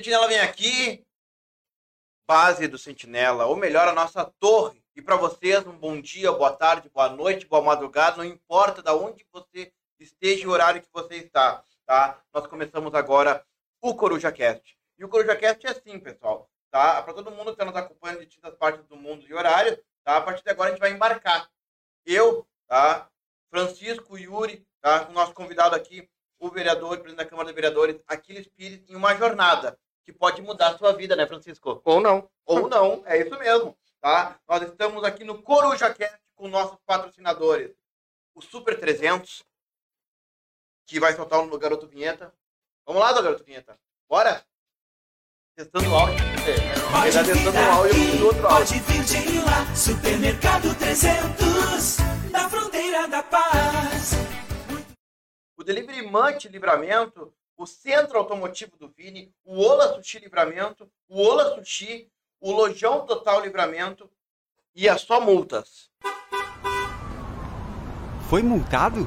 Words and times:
Sentinela 0.00 0.28
vem 0.28 0.40
aqui, 0.40 1.06
base 2.26 2.66
do 2.66 2.78
Sentinela, 2.78 3.44
ou 3.44 3.54
melhor, 3.54 3.86
a 3.86 3.92
nossa 3.92 4.24
torre. 4.24 4.82
E 4.96 5.02
para 5.02 5.14
vocês, 5.14 5.66
um 5.66 5.76
bom 5.76 6.00
dia, 6.00 6.32
boa 6.32 6.56
tarde, 6.56 6.88
boa 6.88 7.10
noite, 7.10 7.44
boa 7.44 7.60
madrugada, 7.60 8.16
não 8.16 8.24
importa 8.24 8.82
de 8.82 8.90
onde 8.92 9.26
você 9.30 9.70
esteja 9.98 10.48
o 10.48 10.52
horário 10.52 10.80
que 10.80 10.88
você 10.90 11.16
está, 11.16 11.62
tá? 11.84 12.18
Nós 12.32 12.46
começamos 12.46 12.94
agora 12.94 13.44
o 13.82 13.94
Coruja 13.94 14.32
Cast. 14.32 14.74
E 14.96 15.04
o 15.04 15.08
Coruja 15.10 15.36
Cast 15.36 15.66
é 15.66 15.70
assim, 15.70 16.00
pessoal, 16.00 16.50
tá? 16.70 17.02
Para 17.02 17.12
todo 17.12 17.30
mundo 17.30 17.48
que 17.54 17.62
está 17.62 17.66
nos 17.66 17.76
acompanhando 17.76 18.20
de 18.20 18.24
distintas 18.24 18.54
partes 18.54 18.86
do 18.86 18.96
mundo 18.96 19.26
e 19.28 19.34
horários, 19.34 19.78
tá? 20.02 20.16
A 20.16 20.22
partir 20.22 20.42
de 20.42 20.48
agora 20.48 20.70
a 20.70 20.72
gente 20.72 20.80
vai 20.80 20.92
embarcar. 20.92 21.50
Eu, 22.06 22.48
tá? 22.66 23.06
Francisco, 23.50 24.16
Yuri, 24.16 24.66
tá? 24.80 25.08
O 25.10 25.12
nosso 25.12 25.34
convidado 25.34 25.76
aqui, 25.76 26.08
o 26.38 26.48
vereador, 26.48 27.00
presidente 27.00 27.18
da 27.18 27.26
Câmara 27.26 27.48
de 27.48 27.54
Vereadores, 27.54 28.00
Aquiles 28.06 28.48
Pires, 28.48 28.88
em 28.88 28.96
uma 28.96 29.14
jornada 29.14 29.78
que 30.10 30.18
pode 30.18 30.42
mudar 30.42 30.70
a 30.70 30.78
sua 30.78 30.92
vida, 30.92 31.14
né, 31.14 31.26
Francisco? 31.26 31.80
Ou 31.84 32.00
não. 32.00 32.28
Ou 32.44 32.68
não, 32.68 33.02
é 33.06 33.18
isso 33.18 33.38
mesmo, 33.38 33.76
tá? 34.00 34.38
Nós 34.48 34.62
estamos 34.62 35.04
aqui 35.04 35.24
no 35.24 35.40
Coruja 35.42 35.92
Cast 35.94 36.18
com 36.34 36.48
nossos 36.48 36.78
patrocinadores, 36.84 37.72
o 38.34 38.42
Super 38.42 38.78
300, 38.78 39.44
que 40.86 40.98
vai 40.98 41.14
soltar 41.14 41.44
no 41.44 41.58
Garoto 41.58 41.86
Vinheta. 41.86 42.32
Vamos 42.84 43.00
lá, 43.00 43.12
do 43.12 43.22
Garoto 43.22 43.44
Vinheta. 43.44 43.78
Bora? 44.08 44.44
Testando 45.54 45.88
o 45.90 45.94
áudio. 45.94 46.16
Ele 46.16 47.12
tá 47.12 47.24
testando 47.24 47.58
o 47.58 47.70
áudio 47.70 48.18
do 48.18 48.26
outro 48.26 48.46
áudio. 48.48 48.82
Pode 48.82 48.92
vir 48.92 49.04
de 49.04 49.38
lá, 49.44 49.76
Supermercado 49.76 50.74
300, 50.76 51.96
da 52.32 52.48
fronteira 52.48 53.06
da 53.06 53.22
paz. 53.22 54.12
o 55.56 55.62
Delivery 55.62 56.02
Munch 56.02 56.48
Livramento, 56.48 57.32
o 57.60 57.66
Centro 57.66 58.16
Automotivo 58.16 58.74
do 58.78 58.88
Vini, 58.88 59.30
o 59.44 59.60
Ola 59.60 59.92
Sushi 59.92 60.18
Livramento, 60.18 60.90
o 61.06 61.20
Ola 61.20 61.54
Sushi, 61.54 62.10
o 62.40 62.50
Lojão 62.50 63.04
Total 63.04 63.38
Livramento 63.42 64.10
e 64.74 64.88
a 64.88 64.96
Só 64.96 65.20
Multas. 65.20 65.90
Foi 68.30 68.42
multado? 68.42 69.06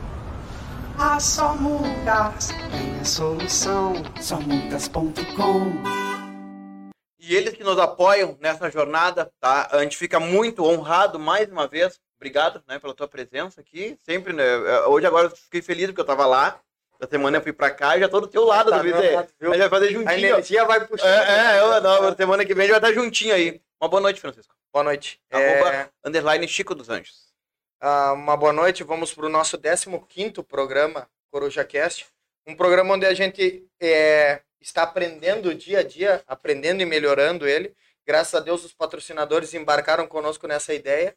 A 0.99 1.19
só 1.19 1.55
multas 1.55 2.49
tem 2.69 2.99
a 2.99 3.03
solução. 3.03 3.93
Somultas.com 4.21 5.73
E 7.17 7.33
eles 7.33 7.55
que 7.55 7.63
nos 7.63 7.79
apoiam 7.79 8.37
nessa 8.39 8.69
jornada, 8.69 9.33
tá? 9.39 9.67
A 9.71 9.81
gente 9.81 9.97
fica 9.97 10.19
muito 10.19 10.63
honrado 10.63 11.17
mais 11.17 11.49
uma 11.49 11.67
vez. 11.67 11.99
Obrigado, 12.17 12.63
né, 12.67 12.77
pela 12.77 12.93
tua 12.93 13.07
presença 13.07 13.61
aqui. 13.61 13.97
Sempre, 14.03 14.31
né? 14.31 14.57
Hoje 14.85 15.07
agora 15.07 15.25
eu 15.25 15.35
fiquei 15.35 15.63
feliz 15.63 15.87
porque 15.87 16.01
eu 16.01 16.05
tava 16.05 16.27
lá. 16.27 16.61
Essa 17.03 17.09
semana 17.09 17.37
eu 17.37 17.41
fui 17.41 17.51
pra 17.51 17.69
cá 17.69 17.97
e 17.97 17.99
já 17.99 18.07
tô 18.07 18.21
do 18.21 18.27
teu 18.27 18.45
lado, 18.45 18.69
Tá 18.69 18.77
do 18.77 18.83
viu? 18.83 18.95
A 18.95 19.23
gente 19.25 19.57
vai 19.57 19.69
fazer 19.69 19.87
A 19.87 19.91
juntinho. 19.91 20.09
ó. 20.09 20.13
energia 20.13 20.65
vai 20.65 20.87
puxando. 20.87 21.09
É, 21.09 21.57
é, 21.57 21.59
eu, 21.59 21.81
não, 21.81 22.15
semana 22.15 22.45
que 22.45 22.53
vem 22.53 22.63
a 22.63 22.67
gente 22.67 22.79
vai 22.79 22.89
estar 22.89 23.01
juntinho 23.01 23.35
aí. 23.35 23.61
Uma 23.81 23.89
boa 23.89 24.01
noite, 24.01 24.21
Francisco. 24.21 24.55
Boa 24.71 24.85
noite. 24.85 25.19
É, 25.29 25.59
Arroba, 25.59 25.89
underline 26.05 26.47
Chico 26.47 26.73
dos 26.73 26.89
Anjos. 26.89 27.33
ah, 27.81 28.13
uma 28.13 28.37
boa 28.37 28.53
noite. 28.53 28.85
Vamos 28.85 29.13
para 29.13 29.25
o 29.25 29.29
nosso 29.29 29.57
15º 29.57 30.43
programa, 30.45 31.09
Coruja 31.29 31.65
Cast. 31.65 32.07
Um 32.47 32.55
programa 32.55 32.93
onde 32.93 33.05
a 33.05 33.13
gente 33.13 33.67
é, 33.81 34.41
está 34.61 34.83
aprendendo 34.83 35.53
dia 35.53 35.79
a 35.79 35.83
dia, 35.83 36.23
aprendendo 36.25 36.81
e 36.81 36.85
melhorando 36.85 37.45
ele. 37.45 37.75
Graças 38.07 38.33
a 38.33 38.39
Deus, 38.39 38.63
os 38.63 38.73
patrocinadores 38.73 39.53
embarcaram 39.53 40.07
conosco 40.07 40.47
nessa 40.47 40.73
ideia. 40.73 41.13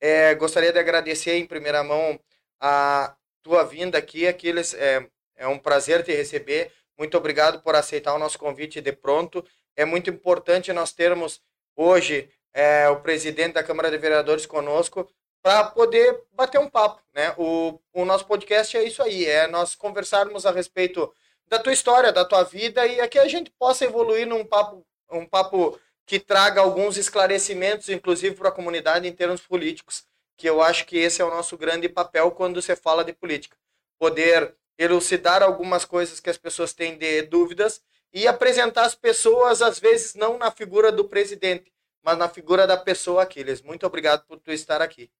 É, 0.00 0.34
gostaria 0.34 0.72
de 0.72 0.78
agradecer 0.78 1.36
em 1.36 1.46
primeira 1.46 1.84
mão 1.84 2.18
a 2.58 3.14
tua 3.42 3.64
vinda 3.64 3.98
aqui, 3.98 4.26
Aquiles. 4.26 4.72
É, 4.72 5.06
é 5.36 5.46
um 5.46 5.58
prazer 5.58 6.02
te 6.02 6.12
receber. 6.12 6.72
Muito 6.98 7.16
obrigado 7.16 7.60
por 7.62 7.74
aceitar 7.74 8.14
o 8.14 8.18
nosso 8.18 8.38
convite 8.38 8.80
de 8.80 8.92
pronto. 8.92 9.44
É 9.76 9.84
muito 9.84 10.08
importante 10.10 10.72
nós 10.72 10.92
termos 10.92 11.40
hoje 11.76 12.30
é, 12.54 12.88
o 12.88 13.00
presidente 13.00 13.54
da 13.54 13.62
Câmara 13.62 13.90
de 13.90 13.98
Vereadores 13.98 14.46
conosco 14.46 15.08
para 15.42 15.64
poder 15.64 16.22
bater 16.32 16.58
um 16.58 16.68
papo, 16.68 17.02
né? 17.14 17.34
O, 17.36 17.78
o 17.92 18.04
nosso 18.04 18.26
podcast 18.26 18.76
é 18.76 18.82
isso 18.82 19.02
aí, 19.02 19.26
é 19.26 19.46
nós 19.46 19.74
conversarmos 19.74 20.46
a 20.46 20.50
respeito 20.50 21.12
da 21.46 21.58
tua 21.58 21.72
história, 21.72 22.12
da 22.12 22.24
tua 22.24 22.42
vida 22.42 22.84
e 22.86 23.00
aqui 23.00 23.18
a 23.18 23.28
gente 23.28 23.50
possa 23.52 23.84
evoluir 23.84 24.26
num 24.26 24.44
papo, 24.44 24.84
um 25.10 25.24
papo 25.24 25.78
que 26.04 26.18
traga 26.18 26.60
alguns 26.60 26.96
esclarecimentos, 26.96 27.88
inclusive 27.88 28.34
para 28.34 28.48
a 28.48 28.52
comunidade 28.52 29.06
em 29.06 29.12
termos 29.12 29.40
políticos, 29.40 30.04
que 30.36 30.48
eu 30.48 30.62
acho 30.62 30.86
que 30.86 30.96
esse 30.96 31.20
é 31.20 31.24
o 31.24 31.30
nosso 31.30 31.56
grande 31.56 31.88
papel 31.88 32.30
quando 32.30 32.60
você 32.60 32.74
fala 32.74 33.04
de 33.04 33.12
política, 33.12 33.56
poder 33.98 34.54
elucidar 34.78 35.42
algumas 35.42 35.84
coisas 35.84 36.20
que 36.20 36.30
as 36.30 36.38
pessoas 36.38 36.72
têm 36.72 36.96
de 36.98 37.22
dúvidas 37.22 37.82
e 38.12 38.26
apresentar 38.26 38.84
as 38.84 38.94
pessoas 38.94 39.62
às 39.62 39.78
vezes 39.78 40.14
não 40.14 40.38
na 40.38 40.50
figura 40.50 40.92
do 40.92 41.04
presidente, 41.04 41.72
mas 42.02 42.16
na 42.16 42.28
figura 42.28 42.66
da 42.66 42.76
pessoa 42.76 43.22
Aquiles. 43.22 43.62
Muito 43.62 43.86
obrigado 43.86 44.24
por 44.26 44.38
tu 44.38 44.52
estar 44.52 44.80
aqui. 44.80 45.10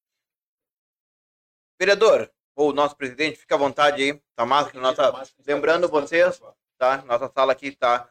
Vereador, 1.78 2.30
ou 2.54 2.72
nosso 2.72 2.96
presidente, 2.96 3.38
fica 3.38 3.54
à 3.54 3.58
vontade 3.58 4.02
aí. 4.02 4.22
Tá 4.34 4.46
massa, 4.46 4.78
nossa, 4.78 5.30
lembrando 5.46 5.88
vocês, 5.88 6.40
tá? 6.78 7.02
Nossa 7.06 7.30
sala 7.34 7.52
aqui 7.52 7.68
está 7.68 8.08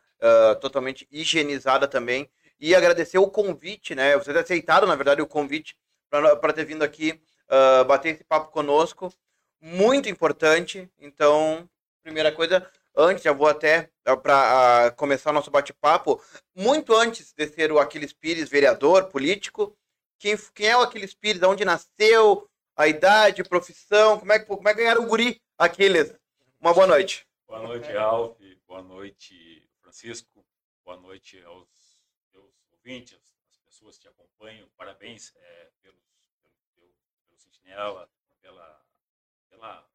totalmente 0.61 1.07
higienizada 1.11 1.87
também. 1.87 2.29
E 2.59 2.75
agradecer 2.75 3.17
o 3.17 3.29
convite, 3.29 3.95
né? 3.95 4.15
Vocês 4.17 4.35
aceitaram, 4.37 4.87
na 4.87 4.95
verdade, 4.95 5.21
o 5.21 5.27
convite 5.27 5.75
para 6.09 6.53
ter 6.53 6.63
vindo 6.63 6.83
aqui 6.83 7.21
ah, 7.47 7.83
bater 7.83 8.15
esse 8.15 8.23
papo 8.23 8.51
conosco. 8.51 9.13
Muito 9.67 10.07
importante. 10.07 10.87
Então, 10.99 11.67
primeira 12.03 12.31
coisa, 12.31 12.71
antes, 12.95 13.23
já 13.23 13.33
vou 13.33 13.47
até 13.47 13.89
para 14.21 14.91
começar 14.91 15.31
o 15.31 15.33
nosso 15.33 15.49
bate-papo. 15.49 16.21
Muito 16.53 16.95
antes 16.95 17.33
de 17.33 17.47
ser 17.47 17.71
o 17.71 17.79
Aquiles 17.79 18.13
Pires, 18.13 18.47
vereador, 18.47 19.05
político, 19.09 19.75
quem, 20.19 20.37
quem 20.53 20.67
é 20.67 20.77
o 20.77 20.81
Aquiles 20.81 21.15
Pires? 21.15 21.41
Onde 21.41 21.65
nasceu? 21.65 22.47
A 22.77 22.87
idade, 22.87 23.43
profissão? 23.43 24.19
Como 24.19 24.31
é 24.33 24.39
como 24.39 24.69
é 24.69 24.73
que 24.75 24.81
ganharam 24.81 25.03
o 25.03 25.07
guri, 25.07 25.41
Aquiles? 25.57 26.13
Uma 26.61 26.71
boa 26.71 26.85
noite. 26.85 27.27
Boa 27.47 27.63
noite, 27.63 27.91
Ralf. 27.91 28.37
Boa 28.67 28.83
noite, 28.83 29.67
Francisco. 29.81 30.45
Boa 30.83 30.97
noite 30.97 31.41
aos 31.43 31.67
teus 32.31 32.53
ouvintes, 32.71 33.17
às 33.49 33.57
pessoas 33.57 33.97
que 33.97 34.07
acompanham. 34.07 34.69
Parabéns 34.77 35.33
eh, 35.35 35.71
pelo, 35.81 35.97
pelo, 36.43 36.53
teu- 36.75 36.93
pelo 37.27 37.39
Sentinela, 37.39 38.07
pela, 38.41 38.84
pela, 39.55 39.87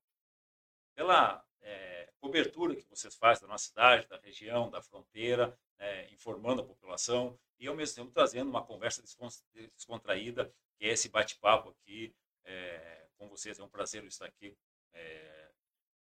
pela 0.94 1.44
eh, 1.62 2.09
cobertura 2.21 2.75
que 2.75 2.88
vocês 2.88 3.15
fazem 3.15 3.43
da 3.43 3.48
nossa 3.48 3.66
cidade, 3.66 4.09
da 4.09 4.19
região, 4.19 4.71
da 4.71 4.82
fronteira, 4.82 5.56
né, 5.78 6.10
informando 6.10 6.62
a 6.62 6.65
população 6.65 7.38
e, 7.59 7.66
ao 7.66 7.75
mesmo 7.75 7.97
tempo, 7.97 8.10
trazendo 8.10 8.49
uma 8.49 8.65
conversa 8.65 9.03
descon- 9.03 9.28
descontraída, 9.76 10.53
que 10.78 10.87
é 10.87 10.88
esse 10.88 11.09
bate-papo 11.09 11.70
aqui 11.70 12.15
eh, 12.44 13.06
com 13.19 13.28
vocês. 13.28 13.59
É 13.59 13.62
um 13.62 13.69
prazer 13.69 14.03
estar 14.04 14.26
aqui 14.26 14.56
eh, 14.94 15.50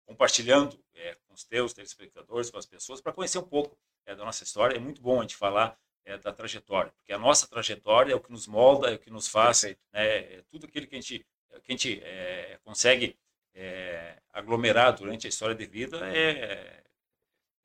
compartilhando 0.06 0.82
é, 0.94 1.14
com 1.26 1.34
os 1.34 1.44
teus 1.44 1.74
telespectadores, 1.74 2.50
com 2.50 2.56
as 2.56 2.64
pessoas, 2.64 3.00
para 3.00 3.12
conhecer 3.12 3.38
um 3.38 3.48
pouco 3.48 3.76
é, 4.06 4.14
da 4.14 4.24
nossa 4.24 4.42
história. 4.42 4.74
É 4.76 4.78
muito 4.80 5.02
bom 5.02 5.18
a 5.18 5.22
gente 5.22 5.36
falar 5.36 5.78
é, 6.04 6.16
da 6.16 6.32
trajetória, 6.32 6.90
porque 6.92 7.12
a 7.12 7.18
nossa 7.18 7.46
trajetória 7.46 8.12
é 8.14 8.16
o 8.16 8.20
que 8.20 8.32
nos 8.32 8.46
molda, 8.46 8.90
é 8.90 8.94
o 8.94 8.98
que 8.98 9.10
nos 9.10 9.28
faz, 9.28 9.64
né, 9.64 9.76
é 9.92 10.42
tudo 10.48 10.64
aquilo 10.64 10.86
que 10.86 10.96
a 10.96 11.00
gente, 11.00 11.26
que 11.62 11.72
a 11.72 11.72
gente 11.72 12.00
é, 12.02 12.58
consegue 12.64 13.18
é, 13.58 14.16
aglomerar 14.32 14.94
durante 14.94 15.26
a 15.26 15.28
história 15.28 15.54
de 15.54 15.66
vida 15.66 15.98
é, 16.16 16.82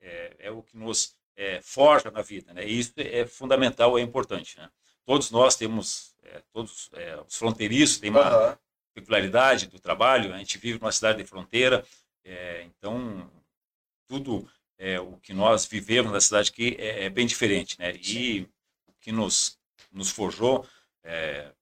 é, 0.00 0.36
é 0.40 0.50
o 0.50 0.60
que 0.60 0.76
nos 0.76 1.16
é, 1.36 1.60
forja 1.62 2.10
na 2.10 2.20
vida. 2.20 2.52
Né? 2.52 2.66
E 2.66 2.78
isso 2.80 2.92
é 2.96 3.24
fundamental, 3.24 3.96
é 3.96 4.02
importante. 4.02 4.58
Né? 4.58 4.68
Todos 5.06 5.30
nós 5.30 5.54
temos, 5.54 6.16
é, 6.22 6.42
todos 6.52 6.90
é, 6.94 7.16
os 7.20 7.36
fronteiriços 7.36 7.98
têm 7.98 8.10
uma, 8.10 8.22
Aham. 8.22 8.58
peculiaridade 8.92 9.68
do 9.68 9.78
trabalho. 9.78 10.34
A 10.34 10.38
gente 10.38 10.58
vive 10.58 10.80
numa 10.80 10.92
cidade 10.92 11.22
de 11.22 11.28
fronteira, 11.28 11.86
é, 12.24 12.62
então 12.64 13.30
tudo 14.08 14.50
é, 14.76 14.98
o 14.98 15.16
que 15.18 15.32
nós 15.32 15.64
vivemos 15.64 16.10
na 16.10 16.20
cidade 16.20 16.50
aqui 16.50 16.76
é, 16.78 17.04
é 17.04 17.10
bem 17.10 17.26
diferente, 17.26 17.78
né? 17.78 17.94
E 17.96 18.48
o 18.88 18.92
que 19.00 19.12
nos 19.12 19.58
nos 19.92 20.10
forjou, 20.10 20.66
é, 21.04 21.52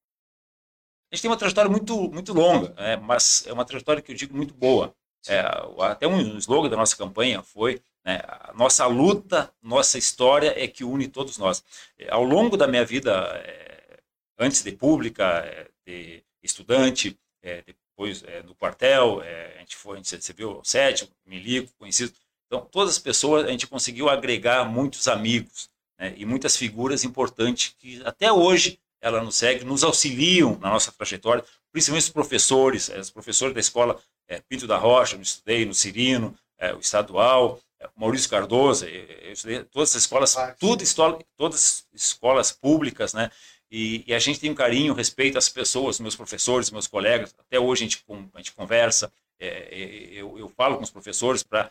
a 1.13 1.15
gente 1.15 1.23
tem 1.23 1.31
uma 1.31 1.37
trajetória 1.37 1.71
muito 1.71 2.11
muito 2.11 2.33
longa, 2.33 2.71
né? 2.71 2.97
mas 2.97 3.45
é 3.47 3.53
uma 3.53 3.67
trajetória 3.67 4.01
que 4.01 4.11
eu 4.11 4.17
digo 4.17 4.35
muito 4.35 4.55
boa. 4.55 4.95
É, 5.29 5.41
até 5.81 6.09
um 6.09 6.39
slogan 6.39 6.69
da 6.69 6.77
nossa 6.77 6.97
campanha 6.97 7.43
foi 7.43 7.81
né, 8.05 8.21
a 8.27 8.53
nossa 8.55 8.87
luta, 8.87 9.53
nossa 9.63 9.99
história 9.99 10.53
é 10.57 10.67
que 10.67 10.83
une 10.83 11.07
todos 11.07 11.39
nós. 11.39 11.63
É, 11.99 12.11
ao 12.11 12.25
longo 12.25 12.57
da 12.57 12.67
minha 12.67 12.85
vida, 12.85 13.13
é, 13.45 13.99
antes 14.39 14.63
de 14.63 14.73
pública, 14.73 15.25
é, 15.25 15.69
de 15.87 16.25
estudante, 16.43 17.17
é, 17.43 17.63
depois 17.63 18.25
é, 18.25 18.43
do 18.43 18.55
quartel, 18.55 19.23
é, 19.23 19.57
a 19.57 19.61
gente 19.61 19.77
foi, 19.77 19.95
a 19.95 19.97
gente 19.99 20.17
recebeu 20.17 20.59
o 20.59 20.65
sétimo, 20.65 21.11
Milico, 21.27 21.73
conhecido. 21.79 22.13
Então, 22.47 22.67
todas 22.71 22.95
as 22.95 22.99
pessoas, 22.99 23.45
a 23.47 23.51
gente 23.51 23.67
conseguiu 23.67 24.09
agregar 24.09 24.65
muitos 24.65 25.07
amigos 25.09 25.71
né, 25.99 26.15
e 26.17 26.25
muitas 26.25 26.57
figuras 26.57 27.05
importantes 27.05 27.77
que 27.79 28.03
até 28.05 28.33
hoje 28.33 28.81
ela 29.03 29.21
nos 29.21 29.35
segue, 29.35 29.65
nos 29.65 29.83
auxiliam 29.83 30.57
na 30.61 30.71
nossa 30.71 30.93
trajetória, 30.93 31.45
principalmente 31.73 32.05
os 32.05 32.11
professores, 32.11 32.89
eh, 32.89 33.01
os 33.01 33.11
professores 33.11 33.53
da 33.53 33.61
escola 33.61 34.01
eh, 34.29 34.41
Pinto 34.49 34.67
da 34.67 34.79
Rocha, 34.79 35.17
onde 35.17 35.27
estudei, 35.27 35.67
no 35.67 35.75
Cirino, 35.75 36.35
eh, 36.59 36.73
o 36.73 36.79
estadual, 36.79 37.61
Maurício 37.97 38.31
Cardoso, 38.31 38.87
eu 38.87 39.33
estudei 39.33 39.65
todas 39.65 39.91
as 39.91 40.03
escolas, 40.03 40.37
Ah, 40.37 40.55
tudo 40.59 40.85
escola, 40.85 41.19
todas 41.37 41.85
escolas 41.93 42.53
públicas, 42.53 43.13
né? 43.13 43.29
E, 43.69 44.05
e 44.07 44.15
a 44.15 44.19
gente 44.21 44.39
tem 44.39 44.51
um 44.51 44.55
carinho, 44.55 44.95
respeito 44.95 45.37
às 45.37 45.49
pessoas, 45.49 45.99
meus 45.99 46.15
professores, 46.15 46.71
meus 46.71 46.87
colegas. 46.87 47.35
Até 47.39 47.59
hoje 47.59 47.83
a 47.83 47.89
gente, 47.89 48.05
a 48.35 48.39
gente 48.39 48.53
conversa, 48.53 49.13
é, 49.41 49.47
é, 49.49 50.09
eu, 50.13 50.39
eu 50.39 50.49
falo 50.49 50.77
com 50.77 50.85
os 50.85 50.91
professores 50.91 51.43
para 51.43 51.71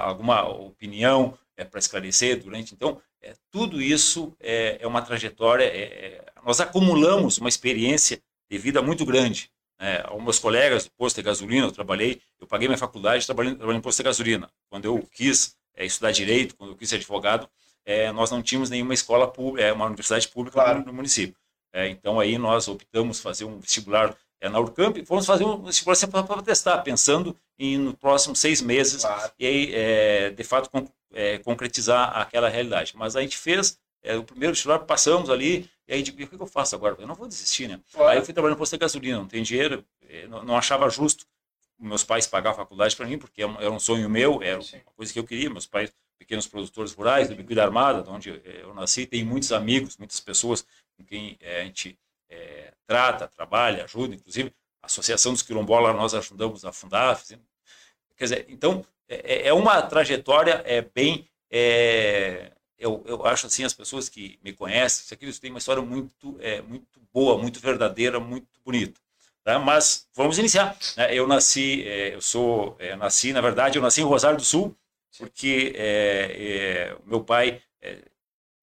alguma 0.00 0.48
opinião, 0.48 1.38
é, 1.56 1.64
para 1.64 1.78
esclarecer 1.78 2.42
durante. 2.42 2.74
Então, 2.74 3.00
é, 3.22 3.34
tudo 3.50 3.80
isso 3.80 4.34
é, 4.40 4.78
é 4.80 4.86
uma 4.86 5.02
trajetória. 5.02 5.64
é- 5.64 5.82
é- 6.06 6.24
nós 6.44 6.60
acumulamos 6.60 7.38
uma 7.38 7.48
experiência 7.48 8.20
de 8.50 8.58
vida 8.58 8.82
muito 8.82 9.04
grande. 9.04 9.50
É, 9.78 10.02
aos 10.06 10.22
meus 10.22 10.38
colegas 10.38 10.84
do 10.84 10.90
posto 10.92 11.16
de 11.16 11.22
gasolina, 11.22 11.66
eu 11.66 11.72
trabalhei, 11.72 12.20
eu 12.40 12.46
paguei 12.46 12.68
minha 12.68 12.78
faculdade 12.78 13.24
trabalhando, 13.26 13.56
trabalhando 13.56 13.80
em 13.80 13.82
posto 13.82 13.98
de 13.98 14.04
gasolina. 14.04 14.50
Quando 14.70 14.84
eu 14.84 15.08
quis 15.12 15.56
é, 15.74 15.84
estudar 15.84 16.12
direito, 16.12 16.54
quando 16.56 16.70
eu 16.70 16.76
quis 16.76 16.88
ser 16.88 16.96
advogado, 16.96 17.48
é, 17.84 18.12
nós 18.12 18.30
não 18.30 18.42
tínhamos 18.42 18.70
nenhuma 18.70 18.94
escola 18.94 19.26
pública, 19.26 19.72
uma 19.72 19.86
universidade 19.86 20.28
pública 20.28 20.54
Claro. 20.62 20.80
no, 20.80 20.86
no 20.86 20.92
município. 20.92 21.36
Então 21.74 22.20
aí 22.20 22.36
nós 22.36 22.68
optamos 22.68 23.18
fazer 23.20 23.46
um 23.46 23.58
vestibular 23.58 24.14
é, 24.42 24.48
na 24.48 24.58
Urcamp 24.58 24.96
fomos 25.06 25.24
fazer 25.24 25.44
um 25.44 25.70
sempre 25.70 26.22
para 26.22 26.42
testar, 26.42 26.78
pensando 26.82 27.36
em 27.58 27.78
nos 27.78 27.94
próximos 27.94 28.40
seis 28.40 28.60
meses 28.60 29.02
Claro. 29.02 29.32
e 29.38 29.46
aí, 29.46 29.70
é, 29.74 30.30
de 30.30 30.42
fato, 30.44 30.68
con- 30.68 30.88
é, 31.14 31.38
concretizar 31.38 32.16
aquela 32.18 32.48
realidade. 32.48 32.92
Mas 32.96 33.14
a 33.14 33.20
gente 33.22 33.36
fez 33.36 33.78
é, 34.02 34.16
o 34.16 34.24
primeiro 34.24 34.52
vestibular, 34.52 34.80
passamos 34.80 35.30
ali, 35.30 35.70
e 35.86 35.94
aí, 35.94 36.02
digo, 36.02 36.20
o 36.22 36.26
que 36.26 36.34
eu 36.42 36.46
faço 36.46 36.74
agora? 36.74 36.96
Eu 36.98 37.06
não 37.06 37.14
vou 37.14 37.28
desistir, 37.28 37.68
né? 37.68 37.78
Aí 38.08 38.18
eu 38.18 38.24
fui 38.24 38.34
trabalhando 38.34 38.56
no 38.56 38.58
posto 38.58 38.72
de 38.72 38.78
gasolina, 38.80 39.18
não 39.18 39.28
tem 39.28 39.42
dinheiro, 39.44 39.84
eh, 40.08 40.26
não, 40.26 40.42
não 40.42 40.56
achava 40.56 40.88
justo 40.90 41.24
meus 41.78 42.02
pais 42.04 42.26
pagar 42.26 42.50
a 42.50 42.54
faculdade 42.54 42.96
para 42.96 43.06
mim, 43.06 43.18
porque 43.18 43.42
era 43.42 43.50
um- 43.52 43.60
era 43.60 43.70
um 43.70 43.78
sonho 43.78 44.08
meu, 44.10 44.42
era 44.42 44.60
Sim. 44.62 44.76
uma 44.78 44.92
coisa 44.96 45.12
que 45.12 45.18
eu 45.20 45.24
queria. 45.24 45.48
Meus 45.50 45.66
pais, 45.66 45.92
pequenos 46.18 46.46
produtores 46.48 46.92
rurais, 46.92 47.28
do 47.28 47.34
Bico 47.36 47.54
da 47.54 47.64
Armada, 47.64 48.02
de 48.02 48.10
onde 48.10 48.30
eh, 48.30 48.60
eu 48.62 48.74
nasci, 48.74 49.06
tem 49.06 49.24
muitos 49.24 49.52
amigos, 49.52 49.96
muitas 49.96 50.18
pessoas 50.20 50.64
com 50.96 51.04
quem 51.04 51.38
a 51.60 51.62
gente 51.64 51.96
eh, 52.32 52.72
trata, 52.86 53.28
trabalha, 53.28 53.84
ajuda, 53.84 54.14
inclusive 54.14 54.52
a 54.82 54.86
Associação 54.86 55.32
dos 55.32 55.42
Quilombolas 55.42 55.94
nós 55.94 56.14
ajudamos 56.14 56.64
a 56.64 56.72
fundar. 56.72 57.16
Fizemos, 57.16 57.46
quer 58.16 58.24
dizer, 58.24 58.46
então, 58.48 58.84
é, 59.08 59.48
é 59.48 59.52
uma 59.52 59.82
trajetória 59.82 60.62
é, 60.64 60.82
bem... 60.82 61.28
é, 61.50 62.52
eu, 62.82 63.00
eu 63.06 63.24
acho 63.24 63.46
assim, 63.46 63.62
as 63.62 63.72
pessoas 63.72 64.08
que 64.08 64.40
me 64.42 64.52
conhecem, 64.52 65.04
isso 65.04 65.14
aqui, 65.14 65.24
eles 65.24 65.38
têm 65.38 65.50
uma 65.50 65.58
história 65.58 65.80
muito, 65.80 66.36
é, 66.40 66.60
muito 66.60 67.00
boa, 67.12 67.38
muito 67.38 67.60
verdadeira, 67.60 68.18
muito 68.18 68.60
bonita. 68.64 69.00
Tá? 69.44 69.58
Mas 69.58 70.08
vamos 70.14 70.36
iniciar. 70.36 70.76
né? 70.96 71.14
Eu 71.14 71.28
nasci, 71.28 71.86
é, 71.86 72.14
eu 72.14 72.20
sou, 72.20 72.76
é, 72.80 72.96
nasci, 72.96 73.32
na 73.32 73.40
verdade, 73.40 73.78
eu 73.78 73.82
nasci 73.82 74.00
em 74.00 74.04
Rosário 74.04 74.36
do 74.36 74.44
Sul, 74.44 74.76
porque 75.16 75.72
é, 75.76 76.90
é, 76.90 76.96
o 77.04 77.08
meu 77.08 77.22
pai, 77.22 77.62
é, 77.80 77.98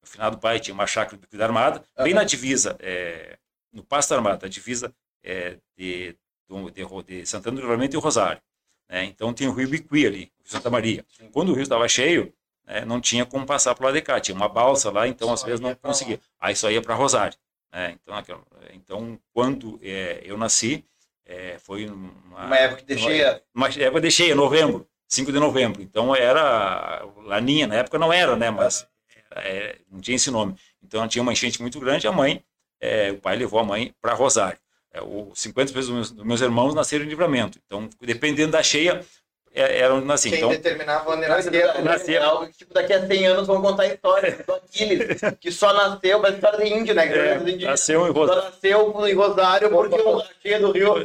o 0.03 0.05
finado 0.05 0.37
pai 0.37 0.59
tinha 0.59 0.73
uma 0.73 0.85
chácara 0.85 1.15
do 1.15 1.21
Bico 1.21 1.37
da 1.37 1.45
Armada, 1.45 1.81
bem 2.03 2.13
na 2.13 2.25
divisa, 2.25 2.75
é, 2.79 3.37
no 3.71 3.83
Pasto 3.83 4.09
da 4.11 4.15
Armada, 4.17 4.45
a 4.45 4.49
divisa 4.49 4.93
é, 5.23 5.57
de, 5.77 6.15
de, 6.49 7.03
de 7.07 7.25
Santana 7.25 7.55
do 7.55 7.61
Livramento 7.61 7.95
e 7.95 7.99
Rosário. 7.99 8.41
né? 8.89 9.03
Então 9.05 9.33
tem 9.33 9.47
o 9.47 9.51
Rio 9.53 9.69
Biqui 9.69 10.05
ali, 10.07 10.23
o 10.39 10.43
Rio 10.43 10.51
Santa 10.51 10.69
Maria. 10.69 11.05
Quando 11.31 11.49
o 11.49 11.53
rio 11.53 11.63
estava 11.63 11.87
cheio, 11.87 12.33
né, 12.65 12.83
não 12.85 12.99
tinha 13.01 13.25
como 13.25 13.45
passar 13.45 13.75
para 13.75 13.87
lá 13.87 13.91
de 13.91 14.01
cá, 14.01 14.19
tinha 14.19 14.35
uma 14.35 14.47
balsa 14.49 14.91
lá, 14.91 15.07
então 15.07 15.31
às 15.33 15.41
Só 15.41 15.45
vezes 15.47 15.59
ia 15.59 15.63
não 15.63 15.69
lá. 15.69 15.75
conseguia. 15.75 16.19
Aí 16.39 16.55
só 16.55 16.69
ia 16.71 16.81
para 16.81 16.95
Rosário. 16.95 17.37
né? 17.71 17.91
Então, 18.01 18.15
aquela- 18.15 18.43
então, 18.73 19.19
quando 19.33 19.79
é, 19.83 20.21
eu 20.23 20.37
nasci, 20.37 20.83
é, 21.25 21.59
foi 21.59 21.85
uma, 21.87 22.45
Uma 22.45 22.57
época 22.57 22.81
que 22.81 22.87
deixei. 22.87 23.21
uma 23.53 23.67
época 23.69 24.01
de 24.01 24.09
cheia, 24.11 24.33
novembro, 24.33 24.87
5 25.07 25.31
de 25.31 25.37
novembro. 25.39 25.81
Então 25.81 26.15
era 26.15 27.05
Laninha, 27.17 27.67
na 27.67 27.75
época 27.75 27.99
não 27.99 28.11
era, 28.11 28.35
né? 28.35 28.49
Mas 28.49 28.87
é, 29.35 29.77
não 29.91 30.01
tinha 30.01 30.15
esse 30.15 30.31
nome. 30.31 30.55
Então 30.81 31.07
tinha 31.07 31.21
uma 31.21 31.31
enchente 31.31 31.61
muito 31.61 31.79
grande. 31.79 32.07
A 32.07 32.11
mãe, 32.11 32.43
é, 32.81 33.11
o 33.11 33.17
pai 33.17 33.35
levou 33.35 33.59
a 33.59 33.63
mãe 33.63 33.93
para 34.01 34.13
Rosário. 34.13 34.57
É, 34.93 35.01
o 35.01 35.31
50% 35.35 35.71
dos 35.73 35.89
meus, 35.89 36.11
dos 36.11 36.25
meus 36.25 36.41
irmãos 36.41 36.73
nasceram 36.73 37.05
em 37.05 37.09
livramento. 37.09 37.59
Então, 37.65 37.87
dependendo 38.01 38.51
da 38.53 38.63
cheia, 38.63 39.05
é, 39.53 39.79
era 39.79 39.93
onde 39.93 40.05
nasci. 40.05 40.29
Quem 40.29 40.37
Então, 40.39 40.49
determinava 40.49 41.13
É, 41.15 41.81
nascia. 41.81 42.23
algo 42.23 42.47
que, 42.47 42.57
tipo, 42.57 42.73
daqui 42.73 42.93
a 42.93 43.05
100 43.05 43.27
anos 43.27 43.47
vão 43.47 43.61
contar 43.61 43.83
a 43.83 43.87
história 43.87 44.43
do 44.45 44.53
Aquiles, 44.53 45.19
que 45.39 45.51
só 45.51 45.73
nasceu, 45.73 46.19
mas 46.19 46.35
história 46.35 46.57
de 46.65 46.73
índio, 46.73 46.95
né? 46.95 47.05
é, 47.07 47.37
os 47.37 47.43
índios- 47.43 47.63
nasceu 47.69 48.03
em 48.07 48.13
Só 48.13 48.19
Rosário. 48.19 48.43
nasceu 48.43 49.07
em 49.07 49.13
Rosário 49.13 49.69
porque 49.69 49.95
o 50.01 50.23
cheia 50.41 50.59
do 50.59 50.71
Rio. 50.71 50.95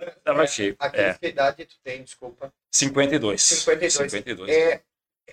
Estava 0.00 0.46
cheio. 0.46 0.76
Aqueles 0.78 1.06
É, 1.06 1.18
que 1.18 1.26
idade 1.28 1.64
tu 1.64 1.74
tem, 1.82 2.02
desculpa. 2.02 2.52
52. 2.70 3.42
52. 3.42 3.92
52. 4.12 4.50
É, 4.50 4.80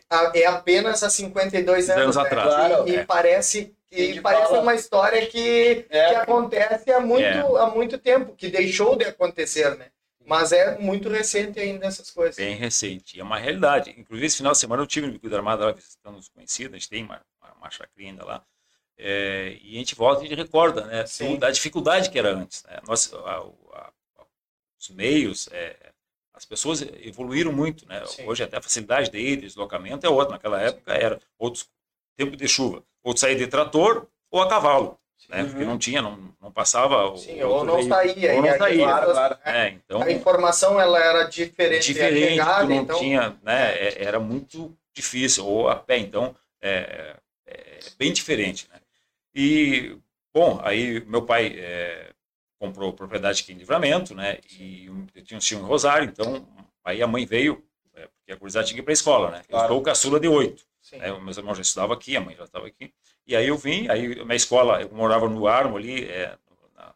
a- 0.09 0.31
é 0.35 0.45
apenas 0.45 1.03
há 1.03 1.09
52 1.09 1.89
anos, 1.89 2.03
Anos 2.03 2.15
né? 2.15 2.21
atrás. 2.23 2.47
Claro, 2.47 2.89
e, 2.89 2.95
é. 2.95 3.05
parece, 3.05 3.75
E 3.91 4.03
e 4.13 4.21
parece 4.21 4.53
uma 4.53 4.73
história 4.73 5.25
que, 5.27 5.85
É. 5.89 6.09
que 6.09 6.15
acontece 6.15 6.89
há 6.91 6.99
muito, 6.99 7.23
É. 7.23 7.39
há 7.61 7.65
muito 7.67 7.97
tempo, 7.97 8.33
que 8.35 8.47
deixou 8.49 8.95
de 8.95 9.03
acontecer, 9.05 9.75
né? 9.77 9.91
Mas 10.25 10.51
é 10.51 10.77
muito 10.77 11.09
recente 11.09 11.59
ainda 11.59 11.87
essas 11.87 12.09
coisas. 12.11 12.35
bem 12.37 12.55
recente. 12.55 13.17
E 13.17 13.19
é 13.19 13.23
uma 13.23 13.37
realidade. 13.37 13.89
Inclusive, 13.97 14.27
esse 14.27 14.37
final 14.37 14.53
de 14.53 14.59
semana 14.59 14.81
eu 14.81 14.87
tive 14.87 15.07
no 15.07 15.13
Bico 15.13 15.27
da 15.29 15.37
Armada 15.37 15.65
lá 15.65 15.71
visitando 15.71 16.17
os 16.17 16.29
conhecidos, 16.29 16.73
a 16.73 16.77
gente 16.77 16.89
tem 16.89 17.03
uma, 17.03 17.21
uma, 17.41 17.53
uma 17.55 17.69
chacrinha 17.71 18.11
ainda 18.11 18.23
lá. 18.23 18.45
É, 18.97 19.57
e 19.61 19.75
a 19.75 19.79
gente 19.79 19.95
volta 19.95 20.21
e 20.21 20.25
a 20.27 20.29
gente 20.29 20.37
recorda 20.37 20.85
né, 20.85 21.05
Sim. 21.07 21.37
da 21.37 21.49
dificuldade 21.49 22.09
que 22.09 22.19
era 22.19 22.29
antes. 22.33 22.63
Né? 22.63 22.79
Nós, 22.87 23.11
a- 23.13 23.17
a- 23.17 23.79
a- 24.19 24.25
os 24.79 24.89
meios, 24.91 25.49
é, 25.51 25.75
as 26.33 26.45
pessoas 26.45 26.81
evoluíram 27.01 27.51
muito. 27.51 27.85
Né? 27.87 28.05
Sim. 28.05 28.25
Hoje 28.27 28.43
até 28.43 28.57
a 28.57 28.61
facilidade 28.61 29.09
de 29.09 29.17
ir, 29.17 29.37
deslocamento 29.37 30.05
é 30.05 30.09
outra. 30.09 30.33
Naquela 30.33 30.61
época 30.61 30.93
era 30.93 31.19
outros 31.37 31.67
tempo 32.17 32.35
de 32.35 32.47
chuva. 32.47 32.83
Ou 33.03 33.15
sair 33.15 33.35
de 33.35 33.47
trator 33.47 34.07
ou 34.29 34.41
a 34.41 34.47
cavalo. 34.49 34.97
Né? 35.29 35.43
Porque 35.45 35.63
não 35.63 35.77
tinha, 35.77 36.01
não, 36.01 36.33
não 36.41 36.51
passava. 36.51 37.05
o- 37.11 37.17
Sim, 37.17 37.41
ou 37.43 37.63
não 37.63 37.81
saía. 37.83 38.33
Ou 38.33 38.41
não 38.41 38.49
aí 38.51 38.57
saía. 38.57 38.85
Claro, 38.85 39.37
É, 39.45 39.69
então, 39.69 40.01
A 40.01 40.11
informação 40.11 40.79
ela 40.81 40.99
era 40.99 41.23
diferente, 41.25 41.93
diferente, 41.93 42.29
chegada, 42.31 42.61
tu 42.65 42.69
não 42.69 42.75
então 42.81 42.99
tinha, 42.99 43.37
né, 43.43 43.71
é- 43.77 44.03
era 44.03 44.19
muito 44.19 44.75
difícil, 44.93 45.45
ou 45.45 45.69
a 45.69 45.75
pé, 45.75 45.97
então, 45.99 46.35
é, 46.61 47.15
é 47.45 47.79
bem 47.97 48.11
diferente, 48.11 48.67
né. 48.73 48.79
E, 49.33 49.95
bom, 50.33 50.59
aí 50.63 50.99
meu 51.05 51.21
pai 51.21 51.55
é, 51.57 52.11
comprou 52.59 52.91
propriedade 52.91 53.41
aqui 53.43 53.53
em 53.53 53.57
Livramento, 53.57 54.13
né, 54.13 54.39
e 54.59 54.87
eu 55.15 55.23
tinha 55.23 55.37
um 55.37 55.39
tio 55.39 55.59
em 55.59 55.63
Rosário, 55.63 56.09
então, 56.09 56.45
aí 56.83 57.01
a 57.01 57.07
mãe 57.07 57.25
veio, 57.25 57.63
é, 57.95 58.07
porque 58.07 58.31
a 58.31 58.35
gurizada 58.35 58.65
tinha 58.65 58.75
que 58.75 58.81
ir 58.81 58.83
para 58.83 58.91
a 58.91 58.93
escola, 58.93 59.31
né, 59.31 59.41
eu 59.47 59.51
Claro. 59.51 59.67
sou 59.69 59.79
o 59.79 59.83
caçula 59.83 60.19
de 60.19 60.27
oito. 60.27 60.63
Né, 60.97 61.19
meus 61.19 61.37
irmãos 61.37 61.55
já 61.55 61.61
estudavam 61.61 61.95
aqui, 61.95 62.15
a 62.15 62.21
mãe 62.21 62.35
já 62.35 62.43
estava 62.43 62.67
aqui, 62.67 62.93
e 63.25 63.35
aí 63.35 63.47
eu 63.47 63.57
vim, 63.57 63.87
aí 63.89 64.23
minha 64.23 64.35
escola, 64.35 64.81
eu 64.81 64.89
morava 64.91 65.27
no 65.29 65.47
Armo 65.47 65.77
ali, 65.77 66.05
é, 66.05 66.37
na- 66.75 66.93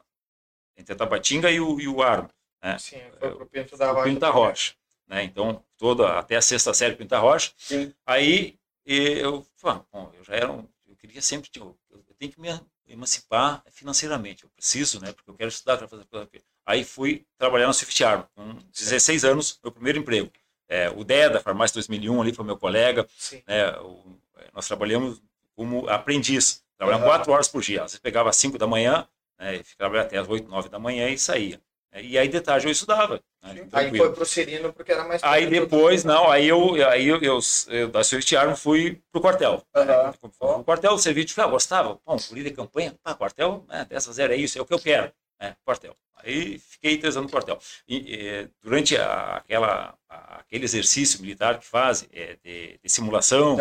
entre 0.78 0.94
a 0.94 0.96
Tabatinga 0.98 1.52
e 1.52 1.60
o, 1.60 1.80
e 1.80 1.88
o 1.88 2.02
Armo, 2.02 2.30
né, 2.64 2.78
Sim, 2.80 3.02
foi 3.20 3.36
pro 3.36 3.46
Pinto 3.48 3.78
da 3.78 3.92
o 3.92 3.96
Rocha. 3.96 4.10
Pinta 4.10 4.30
Rocha, 4.30 4.74
né? 5.08 5.24
Então, 5.24 5.64
toda 5.78 6.18
até 6.20 6.36
a 6.36 6.42
sexta 6.42 6.74
série 6.74 6.96
Pinta 6.96 7.18
Rocha. 7.20 7.52
Sim. 7.58 7.94
Aí 8.06 8.58
eu, 8.86 9.46
bom, 9.62 10.12
eu 10.18 10.24
já 10.24 10.34
era, 10.36 10.52
um, 10.52 10.68
eu 10.88 10.96
queria 10.96 11.22
sempre, 11.22 11.50
tipo, 11.50 11.78
eu 11.90 12.04
tenho 12.18 12.32
que 12.32 12.40
me 12.40 12.50
emancipar 12.88 13.64
financeiramente, 13.72 14.44
eu 14.44 14.50
preciso, 14.50 15.00
né? 15.02 15.12
Porque 15.12 15.30
eu 15.30 15.36
quero 15.36 15.50
estudar, 15.50 15.78
quero 15.78 15.90
fazer 15.90 16.06
coisa. 16.06 16.30
Aí 16.66 16.84
fui 16.84 17.26
trabalhar 17.38 17.68
na 17.68 17.74
Swift 17.74 18.04
Arm, 18.04 18.24
com 18.36 18.54
16 18.72 19.24
anos, 19.26 19.60
meu 19.64 19.72
primeiro 19.72 20.00
emprego. 20.00 20.32
É, 20.68 20.90
o 20.90 21.04
Dé 21.04 21.30
da 21.30 21.40
farmácia 21.40 21.76
2001 21.76 22.22
ali 22.22 22.34
foi 22.34 22.46
meu 22.46 22.58
colega, 22.58 23.08
né? 23.48 23.72
O- 23.80 24.18
nós 24.54 24.68
trabalhamos 24.68 25.22
como 25.56 25.88
aprendiz, 25.90 26.64
trabalhando 26.78 27.02
Aham. 27.04 27.10
quatro 27.12 27.32
horas 27.32 27.48
por 27.48 27.62
dia. 27.62 27.88
Você 27.88 28.00
pegava 28.00 28.30
às 28.30 28.36
5 28.38 28.58
da 28.58 28.68
manhã, 28.68 29.08
né, 29.40 29.56
e 29.58 29.64
ficava 29.64 30.00
até 30.02 30.18
às 30.18 30.28
8, 30.28 30.50
9 30.50 30.70
da 30.70 30.80
manhã 30.80 31.10
e 31.10 31.18
saía. 31.18 31.62
E 31.94 32.18
aí 32.18 32.28
de 32.28 32.42
tarde 32.42 32.68
eu 32.68 32.72
estudava. 32.72 33.22
Né, 33.42 33.68
Aí 33.72 33.96
foi 33.96 34.12
pro 34.12 34.26
Cirino 34.26 34.74
porque 34.74 34.92
era 34.92 35.06
mais 35.06 35.24
Aí 35.24 35.46
depois, 35.48 36.04
não, 36.04 36.30
aí 36.30 36.46
eu, 36.48 36.74
aí 36.90 37.08
eu, 37.08 37.22
eu, 37.22 37.40
eu 37.70 37.88
da 37.90 38.02
Arm 38.38 38.54
fui 38.56 39.02
pro 39.12 39.22
quartel. 39.22 39.64
Aham. 39.74 40.14
Fui 40.20 40.30
pro 40.38 40.64
quartel, 40.66 40.92
o 40.92 40.98
serviço, 40.98 41.40
ah, 41.42 41.48
gostava, 41.48 41.98
bom, 42.06 42.18
polícia 42.18 42.50
de 42.50 42.52
campanha, 42.52 42.96
pá, 43.02 43.14
quartel, 43.14 43.64
né, 43.70 43.86
dessas 43.86 44.20
era 44.20 44.36
isso, 44.36 44.58
é 44.58 44.62
o 44.62 44.66
que 44.66 44.74
eu 44.74 44.80
quero, 44.80 45.10
né, 45.40 45.56
quartel. 45.66 45.96
Aí 46.18 46.58
fiquei 46.60 46.98
três 46.98 47.16
anos 47.18 47.30
no 47.32 47.38
quartel. 47.38 47.60
E, 47.88 48.16
eh, 48.16 48.48
durante 48.62 48.96
a- 48.98 49.38
aquela, 49.38 49.96
a- 50.10 50.38
aquele 50.40 50.64
exercício 50.66 51.22
militar 51.22 51.60
que 51.60 51.66
fazem, 51.66 52.08
eh, 52.14 52.38
de, 52.44 52.80
de 52.82 52.90
simulação, 52.90 53.56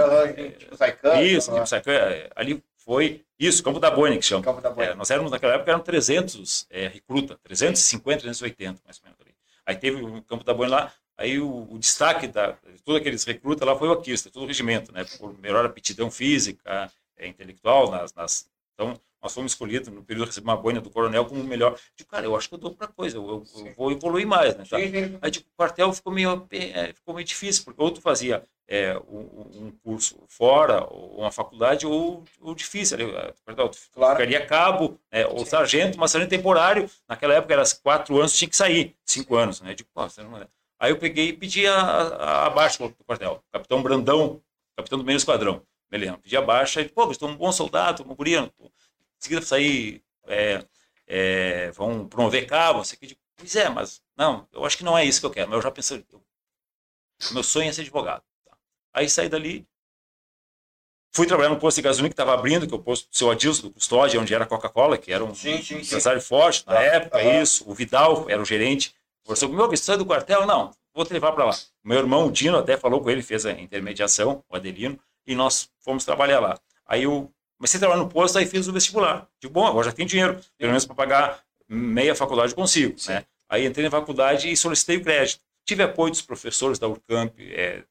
Tipo, 0.59 0.77
Saican. 0.77 1.21
isso, 1.23 1.51
tipo, 1.79 1.91
eh, 1.91 2.31
ali 2.37 2.63
foi 2.77 3.25
isso, 3.39 3.63
Campo 3.63 3.81
da 3.81 3.91
Boina 3.91 4.17
que 4.17 4.23
chama. 4.25 4.45
É, 4.83 4.95
nós 4.95 5.11
éramos 5.11 5.31
naquela 5.33 5.55
época 5.55 5.71
eram 5.73 5.81
300 5.83 6.67
é, 6.71 6.87
recruta, 6.87 7.39
350, 7.43 8.23
380 8.23 8.81
mais 8.85 8.99
ou 8.99 9.05
menos 9.05 9.21
ali. 9.21 9.35
Aí 9.67 9.77
teve 9.77 10.03
o 10.03 10.23
Campo 10.23 10.45
da 10.45 10.55
Boina 10.55 10.77
lá, 10.77 10.93
aí 11.19 11.39
o, 11.41 11.67
o 11.71 11.79
destaque 11.79 12.29
da 12.29 12.53
de 12.53 12.81
todos 12.85 13.01
aqueles 13.01 13.25
recrutas 13.25 13.67
lá 13.67 13.77
foi 13.77 13.89
o 13.89 13.93
Aquista, 13.93 14.31
todo 14.31 14.45
o 14.45 14.47
regimento, 14.47 14.93
né? 14.93 15.05
Por 15.19 15.37
melhor 15.39 15.65
aptidão 15.67 16.11
física, 16.11 16.91
é, 17.17 17.27
intelectual, 17.27 17.91
nas, 17.91 18.15
nas- 18.15 18.47
então 18.75 18.99
nós 19.25 19.33
fomos 19.33 19.53
escolhidos 19.53 19.89
no 19.89 20.05
período 20.05 20.27
de 20.27 20.31
receber 20.33 20.51
uma 20.51 20.57
boina 20.57 20.83
do 20.83 20.91
coronel 20.91 21.25
como 21.25 21.41
o 21.41 21.45
melhor. 21.45 21.73
Eu 21.73 21.79
digo, 21.97 22.11
cara, 22.11 22.27
eu 22.27 22.37
acho 22.37 22.47
que 22.47 22.55
eu 22.55 22.59
dou 22.59 22.75
para 22.75 22.87
coisa, 22.87 23.17
eu, 23.17 23.43
eu, 23.57 23.73
vou 23.75 23.91
evoluir 23.91 24.27
mais, 24.27 24.55
né? 24.55 24.65
Tá? 24.69 24.79
Sim, 24.79 24.91
sim. 24.91 25.19
Aí 25.23 25.31
tipo, 25.31 25.49
o 25.51 25.57
quartel 25.57 25.91
ficou 25.95 26.13
meio, 26.13 26.47
é, 26.51 26.93
ficou 26.93 27.15
meio 27.15 27.27
difícil, 27.27 27.65
porque 27.65 27.83
ou 27.83 27.91
tu 27.91 28.03
fazia 28.03 28.45
é, 28.69 28.99
um, 29.09 29.67
um 29.67 29.73
curso 29.83 30.23
fora, 30.29 30.85
ou 30.91 31.21
uma 31.21 31.33
faculdade, 31.33 31.87
ou, 31.87 32.23
ou 32.39 32.55
difícil. 32.55 32.99
ali, 32.99 33.11
é, 33.17 33.33
perdão, 33.47 33.69
tu 33.69 33.79
Claro. 33.95 34.15
ficaria 34.15 34.45
cabo, 34.45 35.01
né, 35.11 35.27
ou 35.27 35.47
sargento, 35.47 35.99
mas 35.99 36.11
sargento 36.11 36.29
temporário, 36.31 36.91
naquela 37.09 37.33
época 37.33 37.55
era 37.55 37.63
quatro 37.83 38.19
anos, 38.19 38.37
tinha 38.37 38.49
que 38.49 38.57
sair, 38.57 38.95
cinco 39.07 39.37
anos. 39.37 39.63
Né? 39.63 39.71
Eu 39.71 39.75
digo, 39.75 39.89
pô, 39.95 40.07
você 40.07 40.23
não 40.23 40.37
é. 40.37 40.47
Aí 40.79 40.91
eu 40.91 40.99
peguei 40.99 41.29
e 41.29 41.33
pedi 41.33 41.67
a, 41.67 41.81
a, 41.81 42.47
a 42.47 42.51
baixa 42.51 42.77
do 42.87 43.05
quartel, 43.07 43.43
capitão 43.51 43.83
Brandão, 43.83 44.43
capitão 44.77 44.99
do 44.99 45.05
meio 45.05 45.17
esquadrão, 45.17 45.63
me 45.91 45.99
lembro. 45.99 46.21
Pedi 46.21 46.37
a 46.37 46.43
baixa, 46.43 46.81
e, 46.81 46.89
pô, 46.89 47.11
estou 47.11 47.29
um 47.29 47.37
bom 47.37 47.53
soldado, 47.53 48.03
um 48.03 48.15
guria, 48.15 48.41
em 48.41 48.51
seguida 49.25 49.43
sair, 49.43 50.03
é, 50.27 50.65
é, 51.07 51.71
vão 51.73 52.07
promover 52.09 52.47
cabo, 52.47 52.79
não 52.79 52.85
sei 52.85 52.97
o 52.97 53.01
que. 53.01 53.07
Digo, 53.09 53.21
Pois 53.37 53.57
é, 53.57 53.69
mas 53.69 54.03
não, 54.17 54.49
eu 54.53 54.65
acho 54.65 54.79
que 54.79 54.85
não 54.85 54.97
é 54.97 55.05
isso 55.05 55.21
que 55.21 55.27
eu 55.27 55.31
quero, 55.31 55.49
mas 55.51 55.57
eu 55.59 55.63
já 55.63 55.71
pensei, 55.71 56.05
eu- 56.13 56.25
meu 57.33 57.43
sonho 57.43 57.69
é 57.69 57.73
ser 57.73 57.83
advogado. 57.83 58.23
tá? 58.45 58.57
Aí 58.93 59.09
saí 59.09 59.29
dali, 59.29 59.67
fui 61.13 61.27
trabalhar 61.27 61.49
no 61.51 61.59
posto 61.59 61.77
de 61.77 61.83
gasolina 61.83 62.09
que 62.09 62.13
estava 62.15 62.35
abrindo, 62.35 62.67
que 62.67 62.75
é 62.75 62.77
o 62.77 62.81
posto 62.83 63.09
do 63.09 63.17
seu 63.17 63.31
Adilson, 63.31 63.63
do 63.63 63.71
Custódia, 63.71 64.21
onde 64.21 64.35
era 64.35 64.45
a 64.45 64.47
Coca-Cola, 64.47 64.99
que 64.99 65.13
era 65.13 65.25
um 65.25 65.35
Sim, 65.35 65.63
sim, 65.63 65.63
sim. 65.63 65.81
empresário 65.87 66.21
forte 66.21 66.67
na 66.67 66.79
Ah, 66.79 66.83
época, 66.83 67.23
aham. 67.23 67.43
isso. 67.43 67.69
O 67.71 67.75
Vidal 67.75 68.29
era 68.29 68.41
o 68.43 68.45
gerente. 68.45 68.95
Conversou 69.23 69.49
comigo, 69.49 69.69
você 69.69 69.83
sai 69.85 69.97
do 69.97 70.05
quartel? 70.05 70.47
Não, 70.47 70.71
vou 70.93 71.05
te 71.05 71.13
levar 71.13 71.33
para 71.33 71.45
lá. 71.47 71.57
Meu 71.83 71.99
irmão, 71.99 72.27
o 72.27 72.33
Dino, 72.33 72.59
até 72.59 72.77
falou 72.77 73.01
com 73.01 73.11
ele, 73.11 73.23
fez 73.23 73.47
a 73.47 73.53
intermediação, 73.53 74.45
o 74.49 74.57
Adelino, 74.57 74.99
e 75.27 75.35
nós 75.35 75.71
fomos 75.81 76.05
trabalhar 76.05 76.41
lá. 76.41 76.59
Aí 76.87 77.05
eu 77.05 77.33
comecei 77.65 77.79
a 77.79 77.81
trabalhar 77.81 78.03
no 78.03 78.11
posto, 78.11 78.37
aí 78.37 78.45
fiz 78.45 78.69
o 78.69 78.73
vestibular. 78.73 79.27
Digo, 79.41 79.55
bom, 79.55 79.67
agora 79.67 79.87
já 79.87 79.93
tenho 79.93 80.07
dinheiro, 80.07 80.39
pelo 80.59 80.71
menos 80.71 80.85
para 80.85 80.95
pagar 80.95 81.43
meia 81.67 82.15
faculdade 82.15 82.53
eu 82.53 82.57
consigo, 82.57 82.95
né? 83.09 83.25
Aí 83.49 83.65
entrei 83.65 83.87
na 83.87 83.91
faculdade 83.91 84.53
e 84.53 84.57
solicitei 84.57 84.99
o 84.99 85.03
crédito. 85.03 85.41
Tive 85.65 85.83
apoio 85.83 86.11
dos 86.11 86.21
professores 86.21 86.79
da 86.79 86.87
Urcamp, 86.87 87.33
é, 87.41 87.83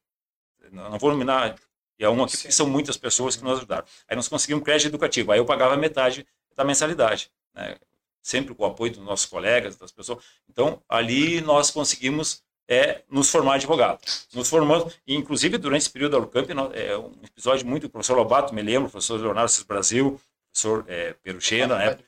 não 0.70 0.96
vou 0.96 1.10
nominar 1.10 1.56
é 1.98 2.08
um 2.08 2.22
aqui, 2.22 2.36
porque 2.36 2.52
são 2.52 2.68
muitas 2.68 2.96
pessoas 2.96 3.34
que 3.34 3.42
nos 3.42 3.58
ajudaram. 3.58 3.84
Aí 4.08 4.14
nós 4.14 4.28
conseguimos 4.28 4.60
um 4.60 4.64
crédito 4.64 4.88
educativo, 4.88 5.32
aí 5.32 5.38
eu 5.38 5.44
pagava 5.44 5.76
metade 5.76 6.26
da 6.54 6.64
mensalidade, 6.64 7.30
né? 7.54 7.76
sempre 8.22 8.54
com 8.54 8.62
o 8.62 8.66
apoio 8.66 8.92
dos 8.92 9.02
nossos 9.02 9.26
colegas, 9.26 9.76
das 9.76 9.90
pessoas. 9.90 10.22
Então, 10.48 10.82
ali 10.88 11.40
nós 11.40 11.70
conseguimos 11.70 12.43
é, 12.68 13.02
nos 13.10 13.30
formar 13.30 13.54
advogado. 13.54 13.98
Nos 14.32 14.48
formamos, 14.48 14.96
e, 15.06 15.14
inclusive 15.14 15.58
durante 15.58 15.82
esse 15.82 15.90
período 15.90 16.12
da 16.12 16.18
Urcamp, 16.18 16.48
nó- 16.50 16.70
é 16.72 16.96
um 16.96 17.12
episódio 17.24 17.66
muito, 17.66 17.86
o 17.86 17.90
professor 17.90 18.16
Lobato, 18.16 18.54
me 18.54 18.62
lembro, 18.62 18.88
o 18.88 18.90
professor 18.90 19.20
Leonardo 19.20 19.50
Cis 19.50 19.64
Brasil, 19.64 20.20
professor 20.52 20.84
é, 20.88 21.14
Peruchena, 21.22 21.76
né? 21.76 21.98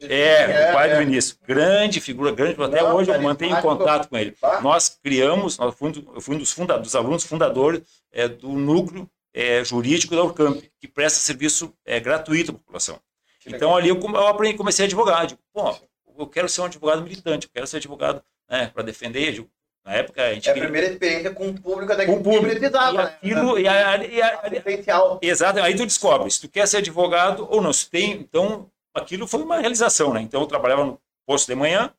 É, 0.00 0.70
o 0.70 0.74
pai 0.74 0.90
do 0.92 0.98
Vinícius. 0.98 1.36
Grande 1.44 2.00
figura, 2.00 2.30
grande. 2.30 2.62
Até 2.62 2.80
Não, 2.82 2.94
hoje 2.94 3.10
eu 3.10 3.20
mantenho 3.20 3.60
contato 3.60 4.08
com 4.08 4.16
ele. 4.16 4.36
Bah. 4.40 4.60
Nós 4.60 4.88
criamos, 5.02 5.58
nós 5.58 5.74
do- 5.74 6.12
eu 6.14 6.20
fui 6.20 6.36
um 6.36 6.38
dos, 6.38 6.52
funda, 6.52 6.78
dos 6.78 6.94
alunos 6.94 7.24
fundadores 7.24 7.82
é, 8.12 8.28
do 8.28 8.48
núcleo 8.50 9.10
é, 9.34 9.64
jurídico 9.64 10.14
da 10.14 10.22
Urcamp, 10.22 10.62
que 10.80 10.86
presta 10.86 11.18
serviço 11.18 11.74
é, 11.84 11.98
gratuito 11.98 12.52
à 12.52 12.54
população. 12.54 13.00
Então 13.44 13.74
ali 13.74 13.88
eu, 13.88 13.98
eu 14.00 14.26
aprendi, 14.28 14.56
comecei 14.56 14.84
a 14.84 14.86
advogar. 14.86 15.26
Digo, 15.26 15.40
pô, 15.52 15.74
eu 16.16 16.26
quero 16.28 16.48
ser 16.48 16.60
um 16.60 16.64
advogado 16.66 17.02
militante, 17.02 17.46
eu 17.46 17.50
quero 17.52 17.66
ser 17.66 17.78
advogado 17.78 18.22
né, 18.48 18.70
para 18.72 18.84
defender. 18.84 19.32
Digo, 19.32 19.50
na 19.88 19.94
época 19.94 20.22
a 20.22 20.34
gente 20.34 20.46
É 20.46 20.50
a 20.50 20.54
queria- 20.54 20.68
primeira 20.68 20.92
experiência 20.92 21.30
com 21.30 21.48
o 21.48 21.54
público 21.60 21.96
que 21.96 22.06
com 22.06 22.12
o 22.12 22.22
público. 22.22 22.46
precisava, 22.46 22.92
E 22.92 22.96
né? 22.96 23.02
aquilo, 23.04 23.58
e 23.58 23.66
a- 23.68 23.96
e 24.04 24.22
a- 24.22 24.28
a- 24.28 24.50
Potencial. 24.50 25.18
Exato, 25.22 25.60
aí 25.60 25.74
tu 25.74 25.86
descobre 25.86 26.30
se 26.30 26.40
tu 26.40 26.48
quer 26.48 26.66
ser 26.68 26.78
advogado 26.78 27.46
ou 27.50 27.60
não. 27.62 27.72
Se 27.72 27.88
tem, 27.88 28.12
então, 28.12 28.70
aquilo 28.94 29.26
foi 29.26 29.40
uma 29.42 29.58
realização, 29.58 30.12
né? 30.12 30.20
Então, 30.20 30.40
eu 30.42 30.46
trabalhava 30.46 30.84
no 30.84 31.00
posto 31.26 31.46
de 31.48 31.54
manhã, 31.54 31.92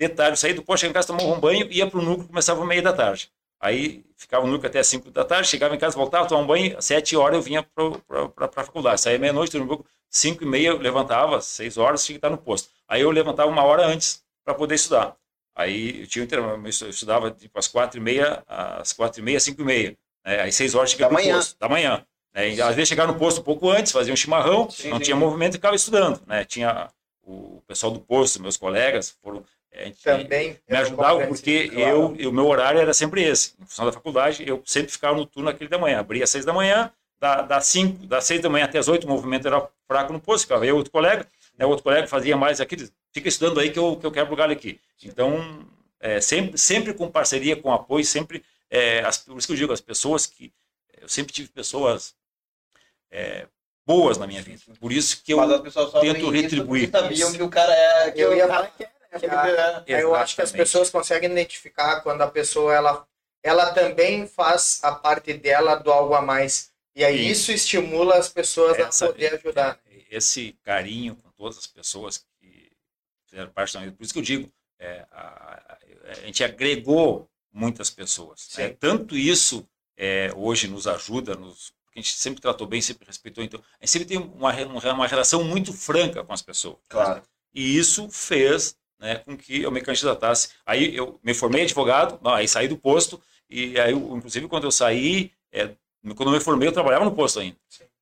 de 0.00 0.08
tarde, 0.08 0.38
saía 0.38 0.54
do 0.54 0.62
posto, 0.62 0.80
chegava 0.80 0.92
em 0.92 0.94
casa, 0.94 1.06
tomava 1.08 1.26
um 1.28 1.40
banho, 1.40 1.66
ia 1.70 1.86
para 1.86 1.98
o 1.98 2.02
núcleo, 2.02 2.26
começava 2.28 2.64
meia 2.64 2.82
da 2.82 2.92
tarde. 2.92 3.30
Aí, 3.60 4.04
ficava 4.16 4.44
no 4.46 4.52
núcleo 4.52 4.68
até 4.68 4.82
cinco 4.82 5.10
da 5.10 5.24
tarde, 5.24 5.48
chegava 5.48 5.74
em 5.74 5.78
casa, 5.78 5.96
voltava, 5.96 6.26
tomava 6.26 6.44
um 6.44 6.46
banho, 6.48 6.76
às 6.76 6.84
sete 6.84 7.16
horas 7.16 7.36
eu 7.36 7.42
vinha 7.42 7.62
para 7.62 8.46
a 8.46 8.64
faculdade. 8.64 9.00
Saía 9.00 9.18
meia-noite, 9.18 9.52
dormia 9.52 9.64
um 9.72 9.76
pouco, 9.76 9.86
cinco 10.10 10.42
e 10.44 10.46
meia 10.46 10.68
eu 10.68 10.78
levantava, 10.78 11.40
seis 11.40 11.78
horas, 11.78 12.04
tinha 12.04 12.14
que 12.14 12.18
estar 12.18 12.30
no 12.30 12.36
posto. 12.38 12.68
Aí 12.88 13.00
eu 13.02 13.10
levantava 13.10 13.48
uma 13.50 13.62
hora 13.62 13.86
antes 13.86 14.22
para 14.44 14.54
poder 14.54 14.74
estudar. 14.74 15.16
Aí 15.54 16.00
eu 16.02 16.06
tinha 16.06 16.22
um 16.22 16.26
intervalo, 16.26 16.62
eu 16.64 16.68
estudava 16.90 17.30
tipo 17.30 17.58
às 17.58 17.68
quatro 17.68 17.98
e 17.98 18.02
meia, 18.02 18.42
às 18.48 18.92
quatro 18.92 19.20
e 19.20 19.22
meia, 19.24 19.38
cinco 19.40 19.62
e 19.62 19.64
meia. 19.64 19.96
né? 20.24 20.40
Aí 20.42 20.52
seis 20.52 20.74
horas 20.74 20.90
chegava 20.90 21.14
Da 21.14 21.18
no 21.20 21.24
manhã. 21.24 21.36
posto, 21.36 21.58
da 21.58 21.68
manhã. 21.68 22.04
né? 22.34 22.48
E, 22.50 22.60
às 22.60 22.74
vezes 22.74 22.88
chegava 22.88 23.12
no 23.12 23.18
posto 23.18 23.40
um 23.40 23.44
pouco 23.44 23.70
antes, 23.70 23.92
fazia 23.92 24.12
um 24.12 24.16
chimarrão, 24.16 24.68
Sim, 24.70 24.88
não 24.90 24.98
sim. 24.98 25.04
tinha 25.04 25.16
movimento 25.16 25.52
e 25.54 25.58
ficava 25.58 25.76
estudando. 25.76 26.20
Né? 26.26 26.44
Tinha 26.44 26.88
o 27.22 27.62
pessoal 27.66 27.92
do 27.92 28.00
posto, 28.00 28.42
meus 28.42 28.56
colegas, 28.56 29.16
foram, 29.22 29.44
eh, 29.72 29.92
Também. 30.02 30.58
me 30.68 30.76
ajudavam 30.76 31.26
porque 31.28 31.70
eu, 31.72 32.14
eu- 32.18 32.30
o 32.30 32.32
meu 32.32 32.46
horário 32.46 32.80
era 32.80 32.92
sempre 32.92 33.22
esse. 33.22 33.54
Em 33.60 33.64
função 33.64 33.86
da 33.86 33.92
faculdade, 33.92 34.42
eu 34.46 34.60
sempre 34.66 34.90
ficava 34.92 35.16
no 35.16 35.24
turno 35.24 35.48
aquele 35.48 35.70
da 35.70 35.78
manhã. 35.78 36.00
Abria 36.00 36.24
às 36.24 36.30
seis 36.30 36.44
da 36.44 36.52
manhã, 36.52 36.90
da, 37.18 37.40
das 37.42 37.66
cinco, 37.66 38.04
das 38.06 38.24
seis 38.24 38.42
da 38.42 38.50
manhã 38.50 38.64
até 38.66 38.78
as 38.78 38.88
oito, 38.88 39.04
o 39.06 39.08
movimento 39.10 39.46
era 39.46 39.66
fraco 39.86 40.12
no 40.12 40.20
posto, 40.20 40.42
ficava 40.44 40.66
eu 40.66 40.74
e 40.74 40.78
outro 40.78 40.90
colega. 40.92 41.26
Né? 41.58 41.64
Outro 41.66 41.82
colega 41.84 42.06
fazia 42.06 42.36
mais 42.36 42.60
aquele, 42.60 42.90
fica 43.12 43.28
estudando 43.28 43.60
aí 43.60 43.70
que 43.70 43.78
eu, 43.78 43.96
que 43.96 44.06
eu 44.06 44.12
quebro 44.12 44.32
o 44.32 44.36
galho 44.36 44.52
aqui. 44.52 44.80
Então, 45.02 45.66
é, 46.00 46.20
sempre, 46.20 46.58
sempre 46.58 46.94
com 46.94 47.10
parceria, 47.10 47.56
com 47.56 47.72
apoio, 47.72 48.04
sempre. 48.04 48.44
É, 48.70 49.00
as, 49.00 49.18
por 49.18 49.38
isso 49.38 49.46
que 49.46 49.52
eu 49.52 49.56
digo, 49.58 49.72
as 49.72 49.80
pessoas 49.80 50.26
que. 50.26 50.52
Eu 51.00 51.08
sempre 51.08 51.32
tive 51.32 51.48
pessoas 51.48 52.14
é, 53.10 53.46
boas 53.86 54.18
na 54.18 54.26
minha 54.26 54.42
vida. 54.42 54.60
Por 54.80 54.92
isso 54.92 55.22
que 55.22 55.32
eu. 55.32 55.38
Tento 56.00 56.30
retribuir. 56.30 56.90
sabiam 56.90 57.32
que 57.32 57.42
o 57.42 57.48
cara 57.48 57.72
é. 57.72 58.10
Que 58.10 58.20
Eu 58.20 58.30
o 58.30 58.34
ia 58.34 58.46
falar 58.48 58.66
é, 58.66 58.70
que 58.76 59.18
que 59.20 59.26
a- 59.26 59.84
é. 59.86 60.02
Eu 60.02 60.14
acho 60.14 60.34
que 60.34 60.42
as 60.42 60.50
pessoas 60.50 60.90
conseguem 60.90 61.30
identificar 61.30 62.00
quando 62.00 62.22
a 62.22 62.26
pessoa 62.26 62.74
ela, 62.74 63.06
ela 63.42 63.70
também 63.72 64.26
faz 64.26 64.80
a 64.82 64.92
parte 64.92 65.32
dela 65.34 65.76
do 65.76 65.92
algo 65.92 66.14
a 66.14 66.22
mais. 66.22 66.72
E 66.96 67.04
aí 67.04 67.30
Isso. 67.30 67.50
isso 67.50 67.52
estimula 67.52 68.16
as 68.16 68.28
pessoas 68.28 68.78
Essa- 68.78 69.06
a 69.06 69.08
poder 69.08 69.34
ajudar. 69.34 69.78
Esse 70.10 70.56
carinho 70.64 71.16
com 71.16 71.28
todas 71.44 71.58
as 71.58 71.66
pessoas 71.66 72.24
que 72.40 72.72
fizeram 73.28 73.50
parte 73.52 73.74
da. 73.74 73.80
Por 73.92 74.02
isso 74.02 74.12
que 74.14 74.18
eu 74.18 74.22
digo, 74.22 74.50
é, 74.78 75.06
a, 75.10 75.78
a- 76.10 76.14
gente 76.24 76.42
agregou 76.42 77.28
muitas 77.52 77.90
pessoas. 77.90 78.48
né? 78.56 78.68
Sim. 78.68 78.76
Tanto 78.80 79.14
isso 79.16 79.68
é, 79.96 80.30
hoje 80.34 80.66
nos 80.68 80.86
ajuda, 80.86 81.34
nos, 81.34 81.70
porque 81.84 81.98
a 81.98 82.02
gente 82.02 82.14
sempre 82.16 82.40
tratou 82.40 82.66
bem, 82.66 82.80
sempre 82.80 83.06
respeitou. 83.06 83.44
Então, 83.44 83.60
a 83.78 83.84
gente 83.84 83.90
sempre 83.92 84.08
tem 84.08 84.18
uma, 84.18 84.52
uma 84.92 85.06
relação 85.06 85.44
muito 85.44 85.72
franca 85.72 86.24
com 86.24 86.32
as 86.32 86.40
pessoas. 86.42 86.78
Claro. 86.88 87.22
E 87.54 87.76
isso 87.76 88.08
fez 88.10 88.74
né, 88.98 89.16
com 89.16 89.36
que 89.36 89.62
eu 89.62 89.70
me 89.70 89.82
candidatasse. 89.82 90.48
Aí 90.64 90.96
eu 90.96 91.20
me 91.22 91.34
formei 91.34 91.62
advogado, 91.64 92.18
aí 92.28 92.48
saí 92.48 92.68
do 92.68 92.78
posto, 92.78 93.20
e 93.50 93.78
aí, 93.78 93.92
inclusive, 93.92 94.48
quando 94.48 94.64
eu 94.64 94.72
saí, 94.72 95.30
é, 95.52 95.68
quando 96.16 96.28
eu 96.30 96.32
me 96.32 96.40
formei, 96.40 96.68
eu 96.68 96.72
trabalhava 96.72 97.04
no 97.04 97.14
posto 97.14 97.38
ainda. 97.38 97.56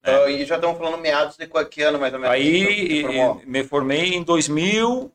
É. 0.05 0.15
Ah, 0.25 0.31
e 0.31 0.45
já 0.45 0.57
estamos 0.57 0.77
falando 0.79 0.99
meados 1.01 1.37
de 1.37 1.47
que 1.71 1.83
ano, 1.83 1.99
mais 1.99 2.13
ou 2.13 2.19
menos? 2.19 2.35
Aí 2.35 3.05
me 3.47 3.63
formei 3.63 4.15
em 4.15 4.23
2000, 4.23 5.13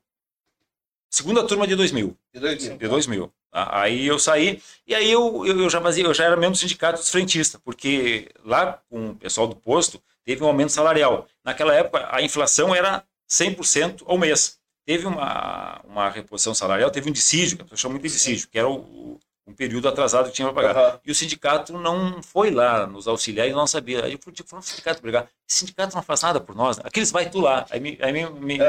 segunda 1.09 1.45
turma 1.45 1.67
de 1.67 1.75
2000, 1.75 2.17
De 2.33 2.39
2000. 2.39 2.77
de 2.77 2.87
2000. 2.87 3.33
tá? 3.51 3.69
Aí 3.81 4.07
eu 4.07 4.17
saí 4.17 4.61
e 4.85 4.95
aí 4.95 5.11
eu, 5.11 5.45
eu, 5.45 5.69
já 5.69 5.81
fazia, 5.81 6.05
eu 6.05 6.13
já 6.13 6.23
era 6.25 6.35
membro 6.37 6.51
do 6.51 6.57
sindicato 6.57 6.99
dos 6.99 7.09
frentistas, 7.09 7.59
porque 7.63 8.29
lá 8.45 8.81
com 8.89 9.09
o 9.09 9.15
pessoal 9.15 9.47
do 9.47 9.55
posto 9.55 10.01
teve 10.23 10.43
um 10.43 10.47
aumento 10.47 10.71
salarial. 10.71 11.27
Naquela 11.43 11.73
época 11.75 12.07
a 12.11 12.21
inflação 12.21 12.73
era 12.73 13.03
100% 13.29 14.03
ao 14.05 14.17
mês. 14.17 14.57
Teve 14.85 15.05
uma, 15.05 15.81
uma 15.83 16.09
reposição 16.09 16.53
salarial, 16.53 16.89
teve 16.89 17.09
um 17.09 17.13
dissídio, 17.13 17.57
que 17.57 17.61
a 17.61 17.65
pessoa 17.65 17.77
chama 17.77 17.93
muito 17.95 18.03
de 18.03 18.13
dissídio, 18.13 18.47
que 18.47 18.57
era 18.57 18.69
o- 18.69 19.19
um 19.47 19.53
período 19.53 19.87
atrasado 19.87 20.27
que 20.27 20.35
tinha 20.35 20.51
para 20.51 20.61
pagar. 20.61 20.77
Aham. 20.77 20.99
E 21.05 21.11
o 21.11 21.15
sindicato 21.15 21.77
não 21.77 22.21
foi 22.21 22.51
lá 22.51 22.85
nos 22.85 23.07
auxiliar 23.07 23.47
e 23.47 23.53
não 23.53 23.65
sabia. 23.65 24.03
Aí 24.03 24.13
eu 24.13 24.19
fui 24.21 24.33
tipo, 24.33 24.55
o 24.55 24.61
sindicato 24.61 25.01
brigar. 25.01 25.27
Esse 25.49 25.59
sindicato 25.59 25.95
não 25.95 26.03
faz 26.03 26.21
nada 26.21 26.41
por 26.41 26.53
nós. 26.53 26.77
Né? 26.77 26.83
Aqueles 26.85 27.11
vai 27.11 27.29
tu 27.29 27.39
lá. 27.39 27.65
Aí 27.69 27.79
me, 27.79 27.97
aí 28.01 28.11
me, 28.11 28.29
me, 28.29 28.57
me. 28.57 28.59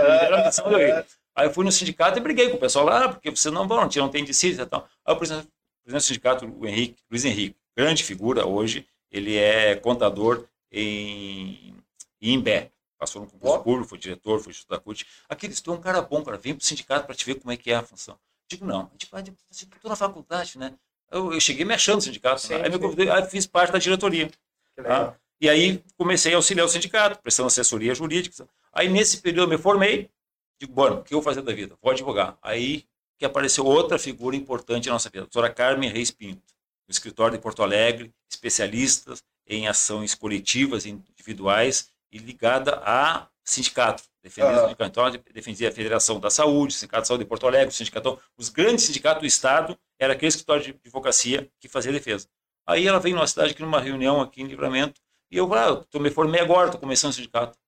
Aí 1.34 1.46
eu 1.46 1.52
fui 1.52 1.64
no 1.64 1.72
sindicato 1.72 2.18
e 2.18 2.20
briguei 2.20 2.48
com 2.48 2.56
o 2.56 2.60
pessoal 2.60 2.84
lá, 2.84 3.04
ah, 3.04 3.08
porque 3.08 3.30
vocês 3.30 3.52
não 3.52 3.66
vão, 3.66 3.88
não 3.96 4.08
tem 4.08 4.24
dissídio 4.24 4.62
e 4.62 4.66
tal. 4.66 4.88
Aí 5.04 5.14
o 5.14 5.16
presidente, 5.16 5.46
o 5.46 5.82
presidente 5.84 6.02
do 6.02 6.06
sindicato, 6.06 6.46
o 6.46 6.66
Henrique, 6.66 6.96
Luiz 7.10 7.24
Henrique, 7.24 7.56
grande 7.76 8.02
figura 8.02 8.46
hoje, 8.46 8.86
ele 9.10 9.36
é 9.36 9.76
contador 9.76 10.44
em, 10.70 11.74
em 12.20 12.34
Imbé. 12.34 12.70
Passou 12.98 13.22
no 13.22 13.28
concurso 13.28 13.54
Ó. 13.54 13.58
público, 13.60 13.88
foi 13.88 13.98
diretor, 13.98 14.40
foi 14.40 14.52
da 14.68 14.78
CUT. 14.78 15.06
Aqueles, 15.28 15.60
tu 15.60 15.70
é 15.70 15.74
um 15.74 15.80
cara 15.80 16.02
bom, 16.02 16.22
cara, 16.24 16.36
vem 16.36 16.54
pro 16.54 16.64
sindicato 16.64 17.06
para 17.06 17.14
te 17.14 17.24
ver 17.24 17.36
como 17.36 17.52
é 17.52 17.56
que 17.56 17.70
é 17.70 17.76
a 17.76 17.82
função. 17.82 18.18
Digo, 18.48 18.64
não, 18.64 18.86
tipo, 18.96 19.14
ah, 19.16 19.22
tipo, 19.22 19.38
estou 19.50 19.88
na 19.90 19.96
faculdade, 19.96 20.58
né? 20.58 20.74
Eu, 21.10 21.32
eu 21.32 21.40
cheguei 21.40 21.64
me 21.64 21.74
achando 21.74 21.96
no 21.96 22.02
sindicato, 22.02 22.40
Sim, 22.40 22.54
né? 22.54 22.64
aí 22.64 22.70
me 22.70 22.78
convidei, 22.78 23.10
aí 23.10 23.24
fiz 23.28 23.46
parte 23.46 23.72
da 23.72 23.78
diretoria. 23.78 24.30
Tá? 24.76 25.16
E 25.40 25.48
aí 25.48 25.82
comecei 25.96 26.32
a 26.32 26.36
auxiliar 26.36 26.66
o 26.66 26.68
sindicato, 26.68 27.20
prestando 27.22 27.46
assessoria 27.46 27.94
jurídica. 27.94 28.48
Aí 28.72 28.88
nesse 28.88 29.18
período 29.18 29.52
eu 29.52 29.56
me 29.56 29.62
formei, 29.62 30.10
digo, 30.58 30.72
bom, 30.72 30.94
o 30.94 31.02
que 31.02 31.14
eu 31.14 31.18
vou 31.18 31.22
fazer 31.22 31.42
da 31.42 31.52
vida? 31.52 31.76
Vou 31.80 31.92
advogar. 31.92 32.36
Aí 32.42 32.84
que 33.18 33.24
apareceu 33.24 33.64
outra 33.64 33.98
figura 33.98 34.36
importante 34.36 34.86
na 34.86 34.92
nossa 34.92 35.08
vida, 35.08 35.20
a 35.20 35.24
doutora 35.24 35.52
Carmen 35.52 35.90
Reis 35.90 36.10
Pinto, 36.10 36.54
no 36.86 36.92
escritório 36.92 37.36
de 37.36 37.42
Porto 37.42 37.62
Alegre, 37.62 38.12
especialistas 38.30 39.22
em 39.46 39.66
ações 39.66 40.14
coletivas 40.14 40.84
e 40.84 40.90
individuais 40.90 41.90
e 42.12 42.18
ligada 42.18 42.80
a 42.84 43.28
sindicato. 43.48 44.02
Defender 44.22 44.48
o 44.48 44.50
Aham. 44.52 44.62
sindicato. 44.64 44.90
Então, 44.90 45.22
defendia 45.32 45.68
a 45.68 45.72
Federação 45.72 46.20
da 46.20 46.30
Saúde, 46.30 46.74
o 46.74 46.76
Sindicato 46.76 47.02
de 47.02 47.08
Saúde 47.08 47.24
de 47.24 47.28
Porto 47.28 47.46
Alegre, 47.46 47.68
o 47.68 47.72
sindicato, 47.72 48.20
os 48.36 48.48
grandes 48.48 48.84
sindicatos 48.84 49.20
do 49.22 49.26
Estado, 49.26 49.78
era 49.98 50.12
aquele 50.12 50.28
escritório 50.28 50.62
de 50.62 50.70
advocacia 50.84 51.48
que 51.60 51.68
fazia 51.68 51.92
defesa. 51.92 52.28
Aí 52.66 52.86
ela 52.86 53.00
veio 53.00 53.14
numa 53.16 53.26
cidade 53.26 53.52
aqui, 53.52 53.62
numa 53.62 53.80
reunião 53.80 54.20
aqui 54.20 54.42
em 54.42 54.46
Livramento, 54.46 55.00
e 55.30 55.36
eu 55.36 55.48
falei, 55.48 55.78
ah, 55.80 55.86
eu 55.92 56.00
me 56.00 56.10
formei 56.10 56.40
agora, 56.40 56.66
estou 56.66 56.80
começando 56.80 57.12
o 57.12 57.14
sindicato. 57.14 57.58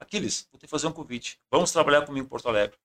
Aquiles, 0.00 0.48
vou 0.50 0.58
ter 0.58 0.66
que 0.66 0.70
fazer 0.70 0.86
um 0.86 0.92
convite. 0.92 1.38
Vamos 1.50 1.70
trabalhar 1.70 2.04
comigo 2.06 2.26
em 2.26 2.28
Porto 2.28 2.48
Alegre. 2.48 2.76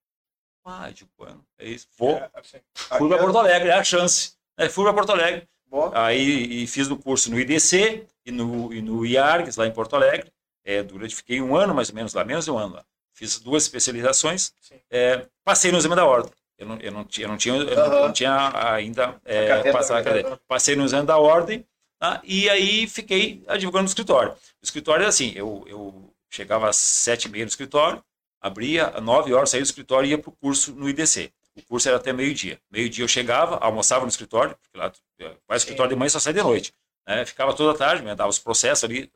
Ah, 0.64 0.90
digo, 0.90 1.10
bueno, 1.16 1.44
é 1.58 1.68
isso. 1.68 1.88
Vou. 1.96 2.20
assim, 2.34 2.58
Fui 2.74 3.08
para 3.08 3.18
Porto 3.18 3.38
Alegre, 3.38 3.68
é 3.68 3.72
a 3.72 3.84
chance. 3.84 4.32
É, 4.58 4.68
fui 4.68 4.84
para 4.84 4.92
Porto 4.94 5.12
Alegre. 5.12 5.48
Boa. 5.66 5.90
Aí 5.94 6.62
e 6.62 6.66
fiz 6.66 6.88
o 6.90 6.96
curso 6.96 7.30
no 7.30 7.38
IDC 7.38 8.06
e 8.24 8.30
no, 8.30 8.72
e 8.72 8.82
no 8.82 9.04
IARGS, 9.06 9.56
lá 9.56 9.66
em 9.66 9.72
Porto 9.72 9.96
Alegre. 9.96 10.32
É, 10.66 10.82
durante, 10.82 11.14
fiquei 11.14 11.40
um 11.40 11.54
ano 11.56 11.72
mais 11.72 11.88
ou 11.88 11.94
menos 11.94 12.12
lá, 12.12 12.24
menos 12.24 12.44
de 12.44 12.50
um 12.50 12.58
ano 12.58 12.74
lá. 12.74 12.84
Fiz 13.14 13.38
duas 13.38 13.62
especializações. 13.62 14.52
É, 14.90 15.24
passei 15.44 15.70
no 15.70 15.78
exame 15.78 15.94
da 15.94 16.04
ordem. 16.04 16.32
Eu 16.58 16.66
não, 16.66 16.78
eu 16.80 16.90
não, 16.92 17.04
tinha, 17.04 17.26
eu 17.26 17.30
não, 17.30 17.36
tinha, 17.36 17.54
eu 17.54 17.64
não- 17.76 17.92
eu 17.94 18.06
não 18.06 18.12
tinha 18.12 18.52
ainda 18.72 19.14
é, 19.24 19.70
passado 19.72 19.98
a 19.98 20.02
cadeira. 20.02 20.40
Passei 20.48 20.74
no 20.74 20.84
exame 20.84 21.06
da 21.06 21.16
ordem 21.18 21.64
tá? 21.98 22.20
e 22.24 22.48
aí 22.50 22.86
fiquei 22.88 23.42
advogando 23.46 23.82
no 23.84 23.88
escritório. 23.88 24.32
O 24.32 24.64
escritório 24.64 25.04
é 25.04 25.06
assim, 25.06 25.32
eu, 25.36 25.64
eu 25.68 26.12
chegava 26.28 26.68
às 26.68 26.76
sete 26.76 27.26
e 27.26 27.28
meia 27.30 27.44
no 27.44 27.48
escritório, 27.48 28.02
abria, 28.40 28.88
às 28.88 29.02
nove 29.02 29.32
horas 29.32 29.50
saía 29.50 29.62
do 29.62 29.66
escritório 29.66 30.06
e 30.08 30.10
ia 30.10 30.18
para 30.18 30.30
o 30.30 30.32
curso 30.32 30.72
no 30.72 30.88
IDC. 30.88 31.30
O 31.54 31.62
curso 31.62 31.88
era 31.88 31.96
até 31.96 32.12
meio-dia. 32.12 32.58
Meio-dia 32.70 33.04
eu 33.04 33.08
chegava, 33.08 33.56
almoçava 33.58 34.02
no 34.04 34.10
escritório, 34.10 34.56
porque 34.62 34.76
lá 34.78 34.92
faz 35.46 35.62
escritório 35.62 35.90
de 35.90 35.96
manhã 35.96 36.08
só 36.08 36.18
sai 36.18 36.32
de 36.32 36.42
noite. 36.42 36.74
Né? 37.06 37.24
Ficava 37.24 37.54
toda 37.54 37.72
a 37.72 37.78
tarde, 37.78 38.02
me 38.02 38.14
dava 38.14 38.28
os 38.28 38.38
processos 38.38 38.84
ali. 38.84 39.10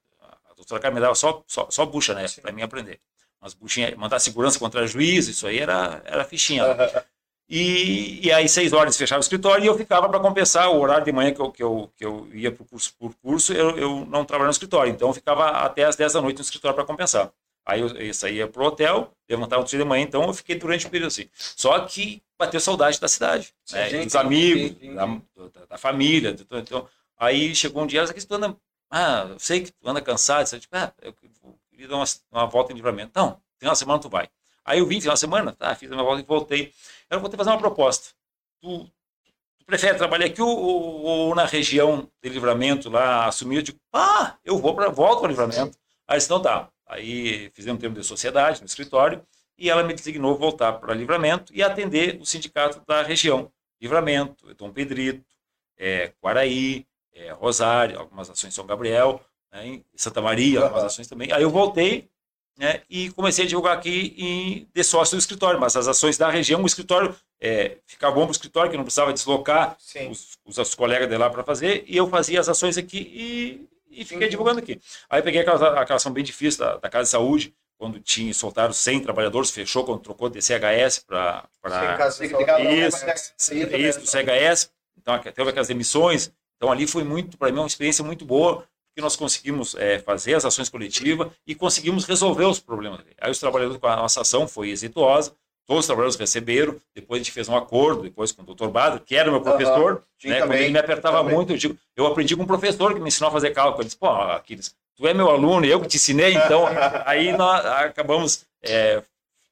A 0.74 0.78
doutora 0.78 0.82
Carmen 0.82 0.94
me 0.96 1.00
dava 1.00 1.14
só, 1.14 1.42
só, 1.46 1.66
só 1.70 1.84
bucha, 1.86 2.14
né? 2.14 2.26
Para 2.40 2.52
mim 2.52 2.62
aprender. 2.62 3.00
Umas 3.42 3.54
buchinhas, 3.54 3.94
mandar 3.96 4.18
segurança 4.20 4.58
contra 4.58 4.86
juiz, 4.86 5.26
isso 5.28 5.46
aí 5.46 5.58
era, 5.58 6.02
era 6.04 6.24
fichinha. 6.24 6.64
E, 7.52 8.24
e 8.24 8.30
aí, 8.30 8.48
seis 8.48 8.72
horas 8.72 8.96
fechava 8.96 9.18
o 9.18 9.22
escritório 9.22 9.64
e 9.64 9.66
eu 9.66 9.76
ficava 9.76 10.08
para 10.08 10.20
compensar 10.20 10.70
o 10.70 10.78
horário 10.80 11.04
de 11.04 11.10
manhã 11.10 11.34
que 11.34 11.40
eu, 11.40 11.50
que 11.50 11.60
eu, 11.60 11.92
que 11.96 12.04
eu 12.04 12.28
ia 12.32 12.52
para 12.52 12.62
o 12.62 12.64
curso, 12.64 12.94
por 12.96 13.12
curso, 13.16 13.52
eu, 13.52 13.76
eu 13.76 14.06
não 14.06 14.24
trabalhava 14.24 14.44
no 14.44 14.50
escritório. 14.52 14.92
Então, 14.92 15.08
eu 15.08 15.12
ficava 15.14 15.48
até 15.48 15.82
as 15.82 15.96
10 15.96 16.12
da 16.12 16.20
noite 16.22 16.36
no 16.38 16.42
escritório 16.44 16.76
para 16.76 16.84
compensar. 16.84 17.32
Aí 17.66 17.80
eu, 17.80 17.88
eu 17.88 18.14
saía 18.14 18.46
pro 18.46 18.64
hotel, 18.64 19.10
levantava 19.28 19.62
outro 19.62 19.70
dia 19.70 19.80
de 19.80 19.84
manhã, 19.84 20.04
então 20.04 20.22
eu 20.28 20.32
fiquei 20.32 20.54
durante 20.54 20.86
o 20.86 20.90
período 20.90 21.08
assim. 21.08 21.28
Só 21.34 21.76
que 21.80 22.22
bateu 22.38 22.60
saudade 22.60 23.00
da 23.00 23.08
cidade, 23.08 23.52
né? 23.72 23.88
Sim, 23.90 24.04
dos 24.04 24.14
amigos, 24.14 24.78
da, 24.94 25.06
da- 25.60 25.66
da 25.70 25.76
família. 25.78 26.32
tudo. 26.34 26.56
Então, 26.56 26.88
aí 27.18 27.52
chegou 27.52 27.82
um 27.82 27.86
dia, 27.86 28.04
aqui 28.04 28.24
tu 28.24 28.32
anda, 28.32 28.56
ah, 28.90 29.26
eu 29.30 29.38
sei 29.38 29.62
que 29.62 29.73
tu 29.73 29.88
anda 29.88 30.00
cansado, 30.02 30.47
você, 30.47 30.59
tipo, 30.61 30.76
ah, 30.76 30.92
eu 31.02 31.12
queria 31.70 31.88
dar 31.88 31.97
uma, 31.97 32.04
uma 32.32 32.47
volta 32.47 32.73
em 32.73 32.76
livramento. 32.76 33.12
Não, 33.14 33.40
final 33.59 33.73
de 33.73 33.78
semana 33.78 34.00
tu 34.00 34.09
vai. 34.09 34.28
Aí 34.64 34.78
eu 34.80 34.87
vim 34.87 35.00
final 35.00 35.14
de 35.14 35.20
semana, 35.20 35.52
tá, 35.52 35.75
fiz 35.75 35.90
a 35.90 35.94
minha 35.94 36.04
volta 36.04 36.23
e 36.23 36.26
voltei. 36.26 36.73
Eu 37.09 37.20
vou 37.20 37.30
que 37.30 37.37
fazer 37.37 37.50
uma 37.50 37.59
proposta. 37.59 38.09
Tu, 38.61 38.85
tu 39.59 39.64
prefere 39.66 39.99
trabalhar 39.99 40.26
aqui 40.26 40.42
ou, 40.42 40.49
ou- 40.59 41.02
ou 41.02 41.35
na 41.35 41.44
região 41.47 42.11
de 42.23 42.28
livramento 42.28 42.90
lá, 42.90 43.26
assumir? 43.26 43.56
Eu 43.56 43.62
digo, 43.62 43.80
ah, 43.92 44.37
eu 44.44 44.59
vou 44.59 44.75
para 44.75 44.88
volto 44.90 45.20
para 45.20 45.28
livramento. 45.30 45.78
Aí 46.06 46.16
disse, 46.18 46.26
então 46.28 46.42
tá. 46.42 46.68
Aí 46.87 47.50
fizemos 47.54 47.78
um 47.78 47.80
termo 47.80 47.97
de 47.97 48.04
sociedade 48.04 48.61
no 48.61 48.66
escritório 48.66 49.25
e 49.59 49.70
ela 49.70 49.82
me 49.85 49.94
designou 49.94 50.37
voltar 50.37 50.75
para 50.75 50.94
livramento 50.94 51.52
e 51.54 51.62
atender 51.62 52.18
o 52.20 52.26
sindicato 52.26 52.82
da 52.87 53.02
região. 53.02 53.52
Livramento, 53.80 54.52
Dom 54.54 54.73
Pedrito, 54.73 55.25
é, 55.78 56.09
Quaraí, 56.20 56.87
é, 57.14 57.33
Rosário, 57.33 57.99
algumas 57.99 58.31
ações 58.31 58.52
em 58.52 58.55
São 58.55 58.67
Gabriel, 58.67 59.21
né, 59.52 59.67
em 59.67 59.85
Santa 59.94 60.20
Maria, 60.20 60.61
algumas 60.61 60.85
ações 60.85 61.09
também. 61.09 61.33
Aí 61.33 61.42
eu 61.42 61.51
voltei 61.51 62.09
né, 62.59 62.83
e 62.90 63.11
comecei 63.11 63.44
a 63.44 63.49
divulgar 63.49 63.77
aqui 63.77 64.14
em, 64.18 64.68
de 64.73 64.85
sócio 64.85 65.16
do 65.16 65.20
escritório, 65.20 65.59
mas 65.59 65.77
as 65.77 65.88
ações 65.88 66.18
da 66.18 66.31
região, 66.31 66.62
o 66.62 66.66
escritório 66.66 67.14
é, 67.40 67.79
ficava 67.87 68.14
bom 68.14 68.23
para 68.23 68.29
o 68.29 68.33
escritório, 68.33 68.70
que 68.70 68.77
não 68.77 68.85
precisava 68.85 69.12
deslocar 69.12 69.77
Sim. 69.79 70.11
os, 70.11 70.37
os, 70.44 70.59
os 70.59 70.75
colegas 70.75 71.09
de 71.09 71.16
lá 71.16 71.31
para 71.31 71.42
fazer, 71.42 71.85
e 71.87 71.96
eu 71.96 72.09
fazia 72.09 72.38
as 72.38 72.49
ações 72.49 72.77
aqui 72.77 72.99
e, 73.90 74.01
e 74.03 74.05
fiquei 74.05 74.29
divulgando 74.29 74.61
aqui. 74.61 74.81
Aí 75.09 75.23
peguei 75.23 75.40
aquela, 75.40 75.81
aquela 75.81 75.96
ação 75.96 76.12
bem 76.12 76.23
difícil 76.23 76.61
da, 76.61 76.77
da 76.77 76.90
Casa 76.90 77.05
de 77.05 77.11
Saúde, 77.11 77.55
quando 77.79 77.99
tinha 77.99 78.35
soltaram 78.35 78.75
100 78.75 79.01
trabalhadores, 79.01 79.51
fechou 79.51 79.85
quando 79.85 80.01
trocou 80.01 80.29
de 80.29 80.42
CHS 80.42 80.99
para 80.99 81.49
lá, 81.64 81.96
isso, 82.75 83.07
mas 83.07 83.51
é 83.51 83.79
isso, 83.79 84.01
do 84.01 84.07
CHS. 84.07 84.70
Então, 84.99 85.18
teve 85.18 85.49
aquelas 85.49 85.70
emissões. 85.70 86.31
Então, 86.61 86.70
ali 86.70 86.87
foi 86.87 87.03
muito, 87.03 87.38
para 87.38 87.51
mim, 87.51 87.59
uma 87.59 87.66
experiência 87.66 88.05
muito 88.05 88.23
boa, 88.23 88.66
porque 88.88 89.01
nós 89.01 89.16
conseguimos 89.16 89.75
é, 89.77 89.99
fazer 89.99 90.35
as 90.35 90.44
ações 90.44 90.68
coletivas 90.68 91.29
e 91.46 91.55
conseguimos 91.55 92.05
resolver 92.05 92.44
os 92.44 92.61
problemas. 92.61 93.01
Aí, 93.18 93.31
os 93.31 93.38
trabalhadores 93.38 93.81
com 93.81 93.87
a 93.87 93.96
nossa 93.96 94.20
ação 94.20 94.46
foi 94.46 94.68
exitosa, 94.68 95.33
todos 95.66 95.85
os 95.85 95.87
trabalhadores 95.87 96.20
receberam. 96.20 96.77
Depois, 96.94 97.18
a 97.18 97.25
gente 97.25 97.33
fez 97.33 97.49
um 97.49 97.57
acordo, 97.57 98.03
depois 98.03 98.31
com 98.31 98.42
o 98.42 98.44
doutor 98.44 98.70
Badro, 98.70 99.01
que 99.01 99.16
era 99.16 99.31
meu 99.31 99.40
professor. 99.40 100.05
Sim, 100.20 100.29
né, 100.29 100.40
quando 100.40 100.53
ele 100.53 100.70
me 100.70 100.79
apertava 100.79 101.18
também. 101.20 101.35
muito, 101.35 101.55
eu 101.55 101.57
digo, 101.57 101.79
eu 101.96 102.07
aprendi 102.07 102.37
com 102.37 102.42
um 102.42 102.46
professor 102.46 102.92
que 102.92 103.01
me 103.01 103.09
ensinou 103.09 103.31
a 103.31 103.33
fazer 103.33 103.53
cálculo. 103.53 103.81
Ele 103.81 103.87
disse, 103.87 103.96
pô, 103.96 104.09
Aquiles, 104.09 104.75
tu 104.94 105.07
é 105.09 105.14
meu 105.14 105.31
aluno, 105.31 105.64
eu 105.64 105.81
que 105.81 105.88
te 105.88 105.96
ensinei, 105.96 106.35
então. 106.35 106.66
aí 107.07 107.33
nós 107.33 107.64
acabamos, 107.64 108.44
é, 108.62 109.03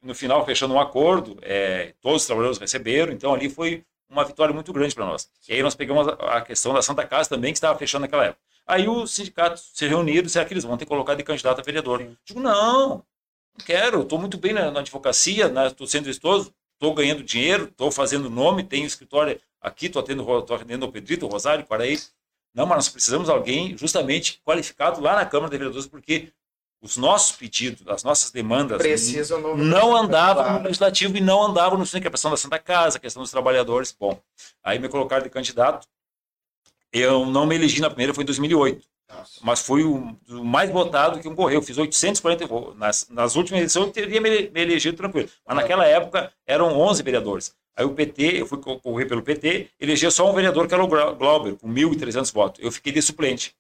no 0.02 0.14
final, 0.14 0.44
fechando 0.44 0.74
um 0.74 0.80
acordo, 0.80 1.38
é, 1.40 1.94
todos 2.02 2.20
os 2.20 2.26
trabalhadores 2.26 2.58
receberam, 2.58 3.14
então 3.14 3.32
ali 3.32 3.48
foi 3.48 3.82
uma 4.08 4.24
vitória 4.24 4.54
muito 4.54 4.72
grande 4.72 4.94
para 4.94 5.04
nós. 5.04 5.28
E 5.48 5.52
aí 5.52 5.62
nós 5.62 5.74
pegamos 5.74 6.08
a, 6.08 6.40
questão 6.40 6.72
da 6.72 6.82
Santa 6.82 7.06
Casa 7.06 7.28
também, 7.28 7.52
que 7.52 7.58
estava 7.58 7.78
fechando 7.78 8.02
naquela 8.02 8.26
época. 8.26 8.40
Aí 8.66 8.88
os 8.88 9.12
sindicatos 9.12 9.70
se 9.74 9.86
reuniram 9.86 10.20
e 10.20 10.22
disseram 10.22 10.46
que 10.46 10.52
eles 10.52 10.64
vão 10.64 10.76
ter 10.76 10.84
que 10.84 10.88
colocar 10.90 11.14
de 11.14 11.22
candidato 11.22 11.60
a 11.60 11.64
vereador. 11.64 12.00
Sim. 12.00 12.16
Digo, 12.24 12.40
não, 12.40 12.88
não 12.88 13.64
quero, 13.64 14.02
estou 14.02 14.18
muito 14.18 14.36
bem 14.36 14.52
na, 14.52 14.70
na 14.70 14.80
advocacia, 14.80 15.52
estou 15.66 15.86
sendo 15.86 16.08
exitoso, 16.08 16.52
estou 16.74 16.94
ganhando 16.94 17.22
dinheiro, 17.22 17.64
estou 17.64 17.90
fazendo 17.90 18.28
nome, 18.30 18.62
tenho 18.62 18.86
escritório 18.86 19.40
aqui, 19.60 19.86
estou 19.86 20.00
atendendo, 20.00 20.42
tô 20.42 20.54
atendendo 20.54 20.86
o 20.86 20.92
Pedrito, 20.92 21.26
o 21.26 21.28
Rosário, 21.28 21.64
Quaraí. 21.64 21.98
Não, 22.54 22.66
mas 22.66 22.76
nós 22.76 22.88
precisamos 22.88 23.26
de 23.26 23.32
alguém 23.32 23.76
justamente 23.76 24.40
qualificado 24.44 25.00
lá 25.00 25.16
na 25.16 25.26
Câmara 25.26 25.50
de 25.50 25.58
Vereadores, 25.58 25.86
porque 25.86 26.32
os 26.80 26.96
nossos 26.96 27.36
pedidos, 27.36 27.86
as 27.88 28.04
nossas 28.04 28.30
demandas 28.30 28.78
Precisa 28.78 29.36
não 29.38 29.96
andavam 29.96 30.44
Claro. 30.44 30.58
no 30.60 30.64
legislativo 30.66 31.16
e 31.16 31.20
não 31.20 31.42
andavam 31.42 31.78
no 31.78 31.84
que 31.86 31.96
é 31.96 32.06
a 32.06 32.10
questão 32.10 32.30
da 32.30 32.36
Santa 32.36 32.58
Casa, 32.58 32.98
a 32.98 33.00
questão 33.00 33.22
dos 33.22 33.30
trabalhadores. 33.32 33.94
Bom, 33.98 34.20
aí 34.62 34.78
me 34.78 34.88
colocaram 34.88 35.22
de 35.24 35.30
candidato. 35.30 35.86
Eu 36.92 37.26
não 37.26 37.46
me 37.46 37.54
elegi 37.54 37.80
na 37.80 37.90
primeira, 37.90 38.14
foi 38.14 38.22
em 38.22 38.26
2008 38.26 38.86
Nossa. 39.10 39.40
mas 39.42 39.60
foi 39.60 39.82
o, 39.82 40.16
o 40.28 40.44
mais 40.44 40.70
votado 40.70 41.18
que 41.18 41.28
concorreu. 41.28 41.60
Fiz 41.60 41.76
840 41.76 42.46
votos. 42.46 42.78
Nas, 42.78 43.06
nas 43.10 43.36
últimas 43.36 43.58
eleições 43.60 43.86
eu 43.86 43.92
teria 43.92 44.20
me, 44.20 44.48
me 44.50 44.60
elegido 44.60 44.96
tranquilo. 44.96 45.28
Mas 45.46 45.56
naquela 45.56 45.84
época 45.86 46.32
eram 46.46 46.78
11 46.78 47.02
vereadores. 47.02 47.54
Aí 47.76 47.84
o 47.84 47.90
PT, 47.92 48.40
eu 48.40 48.46
fui 48.46 48.58
concorrer 48.58 49.06
pelo 49.06 49.22
PT, 49.22 49.68
elegeu 49.78 50.10
só 50.10 50.28
um 50.28 50.34
vereador 50.34 50.66
que 50.66 50.74
era 50.74 50.82
o 50.82 50.88
Glau- 50.88 51.14
Glauber, 51.14 51.54
com 51.56 51.68
1.300 51.68 52.32
votos. 52.32 52.64
Eu 52.64 52.72
fiquei 52.72 52.92
de 52.92 53.00
suplente. 53.02 53.54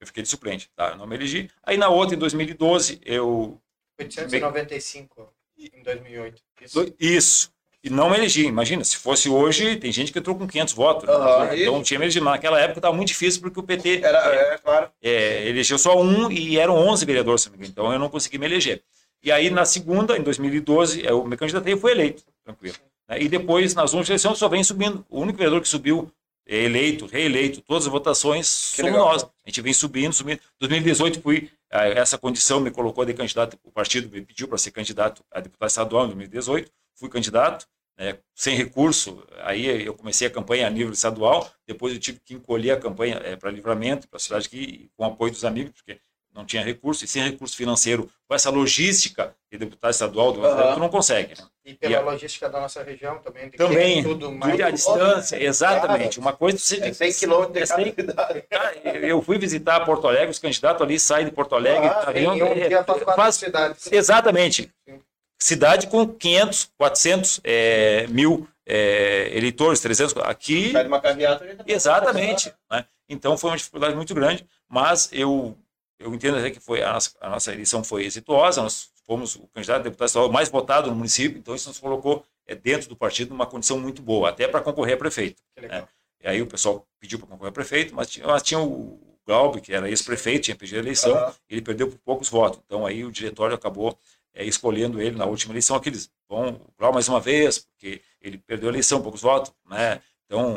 Eu 0.00 0.06
fiquei 0.06 0.22
de 0.22 0.28
suplente, 0.28 0.68
tá? 0.76 0.90
Eu 0.90 0.96
não 0.96 1.06
me 1.06 1.16
elegi. 1.16 1.50
Aí 1.62 1.76
na 1.76 1.88
outra, 1.88 2.14
em 2.14 2.18
2012, 2.18 3.00
eu. 3.04 3.60
895 3.98 5.32
em 5.58 5.82
2008. 5.82 6.42
Isso. 6.62 6.94
Isso. 7.00 7.52
E 7.82 7.88
não 7.90 8.10
me 8.10 8.16
elegi. 8.16 8.44
Imagina, 8.46 8.82
se 8.84 8.96
fosse 8.96 9.28
hoje, 9.28 9.76
tem 9.76 9.92
gente 9.92 10.12
que 10.12 10.18
entrou 10.18 10.36
com 10.36 10.46
500 10.46 10.74
votos. 10.74 11.08
né? 11.08 11.14
Aham, 11.14 11.56
então 11.56 11.82
tinha 11.82 11.98
me 11.98 12.04
elegido. 12.04 12.24
Mas 12.24 12.34
naquela 12.34 12.60
época 12.60 12.78
estava 12.78 12.94
muito 12.94 13.08
difícil, 13.08 13.40
porque 13.40 13.58
o 13.60 13.62
PT 13.62 14.00
Era, 14.02 14.18
é, 14.34 14.58
claro. 14.58 14.90
é, 15.02 15.48
elegeu 15.48 15.78
só 15.78 15.98
um 16.00 16.30
e 16.30 16.58
eram 16.58 16.74
11 16.76 17.04
vereadores, 17.06 17.50
então 17.60 17.92
eu 17.92 17.98
não 17.98 18.08
consegui 18.08 18.38
me 18.38 18.46
eleger. 18.46 18.82
E 19.22 19.30
aí, 19.32 19.50
na 19.50 19.64
segunda, 19.64 20.16
em 20.16 20.22
2012, 20.22 21.04
eu 21.04 21.24
me 21.24 21.36
candidatei 21.36 21.74
e 21.74 21.76
fui 21.76 21.90
eleito, 21.92 22.22
tranquilo. 22.44 22.76
né? 23.08 23.20
E 23.20 23.28
depois, 23.28 23.74
nas 23.74 23.92
últimas 23.92 24.08
eleições, 24.10 24.38
só 24.38 24.48
vem 24.48 24.62
subindo. 24.62 25.04
O 25.08 25.20
único 25.20 25.38
vereador 25.38 25.60
que 25.62 25.68
subiu, 25.68 26.02
é 26.02 26.25
eleito, 26.46 27.06
reeleito, 27.06 27.60
todas 27.60 27.86
as 27.86 27.90
votações, 27.92 28.70
Que 28.70 28.76
somos 28.82 28.92
legal. 28.92 29.06
nós. 29.12 29.22
A 29.24 29.48
gente 29.48 29.60
vem 29.60 29.72
subindo, 29.72 30.12
subindo. 30.12 30.38
Em 30.38 30.58
2018, 30.60 31.20
fui, 31.20 31.50
ah, 31.70 31.86
essa 31.88 32.16
condição 32.16 32.60
me 32.60 32.70
colocou 32.70 33.04
de 33.04 33.12
candidato, 33.14 33.58
o 33.64 33.70
partido 33.72 34.08
me 34.08 34.22
pediu 34.22 34.46
para 34.46 34.58
ser 34.58 34.70
candidato 34.70 35.24
a 35.30 35.40
deputado 35.40 35.68
estadual 35.68 36.04
em 36.04 36.08
2018, 36.08 36.70
fui 36.94 37.08
candidato, 37.08 37.66
né, 37.98 38.18
sem 38.34 38.54
recurso, 38.56 39.24
aí 39.42 39.84
eu 39.84 39.94
comecei 39.94 40.26
a 40.28 40.30
campanha 40.30 40.66
a 40.66 40.70
nível 40.70 40.92
estadual, 40.92 41.50
depois 41.66 41.94
eu 41.94 41.98
tive 41.98 42.20
que 42.24 42.34
encolher 42.34 42.72
a 42.72 42.76
campanha 42.76 43.20
para 43.38 43.50
livramento, 43.50 44.06
para 44.06 44.18
a 44.18 44.20
cidade 44.20 44.46
aqui, 44.46 44.90
com 44.96 45.04
apoio 45.04 45.32
dos 45.32 45.44
amigos, 45.44 45.72
porque 45.72 45.98
não 46.32 46.44
tinha 46.44 46.62
recurso, 46.62 47.04
e 47.04 47.08
sem 47.08 47.22
recurso 47.22 47.56
financeiro, 47.56 48.10
com 48.28 48.34
essa 48.34 48.50
logística 48.50 49.34
de 49.50 49.56
deputado 49.58 49.92
estadual, 49.92 50.32
do 50.32 50.44
Aham. 50.44 50.74
tu 50.74 50.80
não 50.80 50.90
consegue. 50.90 51.40
Né? 51.40 51.48
E 51.66 51.74
pela 51.74 51.98
a- 51.98 52.00
logística 52.00 52.48
da 52.48 52.60
nossa 52.60 52.80
região 52.82 53.18
também. 53.18 53.50
tem 53.50 53.58
Também, 53.58 53.96
ter 54.02 54.08
tudo 54.08 54.30
mais. 54.30 54.60
À 54.60 54.70
distância, 54.70 55.42
exatamente. 55.42 56.20
Uma 56.20 56.32
coisa 56.32 56.56
você 56.58 56.76
É 56.76 56.92
100 56.92 57.12
quilômetros 57.12 57.54
de 57.54 57.58
É 57.64 57.66
cada 57.66 57.82
100 57.82 57.92
cidade. 57.94 58.42
Cara, 58.48 58.76
eu 59.04 59.20
fui 59.20 59.36
visitar 59.36 59.84
Porto 59.84 60.06
Alegre, 60.06 60.30
os 60.30 60.38
candidatos 60.38 60.80
ali 60.80 61.00
saem 61.00 61.26
de 61.26 61.32
Porto 61.32 61.56
Alegre. 61.56 61.88
Ah, 61.88 61.94
tá 61.94 62.12
Tem 62.12 62.22
vendo? 62.30 62.44
um 62.46 62.54
dia 62.54 62.84
para 62.84 62.94
quatro 63.00 63.14
Faz- 63.16 63.34
cidades. 63.34 63.90
Exatamente. 63.90 64.70
Sim. 64.88 65.00
Cidade 65.40 65.88
com 65.88 66.06
500, 66.06 66.70
400 66.78 67.40
é, 67.42 68.06
mil 68.08 68.48
é, 68.64 69.30
eleitores, 69.36 69.80
300. 69.80 70.16
Aqui, 70.22 70.70
Sai 70.70 70.82
de 70.84 70.88
uma 70.88 71.00
carreata. 71.00 71.44
tá- 71.44 71.64
exatamente. 71.66 72.52
Né? 72.70 72.84
Então 73.08 73.36
foi 73.36 73.50
uma 73.50 73.56
dificuldade 73.56 73.94
muito 73.96 74.14
grande, 74.14 74.46
mas 74.68 75.08
eu, 75.12 75.56
eu 75.98 76.14
entendo 76.14 76.38
até 76.38 76.50
que 76.50 76.60
foi, 76.60 76.80
a, 76.82 76.92
nossa, 76.92 77.10
a 77.20 77.28
nossa 77.28 77.52
eleição 77.52 77.82
foi 77.84 78.04
exitosa, 78.04 78.62
nós 78.62 78.88
fomos 79.06 79.36
o 79.36 79.46
candidato 79.48 79.80
a 79.80 79.84
deputado 79.84 80.08
estadual 80.08 80.32
mais 80.32 80.48
votado 80.48 80.90
no 80.90 80.96
município, 80.96 81.38
então 81.38 81.54
isso 81.54 81.68
nos 81.68 81.78
colocou 81.78 82.24
é, 82.46 82.54
dentro 82.54 82.88
do 82.88 82.96
partido 82.96 83.30
numa 83.30 83.46
condição 83.46 83.78
muito 83.78 84.02
boa, 84.02 84.28
até 84.28 84.48
para 84.48 84.60
concorrer 84.60 84.94
a 84.94 84.98
prefeito. 84.98 85.42
Né? 85.60 85.86
E 86.22 86.28
aí 86.28 86.42
o 86.42 86.46
pessoal 86.46 86.86
pediu 86.98 87.18
para 87.18 87.28
concorrer 87.28 87.50
a 87.50 87.52
prefeito, 87.52 87.94
mas 87.94 88.08
tinha, 88.08 88.26
mas 88.26 88.42
tinha 88.42 88.60
o 88.60 89.00
Glauber, 89.26 89.60
que 89.60 89.72
era 89.72 89.88
ex-prefeito, 89.88 90.44
tinha 90.44 90.56
pedido 90.56 90.76
a 90.76 90.82
eleição, 90.82 91.12
uhum. 91.14 91.32
ele 91.48 91.60
perdeu 91.60 91.88
por 91.88 91.98
poucos 91.98 92.28
votos. 92.28 92.60
Então 92.64 92.86
aí 92.86 93.04
o 93.04 93.10
diretório 93.10 93.54
acabou 93.54 93.98
é, 94.34 94.44
escolhendo 94.44 95.00
ele 95.00 95.16
na 95.16 95.24
última 95.24 95.52
eleição, 95.52 95.76
aqueles, 95.76 96.10
bom, 96.28 96.50
o 96.50 96.72
Glauber 96.78 96.94
mais 96.94 97.08
uma 97.08 97.20
vez, 97.20 97.58
porque 97.58 98.00
ele 98.20 98.38
perdeu 98.38 98.68
a 98.68 98.72
eleição, 98.72 99.02
poucos 99.02 99.22
votos, 99.22 99.52
né? 99.68 100.00
Então, 100.26 100.56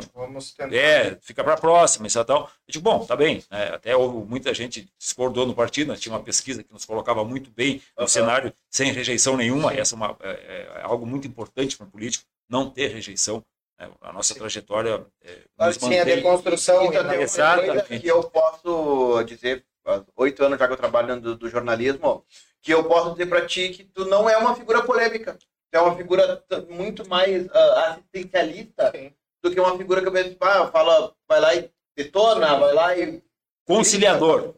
é, 0.72 1.16
fica 1.20 1.44
para 1.44 1.54
a 1.54 1.56
próxima, 1.56 2.08
e 2.08 2.24
tal. 2.24 2.50
Eu 2.66 2.72
digo, 2.72 2.82
bom, 2.82 3.06
tá 3.06 3.14
bem. 3.14 3.44
Né? 3.48 3.68
Até 3.68 3.96
houve, 3.96 4.28
muita 4.28 4.52
gente 4.52 4.90
discordou 4.98 5.46
no 5.46 5.54
partido, 5.54 5.88
nós 5.88 6.00
tinha 6.00 6.12
uma 6.12 6.22
pesquisa 6.22 6.64
que 6.64 6.72
nos 6.72 6.84
colocava 6.84 7.24
muito 7.24 7.50
bem 7.50 7.80
no 7.96 8.02
uhum. 8.02 8.08
cenário, 8.08 8.52
sem 8.68 8.92
rejeição 8.92 9.36
nenhuma. 9.36 9.72
Essa 9.72 9.94
é, 9.94 9.96
uma, 9.96 10.16
é, 10.22 10.68
é 10.76 10.82
algo 10.82 11.06
muito 11.06 11.28
importante 11.28 11.76
para 11.76 11.86
o 11.86 11.90
político, 11.90 12.24
não 12.48 12.68
ter 12.68 12.88
rejeição. 12.88 13.44
Né? 13.78 13.88
A 14.00 14.12
nossa 14.12 14.34
trajetória 14.34 15.06
é, 15.22 15.38
nos 15.56 15.76
Sim, 15.76 15.82
mantém... 15.82 16.00
a 16.00 16.04
deconstrução. 16.04 16.86
Então, 16.86 17.12
Exatamente. 17.12 18.00
que 18.00 18.08
eu 18.08 18.24
posso 18.24 19.22
dizer, 19.22 19.64
há 19.86 20.02
oito 20.16 20.44
anos 20.44 20.58
já 20.58 20.66
que 20.66 20.72
eu 20.72 20.78
trabalho 20.78 21.20
do, 21.20 21.36
do 21.36 21.48
jornalismo, 21.48 22.24
que 22.60 22.74
eu 22.74 22.82
posso 22.84 23.12
dizer 23.12 23.26
para 23.26 23.46
ti 23.46 23.68
que 23.68 23.84
tu 23.84 24.04
não 24.04 24.28
é 24.28 24.36
uma 24.36 24.56
figura 24.56 24.82
polêmica. 24.82 25.38
Tu 25.70 25.76
é 25.76 25.80
uma 25.80 25.96
figura 25.96 26.44
muito 26.68 27.08
mais 27.08 27.46
uh, 27.46 27.52
assistencialista. 27.86 28.90
Sim 28.90 29.12
do 29.42 29.50
que 29.50 29.60
uma 29.60 29.76
figura 29.76 30.02
que 30.02 30.36
ah, 30.40 30.68
fala, 30.68 31.14
vai 31.28 31.40
lá 31.40 31.54
e 31.54 31.70
detona, 31.96 32.56
vai 32.56 32.72
lá 32.74 32.96
e. 32.96 33.22
Conciliador. 33.66 34.54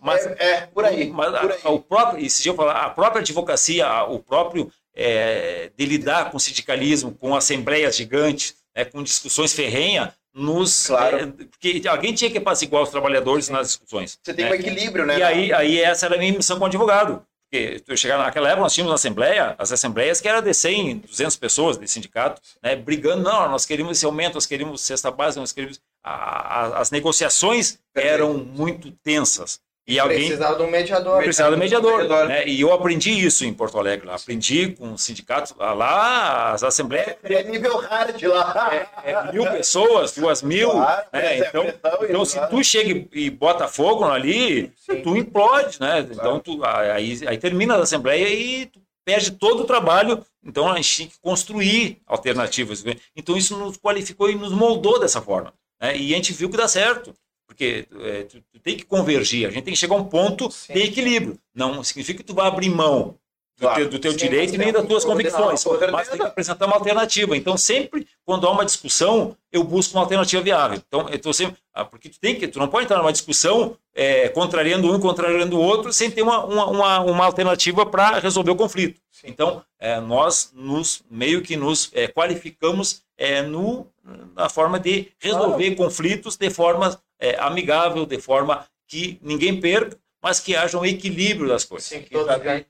Mas, 0.00 0.26
é, 0.26 0.36
é, 0.38 0.60
por 0.66 0.84
aí. 0.84 1.10
Mas 1.10 1.40
por 1.40 1.52
aí. 1.52 1.58
A, 1.64 1.70
o 1.70 1.80
próprio, 1.80 2.24
esse 2.24 2.46
eu 2.46 2.54
falar, 2.54 2.80
a 2.80 2.90
própria 2.90 3.20
advocacia, 3.20 4.04
o 4.04 4.18
próprio 4.18 4.70
é, 4.94 5.70
de 5.76 5.86
lidar 5.86 6.30
com 6.30 6.38
sindicalismo, 6.38 7.14
com 7.14 7.34
assembleias 7.34 7.96
gigantes, 7.96 8.56
né, 8.74 8.84
com 8.84 9.02
discussões 9.02 9.52
ferrenhas, 9.52 10.10
nos. 10.34 10.86
Claro. 10.86 11.16
É, 11.18 11.26
porque 11.26 11.82
alguém 11.88 12.14
tinha 12.14 12.30
que 12.30 12.38
igual 12.66 12.82
os 12.82 12.90
trabalhadores 12.90 13.48
nas 13.48 13.68
discussões. 13.68 14.18
Você 14.22 14.34
tem 14.34 14.44
né? 14.44 14.50
um 14.50 14.54
equilíbrio, 14.54 15.06
né? 15.06 15.18
E 15.18 15.22
aí, 15.22 15.52
aí 15.52 15.80
essa 15.80 16.06
era 16.06 16.16
a 16.16 16.18
minha 16.18 16.32
missão 16.32 16.56
como 16.56 16.66
advogado. 16.66 17.24
Porque 17.48 17.82
eu 17.86 17.96
chegar 17.96 18.18
naquela 18.18 18.48
época, 18.48 18.62
nós 18.62 18.74
tínhamos 18.74 18.92
assembleia, 18.92 19.54
as 19.56 19.70
assembleias 19.70 20.20
que 20.20 20.28
era 20.28 20.40
de 20.40 20.52
100, 20.52 20.98
200 20.98 21.36
pessoas 21.36 21.78
de 21.78 21.86
sindicato, 21.86 22.42
né, 22.62 22.74
brigando, 22.74 23.22
não, 23.22 23.48
nós 23.48 23.64
queríamos 23.64 23.96
esse 23.96 24.04
aumento, 24.04 24.34
nós 24.34 24.46
queríamos 24.46 24.80
cesta 24.80 25.10
básica, 25.10 25.40
nós 25.40 25.52
queríamos... 25.52 25.80
A, 26.02 26.12
a, 26.12 26.80
as 26.80 26.90
negociações 26.90 27.78
eram 27.94 28.34
muito 28.34 28.90
tensas. 29.02 29.60
E 29.86 30.00
alguém 30.00 30.18
precisava 30.18 30.56
de 30.56 30.62
um 30.62 30.70
mediador. 30.70 31.22
Precisava 31.22 31.50
de 31.50 31.56
um 31.56 31.60
mediador. 31.60 31.98
mediador. 31.98 32.28
Né? 32.28 32.48
E 32.48 32.60
eu 32.60 32.72
aprendi 32.72 33.10
isso 33.10 33.44
em 33.44 33.54
Porto 33.54 33.78
Alegre. 33.78 34.06
Lá. 34.06 34.16
Aprendi 34.16 34.72
com 34.72 34.92
os 34.92 35.02
sindicatos 35.02 35.54
lá, 35.56 36.52
as 36.52 36.64
assembleias. 36.64 37.14
É, 37.22 37.42
nível 37.44 37.76
hard 37.76 38.20
lá. 38.24 38.88
É, 39.04 39.12
é 39.12 39.32
mil 39.32 39.44
pessoas, 39.44 40.12
duas 40.12 40.42
mil. 40.42 40.70
Claro, 40.70 41.06
né? 41.12 41.38
Então, 41.38 41.64
então 42.02 42.24
se 42.24 42.44
tu 42.48 42.64
chega 42.64 43.06
e 43.12 43.30
bota 43.30 43.68
fogo 43.68 44.04
ali, 44.04 44.72
Sim. 44.76 45.02
tu 45.02 45.16
implode, 45.16 45.80
né? 45.80 46.02
Claro. 46.02 46.12
Então 46.12 46.40
tu, 46.40 46.64
aí, 46.64 47.20
aí 47.26 47.38
termina 47.38 47.76
a 47.76 47.82
assembleia 47.82 48.28
e 48.28 48.66
tu 48.66 48.80
perde 49.04 49.30
todo 49.30 49.62
o 49.62 49.66
trabalho. 49.66 50.20
Então 50.44 50.68
a 50.68 50.76
gente 50.76 50.96
tem 50.96 51.06
que 51.06 51.20
construir 51.20 52.02
alternativas. 52.08 52.84
Então 53.14 53.36
isso 53.36 53.56
nos 53.56 53.76
qualificou 53.76 54.28
e 54.28 54.34
nos 54.34 54.50
moldou 54.52 54.98
dessa 54.98 55.22
forma. 55.22 55.54
Né? 55.80 55.96
E 55.96 56.12
a 56.12 56.16
gente 56.16 56.32
viu 56.32 56.50
que 56.50 56.56
dá 56.56 56.66
certo. 56.66 57.14
Porque 57.46 57.86
é, 58.00 58.22
tu, 58.24 58.42
tu, 58.52 58.60
tem 58.60 58.76
que 58.76 58.84
convergir, 58.84 59.46
a 59.46 59.50
gente 59.50 59.64
tem 59.64 59.74
que 59.74 59.80
chegar 59.80 59.94
a 59.94 59.98
um 59.98 60.04
ponto 60.04 60.50
Sim. 60.50 60.72
de 60.72 60.80
equilíbrio. 60.80 61.38
Não 61.54 61.82
significa 61.84 62.18
que 62.18 62.26
tu 62.26 62.34
vai 62.34 62.46
abrir 62.46 62.68
mão 62.68 63.16
do 63.56 63.62
claro. 63.62 63.76
teu, 63.76 63.88
do 63.88 63.98
teu 63.98 64.12
direito 64.12 64.54
e 64.54 64.58
nem 64.58 64.70
das 64.70 64.86
tuas 64.86 65.04
convicções, 65.04 65.64
mas 65.90 66.08
tem 66.08 66.18
que 66.18 66.26
apresentar 66.26 66.66
uma 66.66 66.76
alternativa. 66.76 67.36
Então, 67.36 67.56
sempre 67.56 68.06
quando 68.24 68.46
há 68.46 68.50
uma 68.50 68.66
discussão, 68.66 69.34
eu 69.50 69.64
busco 69.64 69.96
uma 69.96 70.02
alternativa 70.02 70.42
viável. 70.42 70.82
Então, 70.86 71.08
eu 71.08 71.32
sempre, 71.32 71.56
ah, 71.72 71.84
porque 71.84 72.10
tu 72.10 72.20
tem 72.20 72.34
que, 72.34 72.46
tu 72.46 72.58
não 72.58 72.68
pode 72.68 72.84
entrar 72.84 72.98
numa 72.98 73.12
discussão 73.12 73.76
é, 73.94 74.28
contrariando 74.28 74.92
um, 74.92 75.00
contrariando 75.00 75.56
o 75.56 75.62
outro, 75.62 75.90
sem 75.90 76.10
ter 76.10 76.20
uma, 76.20 76.44
uma, 76.44 76.66
uma, 76.66 77.00
uma 77.00 77.24
alternativa 77.24 77.86
para 77.86 78.18
resolver 78.18 78.50
o 78.50 78.56
conflito. 78.56 79.00
Sim. 79.10 79.28
Então, 79.28 79.62
é, 79.80 79.98
nós 80.00 80.52
nos 80.54 81.02
meio 81.10 81.40
que 81.40 81.56
nos 81.56 81.90
é, 81.94 82.08
qualificamos 82.08 83.02
é, 83.16 83.40
no, 83.40 83.86
na 84.34 84.50
forma 84.50 84.78
de 84.78 85.08
resolver 85.18 85.74
conflitos 85.74 86.36
de 86.36 86.50
forma 86.50 87.00
é, 87.18 87.36
amigável, 87.38 88.06
de 88.06 88.20
forma 88.20 88.66
que 88.86 89.18
ninguém 89.22 89.60
perca, 89.60 89.98
mas 90.22 90.40
que 90.40 90.56
haja 90.56 90.78
um 90.78 90.84
equilíbrio 90.84 91.48
das 91.48 91.64
coisas. 91.64 91.88
Sim, 91.88 92.04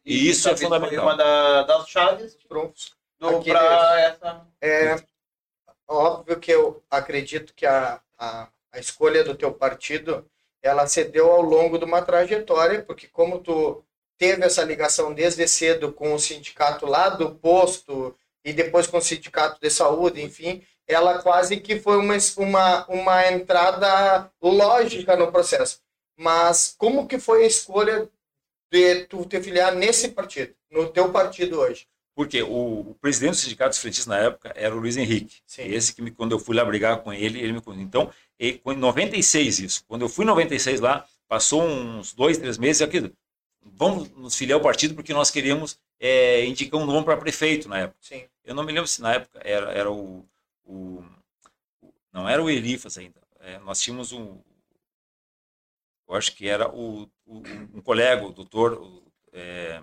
e, 0.05 0.15
e 0.15 0.29
isso 0.29 0.49
é 0.49 0.57
fundamental. 0.57 1.05
Uma 1.05 1.17
da, 1.17 1.63
das 1.63 1.89
chaves 1.89 2.37
para 2.49 4.01
essa. 4.01 4.47
É 4.61 4.97
óbvio 5.89 6.39
que 6.39 6.51
eu 6.51 6.83
acredito 6.91 7.55
que 7.55 7.65
a, 7.65 8.01
a, 8.19 8.49
a 8.73 8.79
escolha 8.79 9.23
do 9.23 9.35
teu 9.35 9.53
partido 9.53 10.29
ela 10.63 10.87
se 10.87 11.05
deu 11.05 11.31
ao 11.31 11.43
longo 11.43 11.79
de 11.79 11.85
uma 11.85 12.03
trajetória, 12.03 12.83
porque 12.83 13.07
como 13.07 13.39
tu 13.39 13.85
teve 14.19 14.45
essa 14.45 14.65
ligação 14.65 15.15
desde 15.15 15.47
cedo 15.47 15.93
com 15.93 16.15
o 16.15 16.19
sindicato 16.19 16.87
lá 16.87 17.09
do 17.09 17.35
posto 17.37 18.17
e 18.45 18.53
depois 18.53 18.87
com 18.87 18.99
o 18.99 19.03
sindicato 19.03 19.61
de 19.61 19.71
saúde, 19.71 20.23
enfim, 20.23 20.63
ela 20.87 21.21
quase 21.23 21.59
que 21.59 21.79
foi 21.79 21.97
uma, 21.97 22.17
uma, 22.37 22.87
uma 22.87 23.29
entrada 23.33 24.31
lógica 24.41 25.17
no 25.17 25.33
processo. 25.33 25.81
Mas 26.19 26.75
como 26.79 27.07
que 27.07 27.19
foi 27.19 27.45
a 27.45 27.47
escolha 27.47 28.09
de 28.71 29.05
tu 29.07 29.25
te 29.25 29.41
filiar 29.41 29.75
nesse 29.75 30.09
partido, 30.09 30.55
no 30.71 30.89
teu 30.89 31.11
partido 31.11 31.59
hoje? 31.59 31.87
Porque 32.15 32.43
o, 32.43 32.81
o 32.81 32.97
presidente 32.99 33.33
do 33.33 33.37
sindicato 33.37 33.71
dos 33.71 33.79
frentistas 33.79 34.07
na 34.07 34.19
época 34.19 34.51
era 34.57 34.75
o 34.75 34.79
Luiz 34.79 34.97
Henrique. 34.97 35.43
Sim. 35.47 35.65
Esse 35.65 35.95
que 35.95 36.01
me, 36.01 36.11
quando 36.11 36.33
eu 36.33 36.39
fui 36.39 36.57
lá 36.57 36.65
brigar 36.65 37.03
com 37.03 37.13
ele, 37.13 37.39
ele 37.39 37.53
me 37.53 37.61
Então, 37.83 38.11
em 38.41 38.61
96 38.65 39.59
isso. 39.59 39.85
Quando 39.87 40.03
eu 40.03 40.09
fui 40.09 40.25
em 40.25 40.29
96 40.29 40.81
lá, 40.81 41.05
passou 41.29 41.63
uns 41.63 42.15
dois, 42.15 42.39
três 42.39 42.57
meses, 42.57 42.81
aqui, 42.81 43.13
vamos 43.61 44.09
nos 44.13 44.35
filiar 44.35 44.59
ao 44.59 44.63
partido 44.63 44.95
porque 44.95 45.13
nós 45.13 45.31
queríamos 45.31 45.79
é, 46.01 46.47
indicar 46.47 46.81
um 46.81 46.87
nome 46.87 47.05
para 47.05 47.19
prefeito 47.19 47.69
na 47.69 47.81
época. 47.81 47.99
Sim. 48.01 48.25
Eu 48.43 48.55
não 48.55 48.65
me 48.65 48.73
lembro 48.73 48.89
se 48.89 49.03
na 49.03 49.15
época 49.15 49.39
era, 49.45 49.71
era 49.73 49.91
o 49.91 50.25
o, 50.67 51.03
não 52.13 52.29
era 52.29 52.43
o 52.43 52.51
Elifas 52.51 52.99
ainda. 52.99 53.21
É, 53.41 53.59
nós 53.61 53.81
tínhamos 53.81 54.13
um, 54.13 54.43
eu 56.09 56.15
acho 56.15 56.35
que 56.35 56.49
era 56.49 56.69
o, 56.69 57.03
o 57.25 57.43
um 57.75 57.81
colega, 57.81 58.25
o 58.25 58.33
doutor. 58.33 58.75
O, 58.75 59.13
é, 59.33 59.83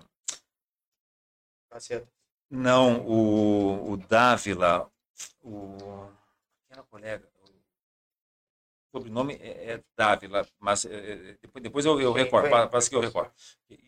não, 2.50 3.00
o, 3.06 3.92
o 3.92 3.96
Dávila, 3.96 4.90
o. 5.42 5.76
Quem 6.66 6.72
era 6.72 6.82
o 6.82 6.86
colega? 6.86 7.28
Sobrenome 8.94 9.34
é, 9.40 9.72
é 9.72 9.80
Dávila, 9.96 10.46
mas 10.60 10.84
é, 10.84 10.94
é 10.94 11.36
depois, 11.42 11.62
depois 11.62 11.84
eu, 11.84 12.00
eu 12.00 12.12
recordo, 12.12 12.48
parece 12.48 12.88
que 12.88 12.94
eu 12.94 13.00
recordo. 13.00 13.32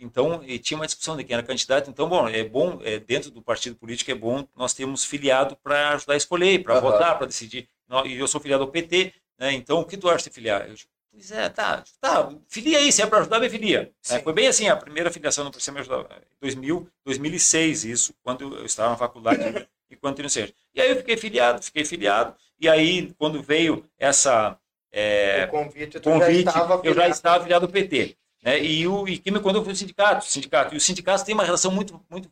Então, 0.01 0.41
tinha 0.61 0.77
uma 0.77 0.87
discussão 0.87 1.17
de 1.17 1.23
quem 1.23 1.35
era 1.35 1.43
candidato. 1.43 1.89
Então, 1.89 2.09
bom, 2.09 2.29
é 2.29 2.43
bom, 2.43 2.81
é, 2.83 2.99
dentro 2.99 3.31
do 3.31 3.41
partido 3.41 3.77
político, 3.77 4.11
é 4.11 4.15
bom 4.15 4.47
nós 4.57 4.75
termos 4.75 5.05
filiado 5.05 5.57
para 5.63 5.91
ajudar 5.91 6.15
a 6.15 6.17
escolher, 6.17 6.63
para 6.63 6.75
uhum. 6.75 6.81
votar, 6.81 7.17
para 7.17 7.27
decidir. 7.27 7.69
E 8.05 8.17
eu 8.17 8.27
sou 8.27 8.41
filiado 8.41 8.65
ao 8.65 8.71
PT, 8.71 9.15
né? 9.39 9.53
então 9.53 9.79
o 9.79 9.85
que 9.85 9.97
tu 9.97 10.11
acha 10.11 10.25
de 10.25 10.35
filiar? 10.35 10.69
Eu 10.69 10.75
digo, 10.75 10.91
pois 11.13 11.31
é, 11.31 11.49
tá, 11.49 11.85
tá, 12.01 12.29
filia 12.49 12.79
aí, 12.79 12.91
se 12.91 13.01
é 13.01 13.07
para 13.07 13.21
ajudar, 13.21 13.39
me 13.39 13.49
filia. 13.49 13.93
É, 14.11 14.19
foi 14.19 14.33
bem 14.33 14.49
assim, 14.49 14.69
a 14.69 14.77
primeira 14.77 15.13
filiação 15.13 15.45
no 15.45 15.53
Polícia 15.53 15.73
me 15.73 15.81
ajudou, 15.81 16.09
2000, 16.41 16.89
2006, 17.05 17.85
isso, 17.85 18.15
quando 18.25 18.57
eu 18.57 18.67
estava 18.67 18.91
na 18.91 18.97
faculdade, 18.97 19.41
e 19.89 19.95
quando 19.95 20.21
não 20.21 20.29
seja. 20.29 20.53
E 20.75 20.81
aí 20.81 20.91
eu 20.91 20.97
fiquei 20.97 21.17
filiado, 21.17 21.63
fiquei 21.63 21.85
filiado, 21.85 22.35
e 22.59 22.69
aí 22.69 23.13
quando 23.19 23.43
veio 23.43 23.85
essa 23.99 24.59
é, 24.99 25.45
o 25.45 25.49
convite, 25.49 26.01
convite 26.01 26.51
já 26.51 26.81
eu 26.83 26.95
já 26.95 27.09
estava 27.09 27.39
afiliado 27.39 27.67
ao 27.67 27.71
PT. 27.71 28.17
Né? 28.43 28.63
E, 28.63 28.87
o, 28.87 29.07
e 29.07 29.19
quando 29.19 29.57
eu 29.57 29.65
fui 29.65 29.75
sindicato, 29.75 30.25
sindicato, 30.25 30.75
e 30.75 30.79
os 30.79 30.85
sindicatos 30.85 31.23
têm 31.23 31.35
uma 31.35 31.45
relação 31.45 31.71
muito, 31.71 32.01
muito, 32.09 32.31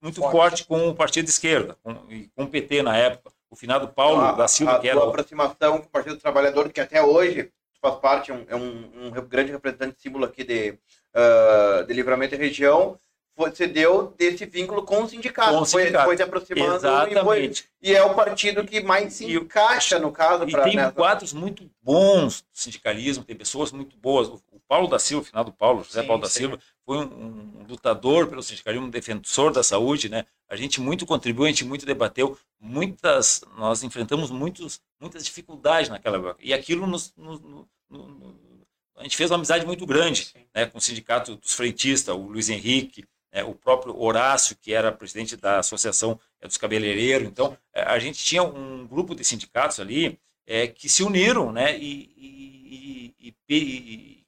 muito 0.00 0.20
forte. 0.20 0.32
forte 0.32 0.64
com 0.64 0.88
o 0.88 0.94
partido 0.94 1.26
de 1.26 1.30
esquerda, 1.30 1.76
com, 1.82 1.94
com 1.94 2.44
o 2.44 2.48
PT 2.48 2.82
na 2.82 2.96
época. 2.96 3.30
O 3.50 3.54
finado 3.54 3.88
Paulo 3.88 4.22
a, 4.22 4.32
da 4.32 4.48
Silva, 4.48 4.76
a, 4.76 4.78
que 4.78 4.88
era. 4.88 4.98
A 4.98 5.08
aproximação 5.08 5.78
com 5.78 5.86
o 5.86 5.90
Partido 5.90 6.16
Trabalhador, 6.16 6.72
que 6.72 6.80
até 6.80 7.02
hoje 7.02 7.52
faz 7.80 7.96
parte, 7.96 8.30
é 8.30 8.34
um, 8.34 8.44
é 8.48 8.56
um, 8.56 9.08
um 9.08 9.10
grande 9.28 9.52
representante 9.52 10.00
símbolo 10.00 10.24
aqui 10.24 10.42
de, 10.42 10.70
uh, 10.70 11.84
de 11.86 11.92
Livramento 11.92 12.34
e 12.34 12.38
Região, 12.38 12.98
você 13.36 13.66
deu 13.66 14.14
desse 14.16 14.46
vínculo 14.46 14.82
com 14.82 15.02
o 15.02 15.08
sindicato. 15.08 15.52
Com 15.52 15.60
o 15.60 15.66
sindicato. 15.66 16.04
Foi, 16.04 16.04
foi 16.06 16.16
se 16.16 16.22
aproximando 16.22 16.74
Exatamente. 16.76 17.68
E, 17.82 17.86
foi, 17.86 17.92
e, 17.92 17.94
é 17.94 18.02
o 18.02 18.14
partido 18.14 18.64
que 18.64 18.80
mais 18.80 19.12
se 19.12 19.26
e, 19.26 19.36
encaixa, 19.36 19.98
no 19.98 20.10
caso. 20.10 20.44
E 20.48 20.50
pra, 20.50 20.64
tem 20.64 20.76
nessa... 20.76 20.92
quadros 20.92 21.32
muito 21.34 21.70
bons 21.82 22.40
do 22.40 22.46
sindicalismo, 22.52 23.24
tem 23.24 23.36
pessoas 23.36 23.72
muito 23.72 23.96
boas. 23.98 24.28
O, 24.28 24.40
Paulo 24.68 24.88
da 24.88 24.98
Silva, 24.98 25.24
final 25.24 25.44
do 25.44 25.52
Paulo, 25.52 25.84
José 25.84 26.00
sim, 26.00 26.06
Paulo 26.08 26.22
da 26.22 26.28
sim. 26.28 26.40
Silva, 26.40 26.58
foi 26.84 26.98
um, 26.98 27.02
um, 27.02 27.66
lutador 27.68 28.26
pelo 28.26 28.42
sindicalismo, 28.42 28.88
um 28.88 28.90
defensor 28.90 29.52
da 29.52 29.62
saúde, 29.62 30.08
né? 30.08 30.24
A 30.48 30.56
gente 30.56 30.80
muito 30.80 31.06
contribuiu, 31.06 31.46
a 31.46 31.50
gente 31.50 31.64
muito 31.64 31.86
debateu, 31.86 32.36
muitas, 32.58 33.44
nós 33.56 33.84
enfrentamos 33.84 34.28
muitos, 34.28 34.80
muitas 35.00 35.24
dificuldades 35.24 35.88
naquela 35.88 36.16
época. 36.16 36.36
E 36.40 36.52
aquilo 36.52 36.84
nos, 36.84 37.14
nos, 37.16 37.40
nos, 37.40 37.66
nos 37.88 38.34
a 38.96 39.02
gente 39.02 39.16
fez 39.16 39.30
uma 39.30 39.36
amizade 39.36 39.66
muito 39.66 39.84
grande 39.86 40.32
né, 40.54 40.66
com 40.66 40.78
o 40.78 40.80
sindicato 40.80 41.36
dos 41.36 41.52
freitistas, 41.52 42.14
o 42.14 42.22
Luiz 42.22 42.48
Henrique, 42.48 43.04
né, 43.36 43.44
o 43.44 43.54
próprio 43.54 43.94
Horácio, 44.00 44.56
que 44.56 44.72
era 44.72 44.90
presidente 44.90 45.36
da 45.36 45.58
Associação 45.58 46.18
é, 46.40 46.46
dos 46.46 46.56
Cabeleireiros. 46.56 47.28
Então, 47.28 47.54
é, 47.74 47.82
a 47.82 47.98
gente 47.98 48.24
tinha 48.24 48.42
um 48.42 48.86
grupo 48.86 49.14
de 49.14 49.22
sindicatos 49.22 49.78
ali 49.78 50.18
é, 50.46 50.66
que 50.66 50.88
se 50.88 51.02
uniram 51.02 51.52
né, 51.52 51.76
e, 51.76 52.10
e, 52.16 53.14
e, 53.20 53.34
e, 53.46 54.24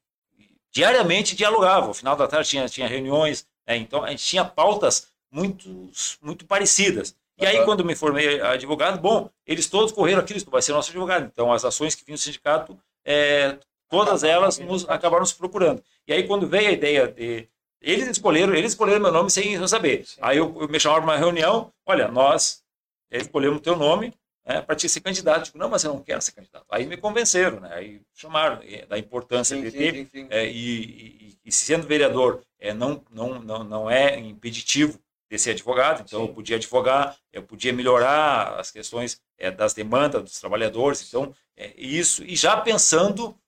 diariamente 0.70 1.34
dialogavam. 1.34 1.88
Ao 1.88 1.94
final 1.94 2.14
da 2.16 2.28
tarde 2.28 2.50
tinha, 2.50 2.68
tinha 2.68 2.86
reuniões, 2.86 3.46
né, 3.66 3.78
então 3.78 4.04
a 4.04 4.10
gente 4.10 4.22
tinha 4.22 4.44
pautas 4.44 5.08
muito, 5.32 5.90
muito 6.20 6.44
parecidas. 6.44 7.16
E 7.40 7.46
aí, 7.46 7.64
quando 7.64 7.84
me 7.84 7.94
formei 7.94 8.40
advogado, 8.42 9.00
bom, 9.00 9.30
eles 9.46 9.68
todos 9.68 9.92
correram 9.92 10.20
aqui, 10.20 10.36
isso 10.36 10.50
vai 10.50 10.60
ser 10.60 10.72
nosso 10.72 10.90
advogado. 10.90 11.24
Então, 11.32 11.52
as 11.52 11.64
ações 11.64 11.94
que 11.94 12.04
vinham 12.04 12.16
do 12.16 12.20
sindicato, 12.20 12.76
é, 13.04 13.56
todas 13.88 14.24
elas 14.24 14.58
nos, 14.58 14.86
acabaram 14.88 15.20
nos 15.20 15.32
procurando. 15.32 15.82
E 16.06 16.12
aí, 16.12 16.26
quando 16.26 16.48
veio 16.48 16.68
a 16.68 16.72
ideia 16.72 17.06
de. 17.06 17.48
Eles 17.80 18.08
escolheram, 18.08 18.54
eles 18.54 18.72
escolheram 18.72 19.00
meu 19.00 19.12
nome 19.12 19.30
sem 19.30 19.54
eu 19.54 19.68
saber. 19.68 20.04
Sim. 20.04 20.18
Aí 20.20 20.38
eu, 20.38 20.54
eu, 20.60 20.68
me 20.68 20.80
chamaram 20.80 21.04
para 21.04 21.12
uma 21.12 21.18
reunião, 21.18 21.72
olha, 21.86 22.08
nós 22.08 22.62
escolhemos 23.10 23.58
o 23.58 23.62
teu 23.62 23.76
nome 23.76 24.12
né, 24.44 24.60
para 24.62 24.74
te 24.74 24.88
ser 24.88 25.00
candidato. 25.00 25.44
Digo, 25.44 25.58
não, 25.58 25.68
mas 25.68 25.84
eu 25.84 25.92
não 25.92 26.02
quero 26.02 26.20
ser 26.22 26.32
candidato. 26.32 26.66
Aí 26.70 26.86
me 26.86 26.96
convenceram, 26.96 27.60
né? 27.60 27.70
Aí 27.72 28.00
chamaram 28.14 28.60
da 28.88 28.98
importância 28.98 29.56
sim, 29.56 29.62
de 29.62 29.70
ter. 29.70 29.94
Sim, 29.94 30.08
sim, 30.10 30.26
é, 30.30 30.46
e, 30.46 30.82
e, 30.82 31.38
e, 31.44 31.52
sendo 31.52 31.86
vereador, 31.86 32.42
é, 32.58 32.72
não, 32.72 33.04
não, 33.10 33.38
não, 33.40 33.62
não 33.62 33.90
é 33.90 34.18
impeditivo 34.18 34.98
de 35.30 35.38
ser 35.38 35.50
advogado, 35.50 36.02
então 36.02 36.22
eu 36.22 36.28
podia 36.28 36.56
advogar, 36.56 37.14
eu 37.30 37.42
podia 37.42 37.70
melhorar 37.70 38.58
as 38.58 38.70
questões 38.70 39.20
é, 39.36 39.50
das 39.50 39.74
demandas 39.74 40.22
dos 40.22 40.40
trabalhadores, 40.40 41.06
então 41.06 41.34
é, 41.54 41.74
isso, 41.76 42.24
e 42.24 42.34
já 42.34 42.56
pensando 42.56 43.38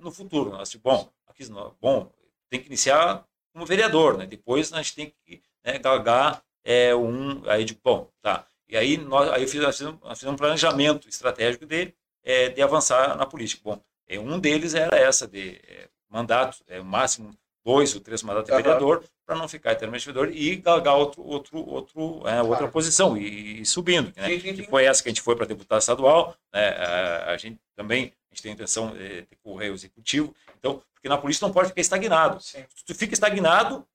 no 0.00 0.10
futuro. 0.10 0.50
Nós, 0.50 0.74
bom, 0.74 1.08
aqui, 1.26 1.42
bom, 1.80 2.12
tem 2.50 2.60
que 2.60 2.66
iniciar 2.66 3.24
como 3.58 3.66
vereador, 3.66 4.16
né? 4.16 4.26
depois 4.26 4.72
a 4.72 4.76
gente 4.76 4.94
tem 4.94 5.12
que 5.26 5.42
né, 5.64 5.78
galgar 5.78 6.40
é, 6.64 6.94
um, 6.94 7.42
aí 7.46 7.64
de 7.64 7.76
bom, 7.82 8.08
tá, 8.22 8.46
e 8.68 8.76
aí, 8.76 8.96
nós, 8.98 9.30
aí 9.30 9.42
eu 9.42 9.48
fiz, 9.48 9.60
nós 9.60 9.76
fizemos, 9.76 10.00
nós 10.02 10.18
fizemos 10.18 10.34
um 10.34 10.38
planejamento 10.38 11.08
estratégico 11.08 11.64
de, 11.64 11.92
é, 12.22 12.50
de 12.50 12.60
avançar 12.60 13.16
na 13.16 13.24
política. 13.24 13.62
Bom, 13.64 13.80
é, 14.06 14.18
um 14.20 14.38
deles 14.38 14.74
era 14.74 14.94
essa, 14.94 15.26
de 15.26 15.58
é, 15.66 15.88
mandato, 16.10 16.58
é, 16.68 16.78
o 16.78 16.84
máximo 16.84 17.34
dois 17.64 17.94
ou 17.94 18.00
três 18.00 18.22
mandatos 18.22 18.48
de 18.48 18.52
uhum. 18.52 18.62
vereador, 18.62 19.04
para 19.26 19.36
não 19.36 19.48
ficar 19.48 19.72
eternamente 19.72 20.04
vereador 20.04 20.34
e 20.34 20.56
galgar 20.56 20.96
outro, 20.96 21.22
outro, 21.22 21.66
outro, 21.66 22.28
é, 22.28 22.40
outra 22.42 22.58
claro. 22.58 22.72
posição 22.72 23.16
e, 23.16 23.62
e 23.62 23.66
subindo. 23.66 24.12
Né? 24.16 24.28
Sim, 24.28 24.40
sim, 24.40 24.56
sim. 24.56 24.62
foi 24.64 24.84
essa 24.84 25.02
que 25.02 25.08
a 25.08 25.12
gente 25.12 25.22
foi 25.22 25.34
para 25.34 25.46
deputado 25.46 25.80
estadual, 25.80 26.36
né? 26.52 26.68
a, 26.68 27.32
a, 27.32 27.36
gente 27.38 27.58
também 27.74 28.12
a 28.30 28.34
gente 28.34 28.42
tem 28.42 28.52
a 28.52 28.54
intenção 28.54 28.92
de, 28.92 29.22
de 29.22 29.36
correr 29.42 29.70
o 29.70 29.74
executivo, 29.74 30.34
então, 30.58 30.82
porque 30.94 31.08
na 31.08 31.18
política 31.18 31.46
não 31.46 31.52
pode 31.52 31.68
ficar 31.68 31.80
estagnado. 31.80 32.40
Se 32.40 32.66
tu 32.86 32.94
fica 32.94 33.14
estagnado, 33.14 33.86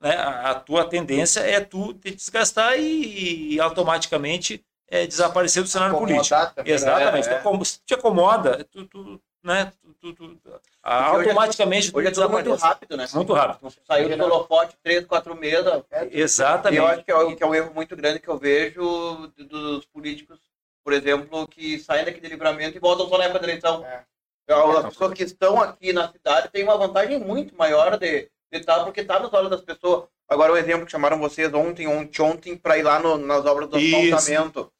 né, 0.00 0.16
a, 0.16 0.50
a, 0.50 0.54
tua 0.54 0.88
tendência 0.88 1.40
é 1.40 1.60
tu 1.60 1.94
te 1.94 2.14
desgastar 2.14 2.78
e, 2.78 3.54
e 3.54 3.60
automaticamente 3.60 4.64
é, 4.88 5.06
desaparecer 5.06 5.62
do 5.62 5.68
cenário 5.68 5.98
político. 5.98 6.34
Também, 6.54 6.72
Exatamente. 6.72 7.28
Né? 7.28 7.38
Então, 7.40 7.64
se 7.64 7.80
te 7.84 7.94
acomoda, 7.94 8.64
tu, 8.64 8.84
tu, 8.86 9.20
né, 9.42 9.72
tu, 10.00 10.12
tu, 10.12 10.38
automaticamente 10.82 11.90
hoje 11.94 12.08
é, 12.08 12.10
tudo 12.10 12.30
muito 12.30 12.54
rápido, 12.54 12.96
né? 12.96 13.06
Muito 13.14 13.32
rápido. 13.32 13.72
Saiu 13.86 14.16
do 14.16 14.24
holofote 14.24 14.76
três, 14.82 15.04
quatro 15.04 15.34
meses. 15.34 15.64
Exatamente. 16.10 16.78
E 16.78 16.82
eu 16.82 16.86
acho 16.86 17.04
que 17.04 17.12
é, 17.12 17.34
que 17.34 17.42
é 17.42 17.46
um 17.46 17.54
erro 17.54 17.72
muito 17.74 17.96
grande 17.96 18.20
que 18.20 18.28
eu 18.28 18.38
vejo 18.38 19.32
dos 19.36 19.84
políticos, 19.86 20.38
por 20.86 20.92
exemplo, 20.92 21.48
que 21.48 21.80
saem 21.80 22.04
daqui 22.04 22.20
de 22.20 22.28
livramento 22.28 22.76
e 22.76 22.80
voltam 22.80 23.08
só 23.08 23.18
na 23.18 23.24
época 23.24 23.40
da 23.40 23.48
eleição. 23.48 23.84
É. 23.84 24.04
As 24.48 24.84
pessoas 24.84 25.14
que 25.14 25.24
estão 25.24 25.60
aqui 25.60 25.92
na 25.92 26.08
cidade 26.12 26.48
têm 26.52 26.62
uma 26.62 26.78
vantagem 26.78 27.18
muito 27.18 27.56
maior 27.56 27.98
de 27.98 28.30
e 28.52 28.60
tal, 28.60 28.84
porque 28.84 29.02
tá 29.02 29.18
nos 29.18 29.34
olhos 29.34 29.50
das 29.50 29.62
pessoas. 29.62 30.04
Agora, 30.28 30.52
o 30.52 30.56
exemplo 30.56 30.86
que 30.86 30.92
chamaram 30.92 31.18
vocês 31.18 31.52
ontem, 31.52 31.88
ontem, 31.88 32.22
ontem, 32.22 32.56
para 32.56 32.78
ir 32.78 32.84
lá 32.84 33.00
no, 33.00 33.18
nas 33.18 33.44
obras 33.44 33.68
do 33.68 33.76
asfaltamento. 33.76 34.72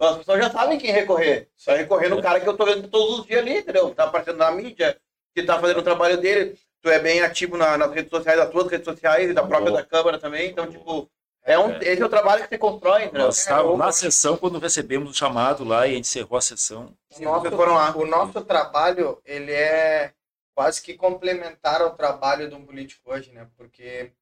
As 0.00 0.16
pessoas 0.16 0.40
já 0.40 0.50
sabem 0.50 0.78
quem 0.78 0.90
recorrer. 0.90 1.48
Vai 1.64 1.76
recorrer 1.76 2.08
no 2.08 2.20
cara 2.20 2.40
que 2.40 2.48
eu 2.48 2.56
tô 2.56 2.64
vendo 2.64 2.88
todos 2.88 3.20
os 3.20 3.26
dias 3.26 3.40
ali, 3.40 3.58
entendeu? 3.58 3.94
Tá 3.94 4.02
aparecendo 4.02 4.38
na 4.38 4.50
mídia, 4.50 5.00
que 5.32 5.44
tá 5.44 5.60
fazendo 5.60 5.78
o 5.78 5.84
trabalho 5.84 6.20
dele. 6.20 6.58
Tu 6.80 6.90
é 6.90 6.98
bem 6.98 7.20
ativo 7.20 7.56
na, 7.56 7.78
nas 7.78 7.92
redes 7.92 8.10
sociais, 8.10 8.36
das 8.36 8.50
tuas 8.50 8.66
redes 8.68 8.84
sociais 8.84 9.30
e 9.30 9.32
da 9.32 9.46
própria 9.46 9.70
da 9.70 9.86
Câmara 9.86 10.18
também. 10.18 10.50
Então, 10.50 10.66
tipo, 10.66 11.08
é 11.44 11.58
um, 11.58 11.76
esse 11.80 12.00
é 12.00 12.04
o 12.04 12.08
trabalho 12.08 12.42
que 12.44 12.48
você 12.48 12.58
constrói, 12.58 13.04
entendeu? 13.04 13.26
Nós 13.26 13.38
estávamos 13.38 13.78
na 13.78 13.92
sessão 13.92 14.36
quando 14.36 14.58
recebemos 14.58 15.10
o 15.10 15.14
chamado 15.14 15.64
lá 15.64 15.86
e 15.86 15.92
a 15.92 15.94
gente 15.94 16.08
encerrou 16.08 16.38
a 16.38 16.42
sessão. 16.42 16.94
Nosso, 17.18 17.50
foram 17.50 17.74
lá. 17.74 17.96
O 17.96 18.06
nosso 18.06 18.40
trabalho, 18.42 19.20
ele 19.24 19.52
é 19.52 20.12
quase 20.54 20.80
que 20.80 20.94
complementar 20.94 21.82
ao 21.82 21.96
trabalho 21.96 22.48
de 22.48 22.54
um 22.54 22.64
político 22.64 23.12
hoje, 23.12 23.32
né? 23.32 23.48
Porque 23.56 24.12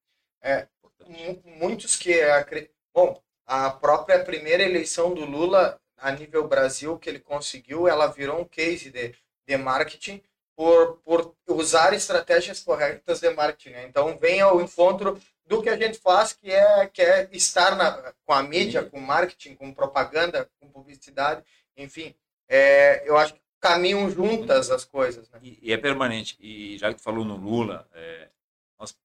é, 0.43 0.67
muitos 1.45 1.97
que 1.97 2.21
bom, 2.95 3.21
a 3.47 3.71
própria 3.71 4.25
primeira 4.25 4.63
eleição 4.63 5.13
do 5.13 5.25
Lula 5.25 5.79
a 5.99 6.11
nível 6.11 6.49
Brasil 6.49 6.99
que 6.99 7.11
ele 7.11 7.21
conseguiu, 7.21 7.87
ela 7.87 8.07
virou 8.07 8.41
um 8.41 8.45
case 8.45 8.91
de, 8.91 9.15
de 9.47 9.57
marketing 9.57 10.23
por, 10.57 10.97
por 11.05 11.35
usar 11.49 11.93
estratégias 11.93 12.61
corretas 12.61 13.21
de 13.21 13.31
marketing. 13.31 13.71
Né? 13.71 13.87
Então 13.87 14.19
vem 14.19 14.41
ao 14.41 14.61
encontro 14.61 15.21
do 15.51 15.61
que 15.61 15.69
a 15.69 15.77
gente 15.77 15.99
faz, 15.99 16.33
que 16.33 16.49
é, 16.49 16.87
que 16.87 17.03
é 17.03 17.29
estar 17.33 17.75
na, 17.75 18.15
com 18.25 18.33
a 18.33 18.41
mídia, 18.41 18.85
com 18.85 19.01
marketing, 19.01 19.57
com 19.57 19.75
propaganda, 19.75 20.49
com 20.61 20.69
publicidade, 20.69 21.43
enfim. 21.77 22.15
É, 22.49 23.03
eu 23.05 23.17
acho 23.19 23.35
que 23.35 23.41
caminham 23.59 24.09
juntas 24.09 24.71
as 24.71 24.85
coisas. 24.85 25.29
Né? 25.29 25.41
E, 25.43 25.59
e, 25.61 25.73
é 25.73 25.77
permanente. 25.77 26.37
E 26.39 26.79
já 26.79 26.91
que 26.91 27.01
tu 27.01 27.03
falou 27.03 27.25
no 27.25 27.37
Lula, 27.37 27.85
é, 27.93 28.29
nós, 28.79 28.97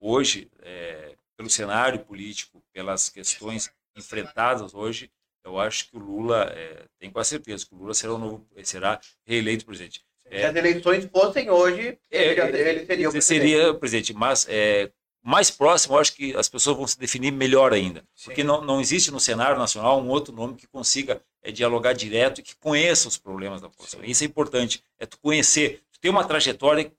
hoje, 0.00 0.50
é, 0.62 1.14
pelo 1.36 1.50
cenário 1.50 2.00
político, 2.00 2.62
pelas 2.72 3.10
questões 3.10 3.70
enfrentadas 3.94 4.72
hoje, 4.72 5.10
eu 5.44 5.60
acho 5.60 5.90
que 5.90 5.98
o 5.98 6.00
Lula, 6.00 6.50
é, 6.56 6.86
tenho 6.98 7.12
quase 7.12 7.28
certeza 7.28 7.66
que 7.66 7.74
o 7.74 7.76
Lula 7.76 7.92
será, 7.92 8.14
o 8.14 8.18
novo, 8.18 8.48
será 8.64 8.98
reeleito 9.26 9.66
presidente. 9.66 10.02
Se 10.26 10.44
as 10.44 10.56
eleições 10.56 11.04
fossem 11.06 11.50
hoje, 11.50 11.98
ele, 12.10 12.36
já, 12.36 12.48
ele 12.48 12.86
seria 12.86 13.08
o 13.08 13.12
presidente. 13.12 13.22
Seria 13.22 13.70
o 13.70 13.78
presidente, 13.78 14.14
mas 14.14 14.46
é, 14.48 14.90
mais 15.22 15.50
próximo, 15.50 15.94
eu 15.94 16.00
acho 16.00 16.14
que 16.14 16.34
as 16.34 16.48
pessoas 16.48 16.76
vão 16.76 16.86
se 16.86 16.98
definir 16.98 17.30
melhor 17.30 17.72
ainda. 17.72 18.04
Sim. 18.14 18.26
Porque 18.26 18.42
não, 18.42 18.62
não 18.62 18.80
existe 18.80 19.10
no 19.10 19.20
cenário 19.20 19.58
nacional 19.58 20.00
um 20.00 20.08
outro 20.08 20.34
nome 20.34 20.56
que 20.56 20.66
consiga 20.66 21.22
é, 21.42 21.52
dialogar 21.52 21.92
direto 21.92 22.40
e 22.40 22.42
que 22.42 22.56
conheça 22.56 23.08
os 23.08 23.18
problemas 23.18 23.60
da 23.60 23.68
população. 23.68 24.02
Isso 24.02 24.24
é 24.24 24.26
importante, 24.26 24.82
é 24.98 25.06
tu 25.06 25.18
conhecer, 25.18 25.82
tu 25.92 26.00
ter 26.00 26.08
uma 26.08 26.24
trajetória 26.24 26.92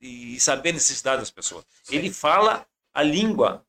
e 0.00 0.38
saber 0.40 0.70
a 0.70 0.74
necessidade 0.74 1.20
das 1.20 1.30
pessoas. 1.30 1.64
Sim. 1.82 1.96
Ele 1.96 2.12
fala 2.12 2.66
a 2.94 3.02
língua 3.02 3.64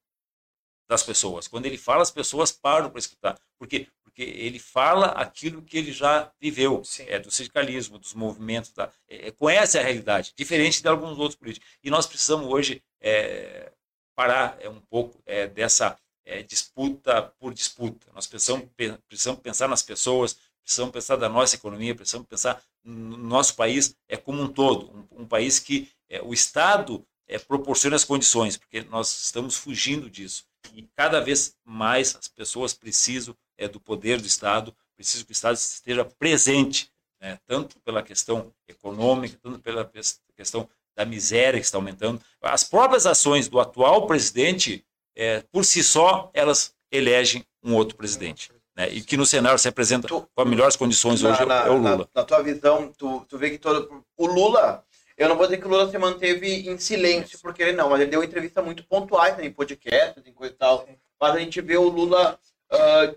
das 0.87 1.03
pessoas. 1.03 1.47
Quando 1.47 1.65
ele 1.65 1.77
fala, 1.77 2.01
as 2.01 2.11
pessoas 2.11 2.51
param 2.51 2.89
para 2.89 2.99
escutar. 2.99 3.37
Por 3.57 3.67
quê? 3.67 3.87
Porque 4.03 4.23
ele 4.23 4.57
fala 4.57 5.07
aquilo 5.07 5.61
que 5.61 5.77
ele 5.77 5.91
já 5.91 6.31
viveu, 6.39 6.83
Sim. 6.83 7.05
é 7.07 7.19
do 7.19 7.29
sindicalismo, 7.29 7.99
dos 7.99 8.13
movimentos, 8.13 8.71
da, 8.71 8.89
é, 9.07 9.31
conhece 9.31 9.77
a 9.77 9.83
realidade, 9.83 10.33
diferente 10.35 10.81
de 10.81 10.87
alguns 10.87 11.19
outros 11.19 11.35
políticos. 11.35 11.69
E 11.83 11.89
nós 11.89 12.07
precisamos 12.07 12.47
hoje 12.47 12.81
é, 13.01 13.71
parar 14.17 14.57
é, 14.59 14.67
um 14.67 14.81
pouco 14.81 15.21
é, 15.27 15.45
dessa 15.45 15.95
é, 16.25 16.41
disputa 16.41 17.21
por 17.39 17.53
disputa. 17.53 18.07
Nós 18.13 18.25
precisamos, 18.25 18.67
precisamos 19.07 19.39
pensar 19.41 19.67
nas 19.67 19.83
pessoas, 19.83 20.39
precisamos 20.63 20.91
pensar 20.91 21.17
da 21.17 21.29
nossa 21.29 21.55
economia, 21.55 21.93
precisamos 21.93 22.27
pensar 22.27 22.61
no 22.83 23.15
nosso 23.15 23.55
país 23.55 23.95
é 24.09 24.17
como 24.17 24.41
um 24.41 24.47
todo, 24.47 24.91
um, 24.91 25.21
um 25.21 25.27
país 25.27 25.59
que 25.59 25.87
é, 26.09 26.19
o 26.19 26.33
Estado 26.33 27.05
é, 27.27 27.37
proporciona 27.37 27.95
as 27.95 28.03
condições, 28.03 28.57
porque 28.57 28.81
nós 28.81 29.25
estamos 29.25 29.55
fugindo 29.55 30.09
disso. 30.09 30.45
E 30.73 30.81
cada 30.95 31.21
vez 31.21 31.55
mais 31.63 32.15
as 32.15 32.27
pessoas 32.27 32.73
precisam 32.73 33.37
é, 33.55 33.67
do 33.67 33.79
poder 33.79 34.19
do 34.19 34.27
Estado, 34.27 34.75
precisam 34.95 35.25
que 35.25 35.31
o 35.31 35.33
Estado 35.33 35.55
esteja 35.55 36.03
presente, 36.03 36.91
né, 37.21 37.39
tanto 37.45 37.79
pela 37.81 38.01
questão 38.01 38.51
econômica, 38.67 39.37
tanto 39.41 39.59
pela 39.59 39.89
questão 40.35 40.67
da 40.97 41.05
miséria 41.05 41.59
que 41.59 41.65
está 41.65 41.77
aumentando. 41.77 42.19
As 42.41 42.63
próprias 42.63 43.05
ações 43.05 43.47
do 43.47 43.59
atual 43.59 44.07
presidente, 44.07 44.83
é, 45.15 45.43
por 45.51 45.63
si 45.63 45.83
só, 45.83 46.31
elas 46.33 46.73
elegem 46.91 47.45
um 47.63 47.75
outro 47.75 47.95
presidente. 47.95 48.51
Né? 48.75 48.89
E 48.89 49.01
que 49.01 49.15
no 49.15 49.25
cenário 49.25 49.59
se 49.59 49.67
apresenta 49.67 50.07
tu, 50.07 50.27
com 50.33 50.41
as 50.41 50.47
melhores 50.47 50.75
condições 50.75 51.21
na, 51.21 51.29
hoje 51.29 51.45
na, 51.45 51.65
é 51.67 51.69
o 51.69 51.77
Lula. 51.77 51.97
Na, 51.97 52.21
na, 52.21 52.23
tua 52.23 52.41
visão, 52.41 52.91
tu, 52.97 53.23
tu 53.29 53.37
vê 53.37 53.51
que 53.51 53.59
todo, 53.59 54.03
o 54.17 54.25
Lula, 54.25 54.83
eu 55.15 55.29
não 55.29 55.37
vou 55.37 55.45
dizer 55.45 55.59
que 55.59 55.67
o 55.67 55.69
Lula 55.69 55.89
se 55.89 55.97
manteve 55.99 56.67
em 56.67 56.79
silêncio, 56.79 57.37
porque 57.43 57.61
ele 57.61 57.73
não, 57.73 57.91
mas 57.91 58.01
ele 58.01 58.09
deu 58.09 58.23
entrevistas 58.23 58.65
muito 58.65 58.83
pontuais 58.83 59.37
né, 59.37 59.45
em 59.45 59.51
podcasts, 59.51 60.25
em 60.25 60.33
coisa 60.33 60.53
e 60.53 60.57
tal. 60.57 60.87
Mas 61.21 61.35
a 61.35 61.39
gente 61.39 61.61
vê 61.61 61.77
o 61.77 61.89
Lula 61.89 62.39
uh, 62.73 63.15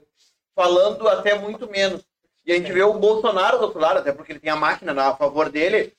falando 0.54 1.08
até 1.08 1.38
muito 1.38 1.66
menos. 1.70 2.02
E 2.44 2.52
a 2.52 2.56
gente 2.56 2.72
vê 2.72 2.82
o 2.82 2.98
Bolsonaro 2.98 3.58
do 3.58 3.64
outro 3.64 3.80
lado, 3.80 3.98
até 3.98 4.12
porque 4.12 4.32
ele 4.32 4.40
tem 4.40 4.50
a 4.50 4.56
máquina 4.56 4.92
a 5.02 5.16
favor 5.16 5.50
dele, 5.50 5.94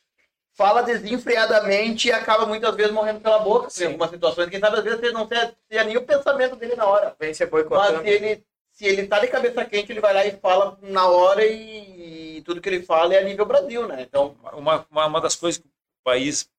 fala 0.53 0.83
desenfreadamente 0.83 2.07
e 2.07 2.11
acaba 2.11 2.45
muitas 2.45 2.75
vezes 2.75 2.91
morrendo 2.91 3.21
pela 3.21 3.39
boca 3.39 3.69
em 3.79 3.85
algumas 3.85 4.09
situações. 4.09 4.49
Quem 4.49 4.59
sabe 4.59 4.77
às 4.77 4.83
vezes 4.83 4.99
você 4.99 5.11
não 5.11 5.27
tem 5.27 5.37
nem 5.85 5.97
o 5.97 6.05
pensamento 6.05 6.55
dele 6.55 6.75
na 6.75 6.85
hora. 6.85 7.15
Vem 7.19 7.33
ser 7.33 7.47
boicotando. 7.47 7.97
Mas 7.97 8.05
ele, 8.05 8.43
se 8.71 8.85
ele 8.85 9.07
tá 9.07 9.19
de 9.19 9.27
cabeça 9.27 9.65
quente, 9.65 9.91
ele 9.91 10.01
vai 10.01 10.13
lá 10.13 10.25
e 10.25 10.37
fala 10.37 10.77
na 10.81 11.07
hora 11.07 11.45
e, 11.45 12.37
e 12.37 12.41
tudo 12.41 12.61
que 12.61 12.69
ele 12.69 12.83
fala 12.83 13.13
é 13.13 13.19
a 13.19 13.23
nível 13.23 13.45
Brasil, 13.45 13.87
né? 13.87 14.01
Então, 14.01 14.35
uma, 14.53 14.85
uma, 14.89 15.05
uma 15.07 15.21
das 15.21 15.35
coisas 15.35 15.61
que 15.61 15.67
o 15.67 16.03
país 16.03 16.49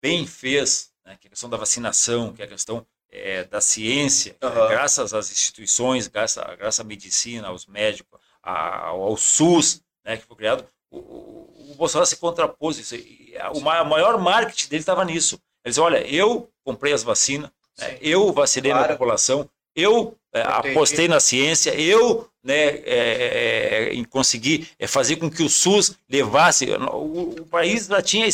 bem 0.00 0.26
fez, 0.26 0.92
né, 1.04 1.16
que 1.18 1.26
é 1.26 1.28
a 1.28 1.30
questão 1.30 1.48
da 1.48 1.56
vacinação, 1.56 2.32
que 2.32 2.42
é 2.42 2.44
a 2.44 2.48
questão 2.48 2.86
é, 3.10 3.44
da 3.44 3.60
ciência, 3.60 4.36
Aham. 4.42 4.68
graças 4.68 5.14
às 5.14 5.30
instituições, 5.30 6.08
graças, 6.08 6.44
graças 6.56 6.80
à 6.80 6.84
medicina, 6.84 7.48
aos 7.48 7.64
médicos, 7.66 8.20
ao 8.42 9.16
SUS, 9.16 9.82
né, 10.04 10.18
que 10.18 10.26
foi 10.26 10.36
criado, 10.36 10.68
o, 10.98 11.70
o, 11.72 11.74
Bolsonaro 11.76 12.06
se 12.06 12.16
contrapôs. 12.16 12.78
Isso, 12.78 12.94
a- 13.40 13.50
o 13.52 13.60
ma- 13.60 13.84
maior 13.84 14.18
marketing 14.20 14.68
dele 14.68 14.80
estava 14.82 15.04
nisso. 15.04 15.36
Ele 15.64 15.70
dizia, 15.70 15.82
olha, 15.82 16.06
eu 16.06 16.48
comprei 16.64 16.92
as 16.92 17.02
vacinas, 17.02 17.50
né, 17.78 17.96
eu 18.00 18.32
vacinei 18.32 18.70
Claro. 18.70 18.86
a 18.86 18.92
população, 18.92 19.48
eu 19.74 20.14
é, 20.32 20.42
apostei 20.42 21.08
na 21.08 21.18
ciência, 21.20 21.70
eu 21.74 22.28
né, 22.42 22.54
é, 22.84 23.88
é, 23.90 23.94
em 23.94 24.04
conseguir 24.04 24.68
é, 24.78 24.86
fazer 24.86 25.16
com 25.16 25.30
que 25.30 25.42
o 25.42 25.48
SUS 25.48 25.96
levasse. 26.08 26.70
O, 26.92 27.36
o 27.40 27.46
país 27.46 27.86
já 27.86 28.02
tinha 28.02 28.26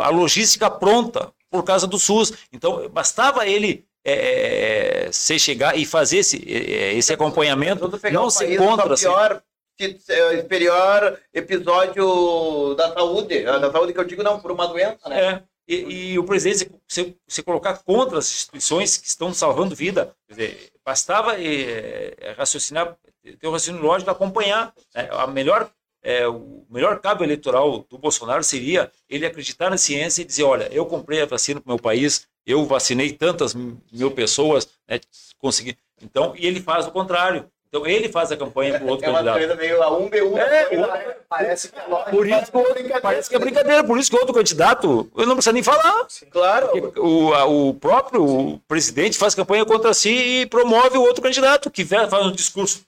a 0.00 0.08
logística 0.08 0.70
pronta 0.70 1.32
por 1.50 1.62
causa 1.62 1.86
do 1.86 1.98
SUS. 1.98 2.32
Então, 2.52 2.88
bastava 2.88 3.46
ele 3.46 3.84
é, 4.04 5.08
se 5.12 5.38
chegar 5.38 5.76
e 5.76 5.84
fazer 5.84 6.18
esse, 6.18 6.36
é, 6.50 6.94
esse 6.94 7.12
acompanhamento, 7.12 7.88
não 8.10 8.26
o 8.26 8.30
se 8.30 8.44
país 8.44 8.58
contra. 8.58 8.94
assim. 8.94 9.04
pior, 9.04 9.42
se- 9.78 10.42
pior 10.48 11.18
episódio 11.32 12.74
da 12.74 12.92
saúde. 12.92 13.42
Da 13.42 13.70
saúde 13.70 13.92
que 13.92 13.98
eu 14.00 14.04
digo 14.04 14.22
não, 14.22 14.40
por 14.40 14.50
uma 14.50 14.66
doença, 14.66 15.08
né? 15.08 15.20
É, 15.20 15.42
e, 15.68 16.12
e 16.12 16.18
o 16.18 16.24
presidente, 16.24 16.70
se, 16.88 17.42
colocar 17.42 17.78
contra 17.78 18.18
as 18.18 18.26
instituições 18.30 18.96
que 18.96 19.06
estão 19.06 19.32
salvando 19.32 19.74
vida, 19.74 20.14
dizer, 20.28 20.70
bastava 20.84 21.40
eh, 21.40 22.14
eh, 22.18 22.32
raciocinar, 22.32 22.96
ter 23.38 23.46
um 23.46 23.52
raciocínio 23.52 23.80
lógico, 23.82 24.10
acompanhar. 24.10 24.74
né? 24.94 25.08
A 25.12 25.26
melhor, 25.28 25.70
eh, 26.02 26.26
o 26.26 26.66
melhor 26.68 27.00
cabo 27.00 27.22
eleitoral 27.22 27.86
do 27.88 27.96
Bolsonaro 27.96 28.42
seria 28.42 28.90
ele 29.08 29.24
acreditar 29.24 29.70
na 29.70 29.78
ciência 29.78 30.22
e 30.22 30.24
dizer: 30.24 30.42
olha, 30.42 30.68
eu 30.72 30.84
comprei 30.84 31.22
a 31.22 31.26
vacina 31.26 31.60
para 31.60 31.70
o 31.70 31.74
meu 31.74 31.82
país, 31.82 32.26
eu 32.44 32.64
vacinei 32.66 33.12
tantas 33.12 33.54
mil 33.54 34.10
pessoas, 34.10 34.68
né, 34.88 34.98
consegui. 35.38 35.78
Então, 36.02 36.34
e 36.36 36.44
ele 36.44 36.60
faz 36.60 36.86
o 36.88 36.90
contrário. 36.90 37.48
Então, 37.74 37.86
ele 37.86 38.10
faz 38.10 38.30
a 38.30 38.36
campanha 38.36 38.74
para 38.78 38.84
o 38.86 38.90
outro 38.90 39.06
É 39.06 39.08
uma 39.08 39.18
candidato. 39.24 39.38
coisa 39.38 39.54
meio 39.56 39.82
a 39.82 39.86
1B1. 39.90 40.36
É, 40.38 40.64
coisa, 40.66 41.16
Parece 41.26 41.68
que 41.72 41.78
é 41.78 41.86
lógico. 41.86 42.10
Por 42.10 42.28
isso, 42.28 42.52
que- 42.92 43.00
parece 43.00 43.30
que 43.30 43.36
é 43.36 43.38
brincadeira, 43.38 43.82
por 43.82 43.96
isso 43.98 44.10
que 44.10 44.16
o 44.16 44.18
outro 44.20 44.34
candidato, 44.34 45.10
eu 45.16 45.24
não 45.26 45.34
precisa 45.34 45.54
nem 45.54 45.62
falar. 45.62 46.06
Claro. 46.30 46.68
Porque 46.68 47.00
O, 47.00 47.32
a- 47.32 47.46
o 47.46 47.72
próprio 47.72 48.60
presidente 48.68 49.16
faz 49.16 49.34
campanha 49.34 49.64
contra 49.64 49.94
si 49.94 50.10
e 50.42 50.46
promove 50.46 50.98
o 50.98 51.02
outro 51.02 51.22
candidato, 51.22 51.70
que 51.70 51.82
faz 51.86 52.12
um 52.12 52.30
discurso 52.32 52.82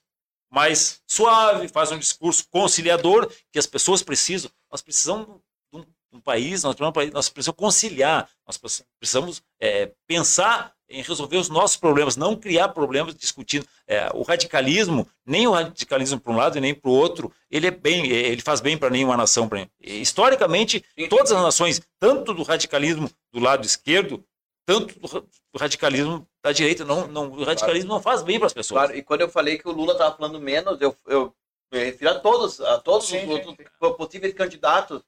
mais 0.52 1.00
suave, 1.06 1.66
faz 1.68 1.90
um 1.90 1.98
discurso 1.98 2.44
conciliador, 2.50 3.26
que 3.50 3.58
as 3.58 3.66
pessoas 3.66 4.02
precisam. 4.02 4.50
Nós 4.70 4.82
precisamos 4.82 5.26
de 5.72 5.78
um, 5.78 5.80
de 5.80 5.86
um 6.12 6.20
país, 6.20 6.62
nós 6.62 6.74
precisamos, 6.74 7.10
nós 7.14 7.28
precisamos 7.30 7.58
conciliar, 7.58 8.28
nós 8.46 8.58
precis- 8.58 8.84
precisamos 9.00 9.42
é, 9.58 9.90
pensar 10.06 10.74
em 10.94 11.02
resolver 11.02 11.36
os 11.36 11.48
nossos 11.48 11.76
problemas, 11.76 12.16
não 12.16 12.36
criar 12.36 12.68
problemas 12.68 13.14
discutindo. 13.14 13.66
É, 13.86 14.08
o 14.14 14.22
radicalismo, 14.22 15.06
nem 15.26 15.46
o 15.46 15.52
radicalismo 15.52 16.20
para 16.20 16.32
um 16.32 16.36
lado 16.36 16.56
e 16.56 16.60
nem 16.60 16.74
para 16.74 16.90
o 16.90 16.94
outro, 16.94 17.32
ele 17.50 17.66
é 17.66 17.70
bem, 17.70 18.06
ele 18.06 18.40
faz 18.40 18.60
bem 18.60 18.78
para 18.78 18.90
nenhuma 18.90 19.16
nação. 19.16 19.48
pra- 19.48 19.66
Historicamente, 19.80 20.84
todas 21.08 21.32
as 21.32 21.42
nações, 21.42 21.82
tanto 21.98 22.32
do 22.32 22.42
radicalismo 22.42 23.10
do 23.32 23.40
lado 23.40 23.66
esquerdo, 23.66 24.24
tanto 24.66 24.98
do, 24.98 25.06
ra- 25.06 25.20
do 25.20 25.58
radicalismo 25.60 26.26
da 26.42 26.52
direita, 26.52 26.84
não, 26.84 27.06
não, 27.08 27.30
o 27.30 27.44
radicalismo 27.44 27.88
não 27.88 28.00
faz 28.00 28.22
bem 28.22 28.38
para 28.38 28.46
as 28.46 28.52
pessoas. 28.52 28.84
Claro, 28.84 28.96
e 28.96 29.02
quando 29.02 29.22
eu 29.22 29.28
falei 29.28 29.58
que 29.58 29.68
o 29.68 29.72
Lula 29.72 29.92
estava 29.92 30.16
falando 30.16 30.40
menos, 30.40 30.80
eu, 30.80 30.96
eu 31.06 31.34
me 31.72 31.84
refiro 31.84 32.10
a 32.12 32.18
todos, 32.20 32.60
a 32.60 32.78
todos 32.78 33.08
Sim, 33.08 33.24
os 33.24 33.30
outros 33.30 33.56
possíveis 33.96 34.32
candidatos. 34.34 35.02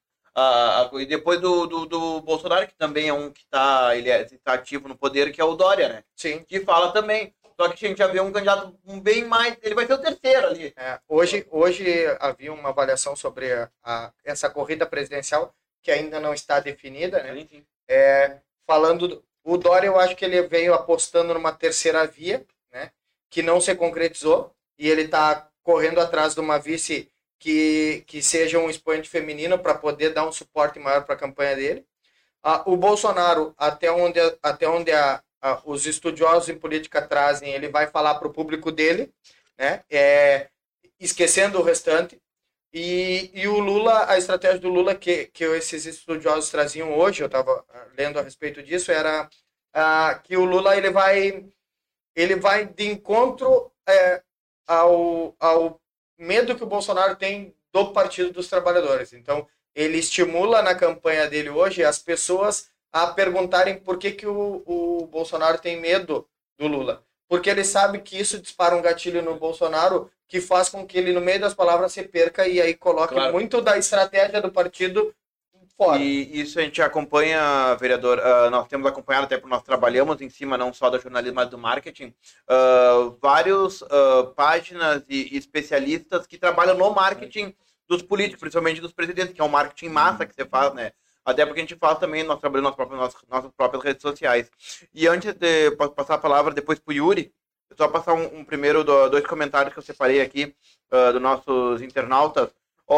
E 1.01 1.07
depois 1.07 1.40
do, 1.40 1.66
do, 1.66 1.87
do 1.87 2.20
Bolsonaro, 2.20 2.66
que 2.66 2.75
também 2.75 3.09
é 3.09 3.12
um 3.12 3.31
que 3.31 3.42
está 3.42 3.96
ele 3.96 4.11
é, 4.11 4.25
tá 4.44 4.55
ativo 4.55 4.88
no 4.88 4.96
poder, 4.96 5.33
que 5.33 5.40
é 5.40 5.44
o 5.44 5.55
Dória, 5.55 5.88
né? 5.88 6.05
Sim. 6.14 6.44
Que 6.44 6.61
fala 6.61 6.92
também. 6.92 7.35
Só 7.59 7.68
que 7.70 7.87
a 7.87 7.88
gente 7.88 7.99
já 7.99 8.07
vê 8.07 8.20
um 8.20 8.31
candidato 8.33 8.77
bem 9.03 9.25
mais. 9.25 9.57
Ele 9.62 9.75
vai 9.75 9.87
ser 9.87 9.94
o 9.94 9.99
terceiro 9.99 10.46
ali. 10.46 10.75
É, 10.77 11.01
hoje, 11.09 11.46
hoje 11.51 11.85
havia 12.20 12.53
uma 12.53 12.68
avaliação 12.68 13.16
sobre 13.16 13.53
a, 13.53 13.70
a- 13.83 14.12
essa 14.25 14.51
corrida 14.51 14.87
presidencial 14.87 15.55
que 15.83 15.90
ainda 15.90 16.20
não 16.20 16.35
está 16.35 16.61
definida, 16.61 17.22
né? 17.22 17.38
Enfim. 17.38 17.64
É, 17.88 18.38
falando 18.66 19.09
do, 19.09 19.25
o 19.44 19.57
Dória, 19.57 19.87
eu 19.87 19.99
acho 19.99 20.16
que 20.16 20.25
ele 20.25 20.42
veio 20.42 20.75
apostando 20.75 21.33
numa 21.33 21.53
terceira 21.53 22.07
via, 22.07 22.44
né? 22.72 22.90
Que 23.31 23.42
não 23.42 23.61
se 23.61 23.75
concretizou 23.75 24.53
e 24.79 24.88
ele 24.88 25.03
está 25.03 25.49
correndo 25.62 26.01
atrás 26.01 26.35
de 26.35 26.40
uma 26.40 26.59
vice 26.59 27.11
que, 27.38 28.05
que 28.07 28.22
seja 28.22 28.59
um 28.59 28.70
expoente 28.70 29.09
feminino 29.09 29.59
para 29.59 29.75
poder 29.75 30.11
dar 30.14 30.27
um 30.27 30.33
suporte 30.33 30.79
maior 30.79 31.05
para 31.05 31.14
a 31.14 31.18
campanha 31.18 31.57
dele. 31.57 31.87
Ah, 32.42 32.62
o 32.66 32.77
Bolsonaro, 32.77 33.55
até 33.59 33.90
onde, 33.90 34.20
até 34.42 34.68
onde 34.68 34.92
a, 34.92 35.22
a- 35.42 35.62
os 35.64 35.87
estudiosos 35.87 36.49
em 36.49 36.59
política 36.59 37.03
trazem, 37.03 37.53
ele 37.53 37.68
vai 37.68 37.87
falar 37.88 38.16
para 38.16 38.29
o 38.29 38.33
público 38.33 38.70
dele, 38.72 39.12
né? 39.59 39.83
É, 39.90 40.49
esquecendo 41.01 41.59
o 41.61 41.62
restante. 41.62 42.20
E, 42.72 43.31
e 43.35 43.49
o 43.49 43.59
Lula, 43.59 44.11
a 44.11 44.18
estratégia 44.18 44.59
do 44.61 44.68
Lula 44.68 44.94
que, 44.94 45.27
que 45.27 45.44
esses 45.44 45.87
estudiosos 45.87 46.51
traziam 46.51 46.96
hoje, 46.96 47.22
eu 47.22 47.27
estava 47.27 47.64
lendo 47.96 48.18
a 48.18 48.22
respeito 48.22 48.62
disso, 48.62 48.92
era 48.92 49.29
ah, 49.72 50.20
que 50.22 50.37
o 50.37 50.44
Lula 50.44 50.77
ele 50.77 50.90
vai, 50.90 51.46
ele 52.14 52.37
vai 52.37 52.66
de 52.66 52.87
encontro 52.87 53.72
é, 53.88 54.22
ao, 54.66 55.35
ao 55.38 55.81
medo 56.18 56.55
que 56.57 56.64
o 56.64 56.66
Bolsonaro 56.68 57.16
tem 57.16 57.55
do 57.72 57.92
Partido 57.92 58.33
dos 58.33 58.48
Trabalhadores. 58.48 59.12
Então, 59.12 59.46
ele 59.74 59.98
estimula 59.98 60.62
na 60.62 60.74
campanha 60.74 61.29
dele 61.29 61.50
hoje 61.50 61.85
as 61.85 61.98
pessoas 61.98 62.70
a 62.92 63.07
perguntarem 63.09 63.79
por 63.79 63.98
que, 63.98 64.12
que 64.12 64.26
o, 64.26 64.62
o 64.64 65.07
Bolsonaro 65.07 65.59
tem 65.59 65.79
medo 65.79 66.26
do 66.59 66.66
Lula. 66.66 67.02
Porque 67.29 67.50
ele 67.50 67.64
sabe 67.64 67.98
que 68.00 68.18
isso 68.18 68.38
dispara 68.40 68.76
um 68.76 68.81
gatilho 68.81 69.20
no 69.20 69.35
Bolsonaro 69.37 70.11
que 70.29 70.40
faz 70.40 70.68
com 70.68 70.87
que 70.87 70.96
ele, 70.96 71.12
no 71.12 71.20
meio 71.20 71.40
das 71.40 71.55
palavras, 71.55 71.92
se 71.92 72.02
perca 72.02 72.46
e 72.48 72.61
aí 72.61 72.74
coloque 72.74 73.14
Claro. 73.14 73.33
muito 73.33 73.61
da 73.61 73.76
estratégia 73.76 74.40
do 74.40 74.50
partido 74.50 75.14
fora. 75.77 75.99
E 76.03 76.41
isso 76.41 76.59
a 76.59 76.62
gente 76.62 76.81
acompanha, 76.83 77.75
vereador. 77.77 78.19
ah, 78.21 78.51
nós 78.51 78.67
temos 78.69 78.87
acompanhado, 78.87 79.27
até 79.27 79.37
porque 79.37 79.55
nós 79.55 79.62
trabalhamos 79.62 80.21
em 80.21 80.29
cima 80.31 80.57
não 80.57 80.73
só 80.73 80.89
do 80.91 80.99
jornalismo, 81.01 81.37
mas 81.37 81.49
do 81.51 81.59
marketing. 81.59 82.15
ah, 82.49 83.12
vários 83.21 83.83
ah, 83.83 84.33
páginas 84.35 85.05
e, 85.09 85.37
especialistas 85.37 86.27
que 86.27 86.39
trabalham 86.39 86.77
no 86.77 86.91
marketing 86.95 87.55
dos 87.89 88.03
políticos, 88.03 88.41
principalmente 88.41 88.81
dos 88.81 88.93
presidentes, 88.93 89.33
que 89.35 89.41
é 89.41 89.45
um 89.45 89.49
marketing 89.49 89.89
massa 89.91 90.27
que 90.27 90.35
você 90.35 90.45
faz, 90.45 90.75
né? 90.75 90.93
Até 91.25 91.45
porque 91.45 91.61
a 91.61 91.62
gente 91.62 91.77
faz 91.77 91.99
também, 91.99 92.23
nós 92.23 92.39
trabalhamos 92.41 92.71
nas 92.71 92.77
próprias, 92.77 93.01
nossas, 93.01 93.21
nossas 93.29 93.51
próprias 93.57 93.83
redes 93.85 94.03
sociais. 94.03 94.51
E 94.95 95.07
antes 95.09 95.35
de 95.35 95.71
pa- 95.73 95.89
passar 95.89 96.15
a 96.15 96.19
palavra 96.19 96.55
depois 96.55 96.79
para 96.79 96.93
o 96.93 96.95
Yuri, 96.95 97.33
eu 97.69 97.77
só 97.77 97.89
passar 97.89 98.15
um, 98.15 98.39
um 98.39 98.45
primeiro, 98.45 98.85
do- 98.85 99.09
dois 99.09 99.27
comentários 99.27 99.73
que 99.73 99.79
eu 99.79 99.83
separei 99.83 100.21
aqui 100.21 100.55
ah, 100.91 101.11
dos 101.12 101.21
nossos 101.23 101.83
internautas. 101.83 102.51
O, 102.88 102.94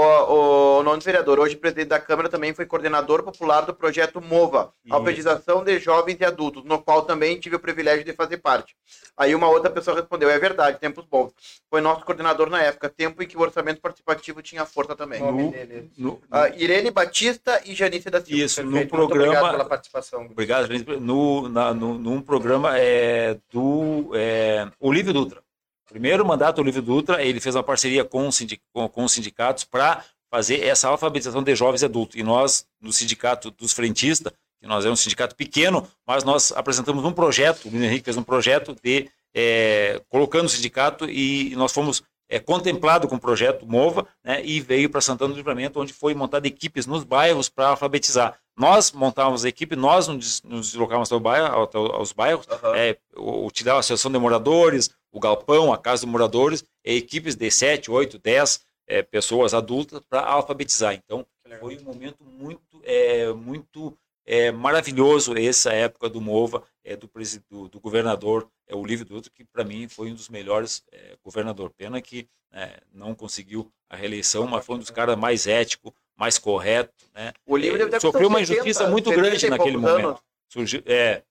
o 0.80 0.82
nono 0.82 1.00
vereador, 1.00 1.40
hoje 1.40 1.56
presidente 1.56 1.88
da 1.88 1.98
Câmara, 1.98 2.28
também 2.28 2.52
foi 2.52 2.66
coordenador 2.66 3.22
popular 3.22 3.62
do 3.62 3.72
projeto 3.72 4.20
MOVA, 4.20 4.70
Isso. 4.84 4.94
Alfabetização 4.94 5.64
de 5.64 5.78
Jovens 5.78 6.18
e 6.20 6.24
Adultos, 6.26 6.62
no 6.64 6.78
qual 6.78 7.02
também 7.02 7.40
tive 7.40 7.56
o 7.56 7.60
privilégio 7.60 8.04
de 8.04 8.12
fazer 8.12 8.36
parte. 8.36 8.76
Aí 9.16 9.34
uma 9.34 9.48
outra 9.48 9.70
pessoa 9.70 9.96
respondeu, 9.96 10.28
é 10.28 10.38
verdade, 10.38 10.78
tempos 10.78 11.06
bons. 11.06 11.32
Foi 11.70 11.80
nosso 11.80 12.04
coordenador 12.04 12.50
na 12.50 12.62
época, 12.62 12.90
tempo 12.90 13.22
em 13.22 13.26
que 13.26 13.36
o 13.38 13.40
orçamento 13.40 13.80
participativo 13.80 14.42
tinha 14.42 14.66
força 14.66 14.94
também. 14.94 15.20
No-. 15.22 15.54
No- 15.96 16.20
Ah, 16.30 16.50
Irene 16.50 16.90
Batista 16.90 17.58
e 17.64 17.74
Janice 17.74 18.10
da 18.10 18.20
Silva. 18.20 18.44
isso, 18.44 18.62
no 18.62 18.72
Perfeito. 18.72 18.94
Muito 18.94 19.04
obrigado 19.10 19.32
programa. 19.32 19.50
pela 19.52 19.64
participação. 19.64 20.26
Obrigado, 20.26 20.66
Felipe. 20.66 20.96
no, 20.96 21.48
na, 21.48 21.72
no, 21.72 21.94
num 21.98 22.20
programa 22.20 22.78
é, 22.78 23.38
do 23.50 24.10
é, 24.14 24.68
Olívio 24.78 25.14
Dutra. 25.14 25.42
Primeiro 25.88 26.24
mandato 26.24 26.56
do 26.56 26.62
Olívio 26.62 26.82
Dutra, 26.82 27.22
ele 27.24 27.40
fez 27.40 27.54
uma 27.54 27.62
parceria 27.62 28.04
com, 28.04 28.28
com 28.72 29.04
os 29.04 29.12
sindicatos 29.12 29.64
para 29.64 30.04
fazer 30.30 30.62
essa 30.62 30.88
alfabetização 30.88 31.42
de 31.42 31.54
jovens 31.54 31.82
e 31.82 31.86
adultos. 31.86 32.16
E 32.16 32.22
nós, 32.22 32.66
no 32.80 32.92
sindicato 32.92 33.50
dos 33.50 33.72
frentistas, 33.72 34.32
que 34.60 34.66
nós 34.66 34.84
é 34.84 34.90
um 34.90 34.96
sindicato 34.96 35.34
pequeno, 35.34 35.88
mas 36.06 36.24
nós 36.24 36.52
apresentamos 36.52 37.04
um 37.04 37.12
projeto, 37.12 37.66
o 37.66 37.70
Luiz 37.70 37.82
Henrique 37.82 38.04
fez 38.04 38.16
um 38.16 38.22
projeto 38.22 38.76
de 38.82 39.08
é, 39.34 40.00
colocando 40.08 40.46
o 40.46 40.48
sindicato 40.48 41.08
e 41.08 41.54
nós 41.56 41.72
fomos 41.72 42.02
é, 42.28 42.38
contemplado 42.38 43.08
com 43.08 43.16
o 43.16 43.20
projeto 43.20 43.66
MOVA 43.66 44.06
né, 44.22 44.44
e 44.44 44.60
veio 44.60 44.90
para 44.90 45.00
Santana 45.00 45.32
do 45.32 45.36
Livramento, 45.36 45.80
onde 45.80 45.92
foi 45.92 46.14
montada 46.14 46.46
equipes 46.46 46.86
nos 46.86 47.04
bairros 47.04 47.48
para 47.48 47.68
alfabetizar. 47.68 48.38
Nós 48.56 48.90
montávamos 48.92 49.44
a 49.44 49.48
equipe, 49.48 49.76
nós 49.76 50.08
nos 50.08 50.40
deslocávamos 50.42 51.08
até 51.08 51.16
o 51.16 51.20
bairro, 51.20 51.68
aos 51.94 52.12
bairros, 52.12 52.46
Aham. 52.48 52.76
é, 52.76 52.98
o- 53.16 53.46
utilizava 53.46 53.78
a 53.78 53.80
Associação 53.80 54.10
de 54.10 54.18
Moradores, 54.18 54.90
o 55.12 55.20
Galpão, 55.20 55.72
a 55.72 55.78
Casa 55.78 56.02
dos 56.04 56.10
Moradores, 56.12 56.64
e 56.84 56.96
equipes 56.96 57.34
de 57.34 57.50
7, 57.50 57.90
8, 57.90 58.18
10 58.18 58.60
é, 58.86 59.02
pessoas 59.02 59.54
adultas 59.54 60.00
para 60.08 60.20
alfabetizar. 60.22 60.94
Então, 60.94 61.24
foi 61.60 61.78
um 61.78 61.82
momento 61.84 62.24
muito, 62.24 62.80
é, 62.82 63.32
muito 63.32 63.96
é, 64.26 64.50
maravilhoso 64.50 65.36
essa 65.38 65.72
época 65.72 66.08
do 66.08 66.20
MOVA, 66.20 66.62
é, 66.84 66.96
do, 66.96 67.08
do, 67.50 67.68
do 67.68 67.80
governador 67.80 68.48
é, 68.68 68.74
Olívio 68.76 69.04
Dutra, 69.06 69.30
que 69.34 69.44
para 69.44 69.64
mim 69.64 69.88
foi 69.88 70.10
um 70.10 70.14
dos 70.14 70.28
melhores 70.28 70.82
é, 70.92 71.16
governador. 71.24 71.70
Pena 71.70 72.00
que 72.00 72.28
é, 72.52 72.80
não 72.92 73.14
conseguiu 73.14 73.70
a 73.88 73.96
reeleição, 73.96 74.46
mas 74.46 74.64
foi 74.64 74.76
um 74.76 74.78
dos 74.78 74.90
caras 74.90 75.16
mais 75.16 75.46
ético, 75.46 75.94
mais 76.16 76.38
correto. 76.38 76.92
Né? 77.14 77.32
O 77.46 77.56
livro 77.56 77.78
deve 77.78 77.90
ter 77.90 78.00
Sofreu 78.00 78.28
uma 78.28 78.38
70, 78.38 78.52
injustiça 78.52 78.88
muito 78.88 79.08
70 79.10 79.22
grande 79.28 79.50
naquele 79.50 79.76
momento. 79.76 80.06
anos. 80.08 80.20
Surgiu, 80.50 80.82
é, 80.86 81.22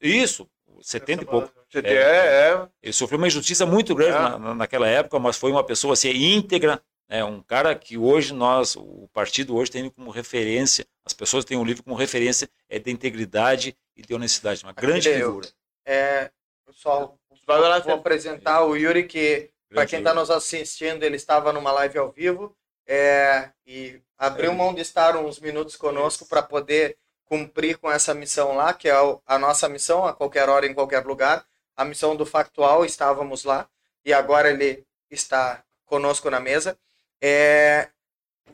isso, 0.00 0.48
70 0.80 1.22
e 1.22 1.26
pouco. 1.26 1.52
É. 1.74 1.78
é, 1.80 2.52
é. 2.52 2.68
Ele 2.82 2.92
sofreu 2.92 3.18
uma 3.18 3.26
injustiça 3.26 3.66
muito 3.66 3.94
grande 3.94 4.16
É. 4.16 4.20
na- 4.20 4.38
na- 4.38 4.54
naquela 4.54 4.88
época, 4.88 5.18
mas 5.18 5.36
foi 5.36 5.50
uma 5.50 5.62
pessoa 5.62 5.92
assim, 5.92 6.08
íntegra, 6.10 6.82
né, 7.08 7.22
um 7.22 7.42
cara 7.42 7.74
que 7.74 7.98
hoje 7.98 8.32
nós, 8.32 8.74
o 8.74 9.08
partido 9.12 9.54
hoje 9.54 9.70
tem 9.70 9.90
como 9.90 10.10
referência, 10.10 10.86
as 11.04 11.12
pessoas 11.12 11.44
têm 11.44 11.58
o 11.58 11.64
livro 11.64 11.82
como 11.82 11.94
referência 11.94 12.48
é 12.68 12.78
de 12.78 12.90
integridade 12.90 13.76
e 13.94 14.00
de 14.00 14.14
honestidade, 14.14 14.62
uma 14.64 14.72
grande 14.72 15.06
Aquele- 15.10 15.22
figura. 15.24 15.48
É, 15.86 16.30
pessoal, 16.72 17.18
lá, 17.46 17.78
vou 17.80 17.94
apresentar 17.94 18.64
o 18.64 18.76
Yuri, 18.76 19.06
que 19.06 19.50
para 19.68 19.86
quem 19.86 20.00
está 20.00 20.12
nos 20.12 20.30
assistindo, 20.30 21.02
ele 21.02 21.16
estava 21.16 21.52
numa 21.52 21.72
live 21.72 21.98
ao 21.98 22.10
vivo 22.10 22.54
é, 22.86 23.50
e 23.66 24.00
abriu 24.18 24.52
mão 24.52 24.74
de 24.74 24.82
estar 24.82 25.16
uns 25.16 25.40
minutos 25.40 25.76
conosco 25.76 26.26
para 26.26 26.42
poder 26.42 26.96
cumprir 27.24 27.78
com 27.78 27.90
essa 27.90 28.12
missão 28.12 28.54
lá, 28.54 28.74
que 28.74 28.88
é 28.88 28.94
a 29.26 29.38
nossa 29.38 29.68
missão, 29.68 30.04
a 30.04 30.12
qualquer 30.12 30.48
hora, 30.48 30.66
em 30.66 30.74
qualquer 30.74 31.04
lugar. 31.04 31.44
A 31.74 31.84
missão 31.84 32.14
do 32.14 32.26
Factual, 32.26 32.84
estávamos 32.84 33.44
lá 33.44 33.66
e 34.04 34.12
agora 34.12 34.50
ele 34.50 34.84
está 35.10 35.64
conosco 35.86 36.28
na 36.28 36.38
mesa. 36.38 36.78
É, 37.20 37.88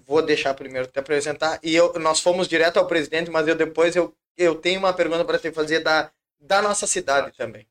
vou 0.07 0.23
deixar 0.23 0.55
primeiro 0.55 0.87
te 0.87 0.99
apresentar. 0.99 1.59
E 1.63 1.75
eu, 1.75 1.93
nós 1.95 2.21
fomos 2.21 2.47
direto 2.47 2.77
ao 2.77 2.87
presidente, 2.87 3.31
mas 3.31 3.49
eu 3.49 3.57
depois 3.57 3.97
eu, 3.97 4.15
eu 4.37 4.55
tenho 4.55 4.79
uma 4.79 4.93
pergunta 4.93 5.25
para 5.25 5.39
te 5.39 5.51
fazer 5.51 5.81
da, 5.81 6.13
da 6.39 6.63
nossa 6.63 6.87
cidade 6.87 7.37
também. 7.37 7.67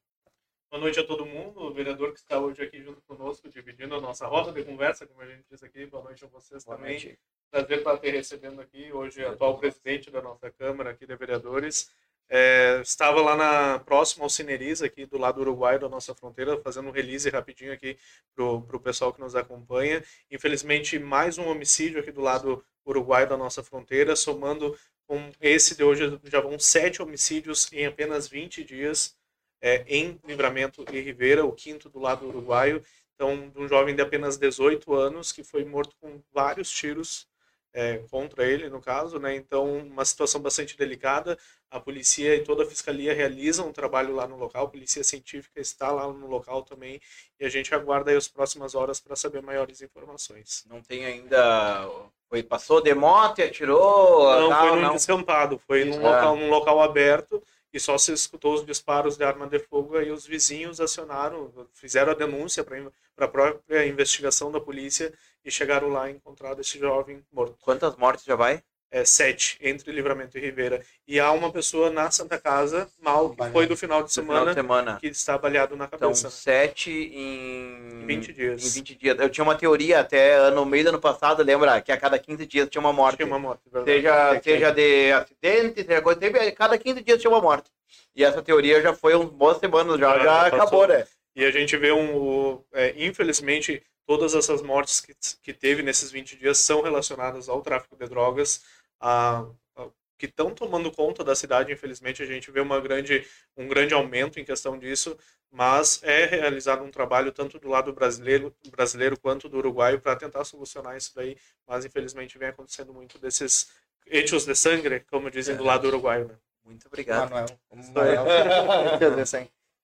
Boa 0.69 0.81
noite 0.81 0.99
a 0.99 1.03
todo 1.07 1.25
mundo, 1.25 1.61
o 1.61 1.73
vereador 1.73 2.11
que 2.11 2.19
está 2.19 2.37
hoje 2.37 2.61
aqui 2.61 2.83
junto 2.83 3.01
conosco, 3.03 3.47
dividindo 3.47 3.95
a 3.95 4.01
nossa 4.01 4.27
roda 4.27 4.51
de 4.51 4.65
conversa, 4.65 5.07
como 5.07 5.21
a 5.21 5.25
gente 5.25 5.45
diz 5.49 5.63
aqui. 5.63 5.85
Boa 5.85 6.03
noite 6.03 6.25
a 6.25 6.27
vocês 6.27 6.65
Boa 6.65 6.75
também. 6.75 6.91
noite. 6.91 7.17
Prazer 7.49 7.77
estar 7.77 7.97
te 7.97 8.11
recebendo 8.11 8.59
aqui. 8.59 8.91
Hoje, 8.91 9.23
atual 9.23 9.57
presidente 9.57 10.11
da 10.11 10.21
nossa 10.21 10.51
Câmara 10.51 10.89
aqui 10.89 11.07
de 11.07 11.15
Vereadores. 11.15 11.89
É, 12.29 12.81
estava 12.83 13.21
lá 13.21 13.37
na 13.37 13.79
próxima 13.79 14.25
ao 14.25 14.29
Cineriz, 14.29 14.81
aqui 14.81 15.05
do 15.05 15.17
lado 15.17 15.39
uruguaio 15.39 15.79
da 15.79 15.87
nossa 15.87 16.13
fronteira, 16.13 16.59
fazendo 16.61 16.89
um 16.89 16.91
release 16.91 17.29
rapidinho 17.29 17.71
aqui 17.71 17.97
pro, 18.35 18.61
pro 18.63 18.81
pessoal 18.81 19.13
que 19.13 19.21
nos 19.21 19.37
acompanha. 19.37 20.03
Infelizmente, 20.29 20.99
mais 20.99 21.37
um 21.37 21.47
homicídio 21.47 22.01
aqui 22.01 22.11
do 22.11 22.19
lado 22.19 22.61
uruguaio 22.85 23.29
da 23.29 23.37
nossa 23.37 23.63
fronteira, 23.63 24.17
somando 24.17 24.77
com 25.07 25.31
esse 25.39 25.77
de 25.77 25.83
hoje, 25.85 26.19
já 26.25 26.41
vão 26.41 26.59
sete 26.59 27.01
homicídios 27.01 27.71
em 27.71 27.85
apenas 27.85 28.27
20 28.27 28.65
dias 28.65 29.16
é, 29.61 29.83
em 29.87 30.19
Livramento 30.25 30.85
e 30.91 30.99
Ribeira, 30.99 31.45
o 31.45 31.51
quinto 31.51 31.89
do 31.89 31.99
lado 31.99 32.27
uruguaio. 32.27 32.83
Então, 33.15 33.49
de 33.49 33.59
um 33.59 33.67
jovem 33.67 33.95
de 33.95 34.01
apenas 34.01 34.37
18 34.37 34.93
anos 34.93 35.31
que 35.31 35.43
foi 35.43 35.65
morto 35.65 35.95
com 35.99 36.21
vários 36.31 36.69
tiros 36.69 37.27
é, 37.73 37.97
contra 38.09 38.45
ele, 38.45 38.69
no 38.69 38.81
caso, 38.81 39.19
né? 39.19 39.35
Então, 39.35 39.77
uma 39.79 40.05
situação 40.05 40.41
bastante 40.41 40.77
delicada. 40.77 41.37
A 41.69 41.79
polícia 41.79 42.33
e 42.33 42.43
toda 42.43 42.63
a 42.63 42.65
fiscalia 42.65 43.13
realizam 43.13 43.67
um 43.67 43.73
trabalho 43.73 44.15
lá 44.15 44.27
no 44.27 44.37
local, 44.37 44.65
a 44.65 44.69
polícia 44.69 45.03
científica 45.03 45.59
está 45.59 45.91
lá 45.91 46.07
no 46.07 46.25
local 46.25 46.63
também, 46.63 46.99
e 47.39 47.45
a 47.45 47.49
gente 47.49 47.75
aguarda 47.75 48.09
aí 48.09 48.17
as 48.17 48.27
próximas 48.27 48.73
horas 48.73 48.99
para 48.99 49.15
saber 49.15 49.41
maiores 49.41 49.81
informações. 49.81 50.65
Não 50.69 50.81
tem 50.81 51.05
ainda. 51.05 51.87
Foi, 52.29 52.41
passou 52.41 52.81
de 52.81 52.93
moto 52.95 53.39
e 53.39 53.43
atirou. 53.43 54.39
Não, 54.39 54.49
tal, 54.49 54.67
foi 54.67 54.75
num 54.75 54.81
não. 54.81 54.95
descampado, 54.95 55.61
foi 55.67 55.85
num 55.85 56.01
local, 56.01 56.35
é. 56.35 56.39
num 56.39 56.49
local 56.49 56.81
aberto 56.81 57.43
e 57.77 57.79
só 57.79 57.95
se 57.95 58.11
escutou 58.11 58.55
os 58.55 58.65
disparos 58.65 59.17
de 59.17 59.23
arma 59.23 59.45
de 59.47 59.59
fogo 59.59 60.01
e 60.01 60.09
os 60.09 60.25
vizinhos 60.25 60.81
acionaram, 60.81 61.53
fizeram 61.75 62.11
a 62.11 62.15
denúncia 62.15 62.63
para 62.63 63.25
a 63.25 63.27
própria 63.27 63.85
investigação 63.85 64.51
da 64.51 64.59
polícia 64.59 65.13
e 65.45 65.51
chegaram 65.51 65.87
lá 65.87 66.09
e 66.09 66.15
encontraram 66.15 66.59
esse 66.59 66.79
jovem 66.79 67.23
morto. 67.31 67.55
Quantas 67.61 67.95
mortes 67.95 68.25
já 68.25 68.35
vai? 68.35 68.63
É 68.89 69.03
sete 69.03 69.57
entre 69.61 69.91
Livramento 69.91 70.37
e 70.37 70.41
Ribeira. 70.41 70.81
E 71.05 71.19
há 71.19 71.31
uma 71.33 71.51
pessoa 71.51 71.89
na 71.89 72.09
Santa 72.09 72.37
Casa, 72.39 72.89
mal, 73.01 73.31
que 73.35 73.49
foi 73.49 73.65
do 73.67 73.75
final 73.75 74.01
de 74.01 74.05
No 74.17 74.23
final 74.23 74.25
semana, 74.37 74.49
de 74.51 74.53
semana. 74.55 74.97
que 75.01 75.07
está 75.07 75.37
baleado 75.37 75.75
na 75.75 75.85
Então, 75.85 75.99
cabeça. 75.99 76.27
né? 76.27 76.31
sete 76.31 76.89
em... 76.91 78.03
Em 78.03 78.05
20 78.07 78.31
dias. 78.33 78.65
Em 78.65 78.69
20 78.79 78.95
dias. 78.95 79.19
Eu 79.19 79.29
tinha 79.29 79.43
uma 79.43 79.55
teoria 79.55 79.99
até 79.99 80.49
no 80.51 80.65
meio 80.65 80.85
do 80.85 80.89
ano 80.89 81.01
passado, 81.01 81.43
lembra? 81.43 81.81
Que 81.81 81.91
a 81.91 81.97
cada 81.97 82.17
15 82.17 82.45
dias 82.45 82.69
tinha 82.69 82.79
uma 82.79 82.93
morte. 82.93 83.17
Tinha 83.17 83.27
uma 83.27 83.37
morte, 83.39 83.61
verdade. 83.69 83.91
Seja, 83.97 84.35
É 84.35 84.41
seja 84.41 84.71
de 84.71 85.11
acidente, 85.11 85.83
seja 85.83 86.01
coisa. 86.01 86.19
Teve, 86.19 86.39
a 86.39 86.51
cada 86.55 86.77
15 86.77 87.01
dias 87.03 87.19
tinha 87.19 87.29
uma 87.31 87.41
morte. 87.41 87.69
E 88.15 88.23
essa 88.23 88.41
teoria 88.41 88.81
já 88.81 88.93
foi 88.93 89.15
uns 89.15 89.29
boas 89.29 89.57
semanas, 89.57 89.99
já, 89.99 90.17
Já, 90.17 90.23
já, 90.23 90.47
acabou, 90.47 90.87
né? 90.87 91.05
E 91.35 91.43
a 91.43 91.51
gente 91.51 91.75
vê 91.77 91.91
um. 91.91 92.63
é, 92.73 92.93
infelizmente, 92.97 93.83
todas 94.07 94.33
essas 94.33 94.61
mortes 94.61 94.99
que, 95.01 95.13
que 95.43 95.53
teve 95.53 95.83
nesses 95.83 96.09
20 96.09 96.35
dias 96.37 96.57
são 96.57 96.81
relacionadas 96.81 97.47
ao 97.49 97.61
tráfico 97.61 97.95
de 97.95 98.07
drogas, 98.07 98.61
a, 98.99 99.45
a- 99.75 99.89
que 100.17 100.25
estão 100.25 100.53
tomando 100.53 100.91
conta 100.91 101.23
da 101.23 101.35
cidade. 101.35 101.71
Infelizmente, 101.71 102.21
a 102.23 102.25
gente 102.25 102.49
vê 102.51 102.59
uma 102.59 102.79
grande, 102.79 103.25
um 103.55 103.67
grande 103.67 103.93
aumento 103.93 104.39
em 104.39 104.45
questão 104.45 104.77
disso, 104.77 105.17
mas 105.51 106.01
é 106.03 106.25
realizado 106.25 106.83
um 106.83 106.91
trabalho 106.91 107.31
tanto 107.31 107.57
do 107.59 107.69
lado 107.69 107.93
brasileiro, 107.93 108.53
brasileiro 108.69 109.17
quanto 109.19 109.47
do 109.47 109.57
uruguaio 109.57 109.99
para 110.01 110.15
tentar 110.15 110.43
solucionar 110.43 110.97
isso 110.97 111.13
daí, 111.15 111.37
mas 111.67 111.85
infelizmente 111.85 112.37
vem 112.37 112.49
acontecendo 112.49 112.93
muito 112.93 113.17
desses 113.17 113.69
hechos 114.05 114.45
de 114.45 114.55
sangue, 114.55 114.99
como 115.09 115.29
dizem 115.31 115.55
do 115.55 115.63
lado 115.63 115.87
uruguaio. 115.87 116.27
Né? 116.27 116.35
Muito 116.65 116.87
obrigado. 116.87 117.29
Manuel. 117.29 117.59
Manuel. 117.93 118.25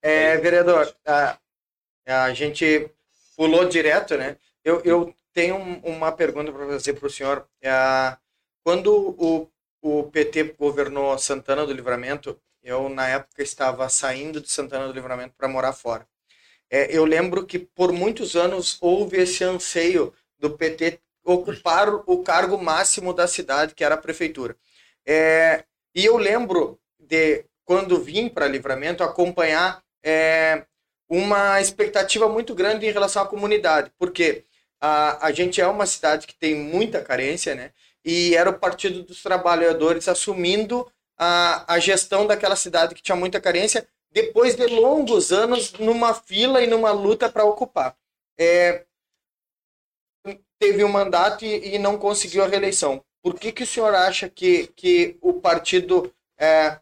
É, 0.01 0.35
vereador, 0.37 0.93
a, 1.05 1.37
a 2.05 2.33
gente 2.33 2.89
pulou 3.37 3.63
direto, 3.65 4.17
né? 4.17 4.35
Eu, 4.65 4.81
eu 4.83 5.15
tenho 5.31 5.55
um- 5.55 5.79
uma 5.79 6.11
pergunta 6.11 6.51
para 6.51 6.65
fazer 6.67 6.93
para 6.93 7.07
o 7.07 7.09
senhor. 7.09 7.47
É, 7.61 7.71
quando 8.63 9.15
o, 9.17 9.49
o 9.81 10.03
PT 10.03 10.55
governou 10.57 11.17
Santana 11.17 11.65
do 11.65 11.73
Livramento, 11.73 12.39
eu, 12.63 12.87
na 12.87 13.07
época, 13.09 13.43
estava 13.43 13.87
saindo 13.89 14.39
de 14.39 14.49
Santana 14.49 14.87
do 14.87 14.93
Livramento 14.93 15.33
para 15.37 15.47
morar 15.47 15.73
fora. 15.73 16.07
É, 16.69 16.95
eu 16.95 17.05
lembro 17.05 17.45
que, 17.45 17.59
por 17.59 17.91
muitos 17.91 18.35
anos, 18.35 18.77
houve 18.81 19.17
esse 19.17 19.43
anseio 19.43 20.13
do 20.39 20.51
PT 20.51 20.99
ocupar 21.23 21.93
o 21.93 22.23
cargo 22.23 22.57
máximo 22.57 23.13
da 23.13 23.27
cidade, 23.27 23.75
que 23.75 23.83
era 23.83 23.95
a 23.95 23.97
prefeitura. 23.97 24.55
É, 25.05 25.65
e 25.93 26.05
eu 26.05 26.17
lembro 26.17 26.79
de, 26.99 27.45
quando 27.65 28.01
vim 28.01 28.29
para 28.29 28.47
Livramento, 28.47 29.03
acompanhar 29.03 29.83
é, 30.03 30.65
uma 31.07 31.61
expectativa 31.61 32.27
muito 32.27 32.55
grande 32.55 32.85
em 32.85 32.91
relação 32.91 33.21
à 33.21 33.27
comunidade, 33.27 33.91
porque 33.97 34.45
a, 34.81 35.27
a 35.27 35.31
gente 35.31 35.61
é 35.61 35.67
uma 35.67 35.85
cidade 35.85 36.27
que 36.27 36.35
tem 36.35 36.55
muita 36.55 37.01
carência, 37.01 37.55
né? 37.55 37.71
E 38.03 38.35
era 38.35 38.49
o 38.49 38.59
Partido 38.59 39.03
dos 39.03 39.21
Trabalhadores 39.23 40.07
assumindo 40.07 40.91
a, 41.17 41.73
a 41.73 41.79
gestão 41.79 42.27
daquela 42.27 42.55
cidade 42.55 42.95
que 42.95 43.01
tinha 43.01 43.15
muita 43.15 43.39
carência, 43.39 43.87
depois 44.11 44.55
de 44.55 44.65
longos 44.67 45.31
anos 45.31 45.73
numa 45.73 46.13
fila 46.13 46.61
e 46.61 46.67
numa 46.67 46.91
luta 46.91 47.29
para 47.29 47.45
ocupar. 47.45 47.95
É, 48.37 48.85
teve 50.59 50.83
um 50.83 50.89
mandato 50.89 51.43
e, 51.43 51.75
e 51.75 51.79
não 51.79 51.97
conseguiu 51.97 52.43
a 52.43 52.47
reeleição. 52.47 53.03
Por 53.21 53.39
que, 53.39 53.51
que 53.51 53.63
o 53.63 53.67
senhor 53.67 53.93
acha 53.95 54.29
que, 54.29 54.67
que 54.67 55.17
o 55.21 55.33
partido 55.33 56.13
é, 56.37 56.79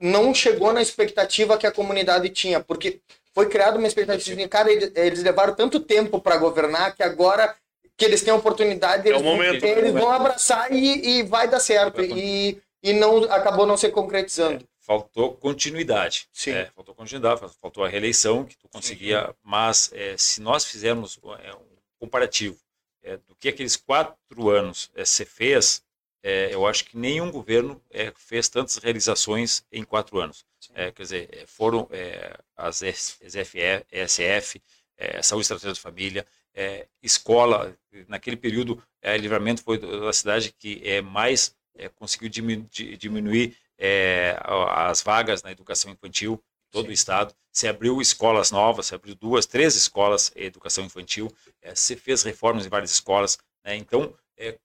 não 0.00 0.34
chegou 0.34 0.72
na 0.72 0.82
expectativa 0.82 1.56
que 1.56 1.66
a 1.66 1.72
comunidade 1.72 2.28
tinha? 2.30 2.60
Porque 2.60 3.00
foi 3.32 3.48
criada 3.48 3.78
uma 3.78 3.86
expectativa 3.86 4.36
de, 4.36 4.48
cara, 4.48 4.70
eles, 4.72 5.22
levaram 5.22 5.54
tanto 5.54 5.78
tempo 5.78 6.20
para 6.20 6.36
governar 6.36 6.94
que 6.94 7.02
agora 7.02 7.54
que 7.98 8.04
eles 8.04 8.22
têm 8.22 8.32
a 8.32 8.36
oportunidade, 8.36 9.08
É 9.08 9.12
o 9.12 9.16
eles, 9.16 9.22
momento. 9.22 9.64
eles 9.64 9.92
vão 9.92 10.10
abraçar 10.10 10.72
e, 10.72 11.18
e 11.18 11.22
vai 11.24 11.48
dar 11.48 11.58
certo. 11.58 12.00
E, 12.00 12.56
e 12.80 12.92
não 12.92 13.24
acabou 13.24 13.66
não 13.66 13.76
se 13.76 13.90
concretizando. 13.90 14.64
Faltou 14.80 15.34
continuidade. 15.34 16.28
Sim. 16.32 16.52
É, 16.52 16.70
faltou 16.74 16.94
continuidade, 16.94 17.40
faltou 17.60 17.84
a 17.84 17.88
reeleição 17.88 18.44
que 18.44 18.56
tu 18.56 18.68
conseguia, 18.68 19.34
mas 19.42 19.90
é, 19.92 20.16
se 20.16 20.40
nós 20.40 20.64
fizermos 20.64 21.18
é, 21.44 21.52
um 21.52 21.76
comparativo 21.98 22.56
é, 23.02 23.16
do 23.16 23.34
que 23.34 23.48
aqueles 23.48 23.76
quatro 23.76 24.48
anos 24.48 24.90
é, 24.94 25.04
se 25.04 25.24
fez, 25.24 25.82
é, 26.22 26.54
eu 26.54 26.66
acho 26.66 26.84
que 26.84 26.96
nenhum 26.96 27.30
governo 27.30 27.82
é, 27.90 28.12
fez 28.16 28.48
tantas 28.48 28.76
realizações 28.76 29.64
em 29.72 29.82
quatro 29.82 30.20
anos. 30.20 30.44
É, 30.74 30.90
quer 30.92 31.02
dizer, 31.02 31.28
é, 31.32 31.46
foram 31.46 31.88
é, 31.90 32.38
as 32.56 32.76
SFE, 32.76 33.84
ESF, 33.92 34.62
é, 34.96 35.20
Saúde 35.22 35.42
Estratégia 35.42 35.72
de 35.74 35.80
Família, 35.80 36.24
é, 36.54 36.86
escola, 37.02 37.76
naquele 38.06 38.36
período, 38.36 38.82
é, 39.02 39.16
Livramento 39.16 39.62
foi 39.62 39.80
a 40.08 40.12
cidade 40.12 40.52
que 40.58 40.80
é, 40.84 41.00
mais 41.00 41.54
é, 41.76 41.88
conseguiu 41.88 42.28
diminu 42.28 42.66
di- 42.70 42.96
diminuir 42.96 43.56
é, 43.78 44.36
as 44.68 45.00
vagas 45.02 45.42
na 45.42 45.52
educação 45.52 45.90
infantil, 45.92 46.42
todo 46.70 46.84
Sim. 46.86 46.90
o 46.90 46.92
estado. 46.92 47.34
Se 47.52 47.66
abriu 47.68 48.00
escolas 48.00 48.50
novas, 48.50 48.86
se 48.86 48.94
abriu 48.94 49.14
duas, 49.14 49.46
três 49.46 49.74
escolas 49.76 50.30
de 50.34 50.42
educação 50.44 50.84
infantil, 50.84 51.32
é, 51.62 51.74
se 51.74 51.96
fez 51.96 52.22
reformas 52.22 52.66
em 52.66 52.68
várias 52.68 52.90
escolas. 52.90 53.38
né? 53.64 53.76
Então, 53.76 54.12
é, 54.36 54.58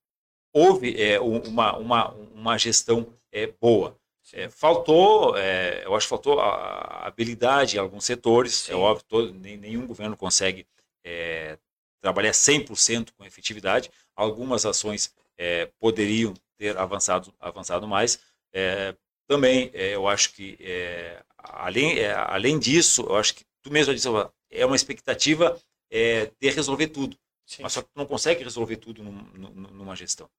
houve 0.53 1.01
é, 1.01 1.19
um- 1.21 1.41
uma, 1.43 1.77
uma, 1.77 2.11
uma 2.11 2.57
gestão 2.57 3.13
é, 3.31 3.47
boa. 3.47 3.95
É, 4.31 4.49
faltou, 4.49 5.37
é, 5.37 5.85
eu 5.85 5.93
acho 5.95 6.05
que 6.05 6.09
faltou 6.09 6.39
a, 6.39 6.45
a 6.47 7.07
habilidade 7.07 7.75
em 7.75 7.79
alguns 7.79 8.05
setores, 8.05 8.53
Sim. 8.53 8.71
é 8.71 8.75
óbvio, 8.75 9.05
todo, 9.07 9.33
nenhum 9.33 9.85
governo 9.85 10.15
consegue 10.15 10.65
é, 11.03 11.57
trabalhar 12.03 12.33
100% 12.33 13.13
com 13.17 13.23
efetividade, 13.25 13.89
algumas 14.13 14.65
ações 14.65 15.13
é, 15.37 15.71
poderiam 15.79 16.33
ter 16.57 16.77
avançado, 16.77 17.33
avançado 17.39 17.87
mais, 17.87 18.19
é, 18.53 18.93
também, 19.25 19.71
é, 19.73 19.95
eu 19.95 20.05
acho 20.07 20.33
que, 20.33 20.57
é, 20.59 21.23
além, 21.37 21.97
é, 21.97 22.11
além 22.13 22.59
disso, 22.59 23.03
eu 23.03 23.15
acho 23.15 23.33
que 23.35 23.45
tu 23.61 23.71
mesmo 23.71 23.93
disse, 23.95 24.07
é 24.51 24.65
uma 24.65 24.75
expectativa 24.75 25.57
é, 25.89 26.29
de 26.39 26.49
resolver 26.49 26.87
tudo. 26.89 27.17
Sim. 27.45 27.63
Mas 27.63 27.71
só 27.73 27.81
que 27.81 27.87
tu 27.87 27.97
não 27.97 28.05
consegue 28.05 28.43
resolver 28.43 28.75
tudo 28.77 29.01
num- 29.01 29.27
num- 29.33 29.49
numa 29.71 29.95
gestão. 29.95 30.29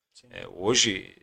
Hoje, 0.54 1.16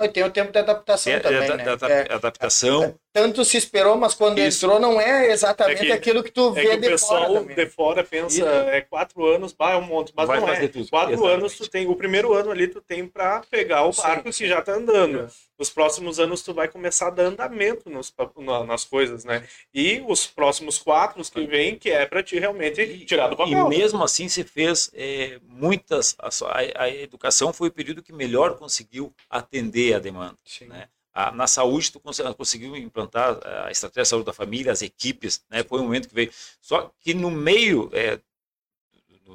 E 0.00 0.08
tem 0.08 0.22
o 0.22 0.30
tempo 0.30 0.52
de 0.52 0.58
adaptação 0.58 1.12
é, 1.12 1.18
também, 1.20 1.42
é, 1.50 1.56
né? 1.56 1.64
da- 1.64 1.74
da- 1.76 1.90
É, 1.90 2.12
adaptação, 2.14 2.94
tanto 3.12 3.44
se 3.44 3.56
esperou, 3.56 3.96
mas 3.96 4.14
quando 4.14 4.38
Isso. 4.38 4.64
entrou 4.64 4.78
não 4.80 5.00
é 5.00 5.32
exatamente 5.32 5.82
É 5.82 5.86
que- 5.86 5.92
aquilo 5.92 6.22
que 6.22 6.30
tu 6.30 6.50
É 6.56 6.62
vê 6.62 6.68
que 6.70 6.76
o 6.76 6.80
de 6.80 6.88
pessoal 6.88 7.26
fora 7.26 7.40
também. 7.40 7.56
de 7.56 7.66
fora 7.66 8.04
pensa, 8.04 8.44
é 8.46 8.80
quatro 8.82 9.26
anos, 9.26 9.52
bah, 9.52 9.72
é 9.72 9.76
um 9.76 9.82
monte. 9.82 10.12
Mas 10.16 10.28
Vai 10.28 10.38
não 10.40 10.48
é. 10.48 10.68
tudo. 10.68 10.88
Quatro 10.88 11.12
Exatamente. 11.14 11.34
anos 11.40 11.56
tu 11.56 11.68
tem. 11.68 11.86
O 11.88 11.96
primeiro 11.96 12.32
ano 12.32 12.50
ali 12.52 12.68
tu 12.68 12.80
tem 12.80 13.06
pra 13.06 13.42
pegar 13.50 13.84
o 13.84 13.92
barco 13.92 14.30
que 14.30 14.46
já 14.48 14.62
tá 14.62 14.72
andando. 14.74 15.28
Os 15.58 15.68
próximos 15.70 16.20
anos 16.20 16.40
tu 16.42 16.54
vai 16.54 16.68
começar 16.68 17.08
a 17.08 17.10
dar 17.10 17.24
andamento 17.24 17.90
nos, 17.90 18.14
na- 18.36 18.62
nas 18.62 18.84
coisas, 18.84 19.24
né? 19.24 19.42
E 19.74 20.00
os 20.06 20.24
próximos 20.24 20.78
quatro 20.78 21.20
os 21.20 21.28
que 21.28 21.44
vêm, 21.44 21.76
que 21.76 21.90
é 21.90 22.06
pra 22.06 22.22
ti 22.22 22.38
realmente 22.38 23.04
tirar 23.04 23.26
do 23.26 23.34
E 23.34 23.36
papel. 23.38 23.68
mesmo 23.68 24.04
assim 24.04 24.28
se 24.28 24.44
fez 24.44 24.88
é, 24.94 25.40
muitas. 25.48 26.14
A, 26.20 26.28
a- 26.28 26.82
a 26.84 26.88
educação 26.90 27.52
foi 27.52 27.66
o 27.68 27.72
período 27.72 28.00
que 28.04 28.12
melhor 28.12 28.56
conseguiu 28.56 29.12
atender 29.48 29.94
a 29.94 29.98
demanda. 29.98 30.36
Né? 30.62 30.88
A- 31.12 31.32
na 31.32 31.46
saúde, 31.46 31.90
tu 31.90 31.98
cons- 32.00 32.20
conseguiu 32.36 32.76
implantar 32.76 33.40
a 33.64 33.70
estratégia 33.70 34.02
de 34.04 34.08
saúde 34.08 34.26
da 34.26 34.32
família, 34.32 34.70
as 34.72 34.82
equipes, 34.82 35.42
né? 35.50 35.64
foi 35.64 35.80
um 35.80 35.84
momento 35.84 36.08
que 36.08 36.14
veio. 36.14 36.30
Só 36.60 36.92
que 37.00 37.14
no 37.14 37.30
meio, 37.30 37.90
é, 37.92 38.20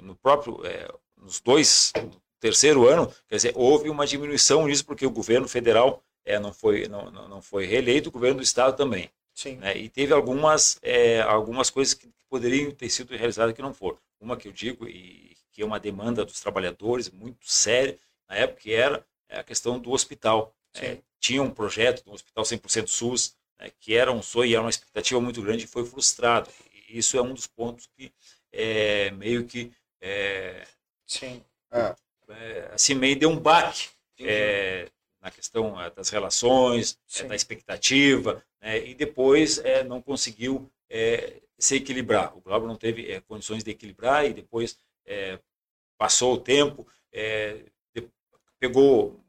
no- 0.02 0.16
próprio, 0.16 0.66
é, 0.66 0.88
nos 1.18 1.40
dois, 1.40 1.92
no 1.96 2.22
terceiro 2.40 2.88
ano, 2.88 3.14
quer 3.28 3.36
dizer, 3.38 3.54
houve 3.56 3.90
uma 3.90 4.06
diminuição 4.06 4.68
nisso, 4.68 4.86
porque 4.86 5.06
o 5.06 5.12
governo 5.12 5.48
federal 5.48 6.04
é, 6.26 6.40
não, 6.40 6.54
foi, 6.54 6.88
não, 6.88 7.12
não 7.12 7.42
foi 7.42 7.66
reeleito, 7.66 8.10
o 8.10 8.12
governo 8.12 8.38
do 8.38 8.44
estado 8.44 8.78
também 8.78 9.10
Sim. 9.34 9.58
né? 9.58 9.76
E 9.78 9.90
teve 9.90 10.14
algumas, 10.14 10.80
é, 10.82 11.22
algumas 11.22 11.70
coisas 11.70 11.94
que 11.94 12.08
poderiam 12.30 12.72
ter 12.72 12.90
sido 12.90 13.16
realizadas 13.16 13.54
que 13.54 13.62
não 13.62 13.74
foram. 13.74 13.98
Uma 14.20 14.38
que 14.38 14.48
eu 14.48 14.52
digo, 14.52 14.88
e 14.88 15.36
que 15.52 15.62
é 15.62 15.66
uma 15.66 15.80
demanda 15.80 16.24
dos 16.24 16.40
trabalhadores 16.40 17.10
muito 17.10 17.46
séria, 17.46 18.00
na 18.30 18.36
época, 18.38 18.62
que 18.62 18.74
era 18.74 19.06
é, 19.34 19.40
a 19.40 19.44
questão 19.44 19.80
do 19.80 19.92
hospital. 19.92 20.56
É, 20.76 20.98
tinha 21.20 21.42
um 21.42 21.52
projeto 21.52 22.04
do 22.04 22.12
hospital 22.12 22.44
100% 22.44 22.88
SUS, 22.88 23.36
né, 23.60 23.72
que 23.80 23.96
era 23.96 24.12
um 24.12 24.22
sonho 24.22 24.50
e 24.50 24.54
era 24.56 24.64
uma 24.64 24.70
expectativa 24.70 25.22
muito 25.22 25.42
grande 25.42 25.66
e 25.66 25.68
foi 25.68 25.86
frustrado. 25.86 26.50
E 26.72 26.98
isso 26.98 27.18
é 27.18 27.22
um 27.22 27.34
dos 27.34 27.48
pontos 27.48 27.88
que 27.96 28.12
é, 28.52 29.12
meio 29.12 29.46
que 29.46 29.72
é, 30.02 30.68
Sim. 31.06 31.44
é, 31.72 32.70
assim 32.74 32.94
meio 32.96 33.18
deu 33.18 33.30
um 33.30 33.40
baque 33.40 33.90
é, 34.20 34.90
na 35.22 35.32
questão 35.32 35.80
é, 35.80 35.90
das 35.90 36.10
relações, 36.10 37.00
é, 37.20 37.24
da 37.24 37.36
expectativa, 37.36 38.44
né, 38.62 38.86
e 38.86 38.94
depois 38.94 39.60
é, 39.60 39.84
não 39.84 40.02
conseguiu 40.02 40.70
é, 40.90 41.42
se 41.58 41.76
equilibrar. 41.76 42.36
O 42.38 42.42
Glauber 42.42 42.68
não 42.68 42.76
teve 42.76 43.12
é, 43.12 43.22
condições 43.22 43.64
de 43.64 43.72
equilibrar 43.72 44.26
e 44.26 44.34
depois 44.34 44.78
é, 45.06 45.40
passou 45.98 46.34
o 46.34 46.38
tempo, 46.42 46.86
é, 47.12 47.64
de- 47.96 48.10
pegou, 48.60 49.23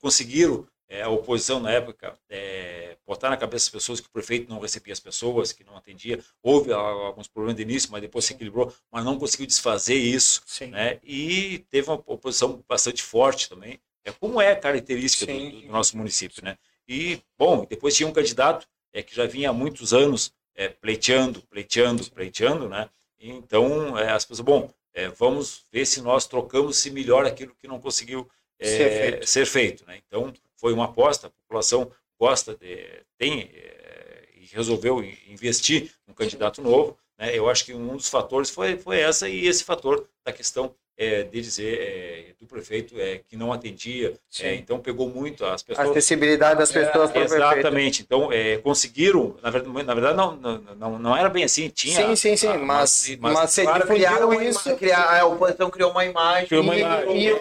conseguiram 0.00 0.66
é, 0.88 1.02
a 1.02 1.08
oposição 1.08 1.58
na 1.58 1.70
época 1.70 2.18
é, 2.28 2.96
botar 3.06 3.30
na 3.30 3.36
cabeça 3.36 3.64
das 3.66 3.70
pessoas 3.70 4.00
que 4.00 4.06
o 4.08 4.10
prefeito 4.10 4.50
não 4.50 4.60
recebia 4.60 4.92
as 4.92 5.00
pessoas, 5.00 5.50
que 5.52 5.64
não 5.64 5.76
atendia. 5.76 6.22
Houve 6.42 6.72
a- 6.72 6.76
alguns 6.76 7.28
problemas 7.28 7.56
de 7.56 7.62
início, 7.62 7.90
mas 7.90 8.02
depois 8.02 8.24
se 8.26 8.34
equilibrou, 8.34 8.72
mas 8.90 9.04
não 9.04 9.18
conseguiu 9.18 9.46
desfazer 9.46 9.94
isso 9.96 10.42
Sim. 10.46 10.66
né? 10.66 10.98
E 11.02 11.64
teve 11.70 11.88
uma 11.88 12.02
oposição 12.06 12.62
bastante 12.68 13.02
forte 13.02 13.48
também, 13.48 13.80
é 14.04 14.12
como 14.12 14.40
é 14.40 14.54
característica 14.54 15.24
do, 15.32 15.60
do 15.62 15.68
nosso 15.68 15.96
município, 15.96 16.44
né? 16.44 16.58
E 16.86 17.20
bom, 17.38 17.64
depois 17.64 17.96
tinha 17.96 18.08
um 18.08 18.12
candidato 18.12 18.66
é 18.92 19.02
que 19.02 19.14
já 19.14 19.24
vinha 19.26 19.48
há 19.48 19.52
muitos 19.52 19.94
anos 19.94 20.34
é, 20.54 20.68
pleiteando, 20.68 21.40
pleiteando, 21.48 22.04
pleiteando, 22.10 22.68
né? 22.68 22.90
Então 23.18 23.96
é, 23.98 24.10
as 24.12 24.24
pessoas, 24.26 24.44
bom, 24.44 24.70
é, 24.92 25.08
vamos 25.08 25.64
ver 25.72 25.86
se 25.86 26.02
nós 26.02 26.26
trocamos 26.26 26.76
se 26.76 26.90
melhor 26.90 27.24
aquilo 27.24 27.54
que 27.54 27.66
não 27.68 27.80
conseguiu 27.80 28.28
é, 28.62 28.66
Ser 28.66 28.90
feito. 29.10 29.26
ser 29.26 29.46
feito, 29.46 29.84
né? 29.86 29.98
Então 30.06 30.32
foi 30.56 30.72
uma 30.72 30.84
aposta, 30.86 31.26
a 31.26 31.30
população 31.30 31.90
gosta 32.18 32.54
de, 32.56 32.86
tem 33.18 33.50
é, 33.54 34.24
e 34.36 34.46
resolveu 34.54 35.02
in- 35.02 35.16
investir 35.28 35.90
num 36.06 36.14
candidato 36.14 36.62
novo, 36.62 36.96
né? 37.18 37.36
Eu 37.36 37.48
acho 37.50 37.64
que 37.64 37.74
um 37.74 37.96
dos 37.96 38.08
fatores 38.08 38.50
foi 38.50 38.76
foi 38.76 39.00
essa 39.00 39.28
e 39.28 39.46
esse 39.46 39.64
fator 39.64 40.06
da 40.24 40.32
questão 40.32 40.74
é, 40.96 41.22
de 41.22 41.40
dizer 41.40 41.80
é, 41.80 42.34
do 42.38 42.46
prefeito 42.46 42.94
é, 43.00 43.18
que 43.26 43.34
não 43.34 43.50
atendia, 43.52 44.14
é, 44.40 44.54
então 44.54 44.78
pegou 44.78 45.08
muito 45.08 45.44
as 45.44 45.62
A 45.62 45.64
pessoas. 45.64 45.90
acessibilidade 45.90 46.58
das 46.58 46.70
pessoas 46.70 47.10
para 47.10 47.22
o 47.24 47.28
prefeito. 47.28 47.42
Exatamente. 47.42 48.02
Então, 48.02 48.30
é, 48.30 48.58
conseguiram, 48.58 49.34
na 49.42 49.48
verdade, 49.50 49.84
na 49.84 49.94
verdade 49.94 50.16
não, 50.16 50.36
não, 50.76 50.98
não, 50.98 51.16
era 51.16 51.30
bem 51.30 51.44
assim. 51.44 51.70
Tinha, 51.70 51.96
Sim, 52.08 52.14
sim, 52.14 52.36
sim. 52.36 52.46
ah, 52.48 52.58
Mas, 52.58 53.16
mas, 53.18 53.50
você 53.50 53.62
Claro, 53.62 53.86
criaram 53.86 54.42
isso. 54.42 54.76
criar, 54.76 55.18
a 55.20 55.26
oposição 55.26 55.70
criou 55.70 55.90
uma 55.90 56.04
imagem. 56.04 56.46
Criou 56.46 56.62
uma 56.62 56.76
e- 56.76 56.80
imagem. 56.80 57.40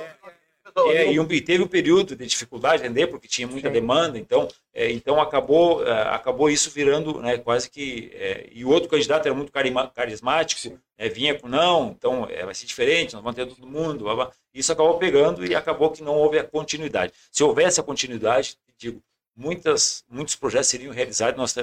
E- 0.75 0.91
É, 0.91 1.11
e, 1.13 1.41
teve 1.41 1.63
um 1.63 1.67
período 1.67 2.15
de 2.15 2.25
dificuldade 2.25 2.81
de 2.81 2.87
vender 2.87 3.07
porque 3.07 3.27
tinha 3.27 3.47
muita 3.47 3.67
Sim. 3.67 3.73
demanda, 3.73 4.17
então, 4.17 4.47
é, 4.73 4.91
então 4.91 5.19
acabou, 5.21 5.85
é, 5.85 5.91
acabou 6.09 6.49
isso 6.49 6.69
virando 6.71 7.19
né, 7.21 7.37
quase 7.37 7.69
que. 7.69 8.11
é, 8.13 8.49
e 8.51 8.63
o 8.63 8.69
outro 8.69 8.89
candidato 8.89 9.25
era 9.25 9.35
muito 9.35 9.51
carima- 9.51 9.89
carismático, 9.89 10.79
é, 10.97 11.09
vinha 11.09 11.37
com 11.37 11.47
não, 11.47 11.91
então 11.97 12.27
é, 12.29 12.45
vai 12.45 12.53
ser 12.53 12.65
diferente, 12.65 13.13
nós 13.13 13.23
vamos 13.23 13.35
ter 13.35 13.45
todo 13.45 13.67
mundo. 13.67 14.03
blá, 14.03 14.15
blá. 14.15 14.31
Isso 14.53 14.71
acabou 14.71 14.97
pegando 14.97 15.45
e 15.45 15.55
acabou 15.55 15.91
que 15.91 16.03
não 16.03 16.15
houve 16.15 16.37
a 16.39 16.43
continuidade. 16.43 17.13
Se 17.31 17.43
houvesse 17.43 17.79
a 17.79 17.83
continuidade, 17.83 18.57
digo, 18.77 19.01
muitas, 19.35 20.03
muitos 20.09 20.35
projetos 20.35 20.67
seriam 20.67 20.93
realizados, 20.93 21.37
nós 21.37 21.55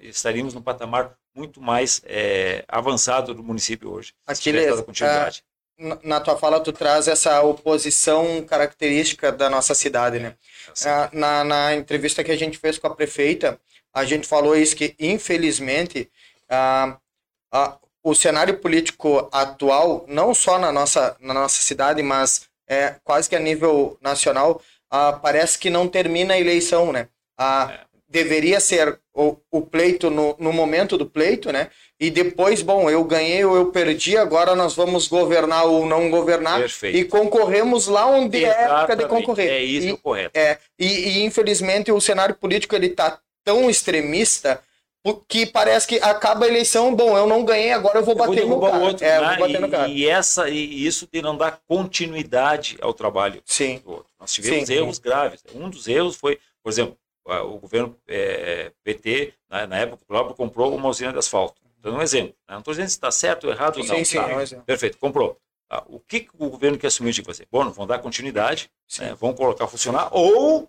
estaríamos 0.00 0.54
num 0.54 0.62
patamar 0.62 1.16
muito 1.34 1.60
mais 1.60 2.02
é, 2.04 2.64
avançado 2.68 3.32
do 3.34 3.42
município 3.42 3.90
hoje. 3.90 4.12
Aquele, 4.26 4.66
dado 4.66 4.84
continuidade. 4.84 5.42
Na- 5.78 6.20
tua 6.20 6.36
fala, 6.38 6.60
tu 6.60 6.72
traz 6.72 7.08
essa 7.08 7.42
oposição 7.42 8.42
característica 8.44 9.32
da 9.32 9.50
nossa 9.50 9.74
cidade, 9.74 10.18
né? 10.18 10.36
Ah, 10.86 11.10
Na, 11.12 11.44
na 11.44 11.74
entrevista 11.74 12.22
que 12.24 12.30
a 12.32 12.36
gente 12.36 12.58
fez 12.58 12.78
com 12.78 12.86
a 12.86 12.94
prefeita, 12.94 13.58
a 13.92 14.04
gente 14.04 14.26
falou 14.26 14.56
isso 14.56 14.76
que, 14.76 14.94
infelizmente, 14.98 16.10
ah, 16.48 16.96
ah, 17.52 17.78
o 18.02 18.14
cenário 18.14 18.58
político 18.58 19.28
atual, 19.32 20.04
não 20.08 20.34
só 20.34 20.58
na 20.58 20.72
nossa, 20.72 21.16
na 21.20 21.34
nossa 21.34 21.60
cidade, 21.62 22.02
mas 22.02 22.48
é, 22.68 22.96
quase 23.04 23.28
que 23.28 23.36
a 23.36 23.40
nível 23.40 23.98
nacional, 24.00 24.60
ah, 24.90 25.12
parece 25.12 25.58
que 25.58 25.70
não 25.70 25.88
termina 25.88 26.34
a 26.34 26.40
eleição, 26.40 26.92
né? 26.92 27.08
Ah, 27.38 27.86
Deveria 28.08 28.60
ser 28.60 29.00
o, 29.14 29.38
o 29.50 29.62
pleito 29.62 30.10
no, 30.10 30.36
no 30.38 30.52
momento 30.52 30.98
do 30.98 31.06
pleito, 31.08 31.50
né? 31.50 31.70
E 32.02 32.10
depois, 32.10 32.62
bom, 32.62 32.90
eu 32.90 33.04
ganhei 33.04 33.44
ou 33.44 33.54
eu 33.54 33.66
perdi, 33.66 34.16
agora 34.16 34.56
nós 34.56 34.74
vamos 34.74 35.06
governar 35.06 35.66
ou 35.66 35.86
não 35.86 36.10
governar 36.10 36.58
Perfeito. 36.58 36.98
e 36.98 37.04
concorremos 37.04 37.86
lá 37.86 38.04
onde 38.06 38.44
é 38.44 38.48
época 38.48 38.96
de 38.96 39.02
Exatamente, 39.04 39.06
concorrer. 39.08 39.48
É 39.52 39.62
isso 39.62 39.86
E- 39.86 39.96
correto. 39.98 40.36
é, 40.36 40.58
e, 40.76 40.86
e, 40.86 41.22
infelizmente 41.22 41.92
o 41.92 42.00
cenário 42.00 42.34
político 42.34 42.74
ele 42.74 42.88
tá 42.88 43.20
tão 43.44 43.70
extremista 43.70 44.60
que 45.28 45.46
parece 45.46 45.86
que 45.86 46.00
acaba 46.00 46.44
a 46.44 46.48
eleição, 46.48 46.92
bom, 46.92 47.16
eu 47.16 47.24
não 47.24 47.44
ganhei, 47.44 47.70
agora 47.70 48.00
eu 48.00 48.04
vou 48.04 48.14
Eu 48.14 48.18
vou 48.18 48.26
bater 48.26 48.46
no 48.48 48.60
cara. 48.60 48.78
outro, 48.78 49.04
é, 49.06 49.20
né? 49.20 49.28
vou 49.28 49.46
bater 49.46 49.60
no 49.60 49.66
e, 49.68 49.70
cara. 49.70 49.88
e 49.88 50.08
essa, 50.08 50.48
e 50.48 50.84
isso 50.84 51.08
de 51.12 51.22
não 51.22 51.36
dar 51.36 51.60
continuidade 51.68 52.78
ao 52.80 52.92
trabalho 52.92 53.40
Sim, 53.46 53.80
do 53.84 53.92
outro. 53.92 54.12
Nós 54.18 54.32
tivemos 54.32 54.66
Sim. 54.66 54.74
erros 54.74 54.98
graves. 54.98 55.40
Um 55.54 55.70
dos 55.70 55.86
erros 55.86 56.16
foi, 56.16 56.40
por 56.64 56.72
exemplo, 56.72 56.96
o 57.24 57.58
governo 57.58 57.96
eh, 58.08 58.72
PT, 58.82 59.34
na, 59.48 59.68
na 59.68 59.78
época, 59.78 60.02
o 60.02 60.12
Glauber 60.12 60.34
comprou 60.34 60.74
uma 60.74 60.88
usina 60.88 61.12
de 61.12 61.18
asfalto. 61.20 61.61
Dando 61.82 61.98
um 61.98 62.02
exemplo. 62.02 62.34
né? 62.48 62.54
Não 62.54 62.58
estou 62.60 62.72
dizendo 62.72 62.88
se 62.88 62.94
está 62.94 63.10
certo 63.10 63.44
ou 63.44 63.52
errado 63.52 63.78
ou 63.78 63.84
não. 63.84 63.96
sim, 63.96 64.04
sim. 64.04 64.16
tá? 64.16 64.30
é 64.30 64.36
um 64.36 64.40
exemplo. 64.40 64.64
Perfeito, 64.64 64.98
comprou. 64.98 65.36
Ah, 65.68 65.82
o 65.88 65.98
que, 65.98 66.28
o 66.38 66.48
governo 66.48 66.78
que 66.78 66.86
assumiu 66.86 67.12
tinha 67.12 67.24
que 67.24 67.30
fazer? 67.30 67.48
Bom, 67.50 67.68
vão 67.70 67.86
dar 67.86 67.98
continuidade, 67.98 68.70
Sim. 68.86 69.02
né? 69.04 69.14
vão 69.14 69.32
colocar 69.32 69.64
a 69.64 69.68
funcionar, 69.68 70.08
ou 70.12 70.68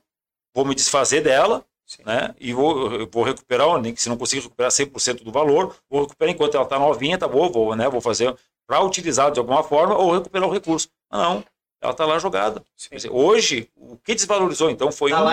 vou 0.56 0.66
me 0.66 0.74
desfazer 0.74 1.22
dela 1.22 1.64
Sim. 1.86 2.04
né? 2.06 2.34
e 2.40 2.54
vou, 2.54 3.08
vou 3.12 3.24
recuperar, 3.24 3.80
nem 3.82 3.94
que 3.94 4.02
se 4.02 4.08
não 4.10 4.18
conseguir 4.18 4.42
recuperar 4.44 4.72
100% 4.72 5.24
do 5.24 5.32
valor, 5.32 5.76
vou 5.90 6.04
recuperar 6.04 6.34
enquanto 6.34 6.56
ela 6.56 6.64
está 6.64 6.80
novinha, 6.80 7.18
tá 7.18 7.28
bom, 7.28 7.52
vou, 7.52 7.76
né? 7.76 7.90
vou 7.90 8.00
fazer 8.02 8.34
para 8.66 8.82
utilizar 8.82 9.30
de 9.30 9.40
alguma 9.40 9.62
forma 9.62 9.96
ou 9.96 10.14
recuperar 10.14 10.48
o 10.48 10.52
recurso. 10.52 10.88
Ah, 11.10 11.18
não, 11.18 11.46
ela 11.82 11.92
está 11.92 12.06
lá 12.06 12.18
jogada. 12.18 12.64
Sim. 12.76 12.90
Quer 12.90 12.96
dizer, 12.96 13.12
hoje, 13.12 13.70
o 13.76 13.98
que 13.98 14.16
desvalorizou 14.16 14.70
então 14.70 14.90
foi 14.90 15.12
Tá 15.12 15.22
um. 15.22 15.26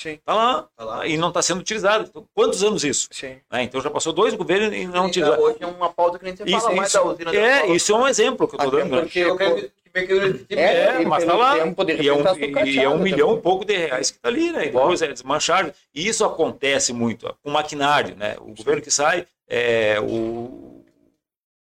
Sim, 0.00 0.16
Tá 0.24 0.32
lá, 0.32 0.68
Tá 0.76 0.84
lá. 0.84 1.06
e 1.08 1.16
não 1.16 1.26
está 1.28 1.42
sendo 1.42 1.58
utilizado. 1.60 2.06
Então, 2.08 2.24
quantos 2.32 2.62
anos 2.62 2.84
isso? 2.84 3.08
sim. 3.10 3.36
Né? 3.50 3.64
Então 3.64 3.80
já 3.80 3.90
passou 3.90 4.12
dois 4.12 4.32
governos 4.32 4.72
e 4.72 4.86
não 4.86 4.94
Ainda 4.94 5.06
utilizaram. 5.08 5.42
Hoje 5.42 5.56
é 5.60 5.66
uma 5.66 5.92
pauta 5.92 6.20
que 6.20 6.24
nem 6.24 6.34
Isso, 6.34 6.60
fala 6.60 6.76
mais 6.76 6.88
isso. 6.88 6.98
da 6.98 7.04
usina 7.04 7.34
É, 7.34 7.52
asfalto. 7.54 7.74
isso 7.74 7.92
é 7.92 7.96
um 7.96 8.06
exemplo 8.06 8.46
que 8.46 8.54
eu 8.54 8.58
estou 8.64 8.70
dando. 8.78 8.90
né? 8.94 9.00
porque 9.02 9.18
Eu 9.18 9.36
quero 9.36 9.70
É, 10.50 10.54
É, 10.54 11.02
e 11.02 11.04
mas 11.06 11.24
tá 11.24 11.30
pelo 11.32 11.42
lá. 11.42 11.54
tempo, 11.58 11.90
E 11.90 12.08
é 12.08 12.12
um, 12.12 12.22
tá 12.22 12.32
e- 12.38 12.70
e 12.74 12.78
é 12.78 12.88
um 12.88 12.98
milhão 13.00 13.26
e 13.26 13.30
também. 13.30 13.42
pouco 13.42 13.64
de 13.64 13.76
reais 13.76 14.12
que 14.12 14.18
está 14.18 14.28
ali, 14.28 14.52
né? 14.52 14.66
E 14.66 14.70
depois 14.70 15.02
é 15.02 15.08
desmanchado. 15.12 15.72
E 15.92 16.06
isso 16.06 16.24
acontece 16.24 16.92
muito 16.92 17.26
ó, 17.26 17.32
com 17.42 17.50
maquinário, 17.50 18.14
né? 18.14 18.36
O 18.38 18.54
governo 18.54 18.80
que 18.80 18.92
sai, 18.92 19.26
é, 19.48 19.98
o, 20.00 20.84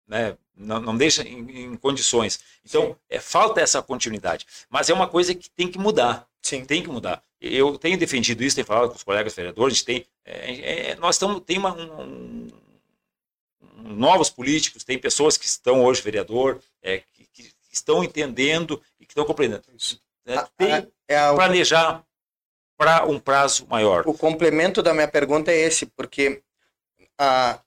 né, 0.07 0.37
não, 0.55 0.79
não 0.79 0.95
deixa 0.95 1.23
em, 1.27 1.63
em 1.71 1.75
condições. 1.77 2.39
Então, 2.63 2.95
é, 3.09 3.19
falta 3.19 3.61
essa 3.61 3.81
continuidade. 3.81 4.45
Mas 4.69 4.87
é 4.89 4.93
uma 4.93 5.07
coisa 5.07 5.33
que 5.33 5.49
tem 5.49 5.67
que 5.67 5.79
mudar. 5.79 6.27
Sim. 6.41 6.65
Tem 6.65 6.81
que 6.81 6.89
mudar. 6.89 7.23
Eu 7.41 7.77
tenho 7.77 7.97
defendido 7.97 8.43
isso, 8.43 8.55
tenho 8.55 8.67
falado 8.67 8.89
com 8.89 8.95
os 8.95 9.03
colegas 9.03 9.33
vereadores, 9.33 9.73
a 9.73 9.75
gente 9.77 9.85
tem, 9.85 10.05
é, 10.25 10.91
é, 10.91 10.95
nós 10.95 11.15
estamos, 11.15 11.41
tem 11.45 11.57
uma, 11.57 11.73
um, 11.73 12.47
um, 13.61 13.93
novos 13.93 14.29
políticos, 14.29 14.83
tem 14.83 14.99
pessoas 14.99 15.37
que 15.37 15.45
estão 15.45 15.83
hoje 15.83 16.01
vereador, 16.01 16.59
é, 16.81 17.01
que, 17.13 17.25
que, 17.31 17.53
estão 17.71 18.03
entendendo 18.03 18.81
e 18.99 19.05
que 19.05 19.11
estão 19.11 19.23
compreendendo. 19.23 19.63
Né? 20.25 20.45
Tem 20.57 20.81
que 20.81 20.91
é 21.07 21.33
planejar 21.33 22.03
para 22.75 23.05
um 23.05 23.19
prazo 23.19 23.65
maior. 23.67 24.03
O 24.05 24.13
complemento 24.13 24.81
da 24.81 24.93
minha 24.93 25.07
pergunta 25.07 25.51
é 25.51 25.57
esse, 25.59 25.85
porque 25.85 26.41
a, 27.17 27.59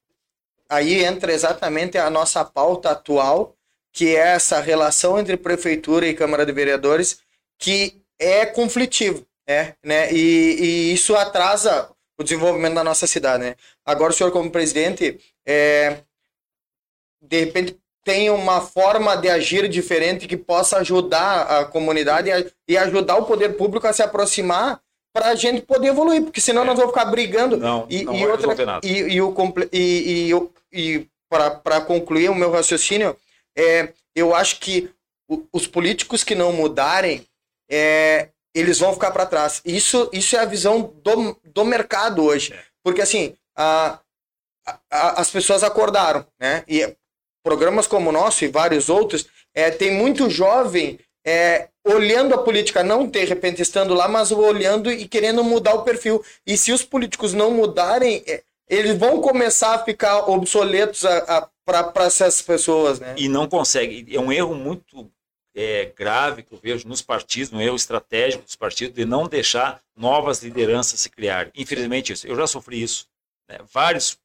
aí 0.69 1.03
entra 1.05 1.33
exatamente 1.33 1.97
a 1.97 2.11
nossa 2.11 2.45
pauta 2.45 2.91
atual, 2.91 3.57
que 3.93 4.17
é 4.17 4.35
essa 4.35 4.61
relação 4.61 5.19
entre 5.19 5.37
prefeitura 5.37 6.07
e 6.07 6.15
Câmara 6.15 6.45
de 6.45 6.53
Vereadores, 6.53 7.21
que 7.59 8.02
é 8.19 8.47
conflitivo, 8.47 9.27
é, 9.47 9.75
né? 9.85 10.13
E, 10.13 10.57
e 10.61 10.93
isso 10.93 11.17
atrasa 11.17 11.91
o 12.19 12.23
desenvolvimento 12.23 12.75
da 12.75 12.85
nossa 12.85 13.07
cidade, 13.07 13.43
né? 13.43 13.57
Agora 13.85 14.13
o 14.13 14.15
senhor 14.15 14.31
como 14.31 14.51
presidente, 14.51 15.19
é, 15.47 15.99
de 17.21 17.41
repente 17.41 17.77
tem 18.05 18.31
uma 18.31 18.61
forma 18.61 19.17
de 19.17 19.29
agir 19.29 19.69
diferente 19.69 20.27
que 20.27 20.37
possa 20.37 20.79
ajudar 20.79 21.43
a 21.43 21.65
comunidade 21.65 22.31
e 22.67 22.77
ajudar 22.77 23.17
o 23.17 23.25
poder 23.25 23.51
público 23.57 23.87
a 23.87 23.93
se 23.93 24.03
aproximar 24.03 24.81
para 25.13 25.29
a 25.29 25.35
gente 25.35 25.63
poder 25.63 25.89
evoluir, 25.89 26.23
porque 26.23 26.41
senão 26.41 26.63
é. 26.63 26.65
nós 26.65 26.77
vamos 26.77 26.93
ficar 26.93 27.05
brigando. 27.05 27.57
Não, 27.57 27.87
e, 27.89 28.03
não 28.03 28.15
e 28.15 28.27
outra, 28.27 28.81
e, 28.83 28.89
e, 28.89 29.21
o, 29.21 29.35
e, 29.73 30.33
e, 30.33 30.51
e 30.73 31.07
para 31.29 31.81
concluir 31.83 32.31
o 32.31 32.35
meu 32.35 32.51
raciocínio, 32.51 33.17
é, 33.57 33.93
eu 34.15 34.35
acho 34.35 34.59
que 34.59 34.91
os 35.53 35.67
políticos 35.67 36.25
que 36.25 36.35
não 36.35 36.53
mudarem, 36.53 37.27
é, 37.71 38.29
eles 38.55 38.79
vão 38.79 38.93
ficar 38.93 39.11
para 39.11 39.27
trás. 39.27 39.61
Isso, 39.65 40.09
isso 40.13 40.37
é 40.37 40.41
a 40.41 40.45
visão 40.45 40.95
do, 41.03 41.41
do 41.45 41.65
mercado 41.65 42.23
hoje. 42.23 42.53
É. 42.53 42.63
Porque 42.83 43.01
assim, 43.01 43.35
a, 43.57 43.99
a, 44.91 45.21
as 45.21 45.31
pessoas 45.31 45.63
acordaram, 45.63 46.27
né? 46.39 46.65
E 46.69 46.95
programas 47.45 47.87
como 47.87 48.11
o 48.11 48.13
nosso 48.13 48.45
e 48.45 48.49
vários 48.49 48.89
outros, 48.89 49.27
é, 49.55 49.71
tem 49.71 49.93
muito 49.93 50.31
jovem 50.31 50.99
é, 51.25 51.69
olhando 51.85 52.35
a 52.35 52.39
política, 52.39 52.83
não 52.83 53.07
de 53.07 53.25
repente 53.25 53.63
estando 53.63 53.95
lá, 53.95 54.09
mas 54.09 54.31
olhando 54.31 54.91
e 54.91 55.07
querendo 55.09 55.43
mudar 55.43 55.75
o 55.75 55.83
perfil. 55.83 56.23
E 56.47 56.57
se 56.57 56.73
os 56.73 56.85
políticos 56.85 57.33
não 57.33 57.51
mudarem, 57.51 58.23
é, 58.27 58.43
eles 58.69 58.97
vão 58.97 59.21
começar 59.21 59.75
a 59.75 59.85
ficar 59.85 60.31
obsoletos 60.31 61.03
para 61.65 62.05
essas 62.05 62.41
pessoas. 62.41 63.01
Né? 63.01 63.15
E 63.19 63.29
não 63.29 63.49
consegue. 63.49 64.15
É 64.15 64.21
um 64.21 64.33
erro 64.33 64.55
muito 64.55 65.11
é, 65.55 65.93
grave 65.97 66.43
que 66.43 66.53
eu 66.53 66.59
vejo 66.59 66.89
nos 66.89 67.03
partidos, 67.03 67.53
um 67.53 67.61
erro 67.61 67.77
estratégico 67.77 68.45
dos 68.45 68.57
partidos, 68.57 68.95
de 68.95 69.05
não 69.05 69.27
deixar 69.27 69.81
novas 69.97 70.43
lideranças 70.43 71.01
se 71.01 71.11
criarem. 71.11 71.53
Infelizmente, 71.55 72.13
isso. 72.13 72.27
Eu 72.27 72.37
já 72.37 72.47
sofri 72.47 72.83
isso. 72.83 73.07
Né? 73.49 73.59
Várias 73.73 74.19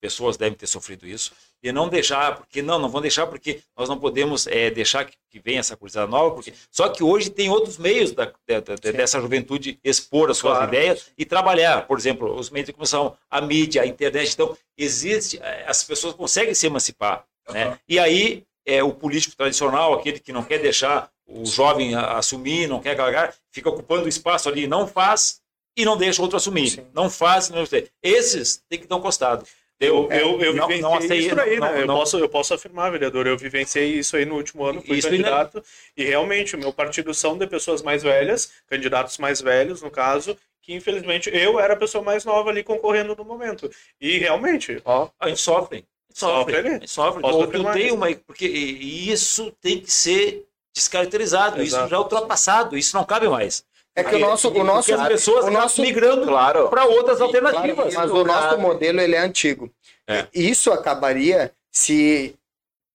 pessoas 0.00 0.36
devem 0.36 0.56
ter 0.56 0.66
sofrido 0.66 1.06
isso 1.06 1.32
e 1.62 1.72
não 1.72 1.88
deixar, 1.88 2.36
porque 2.36 2.62
não, 2.62 2.78
não 2.78 2.88
vão 2.88 3.00
deixar 3.00 3.26
porque 3.26 3.60
nós 3.76 3.88
não 3.88 3.98
podemos 3.98 4.46
é, 4.46 4.70
deixar 4.70 5.04
que, 5.04 5.16
que 5.28 5.40
venha 5.40 5.58
essa 5.58 5.76
coisa 5.76 6.06
nova, 6.06 6.36
porque 6.36 6.54
só 6.70 6.88
que 6.88 7.02
hoje 7.02 7.30
tem 7.30 7.50
outros 7.50 7.78
meios 7.78 8.12
da, 8.12 8.32
da, 8.46 8.76
dessa 8.92 9.20
juventude 9.20 9.78
expor 9.82 10.30
as 10.30 10.38
suas 10.38 10.56
claro. 10.56 10.72
ideias 10.72 11.10
e 11.18 11.24
trabalhar, 11.24 11.86
por 11.86 11.98
exemplo, 11.98 12.32
os 12.32 12.48
meios 12.50 12.66
de 12.66 12.72
comunicação, 12.72 13.16
a 13.28 13.40
mídia, 13.40 13.82
a 13.82 13.86
internet, 13.86 14.32
então 14.32 14.56
existe, 14.76 15.40
eh, 15.42 15.64
as 15.66 15.82
pessoas 15.82 16.14
conseguem 16.14 16.54
se 16.54 16.66
emancipar, 16.66 17.24
uhum. 17.48 17.54
né? 17.54 17.78
E 17.88 17.98
aí 17.98 18.46
é 18.68 18.82
o 18.82 18.92
político 18.92 19.34
tradicional, 19.34 19.94
aquele 19.94 20.20
que 20.20 20.30
não 20.30 20.44
quer 20.44 20.58
deixar 20.58 21.10
o 21.26 21.46
jovem 21.46 21.94
assumir, 21.94 22.68
não 22.68 22.80
quer 22.80 22.94
galgar, 22.94 23.34
fica 23.50 23.70
ocupando 23.70 24.04
o 24.04 24.08
espaço 24.08 24.46
ali, 24.46 24.66
não 24.66 24.86
faz 24.86 25.40
e 25.74 25.86
não 25.86 25.96
deixa 25.96 26.20
outro 26.20 26.36
assumir, 26.36 26.70
Sim. 26.70 26.86
não 26.92 27.08
faz, 27.08 27.48
não 27.48 27.64
esses 28.02 28.62
tem 28.68 28.78
que 28.78 28.86
dar 28.86 28.96
um 28.96 29.00
costado. 29.00 29.46
Eu, 29.80 30.08
é, 30.10 30.20
eu, 30.20 30.40
eu 30.40 30.54
não, 30.54 30.66
vivenciei 30.66 30.80
não 30.82 31.14
isso 31.14 31.28
por 31.28 31.40
aí, 31.40 31.58
não, 31.58 31.66
né? 31.66 31.72
Não, 31.72 31.80
eu, 31.80 31.86
Posso, 31.86 32.18
eu 32.18 32.28
posso 32.28 32.52
afirmar, 32.52 32.90
vereador, 32.90 33.26
eu 33.26 33.38
vivenciei 33.38 33.98
isso 33.98 34.16
aí 34.16 34.26
no 34.26 34.34
último 34.34 34.64
ano, 34.66 34.82
fui 34.82 34.98
isso 34.98 35.08
candidato, 35.08 35.62
e 35.96 36.04
realmente 36.04 36.56
o 36.56 36.58
meu 36.58 36.72
partido 36.72 37.14
são 37.14 37.38
de 37.38 37.46
pessoas 37.46 37.80
mais 37.80 38.02
velhas, 38.02 38.52
candidatos 38.66 39.16
mais 39.18 39.40
velhos, 39.40 39.80
no 39.80 39.90
caso, 39.90 40.36
que 40.60 40.74
infelizmente 40.74 41.30
eu 41.32 41.58
era 41.58 41.74
a 41.74 41.76
pessoa 41.76 42.02
mais 42.02 42.24
nova 42.24 42.50
ali 42.50 42.62
concorrendo 42.64 43.14
no 43.16 43.24
momento. 43.24 43.70
E 44.00 44.18
realmente, 44.18 44.82
ó, 44.84 45.08
a 45.18 45.28
gente 45.28 45.40
sofre. 45.40 45.86
Sofre, 46.18 46.54
sofre, 46.88 46.88
sofre. 46.88 47.22
Posso 47.22 47.72
tem 47.72 47.92
uma, 47.92 48.12
porque 48.26 48.44
isso 48.44 49.52
tem 49.60 49.80
que 49.80 49.92
ser 49.92 50.44
descaracterizado, 50.74 51.62
Exato. 51.62 51.84
isso 51.84 51.90
já 51.90 51.96
é 51.96 51.98
ultrapassado, 52.00 52.76
isso 52.76 52.96
não 52.96 53.04
cabe 53.04 53.28
mais. 53.28 53.64
É 53.94 54.02
que 54.02 54.16
o 54.16 54.18
nosso, 54.18 54.48
o 54.48 54.64
nosso, 54.64 54.92
as 54.92 55.08
pessoas 55.08 55.44
o 55.46 55.50
nosso 55.50 55.80
migrando 55.80 56.26
claro. 56.26 56.68
para 56.68 56.86
outras 56.86 57.20
alternativas. 57.20 57.94
Claro, 57.94 58.10
mas 58.10 58.10
o 58.10 58.24
nosso 58.24 58.58
modelo 58.58 59.00
ele 59.00 59.14
é 59.14 59.20
antigo. 59.20 59.72
É. 60.08 60.26
Isso 60.34 60.72
acabaria 60.72 61.52
se 61.70 62.34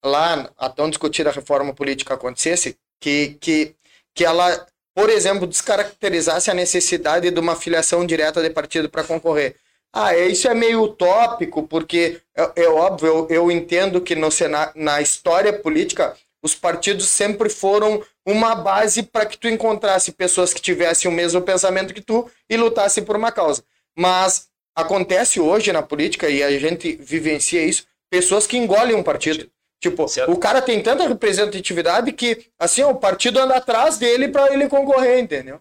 lá 0.04 0.50
a 0.58 0.68
tão 0.68 0.90
discutida 0.90 1.30
reforma 1.30 1.72
política 1.72 2.12
acontecesse, 2.12 2.76
que, 3.00 3.38
que, 3.40 3.74
que 4.14 4.24
ela, 4.24 4.66
por 4.94 5.08
exemplo, 5.08 5.46
descaracterizasse 5.46 6.50
a 6.50 6.54
necessidade 6.54 7.30
de 7.30 7.40
uma 7.40 7.56
filiação 7.56 8.04
direta 8.04 8.42
de 8.42 8.50
partido 8.50 8.90
para 8.90 9.02
concorrer. 9.02 9.56
Ah, 9.96 10.12
é, 10.12 10.26
isso 10.26 10.48
é 10.48 10.54
meio 10.54 10.82
utópico, 10.82 11.62
porque 11.68 12.20
é, 12.36 12.64
é 12.64 12.68
óbvio, 12.68 13.06
eu, 13.06 13.28
eu 13.30 13.50
entendo 13.50 14.00
que 14.00 14.16
no, 14.16 14.28
na, 14.50 14.72
na 14.74 15.00
história 15.00 15.52
política 15.52 16.16
os 16.42 16.52
partidos 16.52 17.08
sempre 17.08 17.48
foram 17.48 18.02
uma 18.26 18.56
base 18.56 19.04
para 19.04 19.24
que 19.24 19.38
tu 19.38 19.48
encontrasse 19.48 20.10
pessoas 20.10 20.52
que 20.52 20.60
tivessem 20.60 21.08
o 21.08 21.14
mesmo 21.14 21.40
pensamento 21.40 21.94
que 21.94 22.00
tu 22.00 22.28
e 22.50 22.56
lutassem 22.56 23.04
por 23.04 23.14
uma 23.14 23.30
causa. 23.30 23.62
Mas 23.96 24.48
acontece 24.74 25.38
hoje 25.38 25.72
na 25.72 25.80
política, 25.80 26.28
e 26.28 26.42
a 26.42 26.50
gente 26.58 26.96
vivencia 26.96 27.64
isso, 27.64 27.86
pessoas 28.10 28.48
que 28.48 28.56
engolem 28.56 28.96
um 28.96 29.02
partido. 29.02 29.48
Tipo, 29.80 30.08
certo. 30.08 30.32
o 30.32 30.38
cara 30.38 30.60
tem 30.60 30.82
tanta 30.82 31.06
representatividade 31.06 32.10
que, 32.12 32.46
assim, 32.58 32.82
o 32.82 32.94
partido 32.94 33.38
anda 33.38 33.56
atrás 33.56 33.98
dele 33.98 34.28
para 34.28 34.52
ele 34.52 34.68
concorrer, 34.68 35.18
entendeu? 35.18 35.60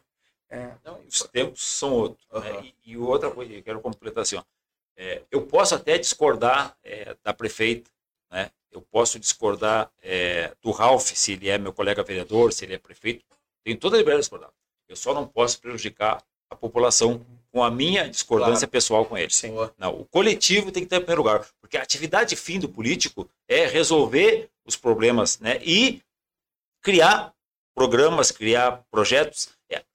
É. 0.54 0.72
Não, 0.86 0.99
os 1.08 1.24
tempos 1.24 1.64
são 1.64 1.91
outros. 1.91 2.26
Uhum. 2.32 2.39
Né? 2.39 2.74
E, 2.86 2.91
e, 2.91 2.97
outra 2.97 3.32
coisa, 3.32 3.51
eu 3.51 3.64
quero 3.64 3.82
completar 3.82 4.22
assim, 4.22 4.36
ó, 4.36 4.43
é, 4.95 5.24
eu 5.32 5.41
posso 5.47 5.74
até 5.74 5.97
discordar 5.97 6.78
é, 6.84 7.18
da 7.24 7.34
prefeita, 7.34 7.89
né? 8.32 8.51
eu 8.72 8.82
posso 8.82 9.20
discordar 9.20 9.91
é, 10.01 10.54
do 10.62 10.70
Ralph, 10.70 11.08
se 11.08 11.34
ele 11.34 11.49
é 11.49 11.58
meu 11.58 11.74
colega 11.74 12.04
vereador, 12.04 12.54
se 12.54 12.66
ele 12.66 12.76
é 12.76 12.78
prefeito, 12.78 13.26
tenho 13.64 13.78
toda 13.78 13.95
a 13.95 13.97
liberdade 13.97 14.22
de 14.22 14.26
discordar. 14.26 14.51
Eu 14.88 14.95
só 14.95 15.12
não 15.12 15.28
posso 15.28 15.60
prejudicar 15.60 16.24
a 16.51 16.56
população 16.56 17.26
com 17.51 17.64
a 17.64 17.72
minha 17.72 18.08
discordância 18.08 18.68
claro. 18.68 18.72
pessoal 18.72 19.06
com 19.06 19.18
ele. 19.18 19.32
Sim. 19.32 19.54
Não, 19.78 20.01
o 20.01 20.06
coletivo 20.06 20.72
tem 20.72 20.84
que 20.84 20.89
ter 20.89 20.97
em 20.97 20.99
primeiro 20.99 21.24
lugar, 21.24 21.47
porque 21.60 21.78
a 21.78 21.82
atividade 21.82 22.36
fim 22.36 22.60
do 22.60 22.70
político 22.70 23.28
é 23.47 23.66
resolver 23.66 24.49
os 24.66 24.76
problemas 24.76 25.39
né, 25.39 25.60
e 25.64 26.01
criar 26.82 27.34
programas, 27.76 28.30
criar 28.32 28.84
projetos, 28.91 29.49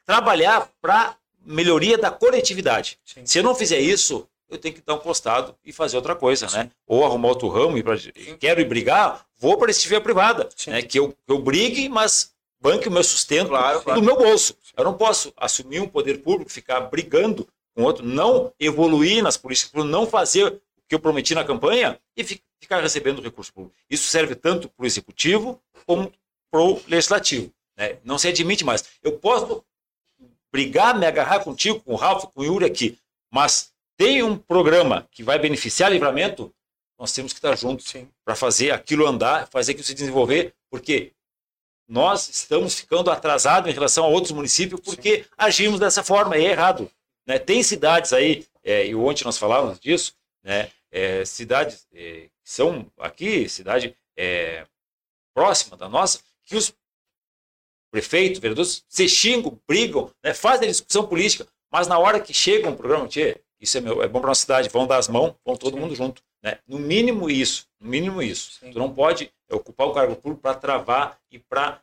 trabalhar 0.04 0.70
para 0.80 1.16
melhoria 1.44 1.96
da 1.96 2.10
coletividade. 2.10 2.98
Sim. 3.04 3.24
Se 3.24 3.38
eu 3.38 3.42
não 3.42 3.54
fizer 3.54 3.78
isso, 3.78 4.28
eu 4.48 4.58
tenho 4.58 4.74
que 4.74 4.80
dar 4.80 4.94
um 4.94 4.98
costado 4.98 5.54
e 5.64 5.72
fazer 5.72 5.96
outra 5.96 6.14
coisa, 6.14 6.48
Sim. 6.48 6.58
né? 6.58 6.70
Ou 6.86 7.04
arrumar 7.04 7.28
outro 7.28 7.48
ramo 7.48 7.76
e 7.76 7.82
pra... 7.82 7.96
quero 8.38 8.60
ir 8.60 8.64
brigar, 8.64 9.24
vou 9.36 9.56
para 9.56 9.66
a 9.66 9.70
iniciativa 9.70 10.00
privada, 10.00 10.48
né? 10.66 10.82
Que 10.82 10.98
eu, 10.98 11.14
eu 11.26 11.38
brigue, 11.38 11.88
mas 11.88 12.32
banque 12.60 12.88
o 12.88 12.90
meu 12.90 13.04
sustento 13.04 13.48
claro, 13.48 13.82
claro. 13.82 14.00
do 14.00 14.04
meu 14.04 14.16
bolso. 14.16 14.56
Eu 14.76 14.84
não 14.84 14.94
posso 14.94 15.32
assumir 15.36 15.80
um 15.80 15.88
poder 15.88 16.18
público, 16.18 16.50
ficar 16.50 16.80
brigando 16.80 17.46
com 17.74 17.82
outro, 17.82 18.04
não 18.04 18.52
evoluir 18.58 19.22
nas 19.22 19.36
políticas, 19.36 19.84
não 19.84 20.06
fazer 20.06 20.46
o 20.46 20.60
que 20.88 20.94
eu 20.94 21.00
prometi 21.00 21.34
na 21.34 21.44
campanha 21.44 21.98
e 22.16 22.24
ficar 22.24 22.80
recebendo 22.80 23.22
recurso 23.22 23.52
público. 23.52 23.76
Isso 23.88 24.08
serve 24.08 24.34
tanto 24.34 24.68
para 24.68 24.82
o 24.82 24.86
executivo 24.86 25.60
como 25.86 26.12
para 26.50 26.60
o 26.60 26.80
legislativo. 26.88 27.52
Né? 27.76 27.98
Não 28.02 28.18
se 28.18 28.26
admite 28.26 28.64
mais. 28.64 28.84
Eu 29.02 29.12
posso 29.12 29.64
brigar, 30.52 30.98
me 30.98 31.06
agarrar 31.06 31.40
contigo, 31.40 31.80
com 31.80 31.92
o 31.92 31.96
Ralf, 31.96 32.24
com 32.26 32.40
o 32.40 32.44
Yuri 32.44 32.64
aqui, 32.64 32.98
mas 33.32 33.72
tem 33.96 34.22
um 34.22 34.36
programa 34.36 35.08
que 35.10 35.22
vai 35.22 35.38
beneficiar 35.38 35.90
livramento, 35.90 36.52
nós 36.98 37.12
temos 37.12 37.32
que 37.32 37.38
estar 37.38 37.56
juntos 37.56 37.92
para 38.24 38.34
fazer 38.34 38.70
aquilo 38.70 39.06
andar, 39.06 39.46
fazer 39.48 39.72
aquilo 39.72 39.86
se 39.86 39.94
desenvolver, 39.94 40.54
porque 40.70 41.12
nós 41.88 42.28
estamos 42.28 42.74
ficando 42.74 43.10
atrasados 43.10 43.70
em 43.70 43.74
relação 43.74 44.04
a 44.04 44.08
outros 44.08 44.32
municípios 44.32 44.80
porque 44.80 45.22
Sim. 45.22 45.28
agimos 45.36 45.80
dessa 45.80 46.02
forma, 46.02 46.36
e 46.36 46.44
é 46.44 46.50
errado. 46.50 46.90
Né? 47.26 47.38
Tem 47.38 47.62
cidades 47.62 48.12
aí, 48.12 48.46
é, 48.62 48.86
e 48.86 48.94
ontem 48.94 49.24
nós 49.24 49.38
falávamos 49.38 49.78
disso, 49.78 50.14
né? 50.42 50.70
É, 50.90 51.24
cidades 51.24 51.86
é, 51.92 52.28
que 52.42 52.50
são 52.50 52.90
aqui, 52.98 53.46
cidade 53.48 53.94
é, 54.16 54.66
próxima 55.34 55.76
da 55.76 55.88
nossa, 55.88 56.20
que 56.44 56.56
os 56.56 56.72
prefeitos, 57.90 58.40
vereadores, 58.40 58.84
se 58.88 59.08
xingam, 59.08 59.58
brigam, 59.66 60.10
né? 60.22 60.34
fazem 60.34 60.68
discussão 60.68 61.06
política, 61.06 61.46
mas 61.70 61.86
na 61.86 61.98
hora 61.98 62.20
que 62.20 62.32
chega 62.32 62.68
um 62.68 62.76
programa, 62.76 63.06
tchê, 63.08 63.40
isso 63.60 63.76
é, 63.76 63.80
meu, 63.80 64.02
é 64.02 64.08
bom 64.08 64.20
para 64.20 64.28
nossa 64.28 64.42
cidade, 64.42 64.68
vão 64.68 64.86
dar 64.86 64.98
as 64.98 65.08
mãos, 65.08 65.34
vão 65.44 65.56
todo 65.56 65.74
Sim. 65.74 65.80
mundo 65.80 65.94
junto. 65.94 66.22
Né? 66.42 66.58
No 66.66 66.78
mínimo 66.78 67.28
isso, 67.28 67.66
no 67.80 67.88
mínimo 67.88 68.22
isso. 68.22 68.58
Sim. 68.60 68.70
Tu 68.70 68.78
não 68.78 68.92
pode 68.92 69.32
ocupar 69.50 69.88
o 69.88 69.92
cargo 69.92 70.14
público 70.14 70.42
para 70.42 70.54
travar 70.54 71.18
e 71.30 71.38
para 71.38 71.80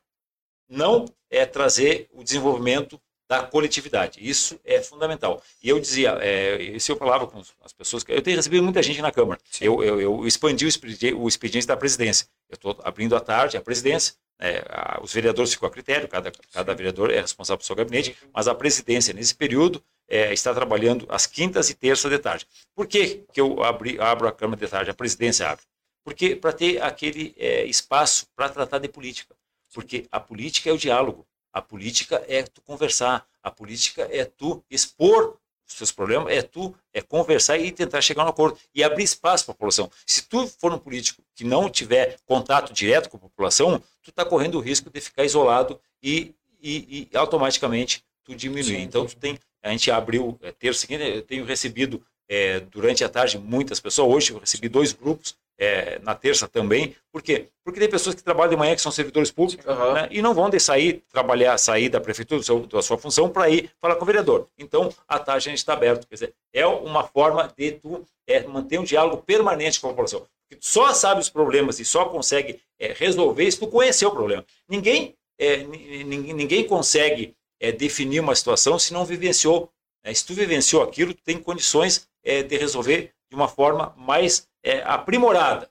não 0.70 1.06
é, 1.30 1.46
trazer 1.46 2.08
o 2.14 2.24
desenvolvimento 2.24 3.00
da 3.28 3.44
coletividade. 3.44 4.20
Isso 4.22 4.60
é 4.64 4.82
fundamental. 4.82 5.42
E 5.62 5.70
eu 5.70 5.80
dizia, 5.80 6.18
é, 6.22 6.62
isso 6.62 6.92
eu 6.92 6.96
falava 6.96 7.26
com 7.26 7.42
as 7.64 7.74
pessoas, 7.74 8.04
que 8.04 8.12
eu 8.12 8.22
tenho 8.22 8.38
recebido 8.38 8.64
muita 8.64 8.84
gente 8.84 9.02
na 9.02 9.12
Câmara. 9.12 9.40
Eu, 9.60 9.84
eu, 9.84 10.00
eu, 10.00 10.28
expandi 10.28 10.66
o 10.66 10.68
expediente, 10.68 11.16
o 11.16 11.28
expediente 11.28 11.66
da 11.66 11.76
presidência. 11.76 12.28
Eu 12.50 12.56
estou 12.56 12.80
abrindo 12.84 13.16
à 13.16 13.20
tarde 13.20 13.58
a 13.58 13.62
presidência. 13.62 14.14
É, 14.40 14.66
a, 14.70 15.00
os 15.02 15.14
vereadores 15.14 15.54
ficam 15.54 15.68
a 15.68 15.72
critério, 15.72 16.08
cada, 16.08 16.32
cada 16.52 16.74
vereador 16.74 17.10
é 17.10 17.22
responsável 17.22 17.58
pelo 17.58 17.68
seu 17.68 17.76
gabinete, 17.76 18.18
mas 18.34 18.48
a 18.48 18.56
presidência, 18.56 19.14
nesse 19.14 19.34
período, 19.34 19.82
é, 20.08 20.34
está 20.34 20.54
trabalhando 20.54 21.06
às 21.10 21.26
quintas 21.26 21.70
e 21.70 21.74
terças 21.74 22.12
de 22.12 22.20
tarde. 22.20 22.48
Por 22.76 22.86
que, 22.88 23.24
que 23.32 23.40
eu 23.40 23.64
abri, 23.64 24.00
abro 24.00 24.28
a 24.28 24.32
Câmara 24.32 24.60
de 24.60 24.68
tarde, 24.68 24.92
a 24.92 24.94
presidência 24.94 25.50
abre? 25.50 25.64
Porque 26.04 26.36
para 26.36 26.54
ter 26.54 26.82
aquele 26.82 27.34
é, 27.38 27.66
espaço 27.66 28.28
para 28.36 28.50
tratar 28.50 28.80
de 28.80 28.88
política. 28.88 29.36
Porque 29.74 30.06
a 30.12 30.20
política 30.20 30.70
é 30.70 30.74
o 30.74 30.78
diálogo. 30.78 31.26
A 31.52 31.62
política 31.62 32.24
é 32.28 32.44
tu 32.44 32.62
conversar, 32.62 33.26
a 33.42 33.50
política 33.50 34.08
é 34.12 34.26
tu 34.26 34.64
expor 34.70 35.38
os 35.68 35.76
seus 35.76 35.92
problemas, 35.92 36.32
é 36.32 36.42
tu 36.42 36.76
é 36.94 37.02
conversar 37.02 37.58
e 37.58 37.72
tentar 37.72 38.02
chegar 38.02 38.24
a 38.24 38.26
um 38.26 38.30
acordo 38.30 38.58
e 38.74 38.84
abrir 38.84 39.04
espaço 39.04 39.46
para 39.46 39.52
a 39.52 39.56
população. 39.56 39.90
Se 40.06 40.24
tu 40.24 40.48
for 40.48 40.74
um 40.74 40.78
político 40.78 41.24
que 41.36 41.44
não 41.44 41.70
tiver 41.70 42.18
contato 42.26 42.74
direto 42.74 43.10
com 43.10 43.18
a 43.18 43.20
população, 43.20 43.82
tu 44.02 44.10
está 44.10 44.24
correndo 44.24 44.56
o 44.56 44.62
risco 44.62 44.90
de 44.90 45.02
ficar 45.02 45.24
isolado 45.24 45.80
e, 46.02 46.34
e, 46.62 47.10
e 47.14 47.18
automaticamente 47.18 48.04
tu 48.24 48.36
diminuir. 48.36 48.64
Sim, 48.64 48.82
então 48.82 49.06
tu 49.06 49.16
tem, 49.16 49.40
a 49.64 49.70
gente 49.72 49.90
abriu 49.92 50.38
é, 50.42 50.52
terça 50.52 50.82
seguinte, 50.82 51.04
eu 51.04 51.22
tenho 51.22 51.46
recebido 51.46 52.04
é, 52.28 52.60
durante 52.60 53.04
a 53.04 53.10
tarde 53.10 53.38
muitas 53.38 53.80
pessoas. 53.80 54.16
Hoje 54.16 54.32
eu 54.34 54.40
recebi 54.40 54.68
dois 54.70 54.94
grupos 54.94 55.36
é, 55.58 56.00
na 56.00 56.14
terça 56.14 56.48
também. 56.48 56.96
Por 57.12 57.22
quê? 57.22 57.48
Porque 57.64 57.80
tem 57.80 57.90
pessoas 57.90 58.16
que 58.16 58.24
trabalham 58.24 58.52
de 58.52 58.58
manhã 58.58 58.76
que 58.76 58.82
são 58.82 58.92
servidores 58.92 59.32
públicos 59.32 59.66
uhum. 59.66 59.94
né, 59.94 60.08
e 60.12 60.22
não 60.22 60.34
vão 60.34 60.50
de 60.50 60.60
sair, 60.60 61.04
trabalhar, 61.12 61.58
sair 61.58 61.90
da 61.90 62.00
prefeitura, 62.00 62.44
seu, 62.44 62.66
da 62.68 62.82
sua 62.82 62.98
função, 62.98 63.30
para 63.30 63.50
ir 63.50 63.72
falar 63.82 63.96
com 63.96 64.04
o 64.04 64.06
vereador. 64.06 64.48
Então, 64.58 64.94
a 65.08 65.18
taxa 65.18 65.50
a 65.50 65.52
gente 65.52 65.60
está 65.60 65.74
aberto. 65.74 66.08
Quer 66.08 66.16
dizer, 66.16 66.34
é 66.54 66.66
uma 66.66 67.04
forma 67.04 67.52
de 67.58 67.72
tu 67.74 68.06
é, 68.28 68.46
manter 68.46 68.80
um 68.80 68.84
diálogo 68.84 69.24
permanente 69.24 69.80
com 69.80 69.88
a 69.88 69.90
população. 69.92 70.26
Porque 70.48 70.60
tu 70.62 70.68
só 70.68 70.94
sabe 70.94 71.22
os 71.22 71.30
problemas 71.30 71.80
e 71.80 71.86
só 71.86 72.06
consegue 72.06 72.60
é, 72.80 72.94
resolver 72.94 73.50
se 73.50 73.60
tu 73.60 73.68
conhecer 73.68 74.06
o 74.06 74.12
problema. 74.12 74.46
Ninguém, 74.70 75.16
é, 75.40 75.58
ninguém, 75.58 76.34
ninguém 76.34 76.68
consegue 76.68 77.36
é, 77.60 77.72
definir 77.72 78.20
uma 78.20 78.36
situação 78.36 78.78
se 78.78 78.94
não 78.94 79.06
vivenciou. 79.06 79.72
Né? 80.04 80.14
Se 80.14 80.26
tu 80.26 80.34
vivenciou 80.34 80.84
aquilo, 80.84 81.14
tu 81.14 81.24
tem 81.24 81.40
condições 81.40 82.08
é, 82.24 82.44
de 82.44 82.58
resolver 82.58 83.12
de 83.36 83.42
uma 83.42 83.50
forma 83.50 83.94
mais 83.98 84.48
é, 84.64 84.82
aprimorada, 84.84 85.70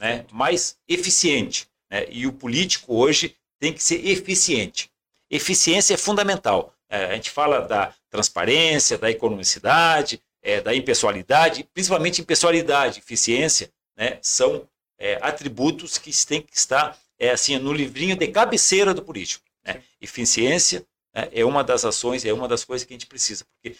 né, 0.00 0.26
mais 0.32 0.76
eficiente. 0.88 1.68
Né? 1.88 2.06
E 2.10 2.26
o 2.26 2.32
político 2.32 2.92
hoje 2.92 3.36
tem 3.60 3.72
que 3.72 3.82
ser 3.82 4.04
eficiente. 4.04 4.90
Eficiência 5.30 5.94
é 5.94 5.96
fundamental. 5.96 6.74
É, 6.90 7.06
a 7.06 7.14
gente 7.14 7.30
fala 7.30 7.60
da 7.60 7.94
transparência, 8.10 8.98
da 8.98 9.10
economicidade, 9.10 10.20
é, 10.42 10.60
da 10.60 10.74
impessoalidade, 10.74 11.68
principalmente 11.72 12.20
impessoalidade, 12.20 12.98
eficiência, 12.98 13.70
né, 13.96 14.18
são 14.20 14.68
é, 14.98 15.18
atributos 15.22 15.98
que 15.98 16.10
têm 16.26 16.42
que 16.42 16.56
estar 16.56 16.98
é, 17.16 17.30
assim 17.30 17.56
no 17.58 17.72
livrinho 17.72 18.16
de 18.16 18.26
cabeceira 18.26 18.92
do 18.92 19.02
político. 19.02 19.44
Né? 19.64 19.82
Eficiência 20.00 20.84
né, 21.14 21.28
é 21.32 21.44
uma 21.44 21.62
das 21.62 21.84
ações, 21.84 22.24
é 22.24 22.32
uma 22.32 22.48
das 22.48 22.64
coisas 22.64 22.84
que 22.84 22.92
a 22.92 22.96
gente 22.96 23.06
precisa, 23.06 23.44
porque 23.44 23.78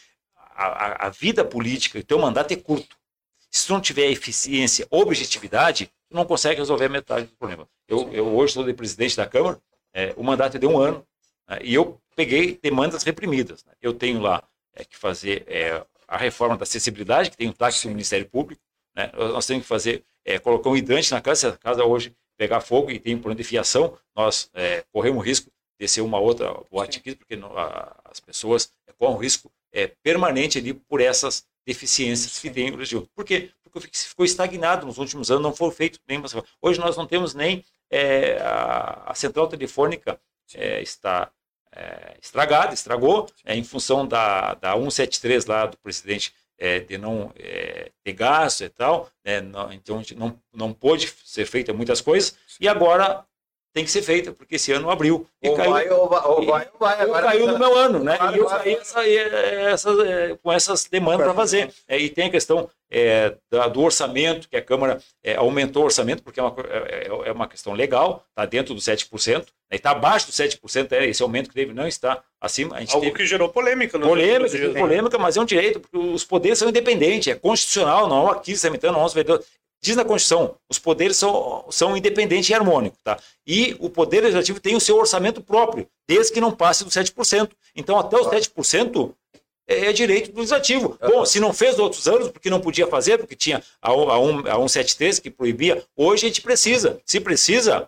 a, 0.55 0.67
a, 0.67 1.07
a 1.07 1.11
vida 1.11 1.45
política, 1.45 1.99
o 1.99 2.05
teu 2.05 2.19
mandato 2.19 2.53
é 2.53 2.57
curto. 2.57 2.97
Se 3.55 3.69
tu 3.69 3.73
não 3.73 3.81
tiver 3.81 4.11
eficiência, 4.11 4.85
objetividade, 4.91 5.87
tu 6.09 6.17
não 6.17 6.25
consegue 6.25 6.59
resolver 6.59 6.89
metade 6.89 7.27
do 7.27 7.37
problema. 7.37 7.69
Eu, 7.87 8.13
eu 8.13 8.27
hoje 8.35 8.53
sou 8.53 8.65
de 8.65 8.75
presidente 8.75 9.17
da 9.17 9.29
Câmara, 9.29 9.61
é, 9.95 10.13
o 10.17 10.25
mandato 10.25 10.57
é 10.57 10.59
de 10.59 10.67
um 10.67 10.77
ano, 10.77 11.07
né, 11.49 11.61
e 11.63 11.73
eu 11.73 12.01
peguei 12.17 12.59
demandas 12.61 13.05
reprimidas. 13.05 13.65
Né. 13.65 13.73
Eu 13.81 13.95
tenho 13.95 14.21
lá 14.21 14.43
é, 14.75 14.85
que 14.85 14.97
fazer 14.97 15.45
é, 15.47 15.81
a 16.09 16.17
reforma 16.17 16.57
da 16.57 16.65
acessibilidade, 16.65 17.31
que 17.31 17.37
tem 17.37 17.49
o 17.49 17.53
táxi 17.53 17.85
do 17.85 17.91
Ministério 17.91 18.29
Público, 18.29 18.61
né, 18.93 19.13
nós 19.15 19.47
temos 19.47 19.63
que 19.63 19.69
fazer, 19.69 20.03
é, 20.25 20.37
colocar 20.41 20.69
um 20.69 20.77
hidrante 20.77 21.13
na 21.13 21.21
casa, 21.21 21.41
se 21.41 21.47
a 21.47 21.57
casa 21.57 21.85
hoje 21.85 22.13
pegar 22.37 22.61
fogo 22.61 22.91
e 22.91 22.99
tem 22.99 23.15
um 23.15 23.19
problema 23.19 23.39
de 23.41 23.45
fiação, 23.45 23.97
nós 24.17 24.51
é, 24.55 24.83
corremos 24.93 25.25
risco 25.25 25.49
de 25.79 25.87
ser 25.87 26.01
uma 26.01 26.19
outra 26.19 26.53
boate 26.73 26.99
aqui, 26.99 27.15
porque 27.15 27.37
não, 27.37 27.57
a, 27.57 27.97
as 28.07 28.19
pessoas 28.19 28.73
correm 28.99 29.15
o 29.15 29.19
risco 29.19 29.49
é, 29.73 29.93
permanente 30.03 30.59
ali 30.59 30.75
por 30.75 31.01
essas 31.01 31.47
deficiências 31.67 32.39
que 32.39 32.51
tem 32.51 32.71
o 32.71 32.77
Brasil. 32.77 33.09
Por 33.15 33.25
quê? 33.25 33.51
Porque 33.73 33.91
ficou 33.93 34.25
estagnado 34.25 34.87
nos 34.87 34.99
últimos 34.99 35.31
anos, 35.31 35.43
não 35.43 35.55
foi 35.55 35.71
feito 35.73 35.99
nenhuma. 36.07 36.29
Hoje 36.63 36.79
nós 36.79 36.97
não 36.97 37.07
temos 37.07 37.35
nem 37.35 37.65
é, 37.91 38.39
a, 38.41 39.11
a, 39.11 39.15
central 39.15 39.49
telefônica 39.49 40.21
é, 40.55 40.81
está 40.81 41.31
é, 41.73 42.17
estragada, 42.23 42.73
estragou, 42.73 43.29
é, 43.45 43.57
em 43.57 43.65
função 43.65 44.07
da, 44.07 44.55
da 44.55 44.75
173 44.75 45.47
lá 45.47 45.67
do 45.67 45.77
presidente 45.79 46.33
é, 46.57 46.79
de 46.79 46.97
não 46.97 47.33
é, 47.37 47.91
ter 48.03 48.13
gasto 48.13 48.63
e 48.63 48.69
tal, 48.69 49.11
né, 49.25 49.41
não, 49.41 49.73
então 49.73 50.03
não, 50.17 50.41
não 50.53 50.73
pôde 50.73 51.13
ser 51.25 51.47
feita 51.47 51.73
muitas 51.73 52.01
coisas, 52.01 52.37
e 52.61 52.69
agora 52.69 53.25
tem 53.75 53.85
que 53.85 53.91
ser 53.91 54.03
feita, 54.03 54.33
porque 54.33 54.55
esse 54.55 54.71
ano 54.71 54.89
abriu. 54.89 55.27
E 55.43 55.49
ou 55.49 55.57
caiu, 55.57 55.73
vai, 55.73 55.91
ou 55.91 56.09
vai, 56.09 56.23
ou 56.25 56.47
vai, 56.47 56.69
ou 56.73 56.79
vai. 56.79 57.01
Agora 57.01 57.27
caiu 57.27 57.47
no 57.49 57.59
meu 57.59 57.77
ano, 57.77 57.99
né? 57.99 58.17
E 58.33 58.39
eu 58.39 58.49
saí 58.49 58.77
essa, 58.77 59.05
essa, 59.05 59.91
é, 60.07 60.39
com 60.41 60.53
essas 60.53 60.85
demandas 60.85 61.27
para 61.27 61.35
fazer. 61.35 61.75
É, 61.89 61.99
e 61.99 62.09
tem 62.09 62.29
a 62.29 62.31
questão 62.31 62.71
é, 62.89 63.35
da, 63.51 63.67
do 63.67 63.83
orçamento, 63.83 64.49
que 64.49 64.57
a 64.57 64.63
Câmara 64.63 65.01
é, 65.25 65.35
aumentou 65.35 65.83
o 65.83 65.87
orçamento, 65.87 66.23
porque 66.23 66.39
é 66.39 66.43
uma, 66.45 66.55
é, 66.69 67.09
é, 67.09 67.29
é 67.29 67.33
uma 67.33 67.49
questão 67.49 67.73
legal, 67.73 68.25
está 68.29 68.47
dentro 68.47 68.75
dos 68.75 68.85
7%, 68.85 69.39
né, 69.39 69.45
está 69.73 69.91
abaixo 69.91 70.29
dos 70.29 70.37
7%, 70.37 70.93
é, 70.93 71.07
esse 71.07 71.21
aumento 71.21 71.49
que 71.49 71.55
teve 71.55 71.75
não 71.75 71.89
está 71.89 72.23
acima. 72.41 72.77
A 72.77 72.81
gente 72.81 72.95
Algo 72.95 73.07
teve... 73.07 73.17
que 73.17 73.27
gerou 73.27 73.49
polêmica. 73.49 73.99
No 73.99 74.07
polêmica, 74.07 74.57
polêmica, 74.79 75.19
mas 75.19 75.37
é 75.37 75.41
um 75.41 75.45
direito, 75.45 75.81
porque 75.81 75.99
os 75.99 76.23
poderes 76.23 76.59
são 76.59 76.69
independentes, 76.69 77.27
é 77.27 77.35
constitucional, 77.35 78.07
não 78.09 78.29
aqui, 78.29 78.57
Sementano, 78.57 78.99
não, 78.99 79.09
Diz 79.85 79.97
na 79.97 80.05
Constituição, 80.05 80.57
os 80.67 80.79
poderes 80.79 81.19
são, 81.19 81.67
são 81.69 81.95
independentes 81.95 82.49
e 82.49 82.55
harmônicos. 82.55 82.99
Tá? 83.05 83.19
E 83.47 83.77
o 83.79 83.91
Poder 83.91 84.23
Legislativo 84.23 84.59
tem 84.59 84.75
o 84.75 84.81
seu 84.81 84.97
orçamento 84.97 85.43
próprio, 85.43 85.87
desde 86.09 86.33
que 86.33 86.41
não 86.41 86.51
passe 86.51 86.85
dos 86.85 86.95
7%. 86.95 87.51
Então, 87.77 87.99
até 87.99 88.17
os 88.17 88.27
7% 88.29 89.13
é, 89.69 89.89
é 89.89 89.93
direito 89.93 90.33
do 90.33 90.39
Legislativo. 90.39 90.99
Bom, 91.03 91.27
se 91.27 91.39
não 91.39 91.53
fez 91.53 91.79
outros 91.79 92.09
anos, 92.09 92.31
porque 92.31 92.49
não 92.49 92.63
podia 92.63 92.87
fazer, 92.87 93.19
porque 93.19 93.37
tinha 93.37 93.63
a, 93.83 93.91
a, 93.91 94.19
1, 94.19 94.39
a 94.49 94.69
173 94.69 95.19
que 95.19 95.31
proibia, 95.31 95.85
hoje 95.95 96.25
a 96.25 96.29
gente 96.29 96.41
precisa. 96.41 96.99
Se 97.05 97.21
precisa, 97.21 97.87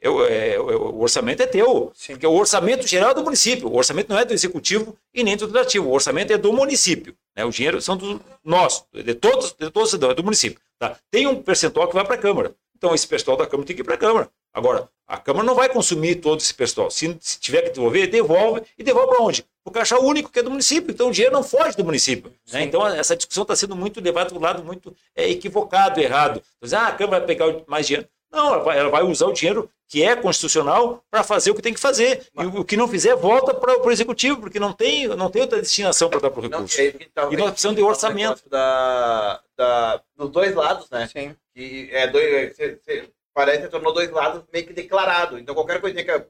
eu, 0.00 0.24
é, 0.24 0.58
o 0.58 1.00
orçamento 1.00 1.42
é 1.42 1.46
teu. 1.46 1.92
Sim. 1.94 2.14
Porque 2.14 2.26
o 2.26 2.32
orçamento 2.32 2.86
geral 2.86 3.10
é 3.10 3.14
do 3.14 3.22
município. 3.22 3.68
O 3.68 3.76
orçamento 3.76 4.08
não 4.08 4.18
é 4.18 4.24
do 4.24 4.32
executivo 4.32 4.96
e 5.12 5.22
nem 5.22 5.36
do 5.36 5.44
legislativo. 5.44 5.86
O 5.86 5.92
orçamento 5.92 6.32
é 6.32 6.38
do 6.38 6.50
município. 6.50 7.14
Né? 7.36 7.44
O 7.44 7.50
dinheiro 7.50 7.82
são 7.82 7.94
do 7.94 8.18
nosso, 8.42 8.86
de 8.90 9.14
todos, 9.14 9.52
de 9.52 9.70
todos 9.70 9.92
é 9.92 10.14
do 10.14 10.24
município. 10.24 10.64
Tá? 10.78 10.96
Tem 11.10 11.26
um 11.26 11.42
percentual 11.42 11.88
que 11.88 11.94
vai 11.94 12.04
para 12.04 12.16
a 12.16 12.18
Câmara. 12.18 12.54
Então, 12.76 12.94
esse 12.94 13.06
percentual 13.06 13.36
da 13.36 13.46
Câmara 13.46 13.66
tem 13.66 13.74
que 13.74 13.82
ir 13.82 13.84
para 13.84 13.94
a 13.94 13.98
Câmara. 13.98 14.30
Agora, 14.52 14.88
a 15.06 15.16
Câmara 15.16 15.46
não 15.46 15.54
vai 15.54 15.68
consumir 15.68 16.16
todo 16.16 16.40
esse 16.40 16.52
percentual. 16.52 16.90
Se, 16.90 17.16
se 17.20 17.40
tiver 17.40 17.62
que 17.62 17.70
devolver, 17.70 18.10
devolve. 18.10 18.62
E 18.78 18.82
devolve 18.82 19.14
para 19.14 19.22
onde? 19.22 19.42
Para 19.64 19.70
o 19.70 19.72
caixa 19.72 19.98
único, 19.98 20.30
que 20.30 20.38
é 20.38 20.42
do 20.42 20.50
município. 20.50 20.90
Então, 20.92 21.08
o 21.08 21.12
dinheiro 21.12 21.34
não 21.34 21.42
foge 21.42 21.76
do 21.76 21.84
município. 21.84 22.32
Né? 22.52 22.62
Então, 22.62 22.86
essa 22.86 23.16
discussão 23.16 23.42
está 23.42 23.56
sendo 23.56 23.74
muito 23.74 24.00
levada 24.00 24.28
para 24.28 24.38
um 24.38 24.42
lado 24.42 24.64
muito 24.64 24.94
é, 25.14 25.28
equivocado, 25.28 26.00
errado. 26.00 26.42
Então, 26.62 26.78
ah, 26.78 26.88
a 26.88 26.92
Câmara 26.92 27.18
vai 27.18 27.26
pegar 27.26 27.46
mais 27.66 27.86
dinheiro. 27.86 28.08
Não, 28.36 28.52
ela 28.52 28.62
vai, 28.62 28.78
ela 28.78 28.90
vai 28.90 29.02
usar 29.02 29.26
o 29.26 29.32
dinheiro 29.32 29.70
que 29.88 30.02
é 30.02 30.14
constitucional 30.14 31.02
para 31.10 31.24
fazer 31.24 31.50
o 31.50 31.54
que 31.54 31.62
tem 31.62 31.72
que 31.72 31.80
fazer. 31.80 32.26
E 32.38 32.44
o, 32.44 32.60
o 32.60 32.64
que 32.64 32.76
não 32.76 32.86
fizer, 32.86 33.16
volta 33.16 33.54
para 33.54 33.82
o 33.82 33.90
executivo, 33.90 34.40
porque 34.40 34.60
não 34.60 34.74
tem, 34.74 35.08
não 35.08 35.30
tem 35.30 35.40
outra 35.40 35.60
destinação 35.60 36.10
para 36.10 36.20
dar 36.20 36.30
para 36.30 36.40
o 36.40 36.42
recurso. 36.42 36.76
Não, 36.76 36.84
é, 36.84 36.94
então, 37.00 37.32
e 37.32 37.36
nós 37.36 37.50
precisamos 37.52 37.76
de 37.76 37.82
orçamento. 37.82 38.46
Da, 38.48 39.40
da, 39.56 40.02
dos 40.14 40.30
dois 40.30 40.54
lados, 40.54 40.90
né? 40.90 41.08
Sim. 41.10 41.34
E 41.54 41.88
é 41.90 42.06
dois, 42.08 42.54
você, 42.54 42.78
você, 42.84 43.08
parece 43.32 43.62
que 43.62 43.68
tornou 43.68 43.94
dois 43.94 44.10
lados 44.10 44.44
meio 44.52 44.66
que 44.66 44.74
declarado. 44.74 45.38
Então 45.38 45.54
qualquer 45.54 45.80
coisa 45.80 46.02
que 46.02 46.26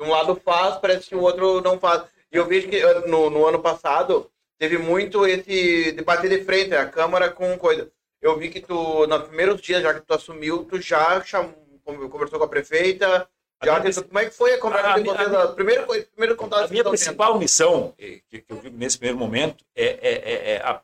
um 0.00 0.10
lado 0.10 0.40
faz, 0.44 0.76
parece 0.76 1.08
que 1.08 1.16
o 1.16 1.22
outro 1.22 1.60
não 1.60 1.76
faz. 1.76 2.04
E 2.30 2.36
eu 2.36 2.46
vejo 2.46 2.68
que 2.68 2.80
no, 3.08 3.30
no 3.30 3.46
ano 3.46 3.58
passado 3.58 4.30
teve 4.58 4.78
muito 4.78 5.26
esse 5.26 5.90
debate 5.90 6.28
de 6.28 6.44
frente, 6.44 6.72
a 6.74 6.86
Câmara 6.86 7.30
com 7.30 7.58
coisa. 7.58 7.90
Eu 8.20 8.38
vi 8.38 8.50
que 8.50 8.60
tu, 8.60 9.06
nos 9.06 9.22
primeiros 9.28 9.60
dias, 9.60 9.82
já 9.82 9.94
que 9.94 10.00
tu 10.00 10.12
assumiu, 10.12 10.64
tu 10.64 10.80
já 10.80 11.22
chamou, 11.24 11.54
conversou 11.84 12.38
com 12.38 12.44
a 12.44 12.48
prefeita. 12.48 13.28
Já 13.62 13.80
que, 13.80 13.92
como 14.02 14.18
é 14.18 14.24
que 14.26 14.30
foi 14.30 14.54
a 14.54 14.58
conversa 14.58 14.90
a, 14.90 14.98
de 14.98 15.04
vocês? 15.04 15.34
A, 15.34 15.42
a, 15.42 15.48
primeiro, 15.48 15.86
primeiro 15.86 16.36
contato 16.36 16.66
a 16.66 16.68
minha 16.68 16.84
principal 16.84 17.32
tendo. 17.32 17.40
missão, 17.40 17.94
que, 17.96 18.22
que, 18.28 18.44
eu 18.48 18.60
vi 18.60 18.70
nesse 18.70 18.98
primeiro 18.98 19.18
momento, 19.18 19.64
é, 19.74 19.84
é, 19.84 20.12
é, 20.12 20.52
é 20.56 20.80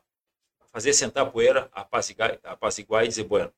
fazer 0.71 0.91
sentar 0.93 1.25
a 1.25 1.29
poeira, 1.29 1.69
apaziguar, 1.71 2.37
apaziguar 2.43 3.05
e 3.05 3.07
dizer, 3.07 3.23
bueno, 3.23 3.51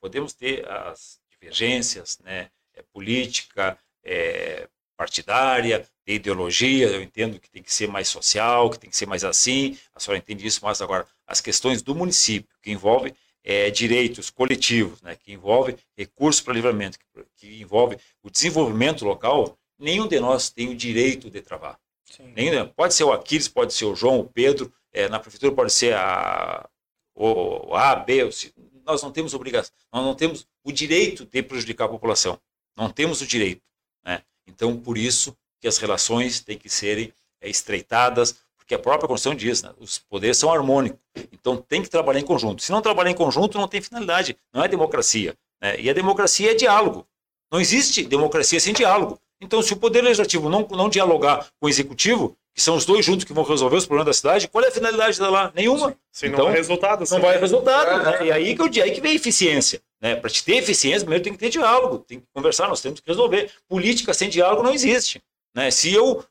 podemos 0.00 0.32
ter 0.32 0.68
as 0.70 1.20
divergências, 1.28 2.18
né, 2.20 2.48
é, 2.74 2.82
política, 2.92 3.76
é, 4.04 4.68
partidária, 4.96 5.86
de 6.06 6.14
ideologia, 6.14 6.88
eu 6.88 7.02
entendo 7.02 7.40
que 7.40 7.50
tem 7.50 7.62
que 7.62 7.72
ser 7.72 7.88
mais 7.88 8.06
social, 8.06 8.70
que 8.70 8.78
tem 8.78 8.90
que 8.90 8.96
ser 8.96 9.06
mais 9.06 9.24
assim, 9.24 9.78
a 9.94 9.98
senhora 9.98 10.18
entende 10.18 10.46
isso, 10.46 10.60
mas 10.62 10.80
agora 10.80 11.06
as 11.30 11.40
questões 11.40 11.80
do 11.80 11.94
município, 11.94 12.50
que 12.60 12.72
envolve 12.72 13.14
é, 13.44 13.70
direitos 13.70 14.30
coletivos, 14.30 15.00
né, 15.00 15.14
que 15.14 15.32
envolve 15.32 15.76
recursos 15.96 16.42
para 16.42 16.52
livramento, 16.52 16.98
que, 16.98 17.24
que, 17.36 17.62
envolve 17.62 17.96
o 18.20 18.28
desenvolvimento 18.28 19.04
local, 19.04 19.56
nenhum 19.78 20.08
de 20.08 20.18
nós 20.18 20.50
tem 20.50 20.68
o 20.68 20.76
direito 20.76 21.30
de 21.30 21.40
travar. 21.40 21.78
Sim. 22.04 22.32
Nem, 22.34 22.50
né? 22.50 22.64
pode 22.64 22.94
ser 22.94 23.04
o 23.04 23.12
Aquiles, 23.12 23.46
pode 23.46 23.72
ser 23.72 23.84
o 23.84 23.94
João, 23.94 24.18
o 24.18 24.24
Pedro, 24.24 24.72
é, 24.92 25.08
na 25.08 25.20
prefeitura 25.20 25.54
pode 25.54 25.72
ser 25.72 25.94
a, 25.94 26.68
o, 27.14 27.70
o 27.70 27.76
A, 27.76 27.94
B, 27.94 28.24
o 28.24 28.32
C. 28.32 28.52
nós 28.84 29.00
não 29.00 29.12
temos 29.12 29.32
obrigação, 29.32 29.72
nós 29.92 30.04
não 30.04 30.16
temos 30.16 30.48
o 30.64 30.72
direito 30.72 31.24
de 31.24 31.42
prejudicar 31.44 31.84
a 31.84 31.88
população, 31.88 32.40
não 32.76 32.90
temos 32.90 33.20
o 33.20 33.26
direito. 33.26 33.62
Né? 34.04 34.20
Então, 34.48 34.76
por 34.76 34.98
isso 34.98 35.36
que 35.60 35.68
as 35.68 35.78
relações 35.78 36.40
têm 36.40 36.58
que 36.58 36.68
serem 36.68 37.12
é, 37.40 37.48
estreitadas, 37.48 38.40
porque 38.70 38.74
a 38.76 38.78
própria 38.78 39.08
Constituição 39.08 39.34
diz, 39.34 39.62
né? 39.62 39.70
os 39.80 39.98
poderes 39.98 40.36
são 40.36 40.52
harmônicos, 40.52 41.00
então 41.32 41.56
tem 41.56 41.82
que 41.82 41.90
trabalhar 41.90 42.20
em 42.20 42.24
conjunto. 42.24 42.62
Se 42.62 42.70
não 42.70 42.80
trabalhar 42.80 43.10
em 43.10 43.14
conjunto, 43.14 43.58
não 43.58 43.66
tem 43.66 43.80
finalidade, 43.80 44.36
não 44.54 44.62
é 44.62 44.68
democracia. 44.68 45.34
Né? 45.60 45.80
E 45.80 45.90
a 45.90 45.92
democracia 45.92 46.52
é 46.52 46.54
diálogo. 46.54 47.04
Não 47.50 47.60
existe 47.60 48.04
democracia 48.04 48.60
sem 48.60 48.72
diálogo. 48.72 49.18
Então, 49.40 49.60
se 49.60 49.72
o 49.72 49.76
Poder 49.76 50.02
Legislativo 50.02 50.48
não, 50.48 50.68
não 50.70 50.88
dialogar 50.88 51.48
com 51.58 51.66
o 51.66 51.68
Executivo, 51.68 52.36
que 52.54 52.62
são 52.62 52.76
os 52.76 52.84
dois 52.84 53.04
juntos 53.04 53.24
que 53.24 53.32
vão 53.32 53.42
resolver 53.42 53.76
os 53.76 53.86
problemas 53.86 54.06
da 54.06 54.12
cidade, 54.12 54.46
qual 54.46 54.64
é 54.64 54.68
a 54.68 54.72
finalidade 54.72 55.18
dela 55.18 55.30
lá? 55.30 55.52
Nenhuma. 55.52 55.96
Se 56.12 56.28
Então, 56.28 56.44
não 56.44 56.52
dá 56.52 56.56
resultado. 56.56 57.04
Não 57.10 57.20
vai 57.20 57.38
resultado. 57.38 58.04
Né? 58.04 58.26
E 58.26 58.32
aí 58.32 58.54
que, 58.54 58.62
eu, 58.62 58.84
aí 58.84 58.92
que 58.92 59.00
vem 59.00 59.12
a 59.12 59.14
eficiência. 59.14 59.82
Né? 60.00 60.14
Para 60.14 60.30
te 60.30 60.44
ter 60.44 60.56
eficiência, 60.58 61.00
primeiro 61.00 61.24
tem 61.24 61.32
que 61.32 61.38
ter 61.40 61.50
diálogo, 61.50 61.98
tem 62.06 62.20
que 62.20 62.26
conversar, 62.32 62.68
nós 62.68 62.80
temos 62.80 63.00
que 63.00 63.08
resolver. 63.08 63.50
Política 63.68 64.14
sem 64.14 64.28
diálogo 64.28 64.62
não 64.62 64.72
existe. 64.72 65.20
Né? 65.56 65.72
Se 65.72 65.92
eu 65.92 66.24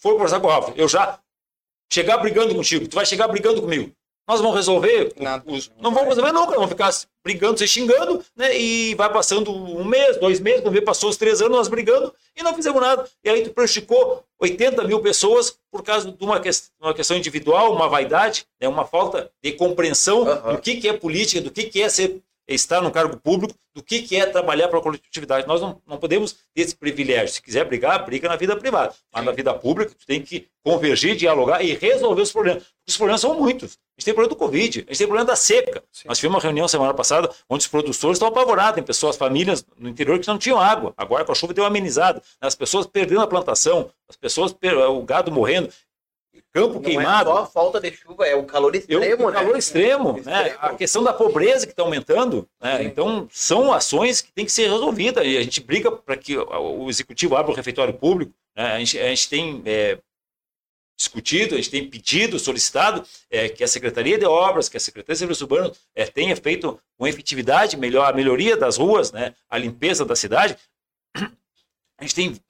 for 0.00 0.14
conversar 0.14 0.40
com 0.40 0.48
o 0.48 0.50
Rafa, 0.50 0.72
eu 0.74 0.88
já 0.88 1.20
chegar 1.92 2.18
brigando 2.18 2.54
contigo, 2.54 2.86
tu 2.88 2.94
vai 2.94 3.06
chegar 3.06 3.28
brigando 3.28 3.60
comigo. 3.60 3.90
Nós 4.28 4.40
vamos 4.40 4.54
resolver? 4.54 5.12
Nada. 5.18 5.42
Os- 5.44 5.72
não 5.80 5.92
vamos 5.92 6.10
resolver 6.10 6.30
nunca, 6.30 6.52
vamos 6.54 6.68
ficar 6.70 6.90
brigando, 7.24 7.58
se 7.58 7.66
xingando, 7.66 8.24
né? 8.36 8.56
E 8.56 8.94
vai 8.94 9.12
passando 9.12 9.50
um 9.52 9.84
mês, 9.84 10.18
dois 10.18 10.38
meses, 10.38 10.60
quando 10.60 10.72
vê, 10.74 10.80
passou 10.80 11.10
os 11.10 11.16
três 11.16 11.40
anos 11.42 11.56
nós 11.56 11.66
brigando 11.68 12.14
e 12.36 12.42
não 12.42 12.54
fizemos 12.54 12.80
nada. 12.80 13.08
E 13.24 13.28
aí 13.30 13.42
tu 13.42 13.50
prejudicou 13.50 14.22
80 14.40 14.84
mil 14.84 15.00
pessoas 15.00 15.58
por 15.72 15.82
causa 15.82 16.12
de 16.12 16.24
uma, 16.24 16.38
ques- 16.38 16.70
uma 16.80 16.94
questão 16.94 17.16
individual, 17.16 17.74
uma 17.74 17.88
vaidade, 17.88 18.46
né? 18.60 18.68
uma 18.68 18.86
falta 18.86 19.28
de 19.42 19.50
compreensão 19.52 20.28
Aham. 20.28 20.52
do 20.54 20.60
que, 20.62 20.76
que 20.76 20.88
é 20.88 20.92
política, 20.92 21.40
do 21.42 21.50
que, 21.50 21.64
que 21.64 21.82
é 21.82 21.88
ser, 21.88 22.20
estar 22.54 22.80
no 22.80 22.90
cargo 22.90 23.16
público, 23.16 23.54
do 23.74 23.82
que, 23.82 24.02
que 24.02 24.16
é 24.16 24.26
trabalhar 24.26 24.68
para 24.68 24.78
a 24.78 24.82
coletividade. 24.82 25.46
Nós 25.46 25.60
não, 25.60 25.80
não 25.86 25.96
podemos 25.96 26.32
ter 26.54 26.62
esse 26.62 26.74
privilégio. 26.74 27.34
Se 27.34 27.42
quiser 27.42 27.64
brigar, 27.64 28.04
briga 28.04 28.28
na 28.28 28.36
vida 28.36 28.56
privada. 28.56 28.92
Mas 29.12 29.24
na 29.24 29.32
vida 29.32 29.54
pública, 29.54 29.94
tu 29.96 30.06
tem 30.06 30.20
que 30.20 30.48
convergir, 30.62 31.16
dialogar 31.16 31.62
e 31.62 31.74
resolver 31.74 32.22
os 32.22 32.32
problemas. 32.32 32.64
Os 32.86 32.96
problemas 32.96 33.20
são 33.20 33.38
muitos. 33.38 33.78
A 33.96 34.00
gente 34.00 34.06
tem 34.06 34.14
problema 34.14 34.34
do 34.34 34.36
Covid, 34.36 34.78
a 34.80 34.82
gente 34.82 34.98
tem 34.98 35.06
problema 35.06 35.26
da 35.26 35.36
seca. 35.36 35.82
Nós 36.04 36.18
tivemos 36.18 36.36
uma 36.36 36.42
reunião 36.42 36.66
semana 36.66 36.92
passada 36.92 37.30
onde 37.48 37.62
os 37.62 37.68
produtores 37.68 38.16
estão 38.16 38.28
apavorados, 38.28 38.74
tem 38.74 38.84
pessoas, 38.84 39.16
famílias 39.16 39.64
no 39.78 39.88
interior 39.88 40.18
que 40.18 40.26
não 40.26 40.38
tinham 40.38 40.58
água. 40.58 40.92
Agora 40.96 41.24
com 41.24 41.32
a 41.32 41.34
chuva 41.34 41.54
deu 41.54 41.62
uma 41.62 41.68
amenizada. 41.68 42.22
As 42.40 42.54
pessoas 42.54 42.86
perdendo 42.86 43.20
a 43.20 43.26
plantação, 43.26 43.90
as 44.08 44.16
pessoas, 44.16 44.54
o 44.88 45.02
gado 45.02 45.30
morrendo, 45.30 45.70
campo 46.52 46.74
Não 46.74 46.80
é 46.80 46.84
queimado. 46.84 47.30
só 47.30 47.38
a 47.38 47.46
falta 47.46 47.80
de 47.80 47.92
chuva, 47.92 48.26
é 48.26 48.34
o 48.34 48.44
calor 48.44 48.74
Eu, 48.74 48.80
extremo, 48.80 49.28
o 49.28 49.32
calor 49.32 49.52
né? 49.52 49.58
extremo, 49.58 50.12
né? 50.14 50.18
Extremo. 50.18 50.58
a 50.60 50.74
questão 50.74 51.02
da 51.02 51.12
pobreza 51.12 51.66
que 51.66 51.72
está 51.72 51.82
aumentando. 51.82 52.48
né? 52.60 52.82
Então, 52.84 53.28
são 53.30 53.72
ações 53.72 54.20
que 54.20 54.32
têm 54.32 54.44
que 54.44 54.52
ser 54.52 54.68
resolvidas. 54.70 55.24
E 55.26 55.36
a 55.36 55.42
gente 55.42 55.60
briga 55.60 55.90
para 55.92 56.16
que 56.16 56.36
o 56.36 56.80
o 56.84 56.90
executivo 56.90 57.36
abra 57.36 57.52
o 57.52 57.54
refeitório 57.54 57.94
público. 57.94 58.32
né? 58.56 58.72
A, 58.72 58.78
gente, 58.78 58.98
a 58.98 59.08
gente 59.08 59.28
tem 59.28 59.62
é, 59.64 59.98
discutido, 60.98 61.54
a 61.54 61.58
gente 61.58 61.70
tem 61.70 61.88
pedido, 61.88 62.38
solicitado 62.38 63.04
é, 63.30 63.48
que 63.48 63.64
a 63.64 63.68
Secretaria 63.68 64.18
de 64.18 64.24
Obras, 64.26 64.68
que 64.68 64.76
a 64.76 64.80
Secretaria 64.80 65.14
de 65.14 65.18
Serviços 65.18 65.42
Urbanos 65.42 65.78
é, 65.94 66.04
tenha 66.06 66.36
feito 66.36 66.78
com 66.98 67.06
efetividade 67.06 67.76
melhor, 67.76 68.10
a 68.10 68.16
melhoria 68.16 68.56
das 68.56 68.76
ruas, 68.76 69.10
né? 69.12 69.34
a 69.48 69.56
limpeza 69.58 70.04
da 70.04 70.14
cidade. 70.16 70.56
A 71.16 72.02
gente 72.04 72.14
tem 72.14 72.40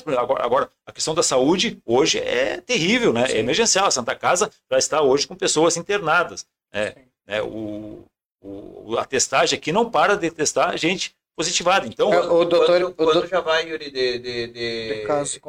problemas. 0.00 0.24
Agora, 0.24 0.44
agora, 0.44 0.70
a 0.86 0.92
questão 0.92 1.14
da 1.14 1.22
saúde 1.22 1.78
hoje 1.84 2.18
é 2.18 2.60
terrível, 2.60 3.12
né? 3.12 3.26
É 3.30 3.38
emergencial. 3.38 3.86
A 3.86 3.90
Santa 3.90 4.14
Casa 4.14 4.50
já 4.70 4.78
está 4.78 5.02
hoje 5.02 5.26
com 5.26 5.34
pessoas 5.34 5.76
internadas. 5.76 6.46
Né? 6.72 6.94
Né? 7.26 7.42
O, 7.42 8.04
o, 8.40 8.96
a 8.98 9.04
testagem 9.04 9.58
aqui 9.58 9.72
não 9.72 9.90
para 9.90 10.16
de 10.16 10.30
testar 10.30 10.76
gente 10.76 11.14
positivada. 11.36 11.86
Então, 11.86 12.12
É, 12.12 12.20
O 12.20 12.44
doutor. 12.44 12.66
Quando, 12.66 12.86
o 12.88 12.92
quando 12.94 13.12
doutor 13.12 13.28
já 13.28 13.40
vai, 13.40 13.68
Yuri, 13.68 13.90
de, 13.90 14.18
de, 14.18 14.46
de, 14.48 14.86
de 14.94 15.02
caso, 15.06 15.40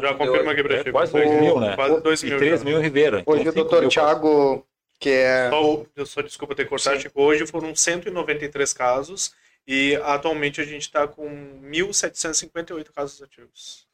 já 0.00 0.14
confirma 0.14 0.52
aqui 0.52 0.62
pra 0.62 0.76
é 0.76 0.84
ti. 0.84 0.92
quase 0.92 1.12
2 1.12 1.40
mil, 1.40 1.60
né? 1.60 1.74
Quase 1.76 2.00
2 2.00 2.22
E 2.22 2.26
mil. 2.26 2.38
3 2.38 2.58
já. 2.60 2.64
mil 2.64 2.78
em 2.78 2.82
Ribeira. 2.82 3.20
Então, 3.20 3.34
Hoje 3.34 3.42
o 3.42 3.52
cinco 3.52 3.68
doutor 3.68 3.88
Tiago, 3.88 4.66
que 4.98 5.10
é. 5.10 5.50
Só, 5.50 5.62
o- 5.64 5.86
eu 5.96 6.06
só 6.06 6.22
desculpa 6.22 6.54
ter 6.54 6.66
cortado, 6.66 7.00
Chico. 7.00 7.20
Hoje 7.22 7.46
foram 7.46 7.74
193 7.74 8.72
casos 8.72 9.32
e 9.66 9.96
atualmente 10.04 10.60
a 10.60 10.64
gente 10.64 10.82
está 10.82 11.06
com 11.08 11.26
1.758 11.62 12.92
casos 12.92 13.22
ativos. 13.22 13.86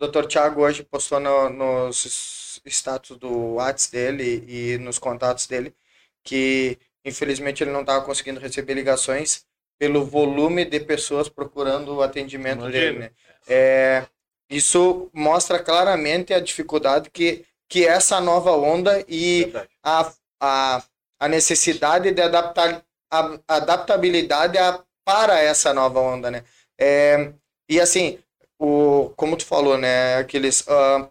Dr. 0.00 0.26
Tiago 0.26 0.62
hoje 0.62 0.82
postou 0.82 1.20
no- 1.20 1.48
nos 1.48 2.60
status 2.66 3.16
do 3.16 3.54
WhatsApp 3.54 3.92
dele 3.92 4.44
e 4.48 4.78
nos 4.78 4.98
contatos 4.98 5.46
dele 5.46 5.74
que 6.24 6.78
infelizmente 7.04 7.62
ele 7.62 7.70
não 7.72 7.80
estava 7.82 8.04
conseguindo 8.04 8.40
receber 8.40 8.74
ligações 8.74 9.44
pelo 9.78 10.04
volume 10.04 10.64
de 10.64 10.78
pessoas 10.80 11.28
procurando 11.28 11.94
o 11.96 12.02
atendimento 12.02 12.60
Imagina. 12.60 12.80
dele. 12.80 12.98
Né? 13.00 13.10
É, 13.48 14.06
isso 14.48 15.10
mostra 15.12 15.58
claramente 15.58 16.32
a 16.32 16.38
dificuldade 16.40 17.10
que, 17.10 17.44
que 17.68 17.86
essa 17.86 18.20
nova 18.20 18.52
onda 18.52 19.04
e 19.08 19.44
Verdade. 19.44 19.68
a, 19.82 20.12
a, 20.40 20.82
a 21.20 21.28
necessidade 21.28 22.12
de 22.12 22.22
adaptar, 22.22 22.84
a, 23.10 23.38
adaptabilidade 23.48 24.58
a, 24.58 24.82
para 25.04 25.40
essa 25.40 25.72
nova 25.74 26.00
onda, 26.00 26.30
né? 26.30 26.44
É, 26.78 27.32
e 27.68 27.80
assim, 27.80 28.18
o, 28.58 29.12
como 29.16 29.36
tu 29.36 29.44
falou, 29.46 29.78
né? 29.78 30.16
Aqueles, 30.16 30.64
ah, 30.68 31.08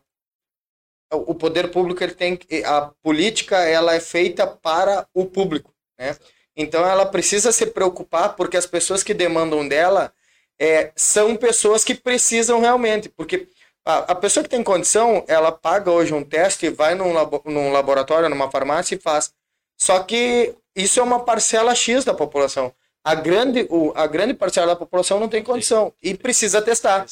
o 1.12 1.36
poder 1.36 1.70
público 1.72 2.04
ele 2.04 2.14
tem 2.14 2.39
a 2.66 2.82
política 3.04 3.58
ela 3.58 3.94
é 3.94 4.00
feita 4.00 4.48
para 4.48 5.08
o 5.14 5.26
público, 5.26 5.74
né? 6.00 6.16
Então 6.56 6.86
ela 6.86 7.06
precisa 7.06 7.52
se 7.52 7.66
preocupar 7.66 8.36
porque 8.36 8.58
as 8.58 8.66
pessoas 8.66 9.04
que 9.04 9.14
demandam 9.14 9.68
dela 9.68 10.14
é, 10.60 10.92
são 10.96 11.36
pessoas 11.36 11.84
que 11.84 11.96
precisam 11.96 12.60
realmente, 12.60 13.10
porque 13.10 13.48
a, 13.86 14.12
a 14.12 14.16
pessoa 14.16 14.44
que 14.44 14.50
tem 14.50 14.64
condição, 14.64 15.26
ela 15.28 15.52
paga 15.52 15.92
hoje 15.92 16.14
um 16.14 16.24
teste, 16.24 16.70
vai 16.70 16.96
num, 16.96 17.14
labo, 17.14 17.42
num 17.46 17.72
laboratório, 17.72 18.30
numa 18.30 18.50
farmácia 18.52 18.96
e 18.96 19.00
faz. 19.00 19.34
Só 19.78 20.04
que 20.04 20.56
isso 20.76 21.00
é 21.00 21.04
uma 21.04 21.24
parcela 21.24 21.74
X 21.74 22.06
da 22.06 22.14
população. 22.14 22.74
A 23.04 23.16
grande, 23.16 23.66
o, 23.70 23.91
a 23.95 24.06
grande 24.06 24.34
parcela 24.34 24.68
da 24.68 24.76
população 24.76 25.20
não 25.20 25.28
tem 25.28 25.43
condição 25.43 25.93
e 26.02 26.14
precisa 26.14 26.62
testar. 26.62 27.06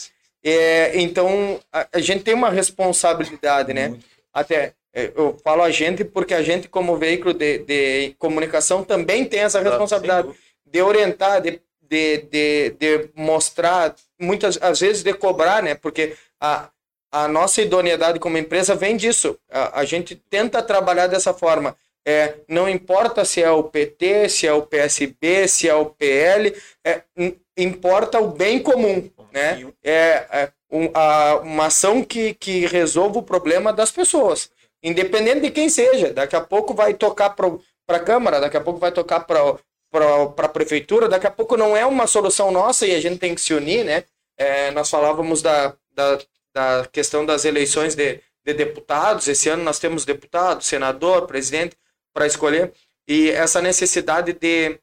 É, 0.43 0.99
então, 0.99 1.59
a, 1.71 1.87
a 1.93 1.99
gente 1.99 2.23
tem 2.23 2.33
uma 2.33 2.49
responsabilidade, 2.49 3.73
né? 3.73 3.97
Até, 4.33 4.73
é, 4.93 5.11
eu 5.15 5.37
falo 5.43 5.63
a 5.63 5.71
gente 5.71 6.03
porque 6.03 6.33
a 6.33 6.41
gente, 6.41 6.67
como 6.67 6.97
veículo 6.97 7.33
de, 7.33 7.59
de 7.59 8.15
comunicação, 8.17 8.83
também 8.83 9.25
tem 9.25 9.41
essa 9.41 9.61
responsabilidade 9.61 10.29
de 10.65 10.81
orientar, 10.81 11.41
de, 11.41 11.59
de, 11.81 12.17
de, 12.17 12.69
de 12.79 13.09
mostrar, 13.15 13.95
muitas 14.19 14.57
às 14.61 14.79
vezes 14.79 15.03
de 15.03 15.13
cobrar, 15.13 15.63
né? 15.63 15.75
Porque 15.75 16.15
a, 16.39 16.69
a 17.11 17.27
nossa 17.27 17.61
idoneidade 17.61 18.19
como 18.19 18.37
empresa 18.37 18.75
vem 18.75 18.95
disso. 18.95 19.37
A, 19.51 19.81
a 19.81 19.85
gente 19.85 20.15
tenta 20.15 20.61
trabalhar 20.61 21.07
dessa 21.07 21.33
forma. 21.33 21.75
É, 22.05 22.35
não 22.47 22.67
importa 22.67 23.23
se 23.25 23.41
é 23.41 23.51
o 23.51 23.63
PT, 23.63 24.29
se 24.29 24.47
é 24.47 24.53
o 24.53 24.63
PSB, 24.63 25.47
se 25.47 25.67
é 25.69 25.75
o 25.75 25.85
PL, 25.85 26.55
é, 26.83 27.03
im- 27.17 27.39
importa 27.57 28.19
o 28.19 28.27
bem 28.29 28.59
comum, 28.61 29.09
né? 29.31 29.65
É, 29.83 30.25
é 30.31 30.49
um- 30.71 30.89
a- 30.93 31.39
uma 31.43 31.65
ação 31.67 32.03
que, 32.03 32.33
que 32.33 32.65
resolva 32.65 33.19
o 33.19 33.23
problema 33.23 33.71
das 33.73 33.91
pessoas, 33.91 34.49
independente 34.81 35.41
de 35.41 35.51
quem 35.51 35.69
seja. 35.69 36.13
Daqui 36.13 36.35
a 36.35 36.41
pouco 36.41 36.73
vai 36.73 36.93
tocar 36.93 37.31
para 37.31 37.47
a 37.89 37.99
Câmara, 37.99 38.39
daqui 38.39 38.57
a 38.57 38.61
pouco 38.61 38.79
vai 38.79 38.91
tocar 38.91 39.21
para 39.21 39.55
para 39.91 40.45
a 40.45 40.49
prefeitura, 40.49 41.09
daqui 41.09 41.25
a 41.25 41.31
pouco 41.31 41.57
não 41.57 41.75
é 41.75 41.83
uma 41.83 42.05
solução 42.05 42.51
nossa 42.51 42.85
e 42.85 42.93
a 42.93 42.99
gente 43.01 43.17
tem 43.17 43.33
que 43.33 43.41
se 43.41 43.55
unir, 43.55 43.83
né? 43.83 44.03
É, 44.37 44.69
nós 44.69 44.87
falávamos 44.87 45.41
da, 45.41 45.73
da, 45.95 46.19
da 46.53 46.87
questão 46.91 47.25
das 47.25 47.43
eleições 47.43 47.95
de, 47.95 48.19
de 48.45 48.53
deputados, 48.53 49.27
esse 49.27 49.49
ano 49.49 49.63
nós 49.63 49.79
temos 49.79 50.05
deputado, 50.05 50.63
senador, 50.63 51.25
presidente 51.25 51.75
para 52.19 52.27
escolher, 52.27 52.73
e 53.07 53.29
essa 53.29 53.61
necessidade 53.61 54.33
de, 54.33 54.77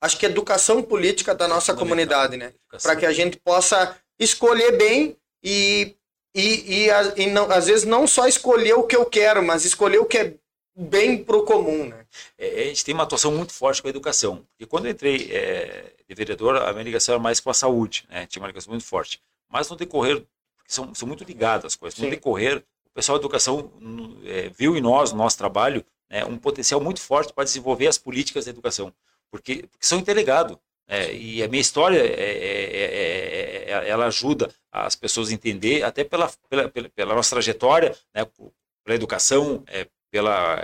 acho 0.00 0.18
que 0.18 0.26
educação 0.26 0.82
política 0.82 1.32
da 1.36 1.46
nossa 1.46 1.72
comunidade, 1.72 2.36
né? 2.36 2.52
Para 2.82 2.96
que 2.96 3.06
a 3.06 3.12
gente 3.12 3.36
possa 3.36 3.96
escolher 4.18 4.76
bem 4.76 5.16
e, 5.40 5.94
e, 6.34 6.82
e, 6.82 6.90
a- 6.90 7.14
e 7.16 7.26
não, 7.28 7.48
às 7.48 7.66
vezes 7.68 7.84
não 7.84 8.08
só 8.08 8.26
escolher 8.26 8.72
o 8.74 8.82
que 8.82 8.96
eu 8.96 9.06
quero, 9.06 9.40
mas 9.40 9.64
escolher 9.64 9.98
o 10.00 10.04
que 10.04 10.18
é 10.18 10.34
bem 10.76 11.22
pro 11.22 11.44
comum, 11.44 11.86
né? 11.86 12.04
É, 12.36 12.62
a 12.62 12.64
gente 12.66 12.84
tem 12.84 12.92
uma 12.92 13.04
atuação 13.04 13.30
muito 13.30 13.52
forte 13.52 13.80
com 13.80 13.86
a 13.86 13.90
educação. 13.90 14.44
Porque 14.50 14.66
quando 14.66 14.86
eu 14.86 14.90
entrei 14.90 15.30
é, 15.30 15.92
de 16.08 16.14
vereador, 16.16 16.56
a 16.56 16.72
minha 16.72 16.82
ligação 16.84 17.14
era 17.14 17.22
mais 17.22 17.38
com 17.38 17.50
a 17.50 17.54
saúde, 17.54 18.04
né? 18.10 18.26
tinha 18.26 18.42
uma 18.42 18.48
ligação 18.48 18.72
muito 18.72 18.84
forte. 18.84 19.20
Mas 19.48 19.70
no 19.70 19.76
decorrer, 19.76 20.24
são, 20.66 20.92
são 20.92 21.06
muito 21.06 21.22
ligadas 21.22 21.66
as 21.66 21.76
coisas, 21.76 21.96
no 22.00 22.06
Sim. 22.06 22.10
decorrer, 22.10 22.64
o 22.86 22.90
pessoal 22.94 23.16
da 23.18 23.22
educação 23.22 23.70
no- 23.78 24.18
é, 24.26 24.48
viu 24.50 24.76
em 24.76 24.80
nós, 24.80 25.12
no 25.12 25.18
nosso 25.18 25.38
trabalho, 25.38 25.84
né, 26.12 26.24
um 26.26 26.36
potencial 26.36 26.78
muito 26.78 27.00
forte 27.00 27.32
para 27.32 27.44
desenvolver 27.44 27.86
as 27.86 27.96
políticas 27.96 28.44
da 28.44 28.50
educação. 28.50 28.92
Porque, 29.30 29.66
porque 29.66 29.86
são 29.86 29.98
interligados. 29.98 30.58
É, 30.86 31.14
e 31.14 31.42
a 31.42 31.48
minha 31.48 31.60
história, 31.60 31.98
é, 31.98 32.06
é, 32.06 33.64
é, 33.64 33.70
é, 33.70 33.88
ela 33.88 34.06
ajuda 34.06 34.52
as 34.70 34.94
pessoas 34.94 35.30
a 35.30 35.32
entender, 35.32 35.82
até 35.82 36.04
pela, 36.04 36.30
pela, 36.50 36.68
pela, 36.68 37.14
nossa 37.14 37.34
trajetória, 37.34 37.96
né, 38.14 38.26
pela 38.84 38.94
educação, 38.94 39.64
é, 39.68 39.86
pela 40.10 40.62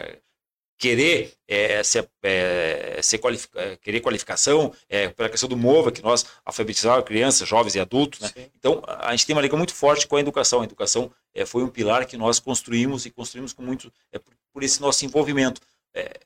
querer 0.79 1.35
é, 1.47 1.83
ser, 1.83 2.09
é, 2.23 3.01
ser 3.03 3.19
qualifica, 3.19 3.77
querer 3.79 4.01
qualificação, 4.01 4.73
é, 4.89 5.09
pela 5.09 5.29
questão 5.29 5.49
do 5.49 5.57
MOVA, 5.57 5.91
que 5.91 6.01
nós 6.01 6.25
alfabetizamos 6.45 7.05
crianças, 7.05 7.49
jovens 7.49 7.75
e 7.75 7.81
adultos. 7.81 8.21
Né? 8.21 8.31
Então, 8.57 8.81
a 8.87 9.11
gente 9.11 9.27
tem 9.27 9.35
uma 9.35 9.43
liga 9.43 9.57
muito 9.57 9.75
forte 9.75 10.07
com 10.07 10.15
a 10.17 10.21
educação. 10.21 10.61
A 10.61 10.65
educação 10.65 11.11
é, 11.35 11.45
foi 11.45 11.65
um 11.65 11.69
pilar 11.69 12.07
que 12.07 12.17
nós 12.17 12.39
construímos 12.39 13.05
e 13.05 13.11
construímos 13.11 13.53
com 13.53 13.63
muito, 13.63 13.93
é, 14.13 14.19
por, 14.21 14.33
por, 14.53 14.63
esse 14.63 14.81
nosso 14.81 15.05
envolvimento. 15.05 15.61
É, 15.93 16.21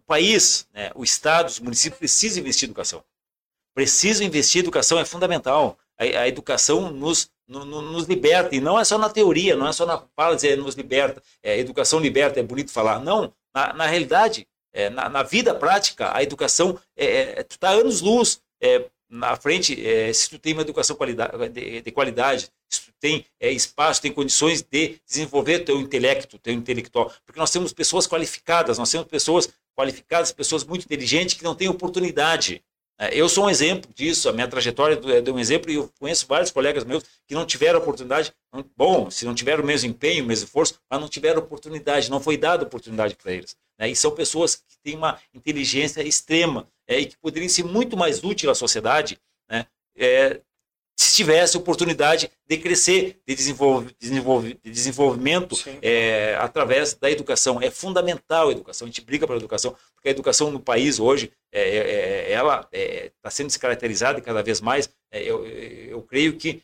o 0.00 0.02
país, 0.02 0.66
né, 0.74 0.90
o 0.96 1.04
Estado, 1.04 1.48
os 1.48 1.60
municípios 1.60 1.98
precisam 1.98 2.40
investir 2.40 2.68
em 2.68 2.70
educação. 2.70 3.04
Precisam 3.72 4.26
investir 4.26 4.60
em 4.60 4.64
educação, 4.64 4.98
é 4.98 5.04
fundamental. 5.04 5.78
A, 5.96 6.02
a 6.02 6.28
educação 6.28 6.90
nos, 6.90 7.30
no, 7.46 7.64
no, 7.64 7.80
nos 7.82 8.06
liberta, 8.06 8.56
e 8.56 8.60
não 8.60 8.80
é 8.80 8.84
só 8.84 8.98
na 8.98 9.08
teoria, 9.08 9.54
não 9.54 9.68
é 9.68 9.72
só 9.72 9.86
na 9.86 10.02
fala 10.16 10.34
dizer 10.34 10.58
nos 10.58 10.74
liberta, 10.74 11.22
é, 11.40 11.56
educação 11.56 12.00
liberta, 12.00 12.40
é 12.40 12.42
bonito 12.42 12.72
falar. 12.72 12.98
Não, 12.98 13.32
na, 13.54 13.72
na 13.72 13.86
realidade, 13.86 14.46
é, 14.72 14.88
na, 14.88 15.08
na, 15.08 15.22
vida 15.22 15.54
prática, 15.54 16.16
a 16.16 16.22
educação, 16.22 16.78
é, 16.96 17.40
é 17.40 17.42
tu 17.42 17.52
está 17.52 17.70
anos 17.70 18.00
luz 18.00 18.40
é, 18.60 18.86
na 19.08 19.36
frente, 19.36 19.86
é, 19.86 20.10
se 20.12 20.30
tu 20.30 20.38
tem 20.38 20.54
uma 20.54 20.62
educação 20.62 20.96
qualidade, 20.96 21.48
de, 21.50 21.82
de 21.82 21.92
qualidade, 21.92 22.50
se 22.68 22.80
tu 22.86 22.92
tem 22.98 23.26
é, 23.38 23.50
espaço, 23.50 24.00
tem 24.00 24.10
condições 24.10 24.62
de 24.62 24.98
desenvolver 25.06 25.60
teu 25.60 25.78
intelecto, 25.78 26.38
teu 26.38 26.54
intelectual, 26.54 27.12
porque 27.26 27.38
nós 27.38 27.50
temos 27.50 27.74
pessoas 27.74 28.06
qualificadas, 28.06 28.78
nós 28.78 28.90
temos 28.90 29.06
pessoas 29.06 29.50
qualificadas, 29.76 30.32
pessoas 30.32 30.64
muito 30.64 30.84
inteligentes 30.84 31.34
que 31.34 31.44
não 31.44 31.54
têm 31.54 31.68
oportunidade. 31.68 32.62
É, 33.02 33.12
eu 33.12 33.28
sou 33.28 33.46
um 33.46 33.50
exemplo 33.50 33.90
disso, 33.92 34.28
a 34.28 34.32
minha 34.32 34.46
trajetória 34.46 34.94
é 34.94 35.32
um 35.32 35.38
exemplo 35.40 35.68
e 35.72 35.74
eu 35.74 35.90
conheço 35.98 36.24
vários 36.24 36.52
colegas 36.52 36.84
meus 36.84 37.02
que 37.26 37.34
não 37.34 37.44
tiveram 37.44 37.80
oportunidade, 37.80 38.32
bom, 38.76 39.10
se 39.10 39.24
não 39.24 39.34
tiveram 39.34 39.64
o 39.64 39.66
mesmo 39.66 39.90
empenho, 39.90 40.22
o 40.22 40.26
mesmo 40.28 40.44
esforço, 40.44 40.78
mas 40.88 41.00
não 41.00 41.08
tiveram 41.08 41.40
oportunidade, 41.40 42.08
não 42.08 42.20
foi 42.20 42.36
dada 42.36 42.62
oportunidade 42.62 43.16
para 43.16 43.32
eles. 43.32 43.56
Né? 43.76 43.90
E 43.90 43.96
são 43.96 44.12
pessoas 44.12 44.54
que 44.54 44.78
têm 44.84 44.96
uma 44.96 45.18
inteligência 45.34 46.00
extrema 46.00 46.68
é, 46.86 47.00
e 47.00 47.06
que 47.06 47.16
poderiam 47.16 47.48
ser 47.48 47.64
muito 47.64 47.96
mais 47.96 48.22
úteis 48.22 48.48
à 48.48 48.54
sociedade 48.54 49.18
né? 49.50 49.66
Se 51.02 51.16
tivesse 51.16 51.56
oportunidade 51.56 52.30
de 52.46 52.56
crescer, 52.56 53.20
de, 53.26 53.34
desenvolve, 53.34 53.94
desenvolve, 53.98 54.58
de 54.62 54.70
desenvolvimento 54.70 55.56
é, 55.80 56.36
através 56.38 56.94
da 56.94 57.10
educação. 57.10 57.60
É 57.60 57.70
fundamental 57.70 58.48
a 58.48 58.52
educação, 58.52 58.86
a 58.86 58.88
gente 58.88 59.00
briga 59.00 59.26
pela 59.26 59.38
educação, 59.38 59.74
porque 59.94 60.08
a 60.08 60.10
educação 60.10 60.50
no 60.50 60.60
país 60.60 61.00
hoje, 61.00 61.32
é, 61.52 61.60
é, 61.60 62.30
é 62.30 62.32
ela 62.32 62.68
está 62.72 63.28
é, 63.28 63.30
sendo 63.30 63.48
descaracterizada 63.48 64.20
cada 64.20 64.42
vez 64.42 64.60
mais. 64.60 64.88
É, 65.10 65.22
eu, 65.22 65.46
eu 65.46 66.02
creio 66.02 66.36
que 66.36 66.62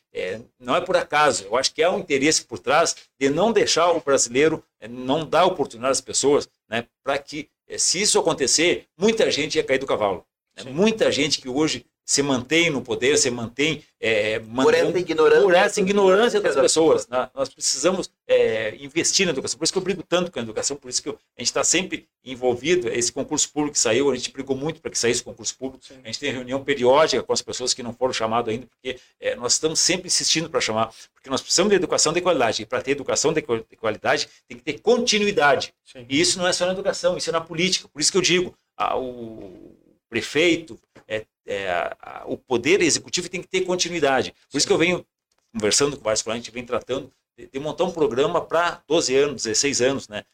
não 0.58 0.74
é 0.74 0.80
por 0.80 0.96
acaso, 0.96 1.44
eu 1.44 1.56
acho 1.56 1.72
que 1.72 1.82
há 1.82 1.90
um 1.90 2.00
interesse 2.00 2.44
por 2.44 2.58
trás 2.58 2.96
de 3.20 3.28
não 3.28 3.52
deixar 3.52 3.90
o 3.92 4.00
brasileiro, 4.00 4.64
não 4.88 5.24
dar 5.24 5.44
oportunidade 5.44 5.92
às 5.92 6.00
pessoas, 6.00 6.48
né, 6.68 6.86
para 7.04 7.18
que, 7.18 7.48
se 7.76 8.00
isso 8.00 8.18
acontecer, 8.18 8.86
muita 8.98 9.30
gente 9.30 9.56
ia 9.56 9.64
cair 9.64 9.78
do 9.78 9.86
cavalo. 9.86 10.24
Né? 10.56 10.70
Muita 10.70 11.12
gente 11.12 11.40
que 11.40 11.48
hoje 11.48 11.84
se 12.08 12.22
mantém 12.22 12.70
no 12.70 12.80
poder, 12.80 13.18
se 13.18 13.30
mantém... 13.30 13.84
É, 14.00 14.38
por 14.38 14.72
essa 14.72 14.98
ignorância. 14.98 15.42
Por 15.42 15.54
essa 15.54 15.80
ignorância 15.80 16.40
das 16.40 16.56
pessoas. 16.56 17.06
Né? 17.06 17.28
Nós 17.34 17.50
precisamos 17.50 18.10
é, 18.26 18.74
investir 18.76 19.26
na 19.26 19.32
educação. 19.32 19.58
Por 19.58 19.64
isso 19.64 19.72
que 19.72 19.78
eu 19.78 19.82
brigo 19.82 20.02
tanto 20.02 20.32
com 20.32 20.38
a 20.38 20.42
educação, 20.42 20.74
por 20.74 20.88
isso 20.88 21.02
que 21.02 21.10
eu, 21.10 21.18
a 21.36 21.40
gente 21.42 21.48
está 21.48 21.62
sempre 21.62 22.08
envolvido. 22.24 22.88
Esse 22.88 23.12
concurso 23.12 23.52
público 23.52 23.74
que 23.74 23.78
saiu, 23.78 24.10
a 24.10 24.16
gente 24.16 24.32
brigou 24.32 24.56
muito 24.56 24.80
para 24.80 24.90
que 24.90 24.98
saísse 24.98 25.20
o 25.20 25.24
concurso 25.24 25.54
público. 25.58 25.84
Sim. 25.84 25.98
A 26.02 26.06
gente 26.06 26.18
tem 26.18 26.32
reunião 26.32 26.64
periódica 26.64 27.22
com 27.22 27.32
as 27.32 27.42
pessoas 27.42 27.74
que 27.74 27.82
não 27.82 27.92
foram 27.92 28.14
chamadas 28.14 28.54
ainda, 28.54 28.66
porque 28.66 28.98
é, 29.20 29.36
nós 29.36 29.52
estamos 29.52 29.78
sempre 29.78 30.06
insistindo 30.06 30.48
para 30.48 30.62
chamar, 30.62 30.90
porque 31.12 31.28
nós 31.28 31.42
precisamos 31.42 31.68
de 31.68 31.76
educação 31.76 32.14
de 32.14 32.22
qualidade. 32.22 32.62
E 32.62 32.66
para 32.66 32.80
ter 32.80 32.92
educação 32.92 33.34
de 33.34 33.42
qualidade, 33.76 34.30
tem 34.48 34.56
que 34.56 34.64
ter 34.64 34.78
continuidade. 34.80 35.74
Sim. 35.84 36.06
E 36.08 36.18
isso 36.18 36.38
não 36.38 36.46
é 36.46 36.54
só 36.54 36.64
na 36.64 36.72
educação, 36.72 37.18
isso 37.18 37.28
é 37.28 37.32
na 37.34 37.40
política. 37.42 37.86
Por 37.86 38.00
isso 38.00 38.10
que 38.10 38.16
eu 38.16 38.22
digo, 38.22 38.56
a, 38.78 38.96
o 38.96 39.76
prefeito, 40.08 40.80
é, 41.06 41.26
é, 41.48 41.96
o 42.26 42.36
poder 42.36 42.82
executivo 42.82 43.28
tem 43.28 43.40
que 43.40 43.48
ter 43.48 43.62
continuidade. 43.62 44.34
Por 44.50 44.58
isso 44.58 44.66
que 44.66 44.72
eu 44.72 44.78
venho 44.78 45.04
conversando 45.52 45.96
com 45.96 46.04
vários 46.04 46.22
clientes, 46.22 46.42
a 46.42 46.44
gente 46.44 46.54
vem 46.54 46.64
tratando 46.64 47.10
de, 47.36 47.46
de 47.46 47.58
montar 47.58 47.84
um 47.84 47.90
programa 47.90 48.40
para 48.40 48.82
12 48.86 49.16
anos, 49.16 49.42
16 49.44 49.80
anos, 49.80 50.08
né? 50.08 50.24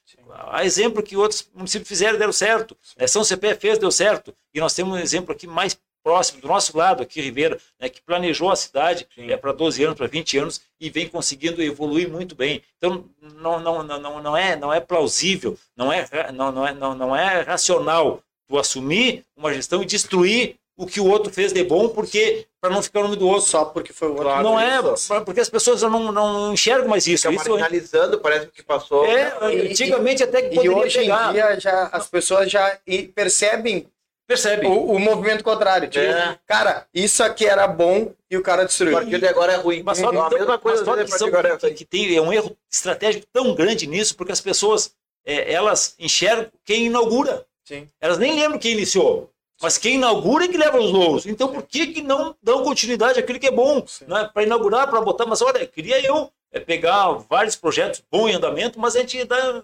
A 0.50 0.64
exemplo 0.64 1.02
que 1.02 1.16
outros 1.16 1.48
municípios 1.54 1.88
fizeram, 1.88 2.18
deram 2.18 2.32
certo. 2.32 2.76
É, 2.96 3.06
São 3.06 3.22
CPF 3.22 3.60
fez, 3.60 3.78
deu 3.78 3.92
certo. 3.92 4.34
E 4.52 4.60
nós 4.60 4.74
temos 4.74 4.94
um 4.94 4.98
exemplo 4.98 5.32
aqui 5.32 5.46
mais 5.46 5.78
próximo, 6.02 6.40
do 6.40 6.48
nosso 6.48 6.76
lado 6.76 7.02
aqui, 7.02 7.20
Ribeira, 7.22 7.58
né, 7.80 7.88
que 7.88 8.02
planejou 8.02 8.50
a 8.50 8.56
cidade 8.56 9.08
é, 9.16 9.36
para 9.38 9.52
12 9.52 9.82
anos, 9.84 9.96
para 9.96 10.06
20 10.06 10.36
anos, 10.36 10.60
e 10.78 10.90
vem 10.90 11.08
conseguindo 11.08 11.62
evoluir 11.62 12.10
muito 12.10 12.34
bem. 12.34 12.62
Então, 12.76 13.08
não, 13.22 13.58
não, 13.58 13.82
não, 13.82 14.22
não, 14.22 14.36
é, 14.36 14.54
não 14.54 14.72
é 14.72 14.80
plausível, 14.80 15.56
não 15.74 15.90
é, 15.90 16.06
não, 16.30 16.52
não, 16.52 16.66
é, 16.66 16.74
não, 16.74 16.94
não 16.94 17.16
é 17.16 17.40
racional 17.40 18.22
tu 18.46 18.58
assumir 18.58 19.24
uma 19.34 19.54
gestão 19.54 19.82
e 19.82 19.86
destruir 19.86 20.56
o 20.76 20.86
que 20.86 21.00
o 21.00 21.06
outro 21.06 21.32
fez 21.32 21.52
de 21.52 21.62
bom, 21.62 21.88
porque 21.88 22.46
para 22.60 22.70
não 22.70 22.82
ficar 22.82 23.00
o 23.00 23.02
nome 23.04 23.16
do 23.16 23.28
outro. 23.28 23.48
Só 23.48 23.64
porque 23.64 23.92
foi 23.92 24.08
o 24.08 24.12
outro. 24.12 24.26
Claro, 24.26 24.42
não 24.42 24.58
é, 24.58 24.80
porque 25.24 25.40
as 25.40 25.48
pessoas 25.48 25.82
não, 25.82 26.10
não 26.10 26.52
enxergam 26.52 26.88
mais 26.88 27.06
isso. 27.06 27.28
Fica 27.28 27.40
isso 27.40 27.50
marginalizando, 27.50 28.18
parece 28.20 28.46
que 28.46 28.62
passou. 28.62 29.04
É, 29.06 29.36
antigamente 29.42 30.22
até 30.22 30.42
que 30.42 30.56
poderia 30.56 30.70
E 30.70 30.74
hoje 30.74 30.98
pegar. 30.98 31.30
em 31.30 31.32
dia 31.32 31.60
já, 31.60 31.88
as 31.92 32.08
pessoas 32.08 32.50
já 32.50 32.78
percebem 33.14 33.86
Percebe. 34.26 34.66
O, 34.66 34.92
o, 34.92 34.98
movimento 34.98 35.44
contrário. 35.44 35.88
Tipo, 35.88 36.04
é. 36.04 36.38
Cara, 36.46 36.86
isso 36.94 37.22
aqui 37.22 37.46
era 37.46 37.68
bom 37.68 38.12
e 38.30 38.36
o 38.36 38.42
cara 38.42 38.64
destruiu. 38.64 38.98
Porque 38.98 39.18
de 39.18 39.26
agora 39.26 39.52
é 39.52 39.56
ruim. 39.56 39.82
Mas 39.82 39.98
só 39.98 40.08
então, 40.08 40.24
a 40.24 40.30
mesma 40.30 40.58
coisa 40.58 40.82
mas 40.84 41.18
só 41.18 41.30
que, 41.30 41.36
é 41.36 41.56
que, 41.56 41.70
que, 41.72 41.84
tem 41.84 42.16
é 42.16 42.20
um 42.20 42.32
erro 42.32 42.56
estratégico 42.70 43.26
tão 43.32 43.54
grande 43.54 43.86
nisso, 43.86 44.16
porque 44.16 44.32
as 44.32 44.40
pessoas 44.40 44.94
é, 45.26 45.52
elas 45.52 45.94
enxergam 45.98 46.50
quem 46.64 46.86
inaugura. 46.86 47.44
Sim. 47.64 47.88
Elas 48.00 48.18
nem 48.18 48.34
lembram 48.34 48.58
quem 48.58 48.72
iniciou. 48.72 49.30
Mas 49.64 49.78
quem 49.78 49.94
inaugura 49.94 50.44
é 50.44 50.48
que 50.48 50.58
leva 50.58 50.78
os 50.78 50.92
louros. 50.92 51.24
Então 51.24 51.48
por 51.48 51.62
que, 51.62 51.86
que 51.86 52.02
não 52.02 52.36
dão 52.42 52.62
continuidade 52.62 53.18
àquilo 53.18 53.40
que 53.40 53.46
é 53.46 53.50
bom? 53.50 53.82
Né? 54.06 54.30
Para 54.30 54.42
inaugurar, 54.42 54.90
para 54.90 55.00
botar. 55.00 55.24
Mas 55.24 55.40
olha, 55.40 55.66
queria 55.66 55.98
eu 56.04 56.30
é, 56.52 56.60
pegar 56.60 57.10
vários 57.30 57.56
projetos 57.56 58.02
bons 58.12 58.28
em 58.28 58.34
andamento, 58.34 58.78
mas 58.78 58.94
a 58.94 59.00
gente 59.00 59.24
dá 59.24 59.62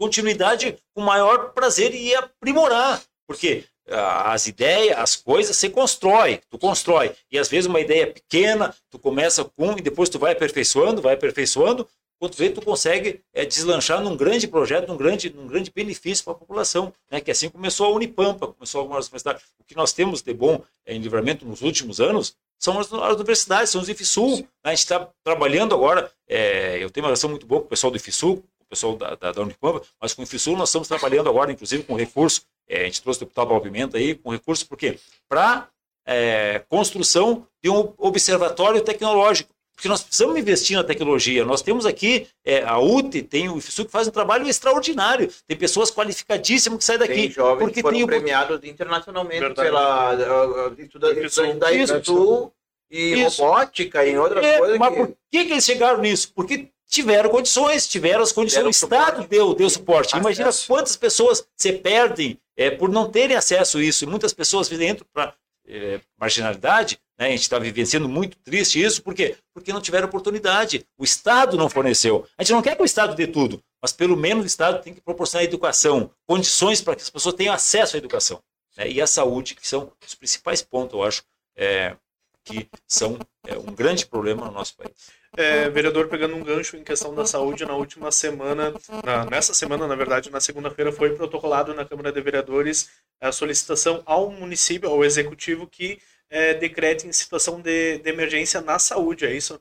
continuidade 0.00 0.78
com 0.94 1.02
maior 1.02 1.50
prazer 1.52 1.94
e 1.94 2.14
aprimorar. 2.14 3.02
Porque 3.26 3.64
as 3.90 4.46
ideias, 4.46 4.98
as 4.98 5.16
coisas, 5.16 5.54
você 5.54 5.68
constrói, 5.68 6.40
tu 6.48 6.58
constrói. 6.58 7.14
E 7.30 7.38
às 7.38 7.48
vezes 7.48 7.68
uma 7.68 7.80
ideia 7.80 8.06
pequena, 8.06 8.74
tu 8.90 8.98
começa 8.98 9.44
com 9.44 9.72
e 9.72 9.82
depois 9.82 10.08
tu 10.08 10.18
vai 10.18 10.32
aperfeiçoando, 10.32 11.02
vai 11.02 11.12
aperfeiçoando, 11.12 11.86
quando 12.18 12.34
vê, 12.34 12.48
tu 12.48 12.62
consegue 12.62 13.20
é, 13.32 13.44
deslanchar 13.44 14.00
num 14.00 14.16
grande 14.16 14.48
projeto, 14.48 14.88
num 14.88 14.96
grande, 14.96 15.30
num 15.30 15.46
grande 15.46 15.70
benefício 15.70 16.24
para 16.24 16.32
a 16.32 16.36
população. 16.36 16.92
Né? 17.10 17.20
Que 17.20 17.30
assim 17.30 17.48
começou 17.48 17.86
a 17.86 17.90
Unipampa, 17.90 18.46
começou 18.48 18.80
algumas 18.80 19.06
universidades. 19.06 19.42
O 19.58 19.64
que 19.64 19.76
nós 19.76 19.92
temos 19.92 20.22
de 20.22 20.32
bom 20.32 20.62
é, 20.84 20.94
em 20.94 20.98
livramento 20.98 21.44
nos 21.44 21.60
últimos 21.60 22.00
anos 22.00 22.34
são 22.58 22.78
as, 22.78 22.90
as 22.90 23.14
universidades, 23.16 23.70
são 23.70 23.82
os 23.82 23.88
IFSU. 23.88 24.38
Né? 24.38 24.46
A 24.64 24.70
gente 24.70 24.78
está 24.78 25.08
trabalhando 25.22 25.74
agora, 25.74 26.10
é, 26.26 26.82
eu 26.82 26.90
tenho 26.90 27.04
uma 27.04 27.08
relação 27.08 27.28
muito 27.28 27.46
boa 27.46 27.60
com 27.60 27.66
o 27.66 27.70
pessoal 27.70 27.90
do 27.90 27.96
IFSU, 27.98 28.36
com 28.36 28.64
o 28.64 28.68
pessoal 28.68 28.96
da, 28.96 29.14
da, 29.14 29.32
da 29.32 29.42
Unipampa, 29.42 29.82
mas 30.00 30.14
com 30.14 30.22
o 30.22 30.24
IFSU 30.24 30.56
nós 30.56 30.70
estamos 30.70 30.88
trabalhando 30.88 31.28
agora, 31.28 31.52
inclusive, 31.52 31.82
com 31.82 31.94
recurso. 31.94 32.42
É, 32.66 32.82
a 32.82 32.84
gente 32.84 33.02
trouxe 33.02 33.18
o 33.18 33.24
deputado 33.24 33.48
Paulo 33.48 33.62
Pimenta 33.62 33.98
aí, 33.98 34.14
com 34.14 34.30
recurso, 34.30 34.66
por 34.66 34.78
quê? 34.78 34.98
Para 35.28 35.68
é, 36.06 36.62
construção 36.68 37.46
de 37.62 37.68
um 37.68 37.92
observatório 37.98 38.80
tecnológico 38.80 39.55
porque 39.76 39.88
nós 39.88 40.02
precisamos 40.02 40.38
investir 40.38 40.74
na 40.74 40.82
tecnologia. 40.82 41.44
Nós 41.44 41.60
temos 41.60 41.84
aqui 41.84 42.26
é, 42.42 42.64
a 42.64 42.78
UTE, 42.78 43.22
tem 43.22 43.50
o 43.50 43.58
IFSU 43.58 43.84
que 43.84 43.92
faz 43.92 44.08
um 44.08 44.10
trabalho 44.10 44.48
extraordinário. 44.48 45.30
Tem 45.46 45.54
pessoas 45.54 45.90
qualificadíssimas 45.90 46.78
que 46.78 46.84
saem 46.84 46.98
daqui. 46.98 47.14
Tem 47.14 47.30
jovens 47.30 47.58
porque 47.58 47.74
que 47.74 47.82
foram 47.82 47.98
tem 47.98 48.06
premiados 48.06 48.58
internacionalmente 48.64 49.40
Verdade. 49.40 49.68
pela 49.68 50.72
estudante 50.78 51.58
da 51.58 51.72
IFSU 51.72 52.50
e 52.90 53.22
Isso. 53.22 53.42
robótica 53.42 54.06
e 54.06 54.16
outras 54.16 54.42
é, 54.42 54.58
coisas. 54.58 54.78
Mas 54.78 54.88
que... 54.88 54.96
por 54.96 55.08
que, 55.30 55.44
que 55.44 55.52
eles 55.52 55.64
chegaram 55.64 56.00
nisso? 56.00 56.32
Porque 56.34 56.70
tiveram 56.88 57.28
condições, 57.28 57.86
tiveram 57.86 58.22
as 58.22 58.32
condições, 58.32 58.64
o 58.64 58.70
Estado 58.70 59.26
deu, 59.28 59.52
deu 59.52 59.68
suporte. 59.68 60.16
Imagina 60.16 60.48
quantas 60.66 60.96
pessoas 60.96 61.46
se 61.54 61.72
perdem 61.74 62.40
é, 62.56 62.70
por 62.70 62.88
não 62.88 63.10
terem 63.10 63.36
acesso 63.36 63.76
a 63.76 63.82
isso. 63.82 64.04
E 64.04 64.06
muitas 64.06 64.32
pessoas 64.32 64.72
entram 64.72 65.06
para 65.12 65.34
é, 65.68 66.00
marginalidade 66.18 66.98
né? 67.18 67.26
A 67.26 67.30
gente 67.30 67.42
está 67.42 67.58
vivenciando 67.58 68.08
muito 68.08 68.36
triste 68.38 68.82
isso, 68.82 69.02
por 69.02 69.14
quê? 69.14 69.36
Porque 69.54 69.72
não 69.72 69.80
tiveram 69.80 70.06
oportunidade. 70.06 70.86
O 70.98 71.04
Estado 71.04 71.56
não 71.56 71.68
forneceu. 71.68 72.26
A 72.36 72.42
gente 72.42 72.52
não 72.52 72.62
quer 72.62 72.76
que 72.76 72.82
o 72.82 72.84
Estado 72.84 73.14
dê 73.14 73.26
tudo, 73.26 73.62
mas 73.80 73.92
pelo 73.92 74.16
menos 74.16 74.44
o 74.44 74.46
Estado 74.46 74.82
tem 74.82 74.94
que 74.94 75.00
proporcionar 75.00 75.44
educação, 75.44 76.10
condições 76.26 76.80
para 76.80 76.94
que 76.94 77.02
as 77.02 77.10
pessoas 77.10 77.34
tenham 77.34 77.54
acesso 77.54 77.96
à 77.96 77.98
educação. 77.98 78.42
Né? 78.76 78.90
E 78.90 79.00
a 79.00 79.06
saúde, 79.06 79.54
que 79.54 79.66
são 79.66 79.90
os 80.06 80.14
principais 80.14 80.62
pontos, 80.62 80.94
eu 80.94 81.02
acho, 81.02 81.22
é, 81.56 81.96
que 82.44 82.68
são 82.86 83.18
é, 83.46 83.56
um 83.58 83.74
grande 83.74 84.06
problema 84.06 84.46
no 84.46 84.52
nosso 84.52 84.76
país. 84.76 84.92
É, 85.36 85.68
vereador, 85.68 86.08
pegando 86.08 86.34
um 86.34 86.42
gancho 86.42 86.76
em 86.76 86.84
questão 86.84 87.14
da 87.14 87.26
saúde, 87.26 87.66
na 87.66 87.74
última 87.74 88.10
semana, 88.10 88.72
na, 89.04 89.26
nessa 89.26 89.52
semana, 89.52 89.86
na 89.86 89.94
verdade, 89.94 90.30
na 90.30 90.40
segunda-feira, 90.40 90.90
foi 90.90 91.14
protocolado 91.14 91.74
na 91.74 91.84
Câmara 91.84 92.10
de 92.10 92.20
Vereadores 92.20 92.88
a 93.20 93.30
solicitação 93.32 94.02
ao 94.06 94.30
município, 94.30 94.88
ao 94.88 95.04
executivo, 95.04 95.66
que 95.66 95.98
é, 96.30 96.54
decrete 96.54 97.06
em 97.06 97.12
situação 97.12 97.60
de, 97.60 97.98
de 97.98 98.08
emergência 98.10 98.60
na 98.60 98.78
saúde, 98.78 99.24
é 99.26 99.34
isso? 99.34 99.60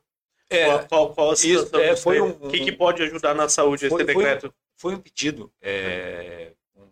É, 0.49 0.65
qual, 0.65 0.87
qual, 0.87 1.13
qual 1.13 1.29
a 1.29 1.33
isso, 1.33 1.43
situação? 1.43 1.79
é, 1.81 1.89
disso 1.91 2.03
foi 2.03 2.21
um- 2.21 2.29
o 2.29 2.49
que, 2.49 2.59
que 2.59 2.71
pode 2.71 3.01
ajudar 3.03 3.33
na 3.33 3.49
saúde 3.49 3.79
Foi- 3.81 3.87
esse 3.87 3.95
foi 3.95 4.05
decreto? 4.05 4.53
foi 4.77 4.95
um 4.95 4.99
pedido, 4.99 5.51
é, 5.61 6.53
um 6.75 6.87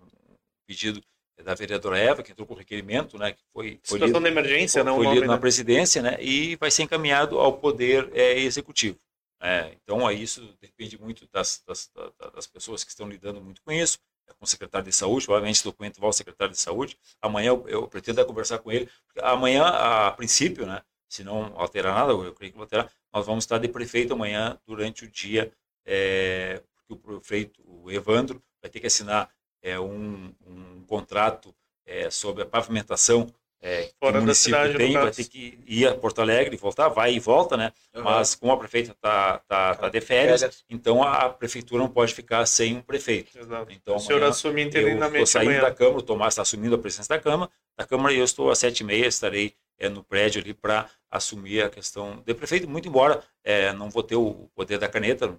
pedido 0.66 1.02
da 1.44 1.54
vereadora 1.54 1.98
Eva, 1.98 2.24
que 2.24 2.32
entrou 2.32 2.48
com 2.48 2.54
requerimento, 2.54 3.18
né, 3.18 3.34
que 3.34 3.42
foi, 3.52 3.80
foi 3.84 3.98
Situação 3.98 4.08
lido, 4.08 4.22
de 4.22 4.28
emergência, 4.32 4.84
não 4.84 4.94
o 4.94 4.96
foi 4.98 5.06
nome, 5.06 5.16
lido 5.20 5.28
na 5.28 5.34
né? 5.36 5.40
presidência, 5.42 6.02
né, 6.02 6.18
e 6.22 6.56
vai 6.56 6.72
ser 6.72 6.84
encaminhado 6.84 7.38
ao 7.40 7.58
poder 7.58 8.10
é, 8.14 8.40
executivo. 8.40 8.98
É, 9.42 9.76
então, 9.84 10.08
aí 10.08 10.24
isso 10.24 10.56
depende 10.62 10.98
muito 10.98 11.28
das, 11.34 11.62
das, 11.68 11.92
da- 11.94 12.30
das 12.30 12.48
pessoas 12.48 12.84
que 12.84 12.92
estão 12.92 13.10
lidando 13.10 13.42
muito 13.42 13.62
com 13.62 13.72
isso, 13.74 13.98
é 13.98 14.13
com 14.38 14.46
o 14.46 14.48
secretário 14.48 14.88
de 14.88 14.94
saúde, 14.94 15.26
provavelmente 15.26 15.58
esse 15.58 15.64
documento 15.64 16.00
vai 16.00 16.08
ao 16.08 16.14
secretário 16.14 16.54
de 16.54 16.60
saúde. 16.60 16.98
Amanhã 17.22 17.50
eu, 17.50 17.68
eu 17.68 17.88
pretendo 17.88 18.26
conversar 18.26 18.60
com 18.60 18.72
ele. 18.72 18.90
Amanhã, 19.22 19.66
a 19.66 20.12
princípio, 20.12 20.66
né, 20.66 20.82
se 21.08 21.24
não 21.24 21.54
alterar 21.56 21.94
nada, 21.94 22.12
eu 22.12 22.34
creio 22.34 22.52
que 22.52 22.58
vai 22.58 22.66
alterar, 22.66 22.92
nós 23.14 23.26
vamos 23.26 23.44
estar 23.44 23.58
de 23.60 23.68
prefeito 23.68 24.14
amanhã 24.14 24.60
durante 24.66 25.06
o 25.06 25.12
dia, 25.12 25.52
é, 25.86 26.62
porque 26.76 26.94
o 26.94 26.98
prefeito, 26.98 27.62
o 27.66 27.92
Evandro, 27.92 28.42
vai 28.62 28.70
ter 28.70 28.80
que 28.80 28.88
assinar 28.88 29.30
é, 29.62 29.80
um, 29.80 30.34
um 30.46 30.84
contrato 30.86 31.56
é, 31.86 32.10
sobre 32.10 32.44
a 32.44 32.46
pavimentação 32.46 33.28
é, 33.66 33.84
que 33.84 33.94
Fora 33.98 34.20
da 34.20 34.36
cidade, 34.36 34.76
tem, 34.76 34.92
vai 34.92 35.10
ter 35.10 35.24
que 35.24 35.58
ir 35.66 35.88
a 35.88 35.96
Porto 35.96 36.22
Alegre 36.22 36.54
e 36.54 36.58
voltar, 36.58 36.90
vai 36.90 37.14
e 37.14 37.20
volta, 37.20 37.56
né? 37.56 37.72
Mas 37.96 38.36
como 38.36 38.52
a 38.52 38.58
prefeita 38.58 38.92
está 38.92 39.40
tá, 39.48 39.74
tá 39.74 39.88
de 39.88 40.02
férias, 40.02 40.42
Férias. 40.42 40.66
então 40.70 41.02
a 41.02 41.30
prefeitura 41.30 41.82
não 41.82 41.90
pode 41.90 42.14
ficar 42.14 42.46
sem 42.46 42.76
um 42.76 42.82
prefeito. 42.82 43.40
Exato. 43.40 43.72
Então, 43.72 43.96
o 43.96 44.00
senhor 44.00 44.22
assume 44.24 44.64
Eu 44.64 44.68
estou 44.68 44.82
interinamente 44.82 45.30
saindo 45.30 45.52
amanhã. 45.52 45.62
da 45.62 45.72
Câmara, 45.72 45.98
o 45.98 46.02
Tomás 46.02 46.34
está 46.34 46.42
assumindo 46.42 46.76
a 46.76 46.78
presidência 46.78 47.16
da 47.16 47.22
Câmara, 47.22 47.50
da 47.78 47.86
Câmara 47.86 48.14
e 48.14 48.18
eu 48.18 48.26
estou 48.26 48.52
às 48.52 48.60
sete 48.60 48.82
e 48.82 48.84
meia, 48.84 49.06
estarei 49.06 49.56
é, 49.80 49.88
no 49.88 50.04
prédio 50.04 50.42
ali 50.42 50.54
para 50.54 50.90
assumir 51.10 51.64
a 51.64 51.70
questão 51.70 52.22
de 52.26 52.34
prefeito, 52.34 52.70
muito 52.70 52.90
embora 52.90 53.24
é, 53.46 53.72
não 53.72 53.90
vou 53.90 54.04
ter 54.04 54.18
o 54.18 54.50
poder 54.54 54.78
da 54.78 54.90
caneta, 54.90 55.34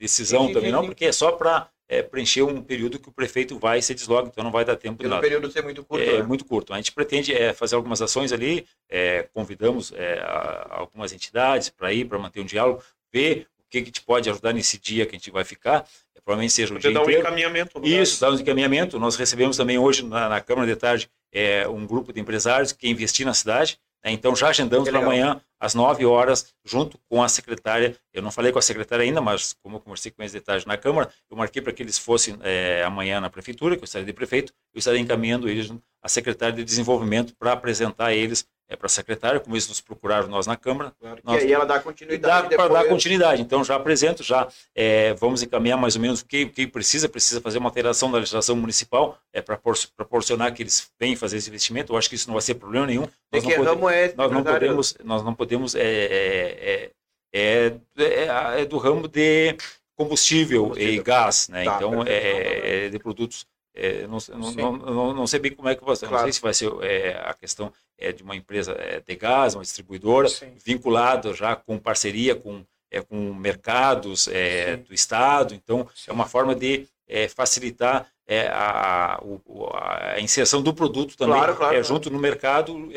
decisão 0.00 0.42
Sim, 0.42 0.46
sim, 0.48 0.52
também 0.54 0.70
sim, 0.70 0.76
não, 0.76 0.84
porque 0.84 1.04
é 1.04 1.12
só 1.12 1.30
para 1.30 1.68
preencher 2.02 2.42
um 2.42 2.62
período 2.62 2.98
que 2.98 3.08
o 3.08 3.12
prefeito 3.12 3.58
vai 3.58 3.80
se 3.80 3.94
desloca, 3.94 4.28
então 4.28 4.44
não 4.44 4.50
vai 4.50 4.64
dar 4.64 4.76
tempo 4.76 4.96
de 4.96 5.04
Pelo 5.04 5.10
nada. 5.14 5.22
período 5.22 5.50
ser 5.50 5.62
muito 5.62 5.82
curto. 5.82 6.02
É 6.04 6.18
né? 6.18 6.22
muito 6.22 6.44
curto. 6.44 6.72
A 6.74 6.76
gente 6.76 6.92
pretende 6.92 7.32
é, 7.34 7.52
fazer 7.54 7.76
algumas 7.76 8.02
ações 8.02 8.30
ali, 8.32 8.66
é, 8.90 9.26
convidamos 9.32 9.92
é, 9.96 10.18
a- 10.20 10.66
algumas 10.70 11.12
entidades 11.12 11.70
para 11.70 11.92
ir, 11.92 12.04
para 12.04 12.18
manter 12.18 12.40
um 12.40 12.44
diálogo, 12.44 12.82
ver 13.12 13.46
o 13.58 13.64
que, 13.70 13.82
que 13.82 13.90
te 13.90 14.02
pode 14.02 14.28
ajudar 14.28 14.52
nesse 14.52 14.78
dia 14.78 15.06
que 15.06 15.16
a 15.16 15.18
gente 15.18 15.30
vai 15.30 15.44
ficar. 15.44 15.86
É, 16.14 16.20
provavelmente 16.20 16.52
seja 16.52 16.74
o 16.74 16.76
Poder 16.76 16.88
dia 16.88 16.92
dar 16.94 17.00
um 17.00 17.02
inteiro. 17.04 17.20
encaminhamento. 17.22 17.80
Isso, 17.82 18.20
dar 18.20 18.30
um 18.32 18.34
encaminhamento. 18.34 18.98
Nós 18.98 19.16
recebemos 19.16 19.56
também 19.56 19.78
hoje 19.78 20.04
na, 20.04 20.28
na 20.28 20.40
Câmara 20.42 20.66
de 20.66 20.76
Tarde 20.76 21.08
é, 21.32 21.66
um 21.68 21.86
grupo 21.86 22.12
de 22.12 22.20
empresários 22.20 22.70
que 22.72 22.80
quer 22.80 22.88
investir 22.88 23.24
na 23.24 23.32
cidade. 23.32 23.78
né? 24.04 24.10
Então 24.12 24.36
já 24.36 24.48
agendamos 24.48 24.88
para 24.88 24.98
amanhã, 24.98 25.40
às 25.60 25.74
9 25.74 26.04
horas, 26.06 26.54
junto 26.64 26.98
com 27.08 27.22
a 27.22 27.28
secretária. 27.28 27.96
Eu 28.12 28.22
não 28.22 28.30
falei 28.30 28.52
com 28.52 28.58
a 28.58 28.62
secretária 28.62 29.04
ainda, 29.04 29.20
mas 29.20 29.54
como 29.62 29.76
eu 29.76 29.80
conversei 29.80 30.10
com 30.10 30.22
eles 30.22 30.32
de 30.32 30.40
tarde 30.40 30.66
na 30.66 30.76
Câmara, 30.76 31.10
eu 31.30 31.36
marquei 31.36 31.60
para 31.60 31.72
que 31.72 31.82
eles 31.82 31.98
fossem 31.98 32.36
é, 32.42 32.82
amanhã 32.84 33.20
na 33.20 33.30
Prefeitura, 33.30 33.76
que 33.76 33.82
eu 33.82 33.86
estarei 33.86 34.06
de 34.06 34.12
prefeito, 34.12 34.52
eu 34.74 34.78
estarei 34.78 35.00
encaminhando 35.00 35.48
eles 35.48 35.72
à 36.02 36.08
secretária 36.08 36.54
de 36.54 36.64
Desenvolvimento 36.64 37.34
para 37.36 37.52
apresentar 37.52 38.12
eles 38.12 38.46
é, 38.68 38.76
para 38.76 38.86
a 38.86 38.88
secretária, 38.90 39.40
como 39.40 39.54
eles 39.54 39.66
nos 39.66 39.80
procuraram 39.80 40.28
nós 40.28 40.46
na 40.46 40.56
Câmara, 40.56 40.92
Claro. 41.00 41.20
Nós- 41.24 41.42
E 41.42 41.46
aí 41.46 41.52
ela 41.52 41.64
dá 41.64 41.74
dá 41.76 41.80
continuidade 41.80 42.54
para 42.54 42.68
dar 42.68 42.84
continuidade. 42.86 43.40
Então, 43.40 43.64
já 43.64 43.76
apresento, 43.76 44.22
já 44.22 44.46
é, 44.74 45.14
vamos 45.14 45.42
encaminhar 45.42 45.78
mais 45.78 45.96
ou 45.96 46.02
menos 46.02 46.20
o 46.20 46.26
que, 46.26 46.46
que 46.46 46.66
precisa. 46.66 47.08
Precisa 47.08 47.40
fazer 47.40 47.58
uma 47.58 47.68
alteração 47.68 48.10
da 48.10 48.18
legislação 48.18 48.54
municipal 48.56 49.18
é, 49.32 49.40
para 49.40 49.58
proporcionar 49.96 50.52
que 50.52 50.62
eles 50.62 50.90
venham 51.00 51.16
fazer 51.16 51.38
esse 51.38 51.48
investimento. 51.48 51.92
Eu 51.92 51.96
acho 51.96 52.08
que 52.08 52.14
isso 52.14 52.28
não 52.28 52.34
vai 52.34 52.42
ser 52.42 52.54
problema 52.56 52.86
nenhum. 52.86 53.08
Nós 53.32 53.42
não, 53.42 53.50
pode- 53.78 53.94
é 53.94 54.12
nós 54.16 54.30
não 54.32 54.44
podemos, 54.44 54.96
nós 55.04 55.22
não 55.24 55.34
podemos 55.34 55.74
é, 55.74 55.80
é, 55.82 56.90
é, 57.32 57.72
é- 57.96 58.60
é 58.62 58.64
do 58.66 58.76
ramo 58.78 59.08
de 59.08 59.56
combustível, 59.96 60.62
Combustível. 60.64 60.94
e 60.94 61.02
gás, 61.02 61.48
né? 61.48 61.64
Tá, 61.64 61.76
então, 61.76 62.04
é 62.06 62.88
de 62.88 62.98
produtos. 62.98 63.46
É, 63.78 64.06
não, 64.06 64.18
sei- 64.20 64.34
não, 64.34 64.50
Sim. 64.50 64.56
não, 64.56 64.72
não, 64.76 65.14
não 65.14 65.26
sei 65.26 65.38
bem 65.40 65.52
como 65.52 65.68
é 65.68 65.74
que 65.74 65.84
vai 65.84 65.94
ser. 65.96 66.06
Não 66.06 66.10
Claro. 66.10 66.24
sei 66.24 66.32
se 66.32 66.40
vai 66.40 66.52
ser 66.54 66.70
é, 66.82 67.20
a 67.24 67.34
questão 67.34 67.72
é, 67.96 68.12
de 68.12 68.22
uma 68.22 68.34
empresa 68.36 68.72
é, 68.78 69.00
de 69.00 69.14
gás, 69.16 69.54
uma 69.54 69.62
distribuidora, 69.62 70.28
Sim. 70.28 70.52
vinculado 70.64 71.32
já 71.34 71.54
com 71.56 71.78
parceria 71.78 72.34
com, 72.34 72.64
é, 72.90 73.00
com 73.00 73.32
mercados 73.34 74.28
é, 74.28 74.76
Sim. 74.76 74.82
do 74.82 74.94
Estado. 74.94 75.54
Então, 75.54 75.88
é 76.06 76.12
uma 76.12 76.26
forma 76.26 76.54
de 76.54 76.86
é, 77.06 77.28
facilitar 77.28 78.06
a, 78.52 79.18
o- 79.22 79.70
a 79.74 80.20
inserção 80.20 80.60
do 80.62 80.74
produto 80.74 81.16
também 81.16 81.34
Claro, 81.36 81.56
claro, 81.56 81.82
junto 81.82 82.10
no 82.10 82.18
mercado 82.18 82.90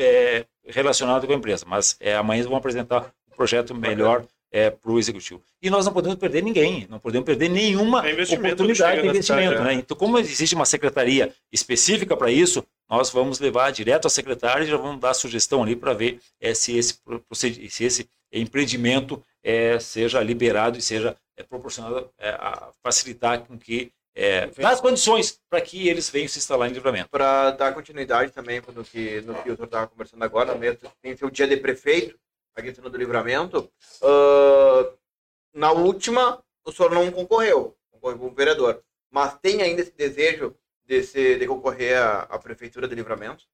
relacionado 0.66 1.26
com 1.26 1.32
a 1.32 1.36
empresa. 1.36 1.64
Mas 1.66 1.98
amanhã 2.18 2.44
vão 2.44 2.56
apresentar 2.56 3.12
um 3.30 3.34
projeto 3.34 3.74
melhor 3.74 4.24
para 4.82 4.92
o 4.92 4.98
executivo. 4.98 5.42
E 5.62 5.70
nós 5.70 5.86
não 5.86 5.92
podemos 5.92 6.18
perder 6.18 6.42
ninguém, 6.42 6.86
não 6.90 6.98
podemos 6.98 7.24
perder 7.24 7.48
nenhuma 7.48 8.06
É 8.06 8.12
oportunidade 8.12 9.00
de 9.00 9.08
investimento. 9.08 9.22
cidade, 9.22 9.64
né? 9.64 9.72
Então, 9.74 9.96
como 9.96 10.18
existe 10.18 10.54
uma 10.54 10.66
secretaria 10.66 11.32
específica 11.50 12.14
para 12.16 12.30
isso, 12.30 12.62
nós 12.90 13.08
vamos 13.10 13.38
levar 13.40 13.70
direto 13.72 14.06
à 14.06 14.10
secretária 14.10 14.64
e 14.64 14.66
já 14.66 14.76
vamos 14.76 15.00
dar 15.00 15.14
sugestão 15.14 15.62
ali 15.62 15.74
para 15.74 15.94
ver 15.94 16.20
eh, 16.38 16.52
se, 16.52 16.76
esse, 16.76 16.98
se 17.70 17.84
esse 17.84 18.08
empreendimento 18.32 19.22
eh, 19.42 19.78
seja 19.78 20.20
liberado 20.22 20.78
e 20.78 20.82
seja 20.82 21.16
eh, 21.36 21.42
proporcionado 21.42 22.10
eh, 22.18 22.36
a 22.38 22.70
facilitar 22.82 23.40
com 23.40 23.58
que 23.58 23.90
dar 24.58 24.72
as 24.72 24.80
condições 24.80 25.40
para 25.48 25.60
que 25.62 25.88
eles 25.88 26.10
venham 26.10 26.28
se 26.28 26.38
instalar 26.38 26.68
em 26.68 26.74
livramento. 26.74 27.08
para 27.08 27.50
dar 27.52 27.72
continuidade 27.72 28.30
também 28.30 28.60
no 28.74 28.84
que, 28.84 29.22
no 29.22 29.34
que 29.36 29.50
o 29.50 29.54
senhor 29.56 29.64
estava 29.64 29.86
conversando 29.86 30.22
agora, 30.22 30.54
mesmo 30.54 30.80
tem 31.00 31.16
seu 31.16 31.30
dia 31.30 31.46
de 31.46 31.56
prefeito, 31.56 32.14
Sena 32.74 32.90
do 32.90 32.98
Livramento. 32.98 33.70
ah, 34.02 34.92
na 35.54 35.72
última, 35.72 36.42
o 36.64 36.72
senhor 36.72 36.90
não 36.92 37.10
concorreu, 37.10 37.76
concorreu 37.90 38.18
como 38.18 38.34
vereador, 38.34 38.82
mas 39.10 39.38
tem 39.38 39.62
ainda 39.62 39.82
esse 39.82 39.92
desejo 39.92 40.54
de, 40.84 41.02
ser, 41.02 41.38
de 41.38 41.46
concorrer 41.46 41.96
à, 41.98 42.20
à 42.22 42.38
prefeitura 42.38 42.86
de 42.88 42.94
Livramento? 42.94 43.44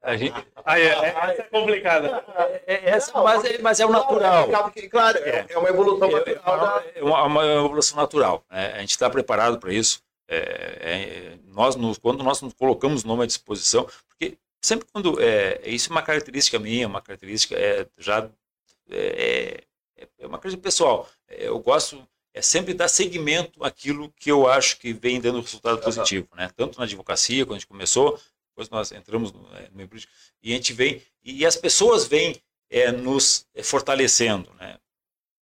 A 0.00 0.16
gente, 0.16 0.34
Ah, 0.64 0.78
é, 0.78 0.84
é, 0.86 1.08
essa 1.08 1.42
é 1.42 1.42
complicada. 1.44 2.24
é, 2.36 2.74
é- 2.74 2.90
essa- 2.90 3.12
mas, 3.22 3.44
é, 3.44 3.58
mas 3.58 3.80
é 3.80 3.86
o 3.86 3.90
natural. 3.90 4.48
Claro, 4.90 5.18
é, 5.18 5.46
é 5.48 5.58
uma 5.58 5.68
evolução 5.68 6.08
É, 6.08 6.12
natural 6.34 6.82
é 6.94 7.02
uma, 7.02 7.22
uma 7.24 7.44
evolução 7.44 7.96
natural. 7.96 8.44
né? 8.50 8.72
A 8.74 8.78
gente 8.80 8.90
está 8.90 9.10
preparado 9.10 9.58
para 9.58 9.72
isso. 9.72 10.00
É, 10.26 10.36
é, 10.36 11.38
nós 11.48 11.76
nos, 11.76 11.98
quando 11.98 12.22
nós 12.24 12.40
nos 12.40 12.54
colocamos 12.54 13.04
o 13.04 13.06
nome 13.06 13.24
à 13.24 13.26
disposição, 13.26 13.86
sempre 14.64 14.86
quando 14.92 15.20
é, 15.20 15.60
isso 15.68 15.90
é 15.90 15.92
uma 15.92 16.02
característica 16.02 16.58
minha, 16.58 16.86
uma 16.86 17.02
característica 17.02 17.54
é, 17.56 17.86
já 17.98 18.30
é, 18.90 19.64
é- 19.96 20.08
é 20.18 20.26
uma 20.26 20.38
coisa 20.38 20.56
pessoal. 20.56 21.08
É, 21.28 21.46
Eu 21.48 21.58
gosto 21.58 22.06
é 22.32 22.42
sempre 22.42 22.74
dar 22.74 22.88
seguimento 22.88 23.62
àquilo 23.62 24.12
que 24.18 24.30
eu 24.30 24.48
acho 24.48 24.78
que 24.78 24.92
vem 24.92 25.20
dando 25.20 25.40
resultado 25.40 25.80
positivo, 25.80 26.28
né? 26.34 26.50
Tanto 26.56 26.78
na 26.78 26.84
advocacia, 26.84 27.44
quando 27.46 27.56
a 27.56 27.58
gente 27.60 27.68
começou, 27.68 28.20
depois 28.50 28.68
nós 28.70 28.90
entramos 28.90 29.30
no, 29.32 29.46
é, 29.54 29.68
no 29.72 29.88
e 30.42 30.52
a 30.52 30.56
gente 30.56 30.72
vem 30.72 31.00
e 31.22 31.46
as 31.46 31.56
pessoas 31.56 32.06
vêm 32.06 32.36
é, 32.70 32.90
nos 32.90 33.46
fortalecendo, 33.62 34.52
né? 34.54 34.78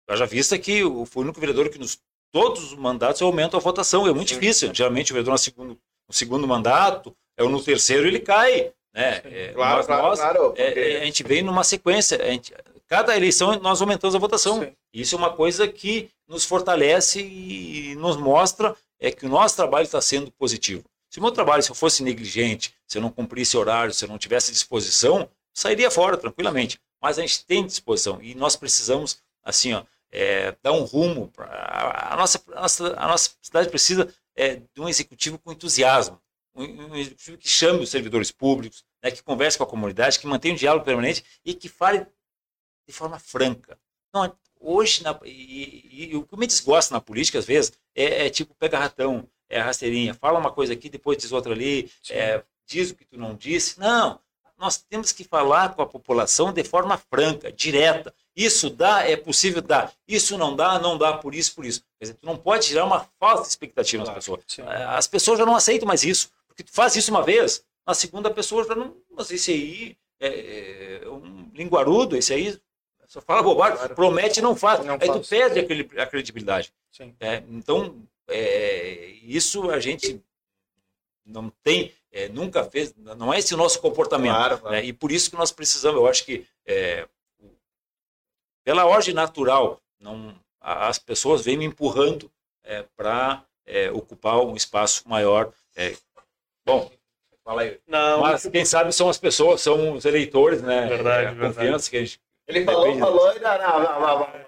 Haja 0.10 0.26
vista 0.26 0.58
que 0.58 0.78
eu 0.78 1.06
fui 1.06 1.24
o 1.24 1.26
único 1.26 1.40
vereador 1.40 1.70
que 1.70 1.78
nos 1.78 2.00
todos 2.32 2.72
os 2.72 2.74
mandatos 2.78 3.20
eu 3.20 3.28
aumento 3.28 3.58
a 3.58 3.60
votação. 3.60 4.08
É 4.08 4.14
muito 4.14 4.30
difícil. 4.30 4.74
Geralmente 4.74 5.12
o 5.12 5.16
vereador 5.16 5.34
no 5.34 5.38
segundo, 5.38 5.80
no 6.08 6.14
segundo 6.14 6.48
mandato, 6.48 7.16
é 7.36 7.44
no 7.44 7.62
terceiro 7.62 8.08
ele 8.08 8.20
cai. 8.20 8.74
Né? 8.98 9.22
É, 9.26 9.54
Claro, 9.54 9.78
nós- 9.78 9.86
claro, 9.86 10.02
nós, 10.04 10.20
claro. 10.20 10.54
é, 10.58 10.66
porque- 10.66 10.80
é, 10.80 11.02
a 11.02 11.06
gente 11.06 11.24
vem 11.24 11.42
numa 11.44 11.64
sequência. 11.64 12.22
a 12.22 12.26
gente- 12.32 12.54
cada 12.88 13.16
eleição 13.16 13.58
nós 13.60 13.80
aumentamos 13.82 14.16
a 14.16 14.20
votação. 14.20 14.62
Sim. 14.62 14.74
Isso 14.94 15.16
é 15.16 15.18
uma 15.18 15.32
coisa 15.34 15.68
que 15.68 16.10
nos 16.28 16.44
fortalece 16.44 17.22
e 17.22 17.96
nos 17.96 18.18
mostra 18.18 18.76
é 19.00 19.12
que 19.12 19.26
o 19.26 19.30
nosso 19.30 19.56
trabalho 19.56 19.86
está 19.86 20.02
sendo 20.02 20.32
positivo. 20.32 20.84
Se 21.10 21.20
o 21.20 21.22
meu 21.22 21.32
trabalho, 21.32 21.62
se 21.64 21.70
eu 21.70 21.76
fosse 21.76 22.02
negligente, 22.04 22.74
se 22.88 22.98
eu 22.98 23.02
não 23.02 23.10
cumprisse 23.12 23.56
horário, 23.56 23.94
se 23.94 24.04
eu 24.04 24.10
não 24.10 24.18
tivesse 24.18 24.52
disposição, 24.52 25.30
sairia 25.54 25.90
fora 25.92 26.18
tranquilamente. 26.18 26.80
Mas 27.02 27.18
a 27.20 27.22
gente 27.22 27.46
tem 27.46 27.66
disposição 27.66 28.20
e 28.22 28.34
nós 28.36 28.56
precisamos, 28.56 29.20
assim, 29.44 29.74
ó, 29.74 29.84
é, 30.12 30.56
dar 30.64 30.72
um 30.72 30.84
rumo. 30.84 31.28
Pra, 31.36 31.46
a, 31.46 32.14
a 32.14 32.18
nossa, 32.18 32.42
a, 32.54 32.62
nossa, 32.62 32.88
a 32.98 33.08
nossa 33.08 33.30
cidade 33.42 33.70
precisa 33.70 34.12
é, 34.36 34.56
de 34.56 34.80
um 34.82 34.90
executivo 34.90 35.38
com 35.40 35.52
entusiasmo, 35.52 36.20
um, 36.56 36.64
um 36.92 36.96
executivo 36.96 37.38
que 37.38 37.48
chame 37.50 37.84
os 37.84 37.90
servidores 37.90 38.32
públicos, 38.32 38.84
né, 39.04 39.12
que 39.12 39.22
converse 39.24 39.58
com 39.58 39.64
a 39.64 39.68
comunidade, 39.68 40.20
que 40.20 40.28
mantenha 40.28 40.54
um 40.54 40.58
diálogo 40.58 40.86
permanente 40.86 41.24
e 41.46 41.54
que 41.54 41.70
fale 41.70 42.06
de 42.88 42.94
forma 42.94 43.20
franca. 43.20 43.78
Não, 44.14 44.34
hoje, 44.60 45.04
na, 45.04 45.18
e, 45.24 45.30
e- 45.30 46.10
e 46.12 46.16
o 46.16 46.24
que 46.24 46.38
me 46.38 46.48
desgosta 46.48 46.94
na 46.94 47.02
política, 47.02 47.38
às 47.40 47.46
vezes, 47.46 47.74
é, 47.96 48.26
é 48.28 48.30
tipo 48.30 48.56
pega 48.56 48.80
ratão, 48.80 49.28
é 49.50 49.60
rasteirinha, 49.60 50.14
fala 50.14 50.40
uma 50.40 50.52
coisa 50.52 50.74
aqui, 50.74 50.90
depois 50.90 51.18
diz 51.18 51.32
outra 51.32 51.54
ali, 51.54 51.92
é, 52.10 52.44
diz 52.66 52.92
o 52.92 52.96
que 52.96 53.06
tu 53.06 53.18
não 53.18 53.36
disse. 53.36 53.80
Não, 53.80 54.20
nós 54.58 54.78
temos 54.78 55.12
que 55.12 55.24
falar 55.24 55.76
com 55.76 55.82
a 55.82 55.86
população 55.86 56.52
de 56.52 56.64
forma 56.64 56.98
franca, 56.98 57.52
direta. 57.52 58.14
Isso 58.36 58.70
dá, 58.70 59.08
é 59.08 59.16
possível 59.16 59.62
dar. 59.62 59.94
Isso 60.08 60.38
não 60.38 60.56
dá, 60.56 60.80
não 60.80 60.98
dá 60.98 61.14
por 61.18 61.36
isso, 61.36 61.54
por 61.54 61.66
isso. 61.66 61.82
Quer 62.00 62.06
dizer, 62.06 62.14
tu 62.16 62.26
não 62.26 62.36
pode 62.38 62.68
gerar 62.68 62.86
uma 62.86 63.08
falsa 63.20 63.50
expectativa 63.50 64.02
nas 64.04 64.10
Claro, 64.10 64.20
pessoas. 64.20 64.44
sim. 64.48 64.62
As 64.64 65.08
pessoas 65.08 65.38
já 65.40 65.46
não 65.46 65.56
aceitam 65.56 65.88
mais 65.88 66.04
isso. 66.04 66.32
Porque 66.48 66.64
tu 66.64 66.72
faz 66.72 66.96
isso 66.96 67.12
uma 67.12 67.22
vez, 67.24 67.64
na 67.88 67.94
segunda 67.94 68.30
pessoa 68.30 68.64
já 68.66 68.76
não. 68.76 68.96
Mas 69.10 69.32
esse 69.32 69.52
aí 69.52 69.98
é, 70.20 71.00
é 71.04 71.10
um 71.10 71.50
linguarudo, 71.54 72.16
esse 72.18 72.34
aí 72.34 72.60
só 73.08 73.22
fala 73.22 73.42
bobagem, 73.42 73.78
Claro. 73.78 73.96
promete 73.96 74.40
e 74.40 74.44
não 74.44 74.56
faz. 74.56 74.84
Não 74.86 74.96
aí 74.96 75.08
faz. 75.08 75.22
tu 75.22 75.30
perde 75.30 75.60
a 75.60 75.66
credi- 75.66 76.00
a 76.00 76.06
credibilidade. 76.06 76.74
É, 77.22 77.38
então, 77.50 78.04
é, 78.28 79.06
isso 79.24 79.70
a 79.72 79.80
gente 79.80 80.22
não 81.26 81.50
tem, 81.64 81.94
é, 82.12 82.28
nunca 82.28 82.64
fez, 82.66 82.94
não 82.98 83.34
é 83.34 83.40
esse 83.40 83.54
o 83.54 83.58
nosso 83.58 83.80
comportamento. 83.80 84.34
Claro, 84.36 84.58
claro. 84.60 84.76
né? 84.76 84.84
E 84.84 84.92
por 84.92 85.12
isso 85.12 85.30
que 85.30 85.38
nós 85.38 85.52
precisamos, 85.52 86.00
eu 86.02 86.08
acho 86.08 86.26
que 86.26 86.46
é, 86.66 87.08
pela 88.66 88.86
ordem 88.86 89.14
natural, 89.14 89.82
não, 90.00 90.36
as 90.60 91.00
pessoas 91.00 91.42
vêm 91.44 91.56
me 91.58 91.66
empurrando 91.66 92.30
para 92.98 93.46
ocupar 93.94 94.40
um 94.42 94.56
espaço 94.56 95.08
maior. 95.08 95.54
é. 95.76 95.96
bom, 96.66 96.92
fala 97.48 97.62
aí. 97.62 97.80
Não, 97.88 98.22
Mas 98.22 98.46
quem 98.46 98.66
sabe 98.66 98.92
são 98.94 99.10
as 99.10 99.18
pessoas, 99.18 99.62
são 99.62 99.94
os 99.94 100.06
eleitores, 100.06 100.62
né? 100.62 100.86
Verdade, 100.88 101.26
É 101.26 101.28
a 101.28 101.32
verdade. 101.32 101.56
confiança 101.56 101.90
que 101.90 101.98
a 101.98 102.00
gente. 102.02 102.20
Ele 102.48 102.64
falou, 102.66 102.98
falou 103.00 103.36
e 103.36 103.40
não, 103.40 103.58
não, 103.58 103.80
não, 103.80 104.00
não, 104.02 104.20
não. 104.20 104.48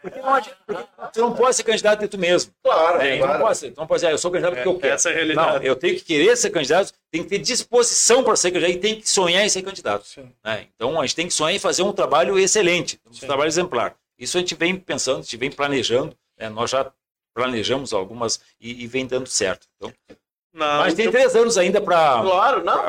Porque 0.00 0.20
não 0.20 0.34
adianta, 0.34 0.58
porque 0.66 0.84
tu 1.12 1.20
não 1.20 1.34
pode 1.34 1.56
ser 1.56 1.64
candidato 1.64 1.98
de 2.00 2.08
tu 2.08 2.16
mesmo. 2.16 2.52
Claro, 2.62 3.00
É, 3.00 3.16
então 3.16 3.26
não 3.26 3.26
claro. 3.34 3.42
pode 3.42 3.58
ser. 3.58 3.70
Tu 3.72 3.76
não 3.80 3.86
pode 3.86 3.98
dizer, 3.98 4.06
ah, 4.06 4.10
eu 4.12 4.18
sou 4.18 4.30
candidato 4.30 4.54
porque 4.54 4.68
eu 4.68 4.78
quero. 4.78 4.94
essa 4.94 5.08
é 5.08 5.12
a 5.12 5.14
Não, 5.14 5.18
realidade. 5.24 5.66
eu 5.66 5.76
tenho 5.76 5.94
que 5.96 6.02
querer 6.04 6.36
ser 6.36 6.50
candidato, 6.50 6.92
tenho 7.10 7.24
que 7.24 7.30
ter 7.30 7.38
disposição 7.38 8.22
para 8.22 8.36
ser 8.36 8.52
candidato 8.52 8.76
e 8.76 8.78
tenho 8.80 9.00
que 9.00 9.08
sonhar 9.10 9.44
em 9.44 9.48
ser 9.48 9.62
candidato. 9.62 10.06
Sim. 10.06 10.30
né? 10.44 10.66
Então 10.76 10.98
a 11.00 11.04
gente 11.04 11.16
tem 11.16 11.26
que 11.26 11.34
sonhar 11.34 11.52
em 11.54 11.58
fazer 11.58 11.82
um 11.82 11.92
trabalho 11.92 12.38
excelente, 12.38 13.00
um 13.08 13.12
Sim. 13.12 13.26
trabalho 13.26 13.48
exemplar. 13.48 13.96
Isso 14.18 14.36
a 14.36 14.40
gente 14.40 14.54
vem 14.54 14.76
pensando, 14.76 15.18
a 15.18 15.22
gente 15.22 15.36
vem 15.36 15.50
planejando, 15.50 16.16
né? 16.38 16.48
nós 16.48 16.70
já 16.70 16.90
planejamos 17.34 17.92
algumas 17.92 18.40
e, 18.60 18.84
e 18.84 18.86
vem 18.86 19.04
dando 19.06 19.26
certo. 19.28 19.66
Então, 19.76 19.92
Não, 20.52 20.66
mas 20.78 20.94
tem 20.94 21.10
três 21.10 21.34
anos 21.36 21.56
ainda 21.56 21.80
para 21.80 22.22
Claro, 22.22 22.64
não. 22.64 22.82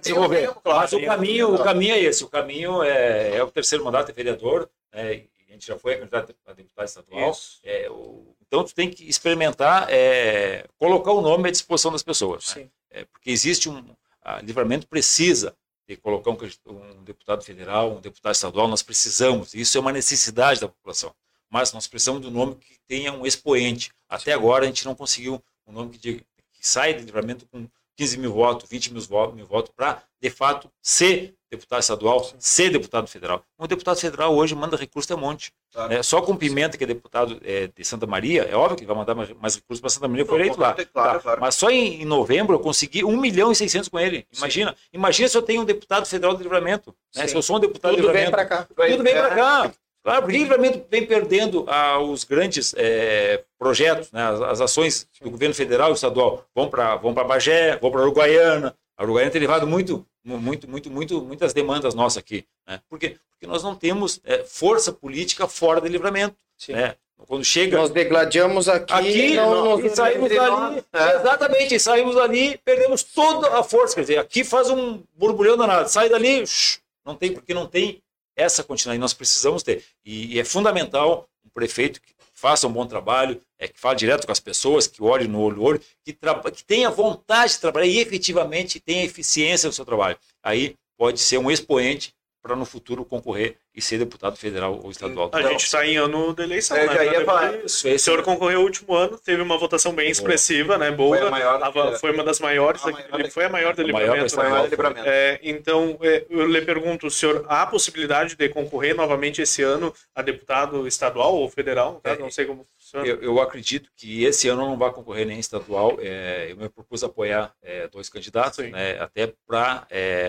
desenvolver. 0.00 0.46
tempo, 0.48 0.60
claro. 0.60 0.80
Mas 0.80 0.92
o 0.92 1.00
caminho, 1.04 1.54
o 1.54 1.62
caminho 1.62 1.94
é 1.94 2.00
esse. 2.00 2.24
O 2.24 2.28
caminho 2.28 2.82
é, 2.82 3.36
é 3.36 3.42
o 3.42 3.50
terceiro 3.50 3.84
mandato 3.84 4.06
de 4.08 4.12
vereador. 4.12 4.68
né? 4.92 5.22
A 5.48 5.52
gente 5.52 5.66
já 5.66 5.78
foi 5.78 5.96
candidato 5.96 6.34
a 6.46 6.52
deputado 6.52 6.86
estadual. 6.86 7.36
É, 7.62 7.88
o- 7.90 8.34
então 8.46 8.62
tu 8.64 8.74
tem 8.74 8.90
que 8.90 9.08
experimentar, 9.08 9.86
é, 9.90 10.66
colocar 10.78 11.12
o 11.12 11.20
nome 11.22 11.48
à 11.48 11.52
disposição 11.52 11.90
das 11.92 12.02
pessoas. 12.02 12.54
né? 12.56 12.62
Sim. 12.64 12.70
É, 12.90 13.04
porque 13.06 13.30
existe 13.30 13.68
um. 13.70 13.82
A 14.22 14.40
livramento 14.40 14.86
precisa 14.86 15.54
de 15.88 15.96
colocar 15.96 16.30
um, 16.30 16.38
um 16.70 17.02
deputado 17.04 17.42
federal, 17.42 17.92
um 17.92 18.00
deputado 18.00 18.34
estadual, 18.34 18.68
nós 18.68 18.82
precisamos. 18.82 19.54
Isso 19.54 19.76
é 19.76 19.80
uma 19.80 19.92
necessidade 19.92 20.60
da 20.60 20.68
população. 20.68 21.12
Mas 21.50 21.72
nós 21.72 21.86
precisamos 21.86 22.22
de 22.22 22.28
um 22.28 22.30
nome 22.30 22.54
que 22.54 22.78
tenha 22.86 23.12
um 23.12 23.26
expoente. 23.26 23.90
Até 24.08 24.32
agora 24.32 24.64
a 24.64 24.66
gente 24.66 24.84
não 24.84 24.94
conseguiu 24.94 25.42
um 25.66 25.72
nome 25.72 25.90
que, 25.90 25.98
diga, 25.98 26.24
que 26.62 26.68
saia 26.68 26.94
de 26.94 27.02
livramento 27.04 27.44
com 27.50 27.66
15 27.98 28.18
mil 28.18 28.32
votos, 28.32 28.70
20 28.70 28.92
mil 28.92 29.02
votos, 29.02 29.34
mil 29.36 29.46
votos 29.46 29.72
para, 29.76 30.02
de 30.20 30.30
fato, 30.30 30.70
ser 30.80 31.34
deputado 31.50 31.80
estadual, 31.80 32.24
ser 32.38 32.70
deputado 32.70 33.06
federal. 33.06 33.44
Um 33.58 33.66
deputado 33.66 33.98
federal 34.00 34.34
hoje 34.34 34.54
manda 34.54 34.74
recurso 34.74 35.14
de 35.14 35.20
monte. 35.20 35.52
Claro. 35.70 35.90
né? 35.92 36.02
Só 36.02 36.22
com 36.22 36.34
Pimenta, 36.34 36.78
que 36.78 36.84
é 36.84 36.86
deputado 36.86 37.38
é, 37.44 37.66
de 37.66 37.84
Santa 37.84 38.06
Maria, 38.06 38.44
é 38.44 38.54
óbvio 38.56 38.78
que 38.78 38.86
vai 38.86 38.96
mandar 38.96 39.14
mais, 39.14 39.30
mais 39.34 39.56
recursos 39.56 39.80
para 39.80 39.90
Santa 39.90 40.08
Maria, 40.08 40.24
foi 40.24 40.36
eleito 40.40 40.58
lá. 40.58 40.72
claro, 40.72 41.14
Tá. 41.18 41.20
claro. 41.20 41.40
Mas 41.42 41.54
só 41.54 41.68
em, 41.68 42.00
em 42.00 42.04
novembro 42.06 42.54
eu 42.54 42.60
consegui 42.60 43.04
1 43.04 43.14
milhão 43.18 43.52
e 43.52 43.56
600 43.56 43.88
com 43.90 43.98
ele. 44.00 44.26
Imagina, 44.34 44.74
imagina 44.92 45.28
se 45.28 45.36
eu 45.36 45.42
tenho 45.42 45.60
um 45.60 45.64
deputado 45.66 46.06
federal 46.06 46.34
de 46.34 46.42
livramento. 46.42 46.94
Né? 47.14 47.22
Sim. 47.24 47.28
Se 47.28 47.36
eu 47.36 47.42
sou 47.42 47.56
um 47.56 47.60
deputado 47.60 47.96
Tudo 47.96 48.10
vem 48.10 48.24
livramento. 48.24 48.30
para 48.30 48.46
cá. 48.46 48.64
Tudo 48.64 49.02
vem 49.02 49.12
É. 49.12 49.20
para 49.20 49.34
cá. 49.34 49.72
Claro, 50.02 50.22
porque 50.22 50.36
o 50.36 50.40
livramento 50.40 50.84
vem 50.90 51.06
perdendo 51.06 51.64
ah, 51.68 51.98
os 52.00 52.24
grandes 52.24 52.74
eh, 52.76 53.44
projetos, 53.58 54.10
né, 54.10 54.20
as, 54.22 54.40
as 54.40 54.60
ações 54.60 55.06
do 55.20 55.30
governo 55.30 55.54
federal 55.54 55.90
e 55.90 55.94
estadual. 55.94 56.44
Vão 56.54 56.68
para 56.68 56.96
vão 56.96 57.14
para 57.14 57.22
Bagé, 57.24 57.76
vão 57.78 57.90
para 57.90 58.00
Uruguaiana. 58.00 58.74
A 58.96 59.04
Uruguaiana 59.04 59.30
tem 59.30 59.40
levado 59.40 59.66
muito, 59.66 60.04
mu- 60.24 60.38
muito, 60.38 60.68
muito, 60.68 60.90
muito, 60.90 61.22
muitas 61.22 61.52
demandas 61.52 61.94
nossas 61.94 62.18
aqui. 62.18 62.44
Né? 62.66 62.80
Por 62.88 62.98
quê? 62.98 63.16
Porque 63.30 63.46
nós 63.46 63.62
não 63.62 63.74
temos 63.76 64.20
eh, 64.24 64.42
força 64.44 64.92
política 64.92 65.46
fora 65.46 65.80
do 65.80 65.86
livramento. 65.86 66.36
Sim. 66.58 66.72
Né? 66.72 66.96
Quando 67.28 67.44
chega 67.44 67.76
Nós 67.78 67.90
degladiamos 67.90 68.68
aqui, 68.68 68.92
aqui 68.92 69.34
não, 69.36 69.78
e 69.78 69.88
saímos 69.90 70.28
dali. 70.28 70.82
é. 70.92 71.14
Exatamente, 71.20 71.78
saímos 71.78 72.16
dali, 72.16 72.58
perdemos 72.64 73.04
toda 73.04 73.56
a 73.56 73.62
força. 73.62 73.94
Quer 73.94 74.00
dizer, 74.00 74.18
aqui 74.18 74.42
faz 74.42 74.68
um 74.68 75.00
borbulhão 75.14 75.56
danado. 75.56 75.88
Sai 75.88 76.08
dali, 76.08 76.44
shh, 76.44 76.80
não 77.06 77.14
tem, 77.14 77.32
porque 77.32 77.54
não 77.54 77.68
tem 77.68 78.02
essa 78.36 78.62
continuidade. 78.62 79.00
Nós 79.00 79.14
precisamos 79.14 79.62
ter. 79.62 79.84
E, 80.04 80.34
e 80.34 80.40
é 80.40 80.44
fundamental 80.44 81.28
um 81.44 81.48
prefeito 81.50 82.00
que 82.00 82.14
faça 82.32 82.66
um 82.66 82.72
bom 82.72 82.86
trabalho, 82.86 83.40
é, 83.58 83.68
que 83.68 83.78
fale 83.78 83.96
direto 83.96 84.26
com 84.26 84.32
as 84.32 84.40
pessoas, 84.40 84.86
que 84.86 85.02
olhe 85.02 85.28
no 85.28 85.40
olho 85.40 85.62
olho, 85.62 85.80
que, 86.04 86.12
que 86.12 86.64
tenha 86.64 86.90
vontade 86.90 87.52
de 87.52 87.60
trabalhar 87.60 87.86
e 87.86 87.98
efetivamente 87.98 88.80
tenha 88.80 89.04
eficiência 89.04 89.68
no 89.68 89.72
seu 89.72 89.84
trabalho. 89.84 90.18
Aí 90.42 90.74
pode 90.96 91.20
ser 91.20 91.38
um 91.38 91.50
expoente 91.50 92.14
para 92.42 92.56
no 92.56 92.64
futuro 92.64 93.04
concorrer 93.04 93.56
e 93.74 93.80
ser 93.80 93.98
deputado 93.98 94.36
federal 94.36 94.80
ou 94.82 94.90
estadual. 94.90 95.30
A 95.32 95.42
gente 95.42 95.64
está 95.64 95.86
em 95.86 95.96
ano 95.96 96.34
de 96.34 96.42
eleição, 96.42 96.76
Eu 96.76 96.88
né? 96.88 96.94
já 96.96 97.04
ia 97.04 97.24
falar. 97.24 97.54
O 97.64 97.68
senhor 97.68 98.22
concorreu 98.22 98.60
o 98.60 98.64
último 98.64 98.94
ano, 98.94 99.16
teve 99.16 99.40
uma 99.40 99.56
votação 99.56 99.94
bem 99.94 100.10
expressiva, 100.10 100.76
né? 100.76 100.90
Boa. 100.90 101.16
Foi 101.16 101.26
a 101.26 101.30
maior 101.30 101.98
foi 101.98 102.12
uma 102.12 102.24
das 102.24 102.40
maiores, 102.40 102.82
maior- 102.82 103.30
foi 103.30 103.44
a 103.44 103.48
maior 103.48 103.74
do 103.74 103.82
a 103.82 103.86
maior 103.92 104.16
livramento. 104.16 104.70
livramento. 104.70 105.08
É, 105.08 105.38
então, 105.42 105.96
é, 106.02 106.24
eu 106.28 106.46
lhe 106.46 106.60
pergunto, 106.62 107.06
o 107.06 107.10
senhor 107.10 107.44
há 107.48 107.62
a 107.62 107.66
possibilidade 107.66 108.34
de 108.34 108.48
concorrer 108.48 108.94
novamente 108.94 109.40
esse 109.40 109.62
ano 109.62 109.94
a 110.14 110.20
deputado 110.20 110.86
estadual 110.86 111.34
ou 111.36 111.48
federal? 111.48 112.00
É, 112.02 112.16
não 112.16 112.30
sei 112.30 112.44
como 112.44 112.66
funciona. 112.92 113.06
Eu, 113.06 113.22
eu 113.22 113.40
acredito 113.40 113.90
que 113.96 114.24
esse 114.24 114.48
ano 114.48 114.62
não 114.62 114.76
vai 114.76 114.92
concorrer 114.92 115.26
nem 115.26 115.38
estadual. 115.38 115.96
É, 116.00 116.48
eu 116.50 116.56
me 116.56 116.68
propus 116.68 117.02
apoiar 117.02 117.54
é, 117.62 117.88
dois 117.88 118.08
candidatos, 118.08 118.58
né, 118.70 119.00
até 119.00 119.32
para 119.46 119.86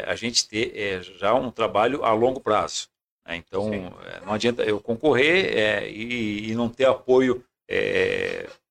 a 0.07 0.15
gente 0.15 0.47
ter 0.47 0.71
é, 0.75 1.01
já 1.01 1.33
um 1.33 1.51
trabalho 1.51 2.03
a 2.03 2.13
longo 2.13 2.39
prazo. 2.39 2.87
né. 3.27 3.35
Então, 3.35 3.71
é, 4.05 4.25
não 4.25 4.33
adianta 4.33 4.63
eu 4.63 4.79
concorrer 4.79 5.57
é, 5.57 5.89
e, 5.89 6.49
e 6.49 6.55
não 6.55 6.69
ter 6.69 6.85
apoio 6.85 7.43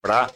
para 0.00 0.30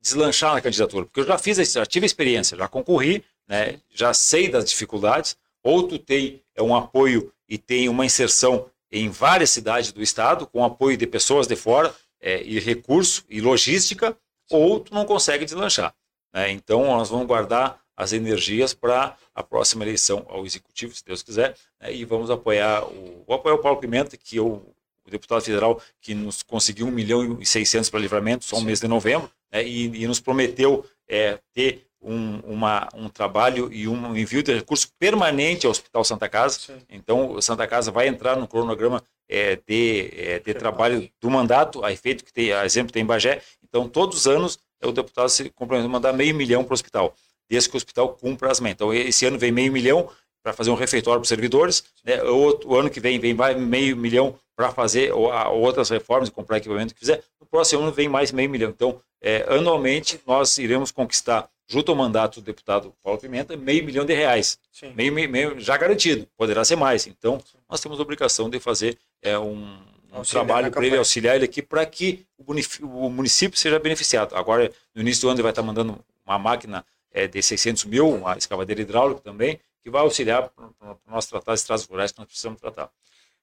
deslanchar 0.00 0.54
na 0.54 0.60
candidatura, 0.60 1.04
porque 1.04 1.20
eu 1.20 1.26
já 1.26 1.38
fiz, 1.38 1.58
já 1.72 1.84
tive 1.84 2.06
experiência, 2.06 2.56
já 2.56 2.66
concorri, 2.66 3.22
né, 3.46 3.78
já 3.90 4.14
sei 4.14 4.48
das 4.48 4.64
dificuldades. 4.64 5.36
Ou 5.62 5.86
tu 5.86 5.98
tem 5.98 6.42
é, 6.56 6.62
um 6.62 6.74
apoio 6.74 7.32
e 7.48 7.58
tem 7.58 7.88
uma 7.88 8.06
inserção 8.06 8.70
em 8.90 9.08
várias 9.08 9.50
cidades 9.50 9.92
do 9.92 10.02
estado, 10.02 10.46
com 10.46 10.64
apoio 10.64 10.96
de 10.96 11.06
pessoas 11.06 11.46
de 11.46 11.54
fora, 11.54 11.94
é, 12.20 12.42
e 12.42 12.58
recurso 12.60 13.24
e 13.28 13.40
logística, 13.40 14.16
ou 14.50 14.80
tu 14.80 14.94
não 14.94 15.04
consegue 15.04 15.44
deslanchar. 15.44 15.94
né? 16.32 16.50
Então, 16.50 16.84
nós 16.84 17.08
vamos 17.08 17.26
guardar 17.26 17.80
as 17.96 18.12
energias 18.12 18.72
para 18.72 19.16
a 19.34 19.42
próxima 19.42 19.84
eleição 19.84 20.24
ao 20.28 20.46
executivo, 20.46 20.94
se 20.94 21.04
Deus 21.04 21.22
quiser, 21.22 21.56
né? 21.80 21.92
e 21.92 22.04
vamos 22.04 22.30
apoiar 22.30 22.84
o, 22.84 23.24
vou 23.26 23.36
apoiar 23.36 23.54
o 23.54 23.58
Paulo 23.58 23.78
Pimenta, 23.78 24.16
que 24.16 24.38
é 24.38 24.40
o, 24.40 24.62
deputado 25.10 25.42
federal 25.42 25.82
que 26.00 26.14
nos 26.14 26.40
conseguiu 26.40 26.86
1 26.86 26.90
milhão 26.92 27.38
e 27.40 27.44
600 27.44 27.90
para 27.90 27.98
livramento 27.98 28.44
só 28.44 28.60
no 28.60 28.64
mês 28.64 28.78
de 28.78 28.86
novembro, 28.86 29.28
né? 29.52 29.66
e, 29.66 30.04
e 30.04 30.06
nos 30.06 30.20
prometeu 30.20 30.86
é, 31.08 31.40
ter 31.52 31.84
um, 32.00 32.38
uma, 32.40 32.88
um 32.94 33.08
trabalho 33.08 33.72
e 33.72 33.86
um 33.86 34.16
envio 34.16 34.42
de 34.42 34.54
recurso 34.54 34.88
permanente 34.98 35.66
ao 35.66 35.72
Hospital 35.72 36.04
Santa 36.04 36.28
Casa. 36.28 36.60
Sim. 36.60 36.78
Então, 36.88 37.40
Santa 37.42 37.66
Casa 37.66 37.90
vai 37.90 38.08
entrar 38.08 38.36
no 38.36 38.48
cronograma 38.48 39.02
é, 39.30 39.56
de, 39.64 40.10
é, 40.16 40.38
de 40.40 40.52
trabalho 40.52 41.08
do 41.20 41.30
mandato, 41.30 41.84
a 41.84 41.92
efeito 41.92 42.24
que 42.24 42.32
tem, 42.32 42.52
a 42.52 42.66
exemplo 42.66 42.92
tem 42.92 43.02
em 43.02 43.06
Bagé. 43.06 43.40
Então, 43.62 43.88
todos 43.88 44.18
os 44.18 44.26
anos, 44.26 44.58
é, 44.82 44.88
o 44.88 44.92
deputado 44.92 45.28
se 45.28 45.48
comprometeu 45.50 45.88
a 45.88 45.92
mandar 45.92 46.12
meio 46.12 46.34
milhão 46.34 46.64
para 46.64 46.72
o 46.72 46.74
hospital, 46.74 47.14
desde 47.48 47.70
que 47.70 47.76
o 47.76 47.78
hospital 47.78 48.08
cumpra 48.08 48.50
as 48.50 48.58
metas. 48.58 48.74
Então, 48.74 48.92
esse 48.92 49.24
ano 49.24 49.38
vem 49.38 49.52
meio 49.52 49.72
milhão 49.72 50.10
para 50.42 50.52
fazer 50.52 50.70
um 50.70 50.74
refeitório 50.74 51.20
para 51.20 51.24
os 51.24 51.28
servidores, 51.28 51.84
né? 52.04 52.22
o, 52.24 52.58
o 52.66 52.76
ano 52.76 52.90
que 52.90 52.98
vem 52.98 53.20
vem 53.20 53.32
mais 53.32 53.56
meio 53.56 53.96
milhão 53.96 54.34
para 54.56 54.72
fazer 54.72 55.12
outras 55.12 55.90
reformas, 55.90 56.28
comprar 56.28 56.56
equipamento 56.56 56.92
que 56.92 57.00
quiser. 57.00 57.22
No 57.40 57.46
próximo 57.46 57.82
ano 57.82 57.92
vem 57.92 58.08
mais 58.08 58.32
meio 58.32 58.50
milhão. 58.50 58.70
Então, 58.70 59.00
é, 59.22 59.44
anualmente, 59.48 60.20
nós 60.26 60.58
iremos 60.58 60.90
conquistar, 60.90 61.48
junto 61.68 61.92
ao 61.92 61.96
mandato 61.96 62.40
do 62.40 62.44
deputado 62.46 62.92
Paulo 63.02 63.20
Pimenta, 63.20 63.56
meio 63.56 63.84
milhão 63.84 64.04
de 64.04 64.14
reais 64.14 64.58
meio, 64.94 65.12
meio, 65.12 65.28
meio 65.28 65.60
já 65.60 65.76
garantido, 65.76 66.26
poderá 66.36 66.64
ser 66.64 66.76
mais. 66.76 67.06
Então, 67.06 67.40
nós 67.68 67.80
temos 67.80 67.98
a 67.98 68.02
obrigação 68.02 68.48
de 68.48 68.58
fazer 68.58 68.98
é, 69.22 69.38
um, 69.38 69.78
um 70.12 70.22
trabalho 70.22 70.70
para 70.70 70.84
ele, 70.86 70.96
auxiliar 70.96 71.36
ele 71.36 71.44
aqui, 71.44 71.62
para 71.62 71.84
que 71.86 72.26
o, 72.38 73.08
município 73.10 73.58
seja 73.58 73.78
beneficiado. 73.78 74.34
Agora, 74.36 74.70
no 74.94 75.02
início 75.02 75.22
do 75.22 75.28
ano, 75.28 75.36
ele 75.36 75.42
vai 75.42 75.52
estar 75.52 75.62
mandando 75.62 75.98
uma 76.26 76.38
máquina 76.38 76.84
é, 77.12 77.26
de 77.26 77.42
600 77.42 77.84
mil, 77.84 78.08
uma 78.08 78.36
escavadeira 78.36 78.80
hidráulica 78.80 79.20
também, 79.20 79.60
que 79.82 79.90
vai 79.90 80.02
auxiliar 80.02 80.48
para 80.50 80.96
nós 81.06 81.26
tratar 81.26 81.52
as 81.52 81.60
estradas 81.60 81.84
rurais 81.86 82.12
que 82.12 82.18
nós 82.18 82.26
precisamos 82.28 82.60
tratar. 82.60 82.90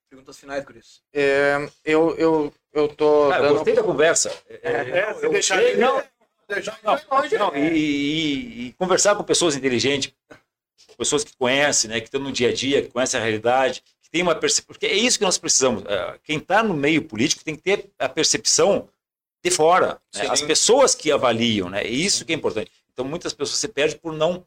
Perguntas 0.10 0.38
finais, 0.40 0.64
Cris. 0.64 1.02
É, 1.14 1.70
eu, 1.84 2.16
eu, 2.18 2.54
eu 2.74 2.88
tô 2.88 3.30
Ah, 3.32 3.38
eu 3.38 3.42
dando... 3.44 3.54
gostei 3.56 3.74
da 3.76 3.84
conversa. 3.84 4.34
É, 4.48 4.72
É, 4.72 5.10
eu 5.12 5.16
se 5.20 5.30
deixar 5.30 5.56
gostei- 5.56 5.74
ele- 5.74 5.82
não, 5.82 6.04
não, 6.84 7.00
não, 7.52 7.56
e, 7.58 7.68
e- 7.68 8.68
e 8.68 8.74
conversar 8.78 9.16
com 9.16 9.24
pessoas 9.24 9.56
inteligentes, 9.58 10.14
pessoas 10.98 11.24
que 11.26 11.36
conhecem, 11.36 11.90
né, 11.90 12.00
que 12.00 12.08
estão 12.08 12.22
no 12.22 12.32
dia 12.32 12.50
a 12.50 12.54
dia, 12.54 12.82
que 12.82 12.88
conhecem 12.90 13.20
a 13.20 13.24
realidade, 13.24 13.84
que 14.08 14.12
tem 14.12 14.22
uma 14.24 14.34
percepção. 14.36 14.68
Porque 14.74 14.86
é 14.86 14.96
isso 14.96 15.18
que 15.20 15.26
nós 15.26 15.38
precisamos. 15.38 15.84
É, 15.86 16.18
Quem 16.24 16.38
está 16.38 16.64
no 16.64 16.74
meio 16.74 17.02
político 17.02 17.44
tem 17.44 17.56
que 17.56 17.62
ter 17.62 17.90
a 18.00 18.08
percepção 18.08 18.88
de 19.44 19.52
fora. 19.52 20.00
né. 20.16 20.28
As 20.30 20.42
pessoas 20.42 20.96
que 20.96 21.12
avaliam, 21.12 21.70
né? 21.70 21.84
É 21.84 21.88
isso 21.90 22.26
que 22.26 22.32
é 22.32 22.36
importante. 22.36 22.72
Então, 22.94 23.06
muitas 23.06 23.34
pessoas 23.34 23.60
se 23.60 23.68
perdem 23.68 23.98
por 24.00 24.14
não 24.14 24.46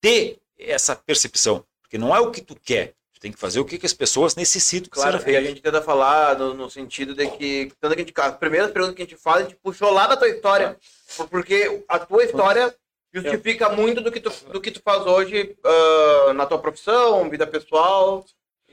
ter 0.00 0.38
essa 0.58 0.94
percepção. 0.94 1.64
Porque 1.80 1.98
não 1.98 2.14
é 2.14 2.20
o 2.20 2.30
que 2.30 2.40
tu 2.40 2.54
quer. 2.54 2.94
Tu 3.14 3.20
tem 3.20 3.32
que 3.32 3.38
fazer 3.38 3.60
o 3.60 3.64
que, 3.64 3.78
que 3.78 3.86
as 3.86 3.92
pessoas 3.92 4.34
necessitam 4.36 4.88
que 4.90 4.94
Claro, 4.96 5.20
seja 5.20 5.38
a 5.38 5.42
gente 5.42 5.60
tenta 5.60 5.80
falar 5.82 6.38
no, 6.38 6.54
no 6.54 6.70
sentido 6.70 7.14
de 7.14 7.26
que, 7.30 7.72
tanto 7.80 7.94
que 7.94 8.02
a 8.02 8.04
gente, 8.04 8.14
as 8.16 8.36
primeiras 8.36 8.70
perguntas 8.70 8.94
que 8.96 9.02
a 9.02 9.04
gente 9.06 9.16
faz, 9.16 9.38
a 9.40 9.48
gente 9.48 9.56
puxou 9.56 9.90
lá 9.90 10.06
da 10.06 10.16
tua 10.16 10.28
história, 10.28 10.76
por- 11.16 11.28
porque 11.28 11.82
a 11.88 11.98
tua 11.98 12.24
história 12.24 12.74
justifica 13.12 13.68
muito 13.68 14.00
do 14.00 14.10
que 14.10 14.20
tu, 14.20 14.30
do 14.52 14.60
que 14.60 14.70
tu 14.70 14.80
faz 14.82 15.04
hoje 15.06 15.54
ah, 15.64 16.32
na 16.34 16.46
tua 16.46 16.58
profissão, 16.58 17.28
vida 17.28 17.46
pessoal, 17.46 18.24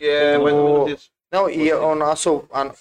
é 0.07 0.37
mais 0.37 0.55
ou 0.55 0.63
menos 0.85 0.99
isso. 1.01 1.11
Não, 1.31 1.49
e 1.49 1.71
o 1.73 1.95
nosso. 1.95 2.45
a- 2.51 2.73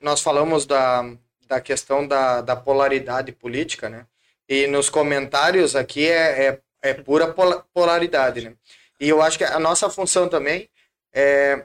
nós 0.00 0.20
falamos 0.20 0.66
da, 0.66 1.02
da 1.46 1.60
questão 1.60 2.06
da, 2.06 2.40
da 2.40 2.56
polaridade 2.56 3.32
política, 3.32 3.88
né? 3.88 4.06
E 4.48 4.66
nos 4.66 4.90
comentários 4.90 5.74
aqui 5.74 6.06
é, 6.06 6.46
é, 6.48 6.60
é 6.82 6.94
pura 6.94 7.32
pola- 7.32 7.64
polaridade, 7.72 8.42
né? 8.42 8.54
E 9.00 9.08
eu 9.08 9.22
acho 9.22 9.38
que 9.38 9.44
a 9.44 9.58
nossa 9.58 9.88
função 9.88 10.28
também 10.28 10.68
é, 11.12 11.64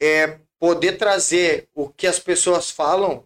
é 0.00 0.38
poder 0.58 0.92
trazer 0.92 1.68
o 1.74 1.88
que 1.88 2.06
as 2.06 2.18
pessoas 2.18 2.70
falam 2.70 3.24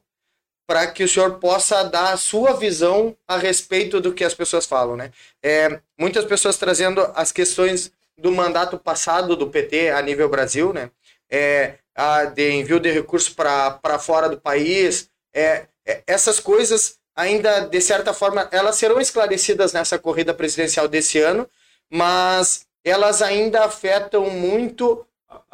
para 0.67 0.87
que 0.87 1.03
o 1.03 1.09
senhor 1.09 1.39
possa 1.39 1.83
dar 1.83 2.13
a 2.13 2.17
sua 2.17 2.53
visão 2.55 3.17
a 3.27 3.37
respeito 3.37 4.01
do 4.01 4.13
que 4.15 4.25
as 4.25 4.35
pessoas 4.35 4.67
falam, 4.67 4.97
né? 4.97 5.13
É, 5.43 5.81
muitas 5.99 6.25
pessoas 6.25 6.57
trazendo 6.57 7.01
as 7.15 7.33
questões 7.33 7.93
do 8.21 8.31
mandato 8.31 8.79
passado 8.79 9.35
do 9.35 9.49
PT 9.49 9.91
a 9.91 10.03
nível 10.03 10.29
Brasil, 10.29 10.73
né? 10.73 10.91
É, 11.29 11.75
a, 11.95 12.25
de 12.27 12.51
envio 12.53 12.79
de 12.79 12.91
recursos 12.91 13.29
para 13.33 13.99
fora 13.99 14.29
do 14.29 14.41
país, 14.41 15.11
é, 15.33 15.67
é, 15.87 16.03
essas 16.07 16.39
coisas 16.39 16.99
ainda, 17.15 17.61
de 17.61 17.81
certa 17.81 18.13
forma, 18.13 18.49
elas 18.53 18.77
serão 18.77 19.01
esclarecidas 19.01 19.73
nessa 19.73 19.99
corrida 19.99 20.35
presidencial 20.35 20.87
desse 20.87 21.19
ano, 21.19 21.49
mas 21.91 22.67
elas 22.85 23.23
ainda 23.23 23.65
afetam 23.65 24.29
muito 24.31 25.07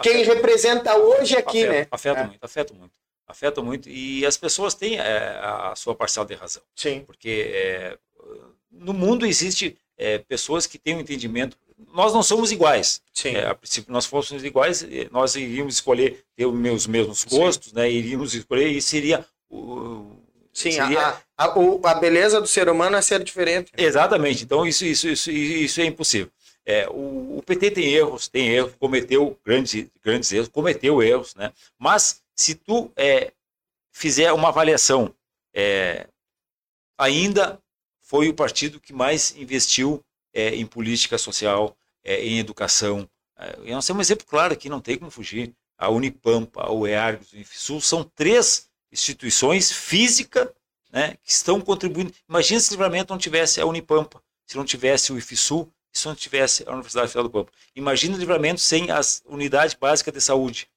quem 0.02 0.24
representa 0.24 0.96
hoje 0.96 1.36
aqui, 1.36 1.64
afeta, 1.64 1.72
né? 1.80 1.86
Afeta 1.90 2.20
É. 2.20 2.26
muito, 2.26 2.44
afeta 2.44 2.74
muito. 2.74 2.92
Afeta 3.28 3.62
muito. 3.62 3.88
E 3.88 4.24
as 4.24 4.36
pessoas 4.36 4.74
têm 4.74 4.98
é, 4.98 5.38
a 5.42 5.74
sua 5.76 5.94
parcela 5.94 6.26
de 6.26 6.34
razão. 6.34 6.62
Sim. 6.74 7.00
Porque 7.04 7.50
é, 7.52 7.98
no 8.70 8.92
mundo 8.92 9.26
existe 9.26 9.76
pessoas 10.28 10.66
que 10.66 10.78
têm 10.78 10.94
um 10.96 11.00
entendimento. 11.00 11.56
Nós 11.92 12.12
não 12.12 12.22
somos 12.22 12.50
iguais. 12.52 13.02
Sim. 13.12 13.30
É, 13.36 13.46
a 13.46 13.54
princípio, 13.54 13.92
nós 13.92 14.06
fôssemos 14.06 14.42
iguais, 14.44 14.82
eh, 14.82 15.08
nós 15.10 15.34
iríamos 15.36 15.74
escolher 15.74 16.24
ter 16.34 16.46
os 16.46 16.54
meus 16.54 16.86
mesmos 16.86 17.20
Sim. 17.20 17.28
gostos, 17.28 17.72
né? 17.72 17.90
Iríamos 17.90 18.34
escolher 18.34 18.68
e 18.68 18.80
seria 18.80 19.24
o 19.50 20.16
Sim, 20.52 20.72
seria- 20.72 21.18
a, 21.36 21.44
a, 21.44 21.90
a 21.90 21.94
beleza 21.96 22.40
do 22.40 22.46
ser 22.46 22.68
humano 22.70 22.96
é 22.96 23.02
ser 23.02 23.22
diferente. 23.22 23.70
Exatamente. 23.76 24.42
Então 24.44 24.66
isso 24.66 24.84
isso 24.86 25.08
isso 25.08 25.30
isso 25.30 25.80
é 25.80 25.84
impossível. 25.84 26.30
É, 26.64 26.88
o, 26.88 27.38
o 27.38 27.42
PT 27.44 27.70
tem 27.72 27.92
erros, 27.92 28.26
tem 28.26 28.48
erros, 28.48 28.74
cometeu 28.78 29.38
grandes 29.44 29.86
grandes 30.02 30.32
erros, 30.32 30.48
cometeu 30.48 31.02
erros, 31.02 31.34
né? 31.34 31.52
Mas 31.78 32.22
se 32.34 32.54
tu 32.54 32.90
é, 32.96 33.32
fizer 33.92 34.32
uma 34.32 34.48
avaliação, 34.48 35.14
é, 35.54 36.06
ainda 36.98 37.60
foi 38.02 38.28
o 38.28 38.34
partido 38.34 38.80
que 38.80 38.92
mais 38.92 39.34
investiu 39.36 40.02
é, 40.36 40.54
em 40.54 40.66
política 40.66 41.16
social, 41.16 41.74
é, 42.04 42.22
em 42.22 42.38
educação. 42.38 43.08
É, 43.38 43.72
nós 43.72 43.86
temos 43.86 44.00
um 44.00 44.02
exemplo 44.02 44.26
claro 44.26 44.52
aqui, 44.52 44.68
não 44.68 44.82
tem 44.82 44.98
como 44.98 45.10
fugir. 45.10 45.54
A 45.78 45.88
Unipampa, 45.88 46.62
a 46.62 46.70
UERGS, 46.70 47.32
o 47.32 47.38
IFSUL, 47.38 47.80
são 47.80 48.04
três 48.04 48.68
instituições 48.92 49.72
físicas 49.72 50.48
né, 50.92 51.16
que 51.22 51.30
estão 51.30 51.58
contribuindo. 51.58 52.12
Imagina 52.28 52.60
se 52.60 52.68
o 52.70 52.72
livramento 52.72 53.12
não 53.12 53.18
tivesse 53.18 53.62
a 53.62 53.66
Unipampa, 53.66 54.22
se 54.46 54.56
não 54.58 54.64
tivesse 54.64 55.10
o 55.10 55.18
IFSUL, 55.18 55.72
se 55.90 56.06
não 56.06 56.14
tivesse 56.14 56.64
a 56.66 56.72
Universidade 56.72 57.08
Federal 57.08 57.24
do 57.24 57.30
Pampa. 57.30 57.52
Imagina 57.74 58.14
o 58.14 58.18
livramento 58.18 58.60
sem 58.60 58.90
as 58.90 59.22
unidades 59.24 59.74
básicas 59.74 60.12
de 60.12 60.20
saúde. 60.20 60.68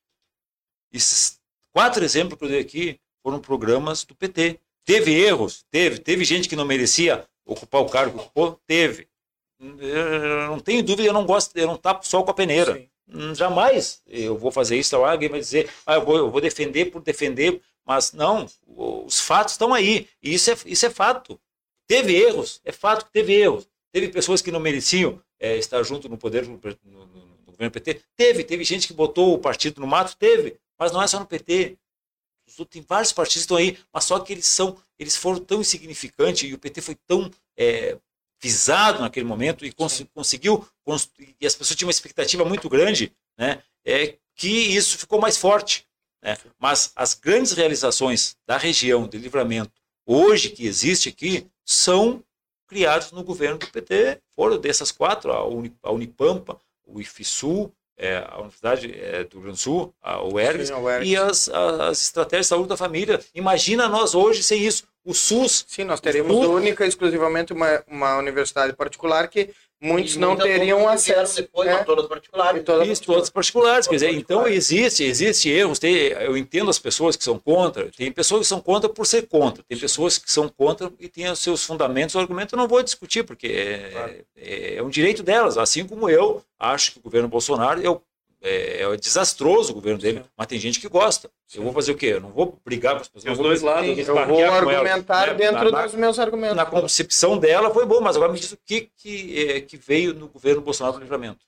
Esses 0.92 1.38
quatro 1.74 2.04
exemplos 2.04 2.40
que 2.40 2.46
eu 2.46 2.50
dei 2.50 2.62
aqui 2.62 3.00
foram 3.22 3.42
programas 3.42 4.06
do 4.06 4.16
PT. 4.16 4.58
Teve 4.86 5.14
erros? 5.14 5.66
Teve. 5.70 6.00
Teve 6.00 6.24
gente 6.24 6.48
que 6.48 6.56
não 6.56 6.66
merecia 6.66 7.28
ocupar 7.46 7.82
o 7.82 7.90
cargo 7.90 8.18
que 8.18 8.26
ocupou? 8.26 8.62
Teve. 8.66 9.10
Eu 9.60 10.48
não 10.48 10.60
tenho 10.60 10.82
dúvida, 10.84 11.10
eu 11.10 11.14
não 11.14 11.26
gosto, 11.26 11.56
eu 11.58 11.68
não 11.68 11.78
tapo 11.78 12.08
sol 12.08 12.24
com 12.24 12.32
a 12.32 12.34
peneira. 12.34 12.76
Sim. 12.76 12.90
Hum, 13.12 13.36
Jamais 13.36 14.02
eu 14.08 14.38
vou 14.38 14.52
fazer 14.52 14.78
isso. 14.78 14.96
Alguém 14.96 15.30
vai 15.30 15.40
dizer, 15.40 15.70
ah, 15.86 15.96
eu, 15.96 16.06
vou, 16.06 16.18
eu 16.18 16.32
vou 16.32 16.40
defender 16.40 16.86
por 16.92 17.02
defender, 17.02 17.62
mas 17.86 18.14
não, 18.14 18.48
os 18.68 19.20
fatos 19.20 19.54
estão 19.54 19.74
aí. 19.74 20.08
E 20.22 20.34
isso 20.34 20.52
é, 20.52 20.58
isso 20.66 20.86
é 20.86 20.90
fato. 20.90 21.40
Teve 21.88 22.16
erros, 22.16 22.62
é 22.64 22.72
fato 22.72 23.06
que 23.06 23.12
teve 23.12 23.34
erros. 23.34 23.68
Teve 23.92 24.10
pessoas 24.10 24.42
que 24.42 24.52
não 24.52 24.60
mereciam 24.60 25.20
eh, 25.40 25.58
estar 25.58 25.82
junto 25.84 26.08
no 26.08 26.18
poder 26.18 26.48
no, 26.48 26.60
no- 26.86 27.06
no- 27.08 27.26
no 27.28 27.44
governo 27.48 27.72
PT. 27.72 28.02
Teve, 28.16 28.44
teve 28.44 28.64
gente 28.64 28.88
que 28.88 28.94
botou 28.94 29.34
o 29.34 29.40
partido 29.40 29.82
no 29.82 29.88
mato, 29.88 30.16
teve, 30.16 30.58
mas 30.78 30.92
não 30.92 31.02
é 31.02 31.08
só 31.08 31.20
no 31.20 31.26
PT. 31.26 31.78
Tem 32.70 32.82
vários 32.88 33.12
partidos 33.12 33.34
que 33.46 33.54
estão 33.54 33.58
aí, 33.58 33.78
mas 33.94 34.04
só 34.06 34.20
que 34.20 34.34
eles 34.34 34.46
são, 34.46 34.78
eles 34.98 35.16
foram 35.16 35.40
tão 35.40 35.62
insignificantes 35.62 36.50
e 36.50 36.54
o 36.54 36.60
PT 36.60 36.82
foi 36.82 36.96
tão 37.08 37.30
eh, 37.58 37.98
visado 38.42 39.02
naquele 39.02 39.26
momento 39.26 39.66
e 39.66 39.72
cons- 39.72 40.06
conseguiu 40.14 40.66
cons- 40.84 41.10
e 41.40 41.46
as 41.46 41.56
pessoas 41.56 41.76
tinham 41.78 41.88
uma 41.88 41.92
expectativa 41.92 42.44
muito 42.46 42.70
grande, 42.70 43.12
né? 43.38 43.62
É 43.86 44.16
que 44.36 44.48
isso 44.50 44.98
ficou 44.98 45.20
mais 45.20 45.38
forte. 45.38 45.86
Né? 46.24 46.38
Mas 46.58 46.92
as 46.96 47.14
grandes 47.14 47.54
realizações 47.54 48.36
da 48.48 48.58
região 48.58 49.08
de 49.08 49.18
livramento 49.18 49.72
hoje 50.06 50.50
que 50.50 50.66
existe 50.66 51.10
aqui 51.10 51.48
são 51.66 52.24
criados 52.68 53.12
no 53.12 53.24
governo 53.24 53.58
do 53.58 53.68
PT. 53.68 54.20
Foram 54.36 54.58
dessas 54.58 54.92
quatro, 54.92 55.32
a, 55.32 55.46
Uni- 55.46 55.76
a 55.84 55.92
Unipampa, 55.92 56.60
o 56.86 57.00
IFSUL, 57.02 57.74
é, 57.98 58.18
a 58.30 58.38
Universidade 58.38 58.92
é, 58.98 59.24
do 59.26 59.36
Rio 59.36 59.42
Grande 59.44 59.58
do 59.58 59.62
Sul, 59.62 59.94
a 60.02 60.24
UERGS, 60.24 60.68
Sim, 60.70 60.74
a 60.74 60.80
UERGS. 60.80 61.10
e 61.10 61.18
as, 61.18 61.50
as 61.50 62.02
estratégias 62.04 62.46
de 62.46 62.50
saúde 62.50 62.70
da 62.70 62.78
família. 62.78 63.20
Imagina 63.36 63.88
nós 63.90 64.16
hoje 64.16 64.42
sem 64.42 64.62
isso. 64.66 64.84
O 65.10 65.14
SUS, 65.14 65.66
Sim, 65.68 65.86
nós 65.86 66.00
teríamos 66.00 66.36
Tudo. 66.36 66.52
única 66.52 66.86
e 66.86 66.88
exclusivamente 66.88 67.52
uma, 67.52 67.84
uma 67.88 68.18
universidade 68.18 68.74
particular 68.74 69.28
que 69.28 69.50
muitos 69.82 70.16
não 70.18 70.36
teriam 70.36 70.88
acesso. 70.88 71.38
Depois, 71.42 71.68
é, 71.68 71.74
não, 71.74 71.84
todas 71.84 72.06
particulares. 72.06 72.62
e 72.62 72.64
toda 72.64 72.86
Isso, 72.86 73.04
todas 73.04 73.30
particulares. 73.30 73.88
Quer 73.88 73.96
dizer, 73.96 74.08
Todas 74.08 74.20
então 74.22 74.48
existe, 74.48 75.04
existe 75.04 75.50
erros. 75.50 75.80
Tem, 75.80 75.96
eu 75.96 76.38
entendo 76.38 76.70
as 76.70 76.78
pessoas 76.78 77.16
que 77.16 77.24
são 77.24 77.40
contra. 77.40 77.90
Tem 77.98 78.12
pessoas 78.12 78.42
que 78.42 78.48
são 78.48 78.62
contra 78.62 78.88
por 78.88 79.08
ser 79.08 79.26
contra. 79.28 79.64
Tem 79.68 79.78
pessoas 79.80 80.20
que 80.20 80.32
são 80.32 80.48
contra 80.48 80.92
e 81.00 81.08
têm 81.10 81.28
os 81.32 81.40
seus 81.40 81.64
fundamentos. 81.66 82.14
O 82.14 82.20
argumento 82.20 82.54
eu 82.54 82.58
não 82.58 82.68
vou 82.68 82.84
discutir, 82.84 83.24
porque 83.24 83.48
é, 83.48 84.22
é, 84.38 84.76
é 84.76 84.84
um 84.84 84.90
direito 84.90 85.24
delas. 85.24 85.58
Assim 85.58 85.88
como 85.88 86.08
eu 86.08 86.44
acho 86.60 86.92
que 86.92 87.00
o 87.00 87.02
governo 87.02 87.28
Bolsonaro 87.28 87.84
é, 87.84 87.90
o- 87.90 88.00
é, 88.42 88.84
é 88.84 88.98
desastroso 88.98 89.72
o 89.72 89.76
governo 89.76 90.00
dele, 90.00 90.24
mas 90.36 90.48
tem 90.48 90.58
gente 90.58 90.80
que 90.80 90.88
gosta. 90.88 91.30
Eu 91.54 91.64
vou 91.64 91.74
fazer 91.74 91.92
o 91.92 91.98
quê? 91.98 92.08
Eu 92.08 92.22
não 92.22 92.32
vou 92.32 92.60
brigar 92.64 92.96
com 92.96 93.02
as 93.02 93.08
pessoas. 93.08 93.38
Os 93.38 93.44
dois 93.44 93.62
lados. 93.62 93.98
Eu 93.98 94.16
vou 94.28 94.44
argumentar 94.46 95.28
né? 95.28 95.34
dentro 95.34 95.72
Na- 95.72 95.86
dos 95.86 95.96
meus 95.96 96.20
argumentos. 96.20 96.56
na 96.56 96.66
concepção 96.66 97.38
dela 97.38 97.74
foi 97.74 97.86
bom, 97.86 98.00
mas 98.00 98.16
agora 98.16 98.32
me 98.32 98.40
diz 98.40 98.52
o 98.52 98.58
que, 98.66 98.90
que, 98.96 99.40
eh, 99.40 99.62
que 99.62 99.78
veio 99.78 100.14
no 100.14 100.28
governo 100.28 100.62
Bolsonaro 100.62 100.94
para 100.94 101.02
o 101.02 101.04
livramento. 101.04 101.46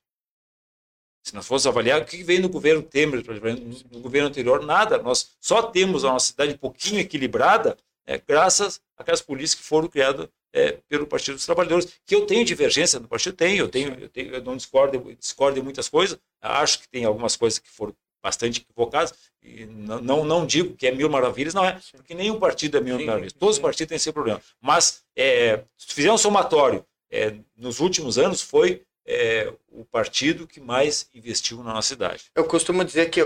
Se 1.24 1.36
nós 1.36 1.46
fossemos 1.46 1.68
avaliar 1.68 2.02
o 2.02 2.06
que 2.06 2.24
veio 2.24 2.42
no 2.42 2.50
governo 2.50 2.82
Temer 2.82 3.24
no, 3.24 3.60
no 3.92 4.00
governo 4.00 4.28
anterior, 4.28 4.66
nada. 4.66 4.98
Nós 4.98 5.32
só 5.40 5.62
temos 5.62 6.04
a 6.04 6.10
nossa 6.12 6.28
cidade 6.28 6.54
um 6.54 6.58
pouquinho 6.58 7.00
equilibrada 7.00 7.78
eh, 8.08 8.20
graças 8.28 8.82
àquelas 8.98 9.22
políticas 9.22 9.56
que 9.62 9.64
foram 9.64 9.88
criadas 9.88 10.28
eh, 10.54 10.78
pelo 10.88 11.08
Partido 11.08 11.36
dos 11.36 11.46
Trabalhadores. 11.46 11.88
Que 12.06 12.16
eu 12.16 12.26
tenho 12.26 12.46
divergência 12.46 13.00
do 13.00 13.08
partido, 13.08 13.36
tenho, 13.36 13.58
eu 13.58 13.70
tenho, 13.70 14.00
eu, 14.00 14.10
tenho, 14.10 14.36
eu 14.36 14.44
não 14.44 14.56
discordo, 14.56 14.96
eu 14.96 15.16
discordo 15.16 15.56
de 15.56 15.64
muitas 15.64 15.88
coisas, 15.88 16.20
acho 16.42 16.80
que 16.80 16.90
tem 16.90 17.06
algumas 17.06 17.36
coisas 17.36 17.60
que 17.60 17.70
foram 17.70 17.96
bastante 18.24 18.62
equivocadas, 18.62 19.14
e 19.42 19.66
não, 19.66 20.00
não, 20.02 20.24
não 20.24 20.46
digo 20.46 20.76
que 20.76 20.86
é 20.86 20.92
mil 20.92 21.10
maravilhas, 21.10 21.54
não 21.54 21.66
é, 21.66 21.80
porque 21.96 22.14
nenhum 22.14 22.40
partido 22.40 22.78
é 22.78 22.82
mil 22.82 22.98
Sim, 22.98 23.06
maravilhas, 23.06 23.34
todos 23.34 23.56
os 23.56 23.62
partidos 23.62 23.90
têm 23.90 23.96
esse 23.96 24.12
problema. 24.12 24.42
Mas, 24.62 25.04
é, 25.16 25.64
se 25.76 25.94
fizer 25.94 26.12
um 26.12 26.18
somatório, 26.18 26.86
é, 27.10 27.34
nos 27.58 27.80
últimos 27.80 28.18
anos 28.18 28.42
foi 28.42 28.84
é, 29.06 29.52
o 29.70 29.84
partido 29.84 30.48
que 30.48 30.60
mais 30.60 31.08
investiu 31.14 31.64
na 31.64 31.74
nossa 31.74 31.90
cidade. 31.90 32.26
Eu 32.36 32.46
costumo 32.46 32.86
dizer 32.86 33.10
que 33.10 33.22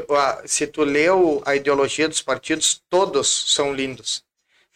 se 0.46 0.66
tu 0.66 0.84
leu 0.84 1.42
a 1.46 1.56
ideologia 1.56 2.08
dos 2.08 2.22
partidos, 2.22 2.82
todos 2.90 3.54
são 3.54 3.74
lindos. 3.74 4.24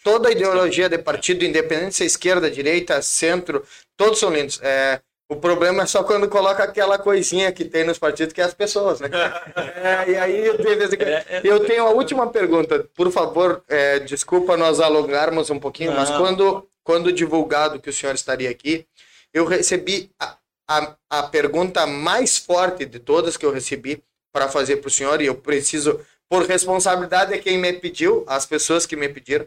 Toda 0.04 0.32
ideologia 0.32 0.88
de 0.90 0.98
partido, 0.98 1.44
independente 1.44 1.96
se 1.96 2.04
é 2.04 2.06
esquerda, 2.06 2.50
direita, 2.50 3.02
centro, 3.02 3.64
todos 3.98 4.20
são 4.20 4.32
lindos. 4.32 4.60
É, 4.64 5.02
o 5.30 5.36
problema 5.36 5.84
é 5.84 5.86
só 5.86 6.04
quando 6.04 6.28
coloca 6.30 6.64
aquela 6.64 6.98
coisinha 6.98 7.52
que 7.52 7.66
tem 7.66 7.84
nos 7.84 8.00
partidos, 8.00 8.34
que 8.34 8.42
é 8.42 8.46
as 8.46 8.54
pessoas, 8.54 9.00
né? 9.00 9.10
É, 9.56 10.12
e 10.12 10.18
aí, 10.18 10.48
em 10.48 10.58
quando- 10.58 11.04
É, 11.04 11.26
é- 11.30 11.42
eu 11.44 11.60
tenho 11.66 11.86
a 11.86 11.90
última 11.92 12.28
pergunta. 12.32 12.88
Por 12.96 13.12
favor, 13.12 13.64
é, 13.68 14.00
desculpa 14.00 14.56
nós 14.58 14.80
alongarmos 14.80 15.50
um 15.50 15.60
pouquinho, 15.60 15.92
mas 15.94 16.10
quando, 16.18 16.68
quando 16.84 17.12
divulgado 17.12 17.80
que 17.80 17.90
o 17.90 17.94
senhor 17.94 18.16
estaria 18.16 18.50
aqui, 18.50 18.86
eu 19.34 19.46
recebi 19.46 20.10
a, 20.20 20.38
a, 20.68 20.96
a 21.10 21.24
pergunta 21.24 21.86
mais 21.86 22.38
forte 22.38 22.86
de 22.86 23.00
todas 23.00 23.38
que 23.38 23.46
eu 23.46 23.52
recebi 23.52 24.02
para 24.34 24.48
fazer 24.48 24.78
para 24.78 24.88
o 24.88 24.92
senhor, 24.92 25.22
e 25.22 25.26
eu 25.28 25.36
preciso, 25.36 26.00
por 26.30 26.44
responsabilidade, 26.46 27.34
é 27.34 27.38
quem 27.38 27.58
me 27.58 27.74
pediu, 27.74 28.24
as 28.28 28.46
pessoas 28.46 28.86
que 28.86 28.96
me 28.96 29.10
pediram. 29.10 29.46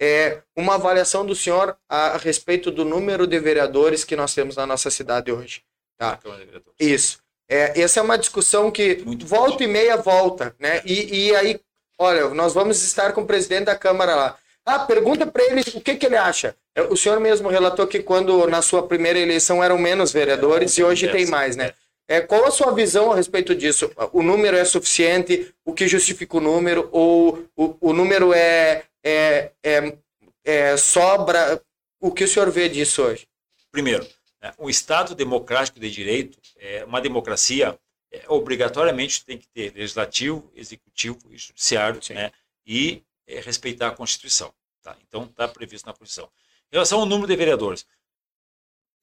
É, 0.00 0.38
uma 0.56 0.74
avaliação 0.74 1.24
do 1.24 1.34
senhor 1.34 1.76
a, 1.88 2.08
a 2.08 2.16
respeito 2.16 2.70
do 2.70 2.84
número 2.84 3.26
de 3.26 3.38
vereadores 3.38 4.04
que 4.04 4.16
nós 4.16 4.34
temos 4.34 4.56
na 4.56 4.66
nossa 4.66 4.90
cidade 4.90 5.30
hoje. 5.30 5.62
Tá? 5.98 6.18
Isso. 6.78 7.20
É, 7.48 7.80
essa 7.80 8.00
é 8.00 8.02
uma 8.02 8.18
discussão 8.18 8.70
que 8.70 9.02
Muito 9.04 9.26
volta 9.26 9.50
forte. 9.50 9.64
e 9.64 9.66
meia 9.66 9.96
volta, 9.96 10.54
né? 10.58 10.80
E, 10.84 11.26
e 11.28 11.36
aí, 11.36 11.60
olha, 11.98 12.28
nós 12.30 12.54
vamos 12.54 12.82
estar 12.82 13.12
com 13.12 13.22
o 13.22 13.26
presidente 13.26 13.64
da 13.66 13.76
Câmara 13.76 14.14
lá. 14.14 14.38
Ah, 14.64 14.78
pergunta 14.80 15.26
para 15.26 15.44
ele 15.44 15.60
o 15.74 15.80
que, 15.80 15.96
que 15.96 16.06
ele 16.06 16.16
acha. 16.16 16.56
É, 16.74 16.82
O 16.82 16.96
senhor 16.96 17.20
mesmo 17.20 17.48
relatou 17.48 17.86
que 17.86 18.02
quando 18.02 18.46
na 18.46 18.62
sua 18.62 18.86
primeira 18.86 19.18
eleição 19.18 19.62
eram 19.62 19.76
menos 19.76 20.12
vereadores 20.12 20.78
e 20.78 20.82
hoje 20.84 21.10
tem 21.10 21.26
mais, 21.26 21.56
né? 21.56 21.74
É, 22.08 22.20
qual 22.20 22.44
a 22.44 22.50
sua 22.50 22.72
visão 22.72 23.12
a 23.12 23.16
respeito 23.16 23.54
disso? 23.54 23.90
O 24.12 24.22
número 24.22 24.56
é 24.56 24.64
suficiente? 24.64 25.52
O 25.64 25.72
que 25.72 25.86
justifica 25.86 26.36
o 26.36 26.40
número? 26.40 26.88
Ou 26.92 27.44
o, 27.56 27.76
o 27.80 27.92
número 27.92 28.32
é, 28.34 28.84
é, 29.04 29.52
é, 29.62 29.98
é 30.44 30.76
sobra? 30.76 31.62
O 32.00 32.12
que 32.12 32.24
o 32.24 32.28
senhor 32.28 32.50
vê 32.50 32.68
disso 32.68 33.02
hoje? 33.02 33.26
Primeiro, 33.70 34.06
né, 34.40 34.52
o 34.58 34.68
Estado 34.68 35.14
democrático 35.14 35.78
de 35.78 35.90
direito, 35.90 36.38
é 36.58 36.84
uma 36.84 37.00
democracia, 37.00 37.78
é, 38.10 38.24
obrigatoriamente 38.28 39.24
tem 39.24 39.38
que 39.38 39.48
ter 39.48 39.72
legislativo, 39.74 40.50
executivo 40.54 41.18
e 41.30 41.38
judiciário, 41.38 42.02
Sim. 42.02 42.14
né, 42.14 42.32
e 42.66 43.02
é, 43.26 43.40
respeitar 43.40 43.88
a 43.88 43.94
Constituição. 43.94 44.52
Tá? 44.82 44.96
Então, 45.06 45.24
está 45.24 45.46
previsto 45.46 45.86
na 45.86 45.92
Constituição. 45.92 46.30
Em 46.70 46.76
relação 46.76 47.00
ao 47.00 47.06
número 47.06 47.28
de 47.28 47.36
vereadores, 47.36 47.86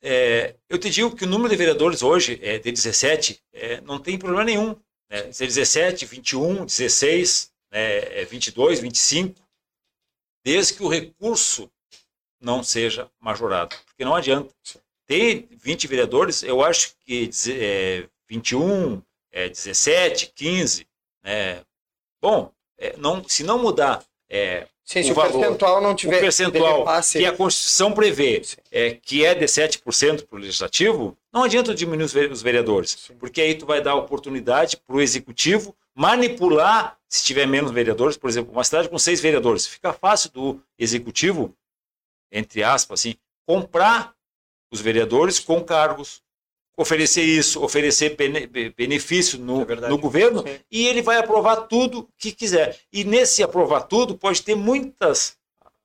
é, 0.01 0.55
eu 0.69 0.77
te 0.77 0.89
digo 0.89 1.15
que 1.15 1.26
o 1.26 1.27
número 1.27 1.49
de 1.49 1.55
vereadores 1.55 2.01
hoje, 2.01 2.39
é, 2.41 2.57
de 2.57 2.71
17, 2.71 3.41
é, 3.53 3.81
não 3.81 3.99
tem 3.99 4.17
problema 4.17 4.43
nenhum. 4.43 4.76
Né? 5.09 5.31
Ser 5.31 5.47
17, 5.47 6.05
21, 6.05 6.65
16, 6.65 7.51
né, 7.71 8.21
é, 8.21 8.26
22, 8.26 8.80
25, 8.80 9.35
desde 10.44 10.74
que 10.74 10.84
o 10.84 10.88
recurso 10.88 11.70
não 12.41 12.64
seja 12.64 13.10
majorado. 13.20 13.76
Porque 13.88 14.06
não 14.06 14.16
adianta. 14.16 14.53
Ter 15.06 15.48
20 15.52 15.88
vereadores, 15.88 16.44
eu 16.44 16.64
acho 16.64 16.94
que 17.03 17.30
é, 17.49 18.06
21, 18.30 19.02
é, 19.32 19.49
17, 19.49 20.32
15. 20.36 20.88
Né? 21.24 21.61
Bom, 22.22 22.52
é, 22.78 22.95
não, 22.98 23.24
se 23.28 23.44
não 23.44 23.57
mudar 23.60 24.03
é, 24.30 24.68
Sim, 24.86 25.02
O 25.02 25.03
se 25.03 25.11
o, 25.11 25.14
valor. 25.16 25.40
percentual 25.41 25.82
não 25.82 25.91
o 25.91 25.95
tiver 25.95 26.20
percentual 26.20 26.74
de 26.74 26.80
repasse- 26.80 27.20
que 27.20 27.26
a 27.26 27.32
Constituição 27.32 27.91
prevê, 27.91 28.44
Sim. 28.44 28.57
é, 28.72 28.91
que 28.91 29.24
é 29.26 29.36
de 29.36 29.45
7% 29.45 30.26
para 30.26 30.36
o 30.36 30.40
legislativo, 30.40 31.16
não 31.32 31.44
adianta 31.44 31.76
diminuir 31.76 32.06
os 32.06 32.14
ve- 32.14 32.26
os 32.28 32.41
vereadores, 32.41 33.11
porque 33.20 33.40
aí 33.41 33.53
tu 33.56 33.68
vai 33.68 33.82
dar 33.82 33.94
oportunidade 33.95 34.78
para 34.78 34.95
o 34.95 35.02
executivo 35.02 35.76
manipular, 35.99 36.97
se 37.09 37.26
tiver 37.26 37.45
menos 37.45 37.71
vereadores, 37.71 38.15
por 38.15 38.30
exemplo, 38.30 38.53
uma 38.53 38.63
cidade 38.63 38.88
com 38.88 38.97
seis 38.97 39.19
vereadores, 39.19 39.67
fica 39.67 39.91
fácil 39.91 40.31
do 40.31 40.63
executivo, 40.77 41.53
entre 42.31 42.63
aspas, 42.63 43.01
assim, 43.01 43.15
comprar 43.45 44.13
os 44.71 44.80
vereadores 44.80 45.39
com 45.39 45.61
cargos, 45.61 46.21
oferecer 46.77 47.23
isso, 47.23 47.61
oferecer 47.61 48.15
bene- 48.15 48.47
be- 48.47 48.69
benefício 48.69 49.38
no, 49.38 49.63
É 49.69 49.76
no 49.89 49.97
governo, 49.97 50.41
Sim. 50.47 50.57
e 50.71 50.88
ele 50.88 51.01
vai 51.01 51.17
aprovar 51.17 51.67
tudo 51.67 52.07
que 52.17 52.31
quiser. 52.31 52.80
E 52.93 53.03
nesse 53.03 53.43
aprovar 53.43 53.81
tudo, 53.81 54.17
pode 54.17 54.41
ter 54.41 54.55
muitas, 54.55 55.35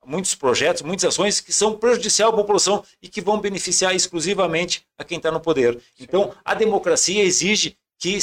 muitos 0.07 0.37
projetos, 0.37 0.83
muitas 0.83 1.07
ações 1.07 1.41
que 1.41 1.53
são 1.53 1.77
prejudicial 1.77 2.31
à 2.31 2.37
população 2.37 2.85
e 3.03 3.09
que 3.09 3.21
vão 3.21 3.41
beneficiar 3.41 3.93
exclusivamente 3.97 4.87
a 4.97 5.03
quem 5.03 5.17
está 5.17 5.33
no 5.33 5.41
poder. 5.41 5.83
Então, 5.99 6.33
a 6.45 6.55
democracia 6.55 7.25
exige 7.25 7.77
que 7.99 8.17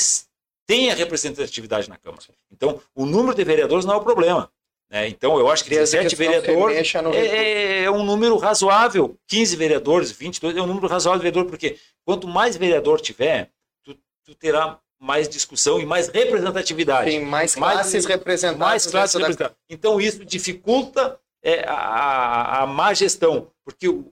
tenha 0.75 0.95
representatividade 0.95 1.89
na 1.89 1.97
Câmara. 1.97 2.23
Então, 2.51 2.79
o 2.95 3.05
número 3.05 3.35
de 3.35 3.43
vereadores 3.43 3.85
não 3.85 3.93
é 3.95 3.97
o 3.97 4.01
problema. 4.01 4.49
né? 4.89 5.07
Então, 5.07 5.37
eu 5.39 5.49
acho 5.49 5.63
que 5.63 5.69
Desde 5.69 5.97
17 5.97 6.15
que 6.15 6.23
não 6.23 6.31
se 6.33 6.39
vereadores 6.41 6.91
recurso. 6.91 7.17
é, 7.17 7.83
é 7.83 7.91
um 7.91 8.03
número 8.03 8.37
razoável. 8.37 9.17
15 9.27 9.55
vereadores, 9.55 10.11
22 10.11 10.55
é 10.57 10.61
um 10.61 10.67
número 10.67 10.87
razoável 10.87 11.19
de 11.19 11.23
vereador, 11.23 11.49
porque 11.49 11.77
quanto 12.05 12.27
mais 12.27 12.55
vereador 12.57 12.99
tiver, 13.01 13.49
tu, 13.83 13.95
tu 14.25 14.35
terá 14.35 14.79
mais 14.99 15.27
discussão 15.27 15.79
e 15.79 15.85
mais 15.85 16.07
representatividade. 16.09 17.09
Tem 17.09 17.23
mais 17.25 17.55
Mais- 17.55 17.73
classes 17.73 18.05
representadas. 18.05 18.59
mais 18.59 18.85
classes 18.85 19.13
dentro 19.15 19.19
da- 19.21 19.27
representadas. 19.45 19.57
Então, 19.69 19.99
isso 19.99 20.23
dificulta 20.23 21.19
é, 21.43 21.63
a, 21.67 21.73
a, 21.73 22.63
a 22.63 22.67
má 22.67 22.93
gestão, 22.93 23.47
porque 23.65 23.87
o- 23.89 24.11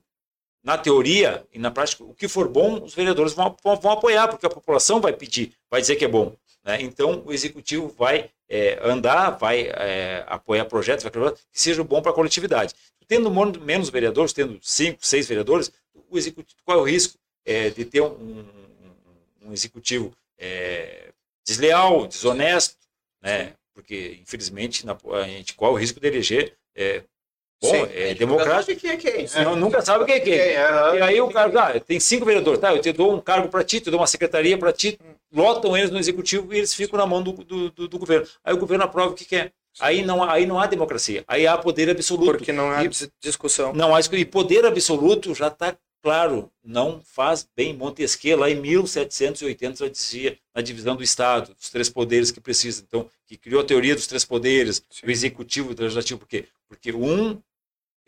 na 0.63 0.77
teoria 0.77 1.45
e 1.53 1.59
na 1.59 1.69
prática, 1.71 2.03
o 2.03 2.13
que 2.13 2.27
for 2.27 2.47
bom, 2.47 2.81
os 2.83 2.93
vereadores 2.95 3.33
vão, 3.33 3.55
vão, 3.63 3.75
vão 3.75 3.91
apoiar, 3.91 4.27
porque 4.27 4.45
a 4.45 4.49
população 4.49 4.99
vai 4.99 5.13
pedir, 5.13 5.53
vai 5.69 5.79
dizer 5.79 5.95
que 5.95 6.05
é 6.05 6.07
bom. 6.07 6.35
Né? 6.63 6.81
Então, 6.81 7.23
o 7.25 7.31
executivo 7.33 7.87
vai 7.97 8.29
é, 8.47 8.79
andar, 8.83 9.31
vai 9.31 9.67
é, 9.67 10.23
apoiar 10.27 10.65
projetos 10.65 11.03
vai 11.03 11.11
projetos 11.11 11.41
que 11.51 11.59
sejam 11.59 11.85
bons 11.85 12.01
para 12.01 12.11
a 12.11 12.15
coletividade. 12.15 12.73
Tendo 13.07 13.31
menos 13.59 13.89
vereadores, 13.89 14.33
tendo 14.33 14.59
cinco, 14.61 14.99
seis 15.01 15.27
vereadores, 15.27 15.71
o 16.09 16.17
executivo, 16.17 16.59
qual 16.63 16.77
é 16.77 16.81
o 16.81 16.85
risco 16.85 17.17
é, 17.45 17.69
de 17.69 17.83
ter 17.85 18.01
um, 18.01 18.05
um- 18.11 19.47
um 19.47 19.53
executivo 19.53 20.15
é, 20.37 21.11
desleal, 21.45 22.05
desonesto, 22.07 22.77
né? 23.21 23.53
Porque, 23.73 24.19
infelizmente, 24.21 24.85
na, 24.85 24.95
a 25.13 25.23
gente 25.27 25.53
qual 25.55 25.71
é 25.71 25.73
o 25.75 25.77
risco 25.77 25.99
de 25.99 26.07
eleger 26.07 26.55
é, 26.75 27.03
bom, 27.61 27.69
Sim, 27.69 27.87
é 27.93 28.13
democrático. 28.13 28.79
Quem 28.79 28.91
é 28.91 28.97
quem? 28.97 29.27
Senão 29.27 29.55
nunca 29.55 29.81
sabe 29.81 30.05
quem 30.05 30.15
é 30.15 30.19
quem. 30.19 30.33
Quem, 30.33 30.55
aham. 30.57 30.95
E 30.95 31.01
aí 31.01 31.21
o 31.21 31.29
cara, 31.29 31.61
ah, 31.75 31.79
tem 31.79 31.99
cinco 31.99 32.25
vereadores, 32.25 32.59
tá? 32.59 32.73
Eu 32.73 32.81
te 32.81 32.91
dou 32.91 33.13
um 33.13 33.19
cargo 33.21 33.47
para 33.49 33.63
ti, 33.63 33.79
te 33.79 33.89
dou 33.91 33.99
uma 33.99 34.07
secretaria 34.07 34.57
para 34.57 34.71
ti, 34.71 34.97
lotam 35.33 35.75
eles 35.77 35.91
no 35.91 35.99
executivo 35.99 36.53
e 36.53 36.57
eles 36.57 36.73
ficam 36.73 36.97
na 36.97 37.05
mão 37.05 37.21
do, 37.21 37.33
do, 37.33 37.69
do- 37.71 37.87
do 37.87 37.99
governo. 37.99 38.27
Aí 38.43 38.53
o 38.53 38.57
governo 38.57 38.83
aprova 38.85 39.11
o 39.11 39.15
que 39.15 39.25
quer. 39.25 39.51
Aí 39.79 40.01
não, 40.03 40.23
há- 40.23 40.33
aí 40.33 40.45
não 40.45 40.59
há 40.59 40.65
democracia, 40.65 41.23
aí 41.27 41.45
há 41.47 41.57
poder 41.57 41.89
absoluto. 41.89 42.31
Porque 42.31 42.51
não 42.51 42.69
há 42.71 42.83
E- 42.83 42.87
dis- 42.87 43.09
discussão. 43.21 43.73
Não 43.73 43.95
há. 43.95 43.99
E 44.13 44.25
poder 44.25 44.65
absoluto 44.65 45.33
já 45.35 45.47
está 45.47 45.75
claro, 46.01 46.49
não 46.63 47.01
faz 47.03 47.47
bem. 47.55 47.73
Montesquieu, 47.73 48.37
lá 48.37 48.49
em 48.49 48.55
1780, 48.55 49.85
já 49.85 49.87
dizia 49.89 50.37
na 50.55 50.61
divisão 50.61 50.95
do 50.95 51.03
Estado, 51.03 51.55
os 51.59 51.69
três 51.69 51.89
poderes 51.89 52.31
que 52.31 52.39
precisa. 52.41 52.83
Então, 52.85 53.07
que 53.27 53.37
criou 53.37 53.61
a 53.61 53.65
teoria 53.65 53.95
dos 53.95 54.07
três 54.07 54.25
poderes, 54.25 54.83
o 55.05 55.09
executivo, 55.11 55.71
o 55.71 55.75
legislativo, 55.81 56.19
por 56.19 56.27
quê? 56.27 56.45
Porque 56.67 56.91
um 56.91 57.37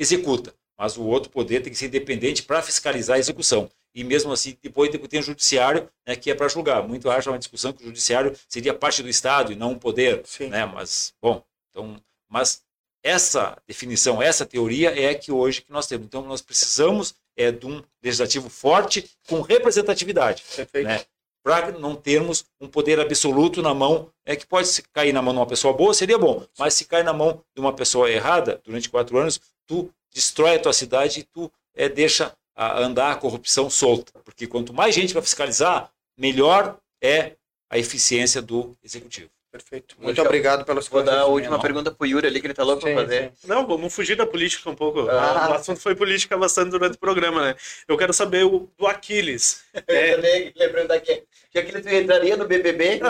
executa, 0.02 0.54
mas 0.78 0.98
o 0.98 1.04
outro 1.04 1.30
poder 1.30 1.62
tem 1.62 1.72
que 1.72 1.78
ser 1.78 1.88
independente 1.88 2.44
para 2.44 2.62
fiscalizar 2.62 3.18
a 3.18 3.20
execução. 3.20 3.70
E 3.94 4.04
mesmo 4.04 4.32
assim, 4.32 4.58
depois 4.62 4.90
tem 4.90 5.20
o 5.20 5.24
judiciário, 5.24 5.90
né, 6.08 6.16
que 6.16 6.32
é 6.32 6.36
para 6.36 6.48
julgar. 6.48 6.88
Muito 6.88 7.10
acha 7.10 7.30
uma 7.30 7.38
discussão 7.38 7.74
que 7.74 7.84
o 7.84 7.88
judiciário 7.88 8.34
seria 8.48 8.74
parte 8.74 9.04
do 9.04 9.10
Estado 9.10 9.52
e 9.52 9.56
não 9.56 9.72
um 9.72 9.80
poder 9.80 10.22
Sim. 10.26 10.48
né? 10.48 10.66
Mas 10.66 11.14
bom, 11.22 11.44
então, 11.70 12.02
mas 12.30 12.64
essa 13.04 13.58
definição, 13.68 14.22
essa 14.22 14.46
teoria 14.46 14.98
é 14.98 15.10
a 15.10 15.16
que 15.16 15.32
hoje 15.32 15.62
que 15.62 15.72
nós 15.72 15.88
temos. 15.88 16.06
Então 16.06 16.22
nós 16.22 16.42
precisamos 16.42 17.16
é 17.36 17.52
de 17.52 17.66
um 17.66 17.82
legislativo 18.04 18.50
forte 18.50 19.10
com 19.28 19.42
representatividade, 19.42 20.44
Perfeito. 20.56 20.88
né? 20.88 21.02
Para 21.44 21.72
não 21.72 21.96
termos 21.96 22.46
um 22.60 22.68
poder 22.68 23.00
absoluto 23.00 23.64
na 23.64 23.74
mão, 23.74 24.12
é 24.24 24.36
que 24.36 24.46
pode 24.46 24.70
cair 24.94 25.12
na 25.12 25.24
mão 25.24 25.34
de 25.34 25.40
uma 25.40 25.48
pessoa 25.48 25.74
boa 25.74 25.94
seria 25.94 26.18
bom, 26.18 26.46
mas 26.58 26.76
se 26.76 26.86
cair 26.86 27.04
na 27.04 27.14
mão 27.14 27.44
de 27.56 27.60
uma 27.60 27.74
pessoa 27.74 28.12
errada 28.12 28.62
durante 28.64 28.90
quatro 28.90 29.18
anos, 29.18 29.42
tu 29.72 29.90
destrói 30.14 30.56
a 30.56 30.60
tua 30.60 30.74
cidade 30.74 31.22
e 31.22 31.24
tu 31.24 31.50
é, 31.74 31.88
deixa 31.88 32.34
a, 32.54 32.80
andar 32.82 33.14
a 33.14 33.16
corrupção 33.16 33.70
solta, 33.70 34.12
porque 34.26 34.46
quanto 34.46 34.74
mais 34.74 34.94
gente 34.94 35.14
para 35.14 35.22
fiscalizar, 35.22 35.90
melhor 36.18 36.78
é 37.02 37.34
a 37.70 37.78
eficiência 37.78 38.42
do 38.42 38.76
executivo. 38.84 39.30
Perfeito. 39.50 39.96
Muito 39.98 40.16
deixar- 40.16 40.28
obrigado 40.28 40.66
pelas 40.66 40.88
Vou 40.90 41.04
dar 41.04 41.20
a 41.20 41.26
última 41.26 41.60
pergunta 41.60 41.90
pro 41.92 42.06
Yuri 42.08 42.28
ali, 42.28 42.40
que 42.42 42.48
ele 42.48 42.54
tá 42.54 42.64
louco 42.64 42.86
Sim, 42.86 42.94
pra 42.94 43.04
fazer. 43.04 43.34
Não, 43.46 43.66
vamos 43.68 43.94
fugir 43.94 44.16
da 44.16 44.26
política 44.26 44.70
um 44.70 44.76
pouco. 44.76 45.10
Ah. 45.10 45.50
O 45.52 45.54
assunto 45.54 45.80
foi 45.80 45.96
política 45.96 46.38
bastante 46.38 46.70
durante 46.72 46.96
o 46.96 47.00
programa, 47.00 47.42
né? 47.46 47.56
Eu 47.88 47.98
quero 47.98 48.14
saber 48.14 48.46
o, 48.46 48.70
do 48.78 48.88
Aquiles. 48.88 49.62
É, 49.88 50.12
Eu 50.12 50.16
também 50.18 50.54
lembrando 50.56 50.88
daqui. 50.88 51.24
Que 51.50 51.60
aquele 51.60 51.82
tu 51.82 51.90
entraria 51.90 52.38
no 52.38 52.46
BBB? 52.48 53.02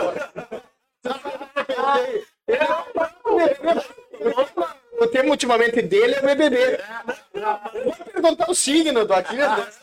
O 5.01 5.07
tema 5.07 5.29
ultimamente 5.29 5.81
dele 5.81 6.13
é 6.13 6.21
BBB. 6.21 6.79
Vou 7.83 7.93
perguntar 8.13 8.51
o 8.51 8.53
signo 8.53 9.03
do 9.03 9.11
Aquiles. 9.11 9.81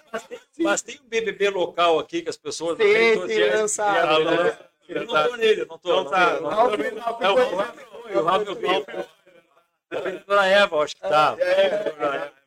Mas 0.57 0.81
tem 0.81 1.01
um 1.05 1.09
BBB 1.09 1.51
local 1.51 1.99
aqui 1.99 2.23
que 2.23 2.29
as 2.29 2.37
pessoas 2.37 2.79
Tem, 2.79 3.19
têm 3.19 3.27
tem 3.27 3.51
lançado, 3.51 4.23
Eu 4.23 4.25
né? 4.31 4.59
Eu 4.89 5.05
não 5.05 5.29
tô 5.29 5.37
nele, 5.37 5.63
eu 5.63 5.67
não 5.67 5.79
tô. 5.79 5.89
Então 5.89 6.05
não 6.05 6.11
tá, 6.11 6.37
tô, 6.37 6.41
não 6.43 6.51
não 6.51 6.71
tô. 6.71 6.77
tá. 6.77 7.17
É 7.21 7.31
o 7.31 7.35
Ralf 7.35 7.77
e 8.09 8.17
o 8.17 8.23
Ralf 8.23 8.47
e 8.47 8.51
o 9.97 10.25
Dona 10.25 10.47
Eva, 10.47 10.85
acho 10.85 10.95
que 10.95 11.03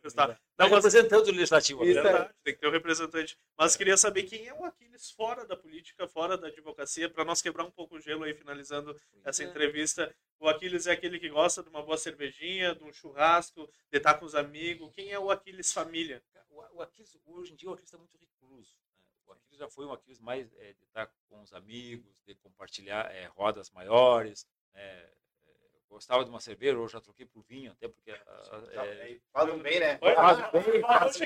tá. 0.10 0.28
Tá. 0.28 0.40
Não, 0.58 0.68
representando 0.68 1.28
o 1.28 1.32
legislativo. 1.32 1.84
Isso 1.84 1.96
né? 1.96 2.00
é. 2.00 2.04
Verdade, 2.04 2.34
tem 2.44 2.54
que 2.54 2.60
ter 2.60 2.68
um 2.68 2.72
representante. 2.72 3.38
Mas 3.58 3.76
queria 3.76 3.98
saber 3.98 4.24
quem 4.24 4.48
é 4.48 4.54
o 4.54 4.66
Aquiles 4.66 5.12
fora 5.12 5.46
da 5.46 5.56
política, 5.56 6.08
fora 6.08 6.38
da 6.38 6.48
advocacia, 6.48 7.10
para 7.10 7.26
nós 7.26 7.42
quebrar 7.42 7.64
um 7.64 7.72
pouco 7.72 7.96
o 7.96 8.00
gelo 8.00 8.24
aí, 8.24 8.34
finalizando 8.34 9.00
essa 9.24 9.44
entrevista. 9.44 10.14
O 10.40 10.48
Aquiles 10.48 10.88
é 10.88 10.92
aquele 10.92 11.20
que 11.20 11.30
gosta 11.30 11.62
de 11.62 11.70
uma 11.70 11.84
boa 11.84 11.98
cervejinha, 11.98 12.74
de 12.74 12.84
um 12.84 12.92
churrasco, 12.92 13.70
de 13.92 13.98
estar 13.98 14.16
com 14.16 14.26
os 14.26 14.36
amigos. 14.36 14.92
Quem 14.94 15.12
é 15.12 15.20
o 15.20 15.30
Aquiles 15.30 15.72
família? 15.72 16.24
O, 16.50 16.82
Aquiles, 16.82 17.16
hoje 17.26 17.54
em 17.54 17.56
dia, 17.56 17.70
o 17.70 17.74
Aquiles 17.74 17.88
está 17.88 17.98
muito 17.98 18.18
recluso. 18.18 18.76
né? 18.98 19.04
O 19.28 19.32
Aquiles 19.32 19.60
já 19.60 19.70
foi 19.70 19.86
um 19.86 19.94
Aquiles 19.94 20.20
mais 20.20 20.52
é, 20.56 20.74
de 20.74 20.84
estar 20.84 21.12
com 21.30 21.42
os 21.42 21.54
amigos, 21.54 22.12
de 22.26 22.36
compartilhar 22.36 23.14
é, 23.14 23.28
rodas 23.28 23.70
maiores, 23.70 24.48
né? 24.74 24.82
É, 24.82 25.21
gostava 25.92 26.24
de 26.24 26.30
uma 26.30 26.40
cerveja, 26.40 26.78
hoje 26.78 26.94
já 26.94 27.02
troquei 27.02 27.26
por 27.26 27.44
vinho, 27.44 27.72
até 27.72 27.88
porque 27.88 28.12
ah, 28.12 28.64
é, 28.72 29.18
Faz 29.32 29.62
bem, 29.62 29.80
né? 29.80 29.98
faz 30.00 30.52
bem, 30.52 30.82
faz 30.82 31.18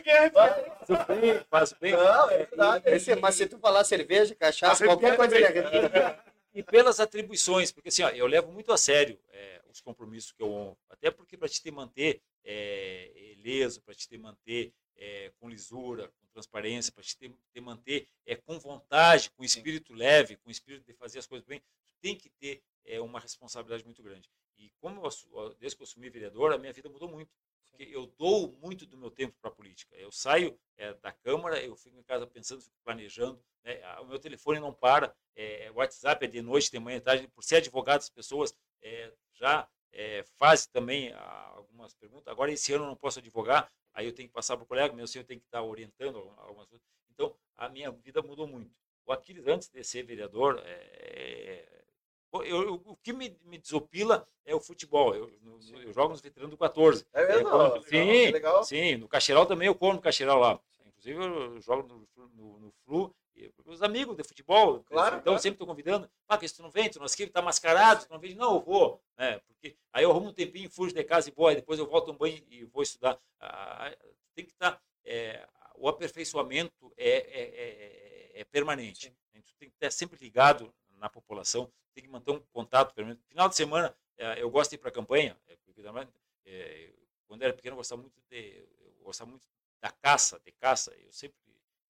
bem, 1.07 1.43
faz 1.49 1.73
bem. 1.73 1.91
Não, 1.93 2.29
é 2.31 2.37
verdade. 2.37 2.89
Esse- 2.89 3.15
mas 3.15 3.35
se 3.35 3.45
tu 3.47 3.59
falar 3.59 3.83
cerveja, 3.83 4.35
cachaça, 4.35 4.83
qualquer 4.85 5.15
coisa 5.15 5.35
arrepia. 5.35 6.23
E 6.53 6.63
pelas 6.63 6.99
atribuições, 6.99 7.71
porque 7.71 7.89
assim, 7.89 8.03
ó, 8.03 8.09
eu 8.09 8.25
levo 8.27 8.51
muito 8.51 8.71
a 8.71 8.77
sério 8.77 9.19
é, 9.29 9.61
os 9.69 9.81
compromissos 9.81 10.31
que 10.31 10.41
eu 10.41 10.49
honro, 10.51 10.77
até 10.89 11.11
porque 11.11 11.37
para 11.37 11.49
te 11.49 11.61
te 11.61 11.69
manter 11.69 12.21
é, 12.43 13.11
ileso, 13.37 13.81
para 13.81 13.93
te 13.93 14.07
te 14.07 14.17
manter 14.17 14.73
é, 14.95 15.31
com 15.39 15.49
lisura, 15.49 16.07
com 16.07 16.25
transparência, 16.31 16.93
para 16.93 17.03
te 17.03 17.17
te, 17.17 17.29
te 17.53 17.61
manter 17.61 18.07
é, 18.25 18.35
com 18.35 18.57
vontade, 18.57 19.29
com 19.31 19.43
espírito 19.43 19.93
leve, 19.93 20.37
com 20.37 20.49
espírito 20.49 20.85
de 20.85 20.93
fazer 20.93 21.19
as 21.19 21.27
coisas 21.27 21.45
bem, 21.45 21.61
tem 22.01 22.15
que 22.15 22.29
ter 22.29 22.61
é, 22.85 23.01
uma 23.01 23.19
responsabilidade 23.19 23.83
muito 23.83 24.01
grande. 24.01 24.29
E 24.57 24.71
como 24.79 25.01
eu, 25.05 25.53
desde 25.55 25.75
que 25.77 25.83
eu 25.83 25.85
assumi 25.85 26.09
vereador, 26.09 26.53
a 26.53 26.57
minha 26.57 26.73
vida 26.73 26.89
mudou 26.89 27.09
muito. 27.09 27.31
Porque 27.69 27.83
eu 27.93 28.05
dou 28.17 28.51
muito 28.61 28.85
do 28.85 28.97
meu 28.97 29.11
tempo 29.11 29.35
para 29.41 29.49
a 29.49 29.53
política. 29.53 29.95
Eu 29.97 30.11
saio 30.11 30.57
é, 30.77 30.93
da 30.95 31.11
Câmara, 31.11 31.61
eu 31.63 31.75
fico 31.75 31.97
em 31.97 32.03
casa 32.03 32.25
pensando, 32.25 32.61
fico 32.61 32.75
planejando. 32.83 33.41
né, 33.63 33.81
O 33.99 34.05
meu 34.05 34.19
telefone 34.19 34.59
não 34.59 34.73
para, 34.73 35.13
é, 35.35 35.69
o 35.71 35.75
WhatsApp 35.75 36.25
é 36.25 36.27
de 36.27 36.41
noite, 36.41 36.71
de 36.71 36.79
manhã, 36.79 36.97
de 36.99 37.03
tarde. 37.03 37.27
Por 37.27 37.43
ser 37.43 37.57
advogado, 37.57 37.99
as 37.99 38.09
pessoas 38.09 38.55
é, 38.81 39.11
já 39.33 39.67
é, 39.91 40.23
fazem 40.37 40.69
também 40.71 41.11
algumas 41.13 41.93
perguntas. 41.93 42.27
Agora, 42.31 42.51
esse 42.51 42.73
ano 42.73 42.85
eu 42.85 42.89
não 42.89 42.95
posso 42.95 43.19
advogar, 43.19 43.71
aí 43.93 44.05
eu 44.05 44.13
tenho 44.13 44.27
que 44.29 44.33
passar 44.33 44.55
para 44.57 44.63
o 44.63 44.67
colega, 44.67 44.93
meu 44.93 45.05
eu 45.13 45.23
tenho 45.23 45.39
que 45.39 45.45
estar 45.47 45.61
orientando 45.63 46.17
alguma- 46.17 46.41
algumas 46.43 46.67
coisas. 46.69 46.85
Então, 47.09 47.35
a 47.55 47.69
minha 47.69 47.91
vida 47.91 48.21
mudou 48.21 48.47
muito. 48.47 48.71
O 49.05 49.11
Aquiles, 49.11 49.45
antes 49.47 49.69
de 49.69 49.83
ser 49.83 50.03
vereador, 50.03 50.61
é, 50.65 51.65
pô, 51.65 51.94
eu- 52.33 52.43
eu- 52.45 52.81
o 52.85 52.95
que 52.97 53.13
me, 53.13 53.37
me 53.43 53.57
desopila 53.57 54.27
é 54.45 54.53
o 54.53 54.59
futebol. 54.59 55.15
Eu, 55.15 55.31
no- 55.41 55.59
eu 55.81 55.91
jogo 55.93 56.09
nos 56.09 56.21
veteranos 56.21 56.51
do 56.51 56.57
14. 56.57 57.05
É 57.13 57.25
mesmo? 57.27 57.49
quando- 57.49 57.73
Legal, 57.73 57.83
sim, 57.83 58.31
legal. 58.31 58.63
sim, 58.63 58.95
no 58.97 59.07
Cacheral 59.07 59.45
também 59.45 59.67
eu 59.67 59.75
corro 59.75 59.93
no 59.93 60.01
Cacheral 60.01 60.39
lá. 60.39 60.59
Inclusive 60.85 61.23
eu 61.23 61.61
jogo 61.61 61.87
no, 61.87 62.05
Flu- 62.07 62.29
no, 62.33 62.59
no 62.59 62.71
Flu, 62.83 63.15
os 63.65 63.81
amigos 63.81 64.15
de 64.15 64.23
futebol, 64.23 64.81
Claro, 64.85 65.15
então 65.15 65.23
claro. 65.23 65.31
eu 65.37 65.39
sempre 65.39 65.55
estou 65.55 65.67
convidando, 65.67 66.09
ah, 66.27 66.37
que 66.37 66.47
se 66.47 66.55
tu 66.55 66.61
não 66.63 66.69
vem, 66.71 66.89
tu 66.89 66.99
não 66.99 67.05
esquiva, 67.05 67.29
tá 67.31 67.41
mascarado, 67.41 68.05
tu 68.05 68.11
não 68.11 68.17
vem, 68.19 68.33
não, 68.33 68.55
eu 68.55 68.61
vou, 68.61 69.01
né, 69.17 69.39
porque 69.39 69.75
aí 69.91 70.03
eu 70.05 70.11
arrumo 70.11 70.29
um 70.29 70.33
tempinho, 70.33 70.69
fujo 70.69 70.93
de 70.95 71.03
casa 71.03 71.29
e 71.29 71.33
vou, 71.33 71.47
aí 71.47 71.55
depois 71.55 71.77
eu 71.77 71.85
volto 71.85 72.11
um 72.11 72.15
banho 72.17 72.41
e 72.49 72.63
vou 72.63 72.81
estudar. 72.81 73.19
Ah, 73.41 73.93
tem 74.33 74.45
que 74.45 74.51
estar, 74.51 74.81
o 75.75 75.87
aperfeiçoamento 75.89 76.93
é, 76.95 77.09
é, 77.09 77.41
é- 78.35 78.41
é 78.41 78.43
permanente, 78.45 79.13
Então, 79.31 79.41
tu 79.43 79.53
tem 79.57 79.69
que 79.69 79.75
estar 79.75 79.91
sempre 79.91 80.17
ligado 80.19 80.73
na 80.97 81.09
população, 81.09 81.69
um 82.31 82.39
contato 82.51 82.93
permanente. 82.93 83.23
Final 83.27 83.49
de 83.49 83.55
semana, 83.55 83.95
eh, 84.17 84.41
eu 84.41 84.49
gosto 84.49 84.71
de 84.71 84.75
ir 84.75 84.79
para 84.79 84.89
a 84.89 84.93
campanha, 84.93 85.37
também, 85.85 86.07
eh, 86.45 86.91
quando 87.27 87.43
era 87.43 87.53
pequeno 87.53 87.73
eu 87.73 87.77
gostava 87.77 88.01
muito 88.01 88.19
de, 88.29 88.67
gostava 89.01 89.29
muito 89.29 89.47
da 89.79 89.91
caça, 89.91 90.39
de 90.39 90.51
caça, 90.51 90.93
eu 90.95 91.11
sempre 91.11 91.37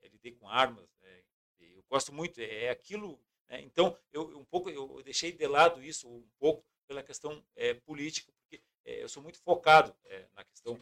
eh, 0.02 0.08
lidei 0.10 0.34
com 0.34 0.48
armas, 0.50 0.90
né, 1.02 1.24
eu 1.60 1.84
gosto 1.90 2.14
muito, 2.14 2.40
é 2.40 2.70
aquilo, 2.70 3.20
né, 3.48 3.62
então 3.62 3.98
eu 4.12 4.38
um 4.38 4.44
pouco 4.46 4.70
eu 4.70 5.02
deixei 5.04 5.32
de 5.32 5.48
lado 5.48 5.82
isso 5.82 6.10
um 6.10 6.28
pouco 6.38 6.66
pela 6.88 7.02
questão 7.02 7.44
eh, 7.56 7.74
política, 7.74 8.32
porque 8.34 8.62
eh, 8.84 9.02
eu 9.04 9.10
sou 9.10 9.24
muito 9.24 9.40
focado 9.40 9.96
eh, 10.06 10.28
na 10.34 10.44
questão 10.44 10.80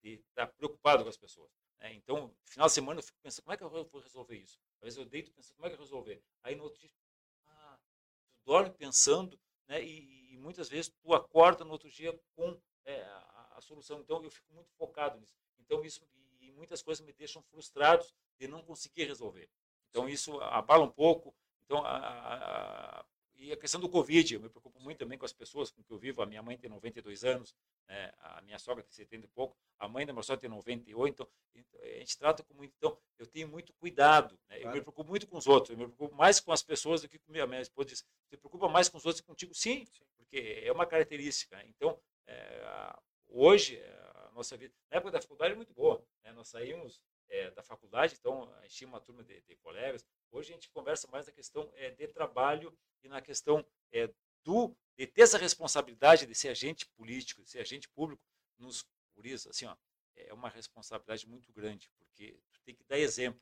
de 0.00 0.12
estar 0.28 0.46
preocupado 0.46 1.02
com 1.02 1.08
as 1.10 1.16
pessoas. 1.16 1.50
né, 1.80 1.92
então, 1.94 2.32
final 2.44 2.68
de 2.68 2.72
semana 2.72 3.00
eu 3.00 3.02
fico 3.02 3.18
pensando, 3.20 3.44
como 3.44 3.54
é 3.54 3.56
que 3.56 3.64
eu 3.64 3.68
vou 3.68 4.00
resolver 4.00 4.36
isso? 4.36 4.58
Às 4.80 4.84
vezes 4.84 4.98
eu 4.98 5.04
deito 5.04 5.32
pensando, 5.32 5.56
como 5.56 5.66
é 5.66 5.68
que 5.70 5.74
eu 5.74 5.78
vou 5.78 5.86
resolver? 5.86 6.22
Aí 6.42 6.54
no 6.54 6.62
outro 6.64 6.80
dia, 6.80 6.90
dorme 8.46 8.70
pensando, 8.70 9.38
né, 9.68 9.82
e, 9.84 10.34
e 10.34 10.38
muitas 10.38 10.68
vezes 10.68 10.92
tu 11.02 11.12
acorda 11.14 11.64
no 11.64 11.72
outro 11.72 11.90
dia 11.90 12.18
com 12.36 12.58
eh, 12.84 13.02
a, 13.02 13.54
a 13.56 13.60
solução. 13.60 14.00
Então 14.00 14.22
eu 14.22 14.30
fico 14.30 14.52
muito 14.54 14.70
focado 14.72 15.18
nisso. 15.18 15.34
Então 15.58 15.84
isso 15.84 16.06
e 16.40 16.52
muitas 16.52 16.82
coisas 16.82 17.04
me 17.04 17.12
deixam 17.12 17.42
frustrados 17.42 18.14
de 18.38 18.46
não 18.46 18.62
conseguir 18.62 19.04
resolver. 19.04 19.50
Então 19.90 20.08
isso 20.08 20.40
abala 20.40 20.84
um 20.84 20.90
pouco. 20.90 21.34
Então 21.64 21.84
a- 21.84 23.00
a- 23.00 23.06
e 23.38 23.52
a 23.52 23.56
questão 23.56 23.80
do 23.80 23.88
Covid, 23.88 24.34
eu 24.34 24.40
me 24.40 24.48
preocupo 24.48 24.80
muito 24.80 24.98
também 24.98 25.18
com 25.18 25.24
as 25.24 25.32
pessoas 25.32 25.70
com 25.70 25.82
que 25.82 25.90
eu 25.92 25.98
vivo. 25.98 26.22
A 26.22 26.26
minha 26.26 26.42
mãe 26.42 26.56
tem 26.56 26.68
92 26.70 27.24
anos, 27.24 27.54
né, 27.88 28.12
a 28.18 28.40
minha 28.42 28.58
sogra 28.58 28.82
tem 28.82 28.92
70 28.92 29.26
e 29.26 29.28
pouco, 29.28 29.56
a 29.78 29.86
mãe 29.88 30.04
da 30.06 30.12
minha 30.12 30.22
sogra 30.22 30.40
tem 30.40 30.50
98. 30.50 31.12
Então, 31.12 31.28
então, 31.54 31.80
a 31.80 31.86
gente 31.98 32.18
trata 32.18 32.42
com 32.42 32.54
muito. 32.54 32.74
Então 32.76 32.98
eu 33.18 33.26
tenho 33.26 33.48
muito 33.48 33.72
cuidado. 33.74 34.38
né, 34.48 34.56
Eu 34.58 34.62
Claro. 34.62 34.76
me 34.76 34.82
preocupo 34.82 35.08
muito 35.08 35.26
com 35.26 35.36
os 35.38 35.46
outros. 35.46 35.70
Eu 35.70 35.78
me 35.78 35.86
preocupo 35.86 36.14
mais 36.16 36.40
com 36.40 36.52
as 36.52 36.62
pessoas 36.62 37.00
do 37.02 37.08
que 37.08 37.18
com 37.18 37.32
a 37.40 37.46
minha 37.46 37.60
esposa. 37.60 37.88
Diz, 37.88 38.04
se 38.28 38.36
preocupa 38.36 38.68
mais 38.68 38.88
com 38.88 38.98
os 38.98 39.04
outros 39.06 39.20
que 39.20 39.26
contigo? 39.26 39.54
Sim, 39.54 39.84
porque 40.16 40.62
é 40.64 40.72
uma 40.72 40.86
característica. 40.86 41.56
né. 41.56 41.64
Então 41.68 41.98
é, 42.26 42.96
hoje 43.28 43.76
é, 43.76 43.88
a 44.26 44.30
nossa 44.34 44.56
vida 44.56 44.74
na 44.90 44.96
época 44.98 45.12
da 45.12 45.20
faculdade 45.20 45.52
é 45.52 45.56
muito 45.56 45.72
boa 45.72 46.04
né? 46.24 46.32
nós 46.32 46.48
saímos 46.48 47.00
é, 47.28 47.50
da 47.52 47.62
faculdade 47.62 48.16
então 48.18 48.52
a 48.56 48.62
gente 48.62 48.74
tinha 48.76 48.88
uma 48.88 49.00
turma 49.00 49.22
de, 49.22 49.40
de 49.42 49.56
colegas 49.56 50.04
hoje 50.30 50.50
a 50.50 50.54
gente 50.54 50.70
conversa 50.70 51.08
mais 51.08 51.26
na 51.26 51.32
questão 51.32 51.70
é, 51.74 51.90
de 51.90 52.06
trabalho 52.08 52.76
e 53.02 53.08
na 53.08 53.20
questão 53.20 53.64
é, 53.92 54.12
do 54.42 54.76
de 54.96 55.06
ter 55.06 55.22
essa 55.22 55.38
responsabilidade 55.38 56.26
de 56.26 56.34
ser 56.34 56.48
agente 56.48 56.86
político 56.96 57.42
de 57.42 57.50
ser 57.50 57.60
agente 57.60 57.88
público 57.88 58.22
nos 58.58 58.88
guris 59.14 59.46
assim 59.46 59.66
ó 59.66 59.76
é 60.16 60.32
uma 60.32 60.48
responsabilidade 60.48 61.26
muito 61.28 61.52
grande 61.52 61.90
porque 61.98 62.38
tu 62.52 62.60
tem 62.62 62.74
que 62.74 62.84
dar 62.84 62.98
exemplo 62.98 63.40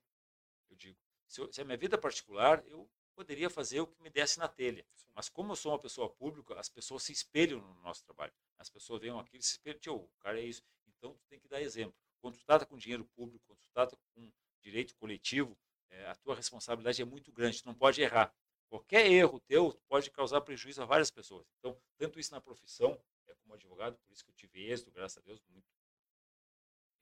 eu 0.70 0.76
digo 0.76 0.98
se, 1.26 1.40
eu, 1.40 1.52
se 1.52 1.60
a 1.60 1.64
minha 1.64 1.76
vida 1.76 1.96
particular 1.96 2.64
eu 2.66 2.90
poderia 3.14 3.48
fazer 3.48 3.80
o 3.80 3.86
que 3.86 4.02
me 4.02 4.10
desse 4.10 4.38
na 4.38 4.48
telha 4.48 4.84
mas 5.14 5.28
como 5.28 5.52
eu 5.52 5.56
sou 5.56 5.72
uma 5.72 5.78
pessoa 5.78 6.10
pública, 6.10 6.58
as 6.58 6.68
pessoas 6.68 7.04
se 7.04 7.12
espelham 7.12 7.60
no 7.60 7.74
nosso 7.82 8.04
trabalho. 8.04 8.32
As 8.58 8.68
pessoas 8.68 9.00
veem 9.00 9.16
aquilo 9.18 9.40
e 9.40 9.44
se 9.44 9.52
espelham, 9.52 9.78
tio, 9.78 9.96
o 9.96 10.10
cara 10.18 10.40
é 10.40 10.44
isso. 10.44 10.62
Então, 10.88 11.14
tu 11.14 11.26
tem 11.28 11.38
que 11.38 11.48
dar 11.48 11.62
exemplo. 11.62 11.94
Quando 12.20 12.36
tu 12.36 12.44
trata 12.44 12.66
com 12.66 12.76
dinheiro 12.76 13.04
público, 13.14 13.44
quando 13.46 13.60
tu 13.60 13.68
trata 13.72 13.96
com 14.14 14.32
direito 14.60 14.94
coletivo, 14.96 15.56
eh, 15.94 16.06
a 16.10 16.14
tua 16.16 16.34
responsabilidade 16.34 17.00
é 17.00 17.04
muito 17.04 17.32
grande. 17.32 17.62
Tu 17.62 17.66
não 17.66 17.74
pode 17.74 18.02
errar. 18.02 18.34
Qualquer 18.68 19.06
erro 19.06 19.38
teu 19.40 19.72
pode 19.88 20.10
causar 20.10 20.40
prejuízo 20.40 20.82
a 20.82 20.84
várias 20.84 21.10
pessoas. 21.10 21.46
Então, 21.58 21.80
tanto 21.96 22.18
isso 22.18 22.32
na 22.32 22.40
profissão, 22.40 23.00
é, 23.28 23.34
como 23.36 23.54
advogado, 23.54 23.96
por 23.98 24.12
isso 24.12 24.24
que 24.24 24.30
eu 24.30 24.34
tive 24.34 24.64
êxito, 24.66 24.90
graças 24.90 25.18
a 25.18 25.20
Deus, 25.20 25.40
muito. 25.48 25.68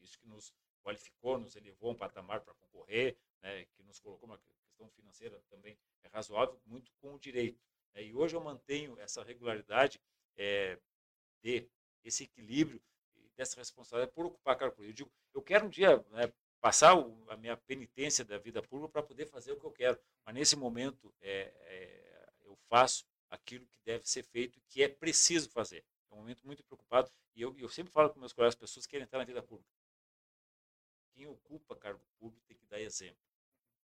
Isso 0.01 0.19
que 0.19 0.27
nos 0.27 0.53
qualificou, 0.83 1.39
nos 1.39 1.57
elevou 1.57 1.93
um 1.93 1.95
patamar 1.95 2.41
para 2.41 2.53
concorrer, 2.55 3.17
né, 3.41 3.65
que 3.67 3.83
nos 3.83 3.99
colocou 4.01 4.29
uma 4.29 4.39
questão 4.39 4.91
financeira 4.91 5.41
também 5.49 5.79
é 6.03 6.09
razoável, 6.09 6.61
muito 6.67 6.93
com 7.01 7.15
o 7.15 7.19
direito. 7.19 7.63
né. 7.95 8.03
E 8.03 8.13
hoje 8.13 8.35
eu 8.37 8.41
mantenho 8.41 8.99
essa 8.99 9.23
regularidade 9.23 10.01
eh, 10.37 10.79
de 11.41 11.69
esse 12.05 12.25
equilíbrio 12.25 12.83
dessa 13.37 13.57
responsabilidade 13.57 14.13
por 14.15 14.27
ocupar 14.27 14.57
cargo 14.59 14.75
público. 14.75 14.91
Eu 14.91 14.95
digo, 14.95 15.13
eu 15.33 15.43
quero 15.43 15.67
um 15.67 15.71
dia 15.71 16.05
né, 16.11 16.33
passar 16.63 16.95
o- 16.97 17.29
a 17.29 17.37
minha 17.37 17.57
penitência 17.57 18.25
da 18.25 18.39
vida 18.39 18.63
pública 18.63 18.93
para 18.93 19.03
poder 19.03 19.27
fazer 19.27 19.53
o 19.53 19.59
que 19.61 19.67
eu 19.67 19.73
quero, 19.73 19.99
mas 20.25 20.35
nesse 20.35 20.57
momento 20.57 21.13
é, 21.21 21.53
é, 21.57 22.33
eu 22.45 22.57
faço 22.71 23.05
aquilo 23.29 23.67
que 23.67 23.81
deve 23.85 24.09
ser 24.09 24.23
feito, 24.23 24.61
que 24.69 24.83
é 24.83 24.89
preciso 24.89 25.51
fazer. 25.51 25.85
É 26.11 26.15
um 26.15 26.19
momento 26.19 26.47
muito 26.47 26.63
preocupado 26.65 27.11
e 27.35 27.43
eu, 27.43 27.55
eu 27.59 27.69
sempre 27.69 27.93
falo 27.93 28.09
com 28.11 28.21
meus 28.21 28.33
colegas, 28.33 28.55
as 28.55 28.61
pessoas 28.61 28.87
que 28.87 28.93
querem 28.93 29.05
entrar 29.05 29.19
na 29.19 29.25
vida 29.25 29.43
pública. 29.43 29.71
Quem 31.15 31.27
ocupa 31.27 31.75
cargo 31.77 32.01
público 32.19 32.43
tem 32.47 32.57
que 32.57 32.67
dar 32.67 32.81
exemplo. 32.81 33.21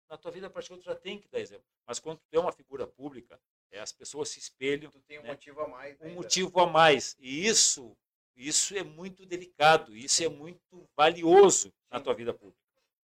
Na 0.08 0.16
tua 0.16 0.30
vida 0.30 0.48
particular 0.50 0.80
tu 0.80 0.84
já 0.84 0.94
tem 0.94 1.18
que 1.20 1.28
dar 1.28 1.40
exemplo, 1.40 1.66
mas 1.86 1.98
quando 1.98 2.18
tu 2.18 2.34
é 2.36 2.38
uma 2.40 2.52
figura 2.52 2.86
pública, 2.86 3.40
é, 3.70 3.78
as 3.80 3.92
pessoas 3.92 4.28
se 4.30 4.38
espelham 4.38 4.90
Tu 4.90 5.00
tem 5.02 5.18
um 5.18 5.22
né? 5.22 5.30
motivo 5.30 5.60
a 5.60 5.68
mais. 5.68 6.00
um 6.00 6.04
ainda. 6.04 6.14
motivo 6.16 6.60
a 6.60 6.66
mais. 6.66 7.16
E 7.18 7.46
isso, 7.46 7.96
isso 8.38 8.76
é 8.76 8.82
muito 8.82 9.26
delicado, 9.26 9.96
isso 9.96 10.22
é 10.22 10.28
muito 10.28 10.88
valioso 10.96 11.72
na 11.90 12.00
tua 12.00 12.14
vida 12.14 12.32
pública. 12.32 12.60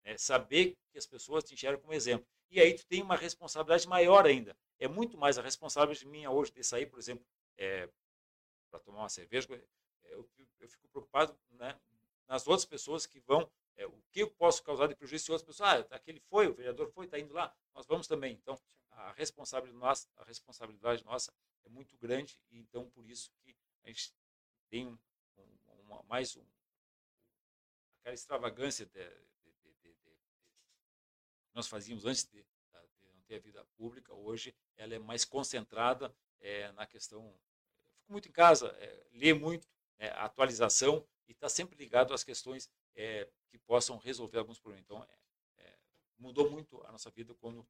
né? 0.05 0.17
Saber 0.19 0.77
que 0.91 0.99
as 0.99 1.07
pessoas 1.07 1.45
te 1.45 1.55
enxergam 1.55 1.81
como 1.81 1.93
exemplo. 1.95 2.27
E 2.51 2.61
aí 2.61 2.75
tu 2.75 2.85
tem 2.87 3.01
uma 3.03 3.17
responsabilidade 3.17 3.87
maior 3.89 4.27
ainda. 4.27 4.57
É 4.79 4.89
muito 4.89 5.17
mais 5.17 5.39
a 5.39 5.43
responsabilidade 5.43 6.07
minha 6.07 6.31
hoje 6.31 6.51
de 6.53 6.65
sair, 6.65 6.87
por 6.87 6.99
exemplo, 6.99 7.25
para 8.71 8.81
tomar 8.81 9.01
uma 9.01 9.09
cerveja. 9.09 9.47
é, 10.05 10.15
Eu, 10.15 10.29
eu 10.59 10.69
fico 10.69 10.89
preocupado 10.89 11.39
né, 11.51 11.79
nas 12.27 12.47
outras 12.47 12.65
pessoas 12.65 13.07
que 13.07 13.21
vão. 13.21 13.51
é, 13.77 13.87
o 13.87 14.03
que 14.11 14.21
eu 14.23 14.31
posso 14.31 14.63
causar 14.63 14.89
de 14.89 14.95
prejuízo 14.95 15.25
se 15.25 15.33
outras 15.33 15.47
pessoas. 15.47 15.71
Ah, 15.91 15.97
aquele 15.97 16.21
foi, 16.21 16.49
o 16.49 16.55
vereador 16.55 16.91
foi, 16.91 17.07
está 17.07 17.19
indo 17.19 17.33
lá, 17.33 17.55
nós 17.75 17.87
vamos 17.87 18.07
também. 18.07 18.35
Então, 18.35 18.61
a 18.91 19.13
responsabilidade 19.13 19.79
nossa, 19.81 20.09
a 20.17 20.25
responsabilidade 20.25 21.05
nossa 21.05 21.33
é 21.65 21.69
muito 21.69 21.97
grande 21.97 22.39
e 22.51 22.59
então 22.59 22.91
por 22.91 23.09
isso 23.09 23.31
que 23.43 23.57
a 23.85 23.89
gente 23.89 24.13
tem 24.69 24.99
uma, 25.85 26.03
mais 26.05 26.37
um, 26.37 26.45
aquela 28.01 28.15
extravagância 28.15 28.87
de, 28.87 28.93
de- 28.93 29.53
de- 29.63 29.75
de- 29.83 29.95
de- 29.95 30.17
que 31.47 31.55
nós 31.55 31.67
fazíamos 31.69 32.05
antes 32.05 32.25
de, 32.25 32.45
não 33.03 33.23
ter 33.27 33.37
a 33.37 33.41
vida 33.41 33.65
pública 33.77 34.15
hoje 34.15 34.55
ela 34.77 34.95
é 34.95 34.99
mais 34.99 35.25
concentrada 35.25 36.15
eh, 36.41 36.71
na 36.73 36.87
questão 36.87 37.23
eu 37.27 37.41
fico 37.99 38.13
muito 38.13 38.29
em 38.29 38.33
casa 38.33 38.69
eh, 38.79 39.07
lê 39.13 39.33
muito 39.35 39.69
né, 39.99 40.09
a 40.11 40.25
atualização 40.25 41.07
e 41.29 41.33
está 41.33 41.49
sempre 41.49 41.77
ligado 41.77 42.13
às 42.15 42.25
questões 42.25 42.69
eh, 42.95 43.29
que 43.49 43.59
possam 43.59 43.99
resolver 43.99 44.39
alguns 44.39 44.59
problemas 44.59 44.85
então 44.85 45.03
é, 45.05 45.63
é 45.63 45.79
mudou 46.19 46.51
muito 46.51 46.83
a 46.87 46.93
nossa 46.93 47.11
vida 47.11 47.35
quando. 47.35 47.67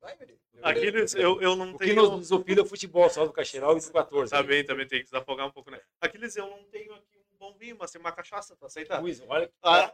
Aquiles, 0.62 1.14
eu, 1.14 1.40
eu 1.40 1.54
não 1.54 1.74
O 1.74 1.78
que 1.78 1.86
tenho. 1.86 2.02
nos 2.02 2.20
desopila 2.20 2.60
é 2.60 2.62
o 2.62 2.66
futebol, 2.66 3.08
só 3.08 3.24
do 3.24 3.32
Caxeiral 3.32 3.76
e 3.78 3.80
do 3.80 3.92
14. 3.92 4.30
Também, 4.30 4.64
também 4.64 4.88
tem 4.88 4.98
que 4.98 5.04
desafogar 5.04 5.46
um 5.46 5.52
pouco, 5.52 5.70
né? 5.70 5.80
Aquiles, 6.00 6.34
eu 6.34 6.48
não 6.50 6.64
tenho 6.64 6.92
aqui 6.94 7.19
bom 7.40 7.54
vinho, 7.58 7.74
mas 7.80 7.90
tem 7.90 7.98
uma 8.00 8.12
cachaça 8.12 8.54
pra 8.54 8.66
aceitar. 8.66 9.00
Luiz, 9.00 9.22
olha 9.26 9.46
que 9.48 9.54
Ah, 9.62 9.90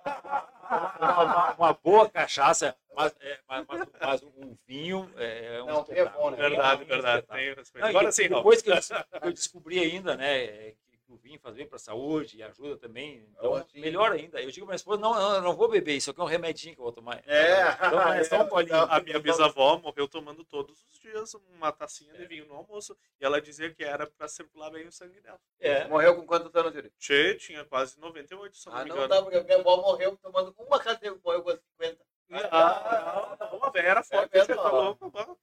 uma, 0.98 1.22
uma- 1.22 1.54
uma 1.54 1.72
boa 1.74 2.10
cachaça, 2.10 2.76
mas, 2.94 3.14
é, 3.20 3.38
mas, 3.48 3.64
mas- 3.68 3.88
mas 4.00 4.22
um 4.24 4.56
vinho 4.66 5.08
é 5.16 5.62
um 5.62 5.66
Não, 5.66 5.86
é 5.88 6.04
bom, 6.06 6.30
né? 6.30 6.36
Verdade, 6.36 6.82
um 6.82 6.86
verdade. 6.86 7.26
Tenho 7.28 7.54
respeito. 7.54 7.82
Não, 7.84 7.88
Agora 7.90 8.10
sim, 8.12 8.28
depois 8.28 8.60
que 8.60 8.70
eu, 8.70 8.74
des- 8.74 8.88
que 8.88 9.26
eu 9.28 9.32
descobri 9.32 9.78
ainda, 9.78 10.16
né, 10.16 10.44
é, 10.44 10.74
o 11.08 11.16
vinho 11.16 11.38
faz 11.38 11.54
bem 11.54 11.66
para 11.66 11.76
a 11.76 11.78
saúde 11.78 12.36
e 12.36 12.42
ajuda 12.42 12.76
também, 12.76 13.26
então 13.30 13.54
Ah, 13.54 13.66
melhor 13.74 14.12
ainda. 14.12 14.40
Eu 14.40 14.50
digo 14.50 14.66
para 14.66 14.72
minha 14.72 14.76
esposa, 14.76 15.00
não, 15.00 15.14
não, 15.14 15.34
eu 15.36 15.42
não 15.42 15.54
vou 15.56 15.68
beber, 15.68 15.96
isso 15.96 16.10
aqui 16.10 16.20
é 16.20 16.24
um 16.24 16.26
remedinho 16.26 16.74
que 16.74 16.80
eu 16.80 16.84
vou 16.84 16.92
tomar. 16.92 17.22
É. 17.26 17.70
Então, 17.86 18.12
é 18.12 18.24
só 18.24 18.42
um 18.42 18.48
bolinho. 18.48 18.74
A 18.76 19.00
minha 19.00 19.18
bisavó 19.20 19.78
morreu 19.78 20.08
tomando 20.08 20.44
todos 20.44 20.82
os 20.84 20.98
dias 20.98 21.34
uma 21.34 21.70
tacinha 21.72 22.12
de 22.14 22.26
vinho 22.26 22.46
no 22.46 22.54
almoço. 22.54 22.96
E 23.20 23.24
ela 23.24 23.40
dizia 23.40 23.72
que 23.72 23.84
era 23.84 24.06
pra 24.06 24.26
circular 24.28 24.70
bem 24.70 24.86
o 24.86 24.92
sangue 24.92 25.20
dela. 25.20 25.38
É. 25.60 25.86
Morreu 25.88 26.16
com 26.16 26.26
quantos 26.26 26.54
anos, 26.54 26.74
Yuri? 26.74 26.92
Che, 26.98 27.34
tinha 27.36 27.64
quase 27.64 27.98
98, 28.00 28.56
se 28.56 28.68
eu 28.68 28.72
não 28.72 28.80
Ah, 28.80 28.82
me 28.84 28.88
não 28.90 28.96
engano. 28.96 29.08
dá, 29.08 29.22
porque 29.22 29.40
minha 29.42 29.58
avó 29.58 29.76
morreu 29.76 30.16
tomando 30.16 30.54
uma 30.58 30.78
cadeira, 30.80 31.16
morreu 31.24 31.42
com 31.42 31.50
50. 31.52 32.04
Ah, 32.50 33.36
não, 33.52 33.60
não, 33.60 33.70
velha 33.70 33.86
era 33.88 34.02
forte, 34.02 34.36
É 34.36 34.40
você 34.44 34.48
mesmo, 34.48 34.62
tá 34.64 34.70
louco, 34.70 35.10
pô. 35.12 35.38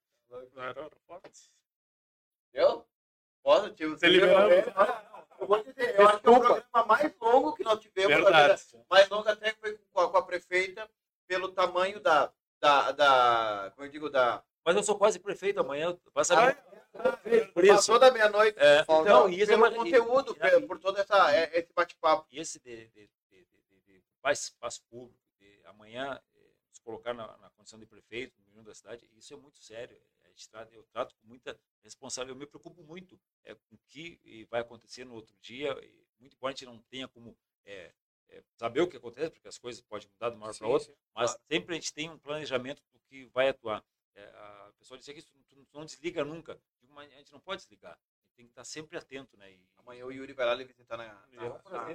Era, 0.57 0.69
era 0.81 0.89
forte. 1.07 1.49
Entendeu? 2.49 2.85
Posso, 3.41 3.69
tio? 3.71 3.91
Você 3.91 4.07
liberou. 4.07 4.49
Eu 5.43 5.47
vou 5.47 5.63
dizer, 5.63 5.99
eu 5.99 6.07
acho 6.07 6.19
que 6.19 6.27
é 6.27 6.31
o 6.31 6.39
programa 6.39 6.85
mais 6.87 7.13
longo 7.19 7.53
que 7.53 7.63
nós 7.63 7.79
tivemos. 7.79 8.13
Verdade. 8.13 8.63
vida. 8.71 8.85
Mais 8.89 9.09
longo 9.09 9.27
até 9.29 9.51
que 9.51 9.59
foi 9.59 9.77
com 9.91 9.99
a, 9.99 10.09
com 10.09 10.17
a 10.17 10.21
prefeita, 10.23 10.89
pelo 11.27 11.49
tamanho 11.51 11.99
da, 11.99 12.31
da, 12.59 12.91
da. 12.91 13.71
Como 13.75 13.87
eu 13.87 13.91
digo, 13.91 14.09
da. 14.09 14.43
Mas 14.65 14.75
eu 14.75 14.83
sou 14.83 14.97
quase 14.97 15.19
prefeito 15.19 15.59
amanhã, 15.59 15.97
vai 16.13 16.23
saber. 16.23 16.55
Por 17.53 17.65
Passou 17.67 17.95
isso. 17.95 17.99
da 17.99 18.11
meia-noite. 18.11 18.57
É, 18.59 18.81
Então, 18.81 19.27
e 19.27 19.41
isso 19.41 19.51
é 19.51 19.55
pelo 19.55 19.67
uma- 19.67 19.75
conteúdo, 19.75 20.37
e- 20.41 20.61
por 20.67 20.79
todo 20.79 20.97
essa, 20.99 21.33
é- 21.35 21.57
esse 21.59 21.73
bate-papo. 21.73 22.25
E 22.31 22.39
esse 22.39 22.59
de, 22.59 22.87
de, 22.89 23.09
de, 23.29 23.45
de, 23.45 23.45
de, 23.67 23.79
de 23.81 24.03
faz 24.21 24.43
espaço 24.43 24.81
público, 24.89 25.19
de 25.39 25.59
amanhã 25.65 26.21
eh, 26.35 26.39
nos 26.69 26.79
colocar 26.79 27.13
na, 27.13 27.35
na 27.37 27.49
condição 27.49 27.79
de 27.79 27.85
prefeito, 27.87 28.39
no 28.53 28.63
da 28.63 28.73
cidade, 28.75 29.09
isso 29.17 29.33
é 29.33 29.37
muito 29.37 29.57
sério. 29.57 29.97
Gente 30.35 30.49
trata- 30.49 30.73
eu 30.75 30.83
trato 30.85 31.15
com 31.15 31.27
muita 31.27 31.59
responsabilidade, 31.83 32.35
eu 32.35 32.39
me 32.39 32.47
preocupo 32.47 32.83
muito 32.83 33.19
é, 33.43 33.53
com 33.53 33.75
o 33.75 33.79
que 33.87 34.19
eh, 34.25 34.45
vai 34.49 34.61
acontecer 34.61 35.05
no 35.05 35.13
outro 35.13 35.35
dia. 35.39 35.71
e 35.83 36.03
muito 36.19 36.35
embora 36.35 36.53
a 36.53 36.55
gente 36.55 36.65
não 36.65 36.79
tenha 36.83 37.07
como 37.07 37.37
eh, 37.65 37.93
eh, 38.29 38.43
saber 38.55 38.81
o 38.81 38.87
que 38.87 38.97
acontece, 38.97 39.29
porque 39.31 39.47
as 39.47 39.57
coisas 39.57 39.81
podem 39.81 40.07
mudar 40.09 40.29
de 40.29 40.35
uma 40.37 40.45
hora 40.47 40.55
para 40.57 40.67
outra, 40.67 40.93
mas 41.13 41.37
sempre 41.51 41.73
a 41.75 41.79
gente 41.79 41.93
tem 41.93 42.09
um 42.09 42.17
planejamento 42.17 42.81
do 42.91 42.99
que 43.01 43.25
vai 43.25 43.49
atuar. 43.49 43.83
É, 44.15 44.23
a 44.25 44.71
pessoa 44.79 44.97
disse 44.97 45.11
aqui, 45.11 45.21
tu, 45.21 45.33
tu- 45.49 45.65
tu 45.65 45.77
não 45.77 45.85
desliga 45.85 46.23
nunca. 46.23 46.59
Digo, 46.79 46.93
mas 46.93 47.11
a 47.11 47.15
gente 47.17 47.31
não 47.33 47.39
pode 47.39 47.61
desligar. 47.61 47.99
Tem 48.35 48.45
que 48.45 48.51
estar 48.51 48.63
sempre 48.63 48.97
atento, 48.97 49.35
né? 49.37 49.51
E, 49.51 49.69
Amanhã 49.77 50.05
o 50.05 50.11
Yuri 50.11 50.31
vai 50.33 50.45
lá 50.45 50.53
lhe 50.55 50.63
visitar 50.63 50.95
na. 50.97 51.03
é 51.03 51.35
na- 51.35 51.43
lá. 51.43 51.87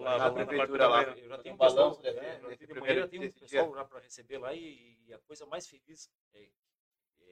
lá, 0.00 0.18
Já 0.18 0.28
na 0.28 0.34
tem- 0.34 0.46
prefeitura 0.46 0.88
lá. 0.88 1.02
Eu 1.02 1.28
já 1.28 1.38
tenho 1.38 1.54
Um 1.54 1.56
um 1.56 1.58
pessoal, 1.58 1.76
balanço 1.76 2.02
desse- 2.02 2.18
é, 2.18 2.38
desse 2.40 2.66
já 3.00 3.08
tenho- 3.08 3.22
um 3.22 3.32
pessoal 3.32 3.70
lá 3.72 3.84
para 3.84 3.98
receber 4.00 4.38
lá 4.38 4.52
e, 4.54 4.98
e 5.06 5.12
a 5.14 5.18
coisa 5.20 5.46
mais 5.46 5.66
feliz 5.66 6.10
é, 6.34 6.50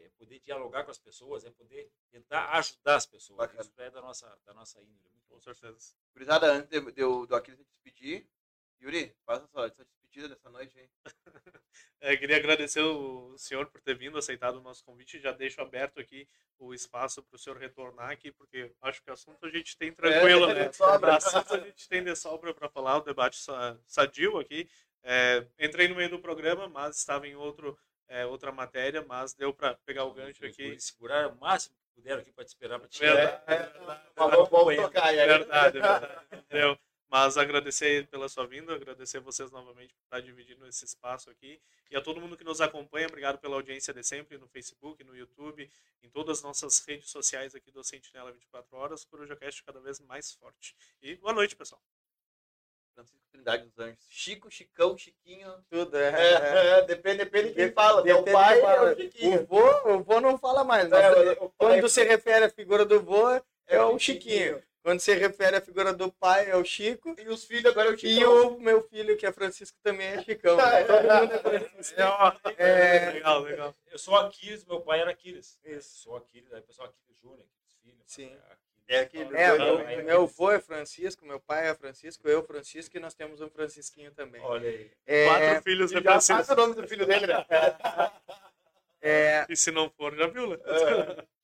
é 0.01 0.09
poder 0.11 0.41
dialogar 0.41 0.85
com 0.85 0.91
as 0.91 0.99
pessoas, 0.99 1.45
é 1.45 1.51
poder 1.51 1.91
tentar 2.11 2.51
ajudar 2.59 2.97
as 2.97 3.07
pessoas. 3.07 3.39
Bacana. 3.39 3.61
Isso 3.63 3.73
é 3.81 3.91
da 3.91 4.01
nossa, 4.01 4.39
da 4.45 4.55
nossa 4.55 4.81
índole. 4.83 5.15
Muito 5.15 5.29
Com 5.29 5.41
certeza. 5.41 5.95
Gurizada, 6.13 6.53
antes 6.53 6.69
de, 6.71 6.93
de, 6.93 7.01
eu- 7.03 7.27
do 7.27 7.35
Aquiles 7.35 7.59
se 7.61 7.65
despedir, 7.67 8.27
Yuri, 8.81 9.15
faça 9.27 9.47
sua, 9.49 9.69
sua 9.71 9.85
despedida 9.85 10.29
dessa 10.29 10.49
noite 10.51 10.79
aí. 10.79 10.89
É, 12.01 12.17
queria 12.17 12.37
agradecer 12.37 12.81
o 12.81 13.37
senhor 13.37 13.67
por 13.67 13.81
ter 13.81 13.93
vindo, 13.99 14.17
aceitado 14.17 14.57
o 14.59 14.63
nosso 14.63 14.85
convite. 14.85 15.19
Já 15.19 15.33
deixo 15.33 15.61
aberto 15.61 15.99
aqui 15.99 16.29
o 16.57 16.73
espaço 16.73 17.21
para 17.25 17.35
o 17.35 17.39
senhor 17.39 17.59
retornar 17.59 18.11
aqui, 18.13 18.31
porque 18.31 18.73
acho 18.83 19.03
que 19.03 19.11
assunto 19.11 19.45
a 19.45 19.51
gente 19.51 19.77
tem 19.77 19.93
tranquilo, 19.93 20.49
É, 20.51 20.55
né? 20.55 20.71
sobra. 20.73 21.17
Assunto 21.17 21.55
a 21.55 21.59
gente 21.59 21.89
tem 21.89 22.05
de 22.05 22.15
sobra 22.15 22.55
para 22.55 22.69
falar, 22.69 22.99
o 22.99 23.01
debate 23.03 23.37
sa- 23.37 23.77
sadio 23.85 24.39
aqui. 24.39 24.71
É, 25.03 25.45
entrei 25.59 25.89
no 25.89 25.97
meio 25.97 26.09
do 26.09 26.21
programa, 26.21 26.69
mas 26.69 26.99
estava 26.99 27.27
em 27.27 27.35
outro, 27.35 27.77
é, 28.09 28.27
outra 28.27 28.51
matéria, 28.51 29.05
mas 29.07 29.35
deu 29.35 29.53
para 29.53 29.75
pegar 29.85 30.05
o 30.05 30.13
gancho 30.13 30.45
aqui. 30.45 30.65
guris 30.69 30.85
Seguraram 30.85 31.33
o 31.35 31.39
máximo 31.39 31.75
que 31.77 31.89
puderam 31.95 32.21
aqui 32.23 32.33
para 32.33 32.45
te 32.45 32.49
esperar 32.49 32.79
para 32.79 32.89
te 32.89 32.99
Verdade. 32.99 33.43
Vamos, 34.17 34.49
vamos 34.49 34.77
tocar. 34.77 35.15
e 35.15 35.21
aí- 35.21 35.29
Verdade, 35.29 35.73
verdade. 35.81 36.27
Entendeu? 36.33 36.79
Mas 37.11 37.39
agradecer 37.39 38.07
pela 38.09 38.29
sua 38.29 38.47
vinda, 38.47 38.75
agradecer 38.75 39.19
vocês 39.21 39.51
novamente 39.51 39.95
por 39.95 40.03
estar 40.05 40.21
dividindo 40.21 40.67
esse 40.67 40.85
espaço 40.85 41.31
aqui. 41.31 41.59
E 41.91 41.97
a 41.97 42.03
todo 42.03 42.21
mundo 42.21 42.37
que 42.37 42.45
nos 42.45 42.61
acompanha, 42.61 43.07
obrigado 43.07 43.39
pela 43.39 43.57
audiência 43.57 43.95
de 43.95 44.03
sempre 44.05 44.37
no 44.37 44.47
Facebook, 44.47 45.03
no 45.05 45.17
YouTube, 45.17 45.71
em 46.03 46.11
todas 46.11 46.39
as 46.39 46.45
nossas 46.45 46.85
redes 46.87 47.09
sociais 47.11 47.55
aqui 47.55 47.71
do 47.71 47.83
Sentinela 47.83 48.31
24 48.31 48.77
Horas, 48.77 49.05
CorujaCast 49.07 49.65
cada 49.65 49.81
vez 49.81 49.99
mais 50.01 50.33
forte. 50.35 50.77
E 51.01 51.17
boa 51.17 51.33
noite, 51.33 51.57
pessoal. 51.57 51.81
Francisco 53.05 53.27
Trindade 53.31 53.65
dos 53.65 53.79
Anjos. 53.79 54.05
Chico, 54.09 54.51
Chicão, 54.51 54.99
Chiquinho. 54.99 55.53
Tudo, 55.71 55.97
é. 55.97 56.09
É, 56.11 56.79
é, 56.79 56.83
depende, 56.83 57.19
depende 57.19 57.49
de 57.51 57.55
quem 57.55 57.73
fala. 57.73 58.03
Meu 58.03 58.25
pai 58.25 58.61
fala. 58.61 58.91
é 58.91 58.93
o 58.93 58.97
Chiquinho. 58.97 59.43
O 59.43 59.47
vô, 59.47 59.91
o 59.93 60.03
vô 60.03 60.21
não 60.21 60.37
fala 60.39 60.65
mais. 60.65 60.91
É, 60.91 61.11
o 61.33 61.49
pai- 61.49 61.51
quando 61.57 61.89
se 61.89 62.03
refere 62.03 62.47
à 62.47 62.51
figura 62.51 62.85
do 62.85 63.01
vô, 63.01 63.41
é 63.67 63.81
o 63.83 63.99
Chiquinho. 63.99 64.63
Quando 64.83 65.01
se 65.01 65.15
refere 65.15 65.57
à 65.57 65.61
figura 65.61 65.93
do 65.93 66.11
pai, 66.11 66.51
é 66.51 66.57
o 66.57 66.65
Chico. 66.65 67.15
E 67.19 67.29
os 67.29 67.45
filhos 67.45 67.67
agora 67.67 67.89
é 67.89 67.93
o 67.93 67.95
E 67.95 67.99
Chicão. 67.99 68.49
o 68.57 68.61
meu 68.61 68.83
filho, 68.89 69.17
que 69.19 69.27
é 69.27 69.33
Francisco, 69.33 69.77
também 69.83 70.07
é 70.09 70.23
Chicão. 70.23 70.57
Todo 70.87 71.03
mundo 71.21 71.33
é 71.35 71.61
Francisco. 71.61 72.01
É. 72.57 73.11
Legal, 73.13 73.41
legal. 73.43 73.75
Eu 73.93 73.99
sou 73.99 74.17
Aquiles, 74.17 74.65
meu 74.65 74.81
pai 74.81 75.01
era 75.01 75.11
Aquiles. 75.11 75.59
Isso. 75.65 75.99
Sou 76.03 76.17
Aquiles, 76.17 76.53
aí 76.53 76.61
o 76.61 76.63
pessoal 76.63 76.89
Aquiles 76.89 77.19
Júnior, 77.21 77.41
Aquiles 77.45 77.77
Filho. 77.83 78.03
Sim. 78.07 78.35
Aquiles. 78.51 78.68
É 78.89 79.01
Aquiles. 79.01 79.33
É, 79.35 79.57
meu, 79.59 79.79
né? 79.79 80.03
meu 80.03 80.23
avô 80.23 80.51
é 80.51 80.59
Francisco, 80.59 81.27
meu 81.27 81.39
pai 81.39 81.69
é 81.69 81.75
Francisco, 81.75 82.27
eu 82.27 82.43
Francisco 82.43 82.97
e 82.97 83.01
nós 83.01 83.13
temos 83.13 83.43
um 83.43 83.51
Francisquinho 83.51 84.11
também. 84.13 84.41
Olha 84.41 84.69
aí. 84.69 84.91
É, 85.07 85.27
Quatro 85.27 85.63
filhos 85.63 85.91
de 85.91 85.97
já 85.97 86.03
passa 86.03 86.35
Francisco. 86.35 86.55
o 86.55 86.57
nome 86.57 86.75
do 86.75 86.89
filho 86.89 87.07
dele, 87.07 87.27
né? 87.27 87.45
é, 89.03 89.47
E 89.47 89.55
se 89.55 89.71
não 89.71 89.91
for, 89.91 90.17
já 90.17 90.27
viu, 90.27 90.49
né? 90.49 90.57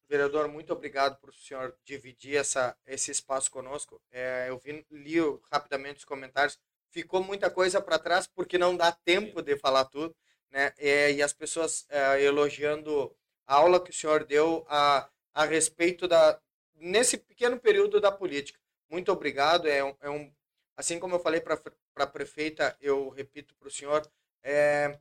vereador, 0.09 0.49
muito 0.49 0.73
obrigado 0.73 1.19
por 1.19 1.31
o 1.31 1.35
senhor 1.35 1.77
dividir 1.85 2.37
essa, 2.37 2.77
esse 2.87 3.11
espaço 3.11 3.51
conosco. 3.51 4.01
É, 4.11 4.47
eu 4.49 4.59
vi, 4.59 4.87
li 4.91 5.17
rapidamente 5.51 5.99
os 5.99 6.05
comentários. 6.05 6.59
Ficou 6.91 7.23
muita 7.23 7.51
coisa 7.51 7.81
para 7.81 7.99
trás 7.99 8.27
porque 8.27 8.57
não 8.57 8.77
dá 8.77 8.93
tempo 8.93 9.43
de 9.43 9.59
falar 9.59 9.85
tudo, 9.87 10.15
né? 10.51 10.73
É, 10.79 11.13
e 11.13 11.23
as 11.23 11.33
pessoas 11.33 11.85
é, 11.91 12.23
elogiando 12.23 13.15
a 13.47 13.57
aula 13.57 13.83
que 13.83 13.91
o 13.91 13.95
senhor 13.95 14.25
deu 14.25 14.65
a, 14.69 15.09
a 15.35 15.45
respeito 15.45 16.07
da 16.07 16.41
nesse 16.85 17.17
pequeno 17.17 17.59
período 17.59 18.01
da 18.01 18.13
política. 18.13 18.61
Muito 18.91 19.11
obrigado. 19.11 19.67
É 19.67 19.83
um, 19.83 19.97
é 20.01 20.11
um 20.11 20.33
assim 20.77 20.99
como 20.99 21.15
eu 21.15 21.21
falei 21.21 21.41
para 21.41 21.59
a 21.97 22.07
prefeita, 22.07 22.77
eu 22.81 23.09
repito 23.09 23.55
para 23.55 23.69
o 23.69 23.71
senhor, 23.71 24.07
é, 24.43 24.99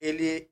ele 0.00 0.50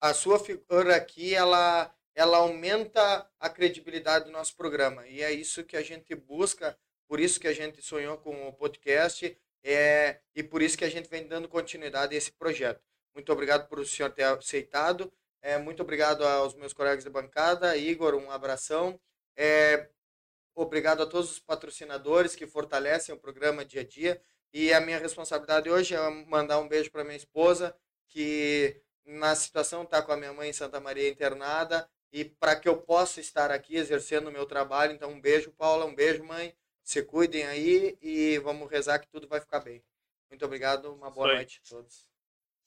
a 0.00 0.14
sua 0.14 0.38
figura 0.38 0.96
aqui 0.96 1.34
ela 1.34 1.94
ela 2.14 2.38
aumenta 2.38 3.30
a 3.38 3.48
credibilidade 3.48 4.24
do 4.24 4.30
nosso 4.30 4.56
programa 4.56 5.06
e 5.06 5.22
é 5.22 5.32
isso 5.32 5.64
que 5.64 5.76
a 5.76 5.82
gente 5.82 6.14
busca 6.14 6.78
por 7.08 7.20
isso 7.20 7.40
que 7.40 7.48
a 7.48 7.52
gente 7.52 7.82
sonhou 7.82 8.16
com 8.18 8.48
o 8.48 8.52
podcast 8.52 9.36
é, 9.64 10.20
e 10.34 10.42
por 10.42 10.62
isso 10.62 10.78
que 10.78 10.84
a 10.84 10.90
gente 10.90 11.08
vem 11.08 11.26
dando 11.26 11.48
continuidade 11.48 12.14
a 12.14 12.18
esse 12.18 12.32
projeto 12.32 12.80
muito 13.14 13.32
obrigado 13.32 13.68
por 13.68 13.80
o 13.80 13.84
senhor 13.84 14.10
ter 14.12 14.22
aceitado 14.24 15.12
é, 15.42 15.58
muito 15.58 15.82
obrigado 15.82 16.24
aos 16.24 16.54
meus 16.54 16.72
colegas 16.72 17.04
de 17.04 17.10
bancada 17.10 17.76
Igor 17.76 18.14
um 18.14 18.30
abração 18.30 19.00
é, 19.36 19.88
obrigado 20.62 21.02
a 21.02 21.06
todos 21.06 21.30
os 21.30 21.38
patrocinadores 21.38 22.34
que 22.34 22.46
fortalecem 22.46 23.14
o 23.14 23.18
programa 23.18 23.64
dia 23.64 23.82
a 23.82 23.84
dia 23.84 24.20
e 24.52 24.72
a 24.72 24.80
minha 24.80 24.98
responsabilidade 24.98 25.68
hoje 25.70 25.94
é 25.94 26.10
mandar 26.26 26.58
um 26.58 26.68
beijo 26.68 26.90
para 26.90 27.04
minha 27.04 27.16
esposa 27.16 27.76
que 28.08 28.80
na 29.04 29.34
situação 29.34 29.82
está 29.82 30.02
com 30.02 30.12
a 30.12 30.16
minha 30.16 30.32
mãe 30.32 30.50
em 30.50 30.52
Santa 30.52 30.80
Maria 30.80 31.08
internada 31.08 31.88
e 32.12 32.24
para 32.24 32.56
que 32.56 32.68
eu 32.68 32.76
possa 32.80 33.20
estar 33.20 33.50
aqui 33.50 33.76
exercendo 33.76 34.28
o 34.28 34.32
meu 34.32 34.46
trabalho. 34.46 34.92
Então, 34.92 35.10
um 35.10 35.20
beijo, 35.20 35.52
Paula, 35.52 35.84
um 35.84 35.94
beijo, 35.94 36.24
mãe. 36.24 36.54
Se 36.82 37.02
cuidem 37.02 37.44
aí 37.44 37.98
e 38.00 38.38
vamos 38.38 38.70
rezar 38.70 38.98
que 38.98 39.08
tudo 39.08 39.28
vai 39.28 39.40
ficar 39.40 39.60
bem. 39.60 39.84
Muito 40.30 40.44
obrigado, 40.44 40.92
uma 40.94 41.10
boa 41.10 41.26
noite 41.36 41.60
a 41.64 41.68
todos. 41.68 42.08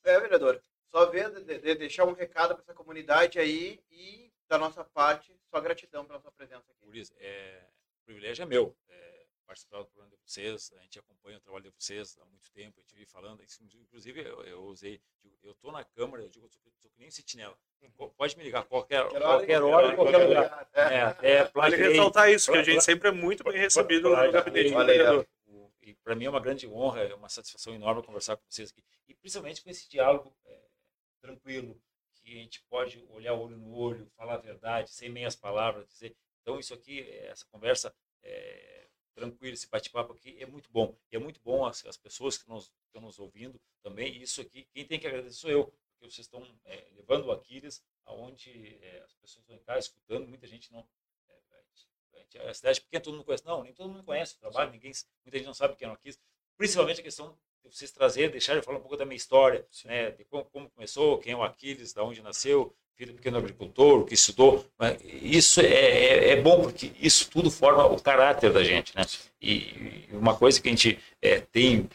É, 0.03 0.19
vereador. 0.19 0.61
Só 0.91 1.07
ver, 1.07 1.31
de, 1.31 1.57
de- 1.57 1.75
deixar 1.75 2.05
um 2.05 2.13
recado 2.13 2.53
para 2.53 2.63
essa 2.63 2.73
comunidade 2.73 3.39
aí 3.39 3.83
e, 3.89 4.31
da 4.47 4.57
nossa 4.59 4.83
parte, 4.83 5.35
só 5.49 5.59
gratidão 5.59 6.05
pela 6.05 6.19
sua 6.19 6.31
presença 6.31 6.63
aqui. 6.71 6.85
Por 6.85 6.95
isso, 6.95 7.13
é, 7.17 7.63
privilégio 8.11 8.43
é 8.43 8.45
meu. 8.45 8.75
É, 8.89 9.25
participar 9.45 9.79
do 9.79 9.85
programa 9.85 10.09
de 10.11 10.17
vocês, 10.25 10.71
a 10.77 10.81
gente 10.81 10.99
acompanha 10.99 11.37
o 11.37 11.41
trabalho 11.41 11.63
de 11.63 11.71
vocês 11.71 12.17
há 12.21 12.25
muito 12.25 12.49
tempo, 12.51 12.79
a 12.79 12.81
gente 12.81 12.93
vive 12.95 13.05
falando, 13.05 13.43
inclusive 13.83 14.21
eu, 14.21 14.43
eu 14.43 14.63
usei, 14.63 15.01
digo, 15.21 15.37
eu 15.43 15.51
estou 15.51 15.71
na 15.71 15.83
Câmara, 15.83 16.23
eu 16.23 16.29
digo, 16.29 16.45
eu 16.45 16.49
sou, 16.49 16.61
sou 16.77 16.89
que 16.91 16.99
nem 16.99 17.11
sentinela, 17.11 17.57
Co- 17.97 18.09
pode 18.11 18.37
me 18.37 18.43
ligar 18.43 18.63
qualquer, 18.63 19.05
qualquer 19.09 19.61
hora, 19.61 19.91
em 19.91 19.95
qualquer 19.95 20.17
lugar. 20.17 20.69
É. 20.73 21.31
É, 21.31 21.43
Vale 21.45 21.75
ressaltar 21.75 22.29
isso, 22.29 22.51
que 22.51 22.57
a 22.57 22.63
gente 22.63 22.81
sempre 22.83 23.09
é 23.09 23.11
muito 23.11 23.43
bem 23.43 23.57
recebido 23.57 24.09
no 24.09 24.31
gabinete 24.31 24.71
do 24.71 24.85
vereador. 24.85 25.27
E 25.81 25.95
para 25.95 26.15
mim 26.15 26.25
é 26.25 26.29
uma 26.29 26.39
grande 26.39 26.67
honra, 26.67 27.01
é 27.01 27.13
uma 27.15 27.27
satisfação 27.27 27.73
enorme 27.73 28.03
conversar 28.03 28.37
com 28.37 28.43
vocês 28.47 28.69
aqui. 28.69 28.83
E 29.07 29.15
principalmente 29.15 29.63
com 29.63 29.69
esse 29.69 29.89
diálogo 29.89 30.33
é, 30.45 30.59
tranquilo, 31.19 31.73
que 32.13 32.21
que 32.21 32.37
a 32.37 32.41
gente 32.43 32.63
pode 32.69 33.03
olhar 33.09 33.33
olho 33.33 33.57
no 33.57 33.75
olho, 33.75 34.07
falar 34.15 34.35
a 34.35 34.37
verdade, 34.37 34.91
sem 34.91 35.09
meias 35.09 35.35
palavras, 35.35 35.87
dizer. 35.89 36.15
Então, 36.41 36.59
isso 36.59 36.73
aqui, 36.73 37.01
essa 37.09 37.45
conversa 37.45 37.93
é, 38.23 38.87
tranquila, 39.13 39.53
esse 39.53 39.69
bate-papo 39.69 40.13
aqui 40.13 40.35
é 40.39 40.45
muito 40.45 40.69
bom. 40.71 40.97
E 41.11 41.15
é 41.15 41.19
muito 41.19 41.39
bom 41.41 41.65
as, 41.65 41.85
as 41.85 41.97
pessoas 41.97 42.37
que 42.37 42.47
nos, 42.49 42.71
estão 42.87 43.01
nos 43.01 43.19
ouvindo 43.19 43.59
também. 43.81 44.13
E 44.13 44.23
isso 44.23 44.41
aqui, 44.41 44.67
quem 44.73 44.85
tem 44.85 44.99
que 44.99 45.07
agradecer 45.07 45.37
sou 45.37 45.49
eu, 45.49 45.65
porque 45.65 46.11
vocês 46.11 46.25
estão 46.25 46.43
é, 46.65 46.87
levando 46.95 47.25
o 47.25 47.31
Aquiles 47.31 47.83
aonde 48.05 48.79
é, 48.81 49.01
as 49.03 49.13
pessoas 49.13 49.43
estão 49.43 49.55
em 49.55 49.59
casa 49.59 49.79
escutando, 49.79 50.27
muita 50.27 50.47
gente 50.47 50.71
não. 50.71 50.87
É, 52.33 52.49
a, 52.49 52.53
cidade 52.53 52.81
pequena, 52.81 53.03
todo 53.03 53.13
mundo 53.15 53.25
conhece. 53.25 53.45
Não, 53.45 53.63
nem 53.63 53.73
todo 53.73 53.89
mundo 53.89 54.03
conhece 54.03 54.35
o 54.35 54.39
trabalho, 54.39 54.71
ninguém, 54.71 54.91
muita 55.23 55.37
gente 55.37 55.47
não 55.47 55.53
sabe 55.53 55.75
quem 55.75 55.87
é 55.87 55.91
o 55.91 55.93
Aquiles. 55.93 56.19
Principalmente 56.57 57.01
a 57.01 57.03
questão 57.03 57.37
de 57.63 57.75
vocês 57.75 57.91
trazerem, 57.91 58.31
deixarem 58.31 58.59
eu 58.59 58.63
falar 58.63 58.77
um 58.77 58.81
pouco 58.81 58.97
da 58.97 59.05
minha 59.05 59.17
história, 59.17 59.67
né, 59.85 60.11
de 60.11 60.25
como, 60.25 60.45
como, 60.45 60.69
começou, 60.71 61.19
quem 61.19 61.33
é 61.33 61.35
o 61.35 61.43
Aquiles, 61.43 61.93
da 61.93 62.03
onde 62.03 62.21
nasceu, 62.21 62.75
filho 62.97 63.13
pequeno 63.13 63.37
agricultor, 63.37 64.05
que 64.05 64.13
estudou. 64.13 64.65
Isso 65.21 65.61
é, 65.61 65.65
é, 65.65 66.29
é, 66.29 66.41
bom, 66.41 66.61
porque 66.61 66.91
isso 66.99 67.29
tudo 67.29 67.49
forma 67.49 67.85
o 67.85 67.99
caráter 67.99 68.51
da 68.53 68.63
gente. 68.63 68.95
Né? 68.95 69.03
E 69.41 70.07
uma 70.11 70.35
coisa 70.35 70.61
que 70.61 70.67
a 70.67 70.71
gente 70.71 70.99
é, 71.21 71.39
tem 71.39 71.89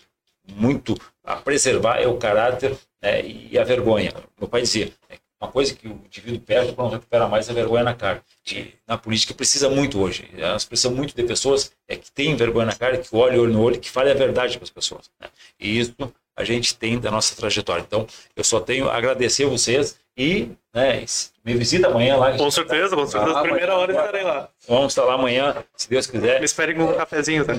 muito 0.54 0.96
a 1.24 1.36
preservar 1.36 1.98
é 1.98 2.06
o 2.06 2.16
caráter 2.16 2.76
né, 3.02 3.24
e 3.24 3.58
a 3.58 3.64
vergonha. 3.64 4.12
Meu 4.38 4.48
pai 4.48 4.62
dizia, 4.62 4.92
né, 5.08 5.18
uma 5.40 5.50
coisa 5.50 5.74
que 5.74 5.86
o 5.86 6.00
indivíduo 6.06 6.40
perde 6.40 6.72
quando 6.72 6.92
recupera 6.92 7.28
mais 7.28 7.48
é 7.48 7.52
a 7.52 7.54
vergonha 7.54 7.84
na 7.84 7.94
cara. 7.94 8.22
Que 8.42 8.74
na 8.86 8.96
política 8.96 9.34
precisa 9.34 9.68
muito 9.68 10.00
hoje. 10.00 10.28
Nós 10.32 10.64
precisamos 10.64 10.96
muito 10.96 11.14
de 11.14 11.22
pessoas 11.24 11.72
é, 11.86 11.96
que 11.96 12.10
têm 12.10 12.34
vergonha 12.36 12.66
na 12.66 12.74
cara, 12.74 12.96
que 12.96 13.14
olhem 13.14 13.38
olho 13.38 13.52
no 13.52 13.62
olho, 13.62 13.78
que 13.78 13.90
falem 13.90 14.12
a 14.12 14.16
verdade 14.16 14.56
para 14.56 14.64
as 14.64 14.70
pessoas. 14.70 15.10
Né? 15.20 15.28
E 15.60 15.78
isso 15.78 15.94
a 16.34 16.44
gente 16.44 16.74
tem 16.76 16.98
da 16.98 17.10
nossa 17.10 17.36
trajetória. 17.36 17.82
Então, 17.82 18.06
eu 18.34 18.44
só 18.44 18.60
tenho 18.60 18.88
a 18.88 18.96
agradecer 18.96 19.44
a 19.44 19.48
vocês 19.48 19.98
e 20.16 20.50
né, 20.72 21.04
me 21.44 21.54
visita 21.54 21.88
amanhã 21.88 22.16
lá. 22.16 22.36
Com 22.36 22.50
certeza, 22.50 22.96
com 22.96 23.06
certeza. 23.06 23.38
Ah, 23.38 23.42
Primeira 23.42 23.76
hora 23.76 23.92
estarei 23.92 24.22
lá. 24.22 24.48
Vamos 24.68 24.92
estar 24.92 25.04
lá 25.04 25.14
amanhã, 25.14 25.56
se 25.76 25.88
Deus 25.88 26.06
quiser. 26.06 26.38
Me 26.38 26.44
esperem 26.44 26.76
com 26.76 26.84
um 26.84 26.94
cafezinho, 26.94 27.44
tá? 27.44 27.54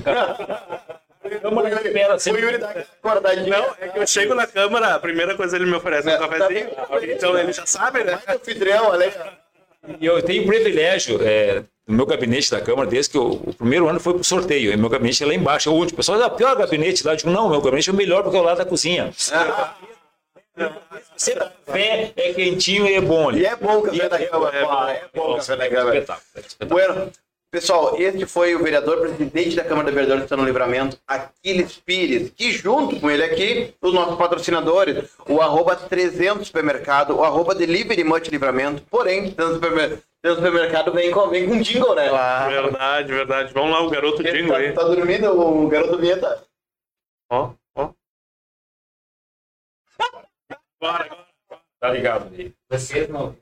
Câmara 1.41 2.19
sempre. 2.19 2.41
Yuri. 2.41 2.57
Não, 2.59 3.65
é 3.79 3.87
que 3.89 3.99
eu 3.99 4.07
chego 4.07 4.33
na 4.33 4.47
câmara, 4.47 4.95
a 4.95 4.99
primeira 4.99 5.35
coisa 5.35 5.55
ele 5.55 5.65
me 5.65 5.75
oferece 5.75 6.09
é 6.09 6.15
um 6.15 6.19
cafezinho. 6.19 6.69
Então 7.03 7.37
ele 7.37 7.51
já 7.51 7.65
sabe, 7.65 8.03
né? 8.03 8.19
Anfitrião, 8.27 8.87
olha 8.87 9.13
E 9.99 10.05
eu 10.05 10.21
tenho 10.21 10.43
o 10.43 10.47
privilégio 10.47 11.19
é, 11.21 11.63
no 11.87 11.95
meu 11.95 12.05
gabinete 12.05 12.51
da 12.51 12.61
Câmara, 12.61 12.89
desde 12.89 13.11
que 13.11 13.17
eu, 13.17 13.25
o 13.25 13.53
primeiro 13.53 13.87
ano 13.87 13.99
foi 13.99 14.13
para 14.13 14.21
o 14.21 14.25
sorteio. 14.25 14.71
E 14.71 14.77
meu 14.77 14.89
gabinete 14.89 15.23
é 15.23 15.27
lá 15.27 15.33
embaixo, 15.33 15.69
é 15.69 15.71
o 15.71 15.75
último. 15.75 15.95
O 15.95 15.97
pessoal, 15.97 16.21
é 16.21 16.25
o 16.25 16.31
pior 16.31 16.55
gabinete 16.55 17.05
lá. 17.05 17.13
Eu 17.13 17.17
digo, 17.17 17.29
não, 17.29 17.49
meu 17.49 17.61
gabinete 17.61 17.89
é 17.89 17.93
o 17.93 17.95
melhor 17.95 18.23
porque 18.23 18.37
é 18.37 18.41
o 18.41 18.43
lado 18.43 18.57
da 18.57 18.65
cozinha. 18.65 19.11
Ah. 19.31 19.73
Sempre 21.15 21.49
café 21.65 22.13
é 22.15 22.33
quentinho 22.33 22.87
e 22.87 22.95
é 22.95 23.01
bom 23.01 23.29
ali. 23.29 23.41
E 23.41 23.45
é 23.45 23.55
bom 23.55 23.79
o 23.79 23.81
café 23.83 24.09
da 24.09 24.27
Câmara. 24.27 24.57
É, 24.57 24.63
bom, 24.63 24.87
é 24.87 25.03
bom 25.13 25.33
o 25.33 25.35
café 25.37 25.55
da 25.55 25.69
Câmara. 25.69 25.97
Espetáculo. 25.97 26.69
Bueno, 26.69 27.11
Pessoal, 27.49 27.95
este 27.97 28.25
foi 28.25 28.53
o 28.55 28.61
vereador 28.61 28.99
presidente 28.99 29.55
da 29.55 29.63
Câmara 29.63 29.87
de 29.87 29.95
Vereadores 29.95 30.25
do 30.25 30.27
São 30.27 30.43
Livramento, 30.43 30.99
Aquiles 31.07 31.77
Pires, 31.77 32.29
que 32.35 32.51
junto 32.51 32.99
com 32.99 33.09
ele 33.09 33.23
aqui, 33.23 33.73
os 33.81 33.93
nossos 33.93 34.17
patrocinadores, 34.17 35.09
o 35.25 35.41
arroba 35.41 35.73
300 35.73 36.45
Supermercado, 36.45 37.15
o 37.15 37.23
arroba 37.23 37.55
Delivery 37.55 38.03
Much 38.03 38.27
Livramento, 38.27 38.83
porém, 38.91 39.31
300 39.31 39.55
Supermercado, 39.55 40.03
supermercado 40.35 40.91
vem 40.91 41.09
com, 41.09 41.29
vem 41.29 41.47
com 41.47 41.61
jingle, 41.61 41.95
né? 41.95 42.09
Claro. 42.09 42.51
Verdade, 42.51 43.13
verdade. 43.13 43.53
Vamos 43.53 43.71
lá, 43.71 43.81
o 43.81 43.89
garoto 43.89 44.21
ele 44.21 44.31
jingle 44.31 44.53
tá, 44.53 44.57
aí. 44.57 44.73
Tá 44.73 44.83
dormindo 44.83 45.39
o 45.39 45.67
garoto 45.69 45.97
vinheta? 45.97 46.43
Ó, 47.31 47.51
Bora, 50.79 51.05
agora. 51.05 51.27
Tá 51.79 51.89
ligado 51.89 52.33
aí. 52.33 52.53
Vocês 52.69 53.07
não 53.09 53.35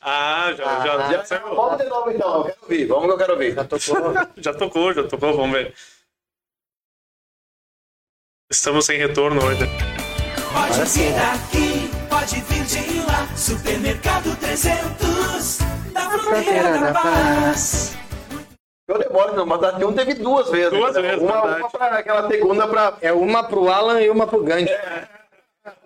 ah, 0.00 0.52
já, 0.56 0.64
ah, 0.64 0.86
já, 0.86 1.12
já, 1.12 1.24
já 1.24 1.38
Vamos 1.38 1.78
de 1.78 1.84
novo 1.88 2.10
então, 2.10 2.36
eu 2.36 2.44
quero 2.44 2.58
ouvir. 2.62 2.86
Vamos 2.86 3.06
que 3.06 3.12
eu 3.12 3.18
quero 3.18 3.32
ouvir. 3.32 3.54
Já 3.54 3.64
tocou, 3.64 4.14
já 4.36 4.54
tocou, 4.54 4.94
já 4.94 5.02
tocou, 5.04 5.36
vamos 5.36 5.52
ver. 5.52 5.74
Estamos 8.50 8.86
sem 8.86 8.98
retorno 8.98 9.44
hoje. 9.44 9.66
Pode 10.52 10.90
vir 10.90 11.12
daqui, 11.12 11.90
pode 12.08 12.40
vir 12.42 12.64
de 12.64 13.00
lá. 13.06 13.36
Supermercado 13.36 14.36
300, 14.38 15.58
da 15.92 16.10
fronteira 16.10 16.78
da 16.78 16.92
paz. 16.92 17.96
Eu 18.86 18.98
demoro, 18.98 19.36
não, 19.36 19.44
mas 19.44 19.62
até 19.62 19.84
um 19.84 19.92
teve 19.92 20.14
duas 20.14 20.48
vezes. 20.48 20.70
Duas 20.70 20.94
vezes, 20.94 21.20
uma, 21.20 21.42
uma 21.42 21.70
pra 21.70 21.98
aquela 21.98 22.26
segunda 22.28 22.66
pra. 22.66 22.96
É 23.02 23.12
uma 23.12 23.44
pro 23.44 23.68
Alan 23.68 24.00
e 24.00 24.08
uma 24.08 24.26
pro 24.26 24.42
Gandhi. 24.42 24.70
É. 24.70 25.17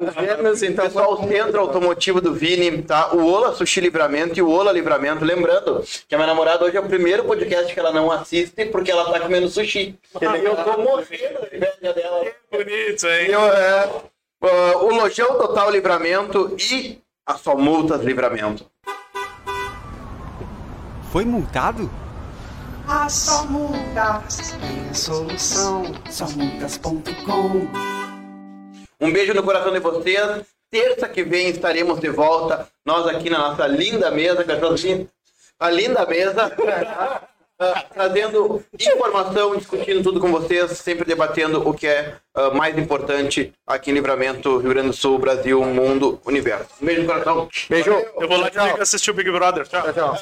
Gêmeos, 0.01 0.63
então, 0.63 0.85
pessoal, 0.85 1.15
o 1.15 1.29
centro 1.29 1.61
automotivo 1.61 2.21
do 2.21 2.35
Vini, 2.35 2.83
tá? 2.83 3.13
O 3.15 3.25
Ola 3.27 3.55
Sushi 3.55 3.81
Livramento 3.81 4.39
e 4.39 4.43
o 4.43 4.51
Ola 4.51 4.73
Livramento. 4.73 5.25
Lembrando 5.25 5.85
que 6.09 6.15
a 6.15 6.19
minha 6.19 6.27
namorada 6.27 6.65
hoje 6.65 6.77
é 6.77 6.81
o 6.81 6.87
primeiro 6.87 7.25
podcast 7.25 7.73
que 7.73 7.79
ela 7.79 7.93
não 7.93 8.11
assiste 8.11 8.67
porque 8.67 8.91
ela 8.91 9.11
tá 9.11 9.21
comendo 9.21 9.49
sushi. 9.49 9.99
Ah, 10.21 10.37
eu 10.37 10.57
tô 10.57 10.79
morrendo 10.83 11.49
de 11.51 11.57
inveja 11.57 11.93
dela. 11.95 12.25
Que 12.25 12.65
bonito, 12.65 13.07
hein? 13.07 13.27
Eu, 13.31 13.41
é, 13.41 13.87
uh, 14.43 14.85
o 14.85 14.95
Lojão 14.95 15.39
Total 15.39 15.71
Livramento 15.71 16.57
e 16.59 16.99
a 17.27 17.35
Só 17.35 17.57
Multas 17.57 18.03
Livramento. 18.03 18.67
Foi 21.11 21.25
multado? 21.25 21.91
A 22.89 23.09
Só 23.09 23.45
Multas 23.47 24.57
tem 24.61 24.89
a 24.91 24.95
solução. 24.95 25.85
Somultas.com 26.11 28.02
um 29.03 29.13
beijo 29.13 29.35
no 29.35 29.43
coração 29.43 29.73
de 29.73 29.81
vocês. 29.81 30.47
Terça 30.71 31.09
que 31.09 31.23
vem 31.23 31.49
estaremos 31.49 32.01
de 32.01 32.09
volta. 32.09 32.69
Nós 32.87 33.07
aqui 33.07 33.29
na 33.29 33.39
nossa 33.39 33.67
linda 33.67 34.11
mesa, 34.11 34.47
a 35.59 35.71
linda 35.71 36.07
mesa, 36.07 36.51
trazendo 37.93 38.65
informação, 38.81 39.57
discutindo 39.57 40.03
tudo 40.03 40.21
com 40.21 40.31
vocês, 40.31 40.71
sempre 40.79 41.05
debatendo 41.05 41.69
o 41.69 41.75
que 41.75 41.87
é 41.87 42.17
uh, 42.37 42.55
mais 42.55 42.79
importante 42.79 43.53
aqui 43.67 43.91
em 43.91 43.95
Livramento, 43.95 44.59
Rio 44.59 44.71
Grande 44.71 44.89
do 44.89 44.95
Sul, 44.95 45.19
Brasil, 45.19 45.63
mundo, 45.63 46.21
universo. 46.25 46.71
Um 46.81 46.87
beijo 46.87 47.03
no 47.03 47.07
coração. 47.09 47.49
Beijo. 47.69 47.91
Eu 47.91 48.29
vou 48.29 48.39
lá 48.39 48.49
assistir 48.81 49.11
o 49.11 49.15
Big 49.15 49.31
Brother. 49.31 49.67
tchau. 49.67 49.93
tchau. 49.93 50.17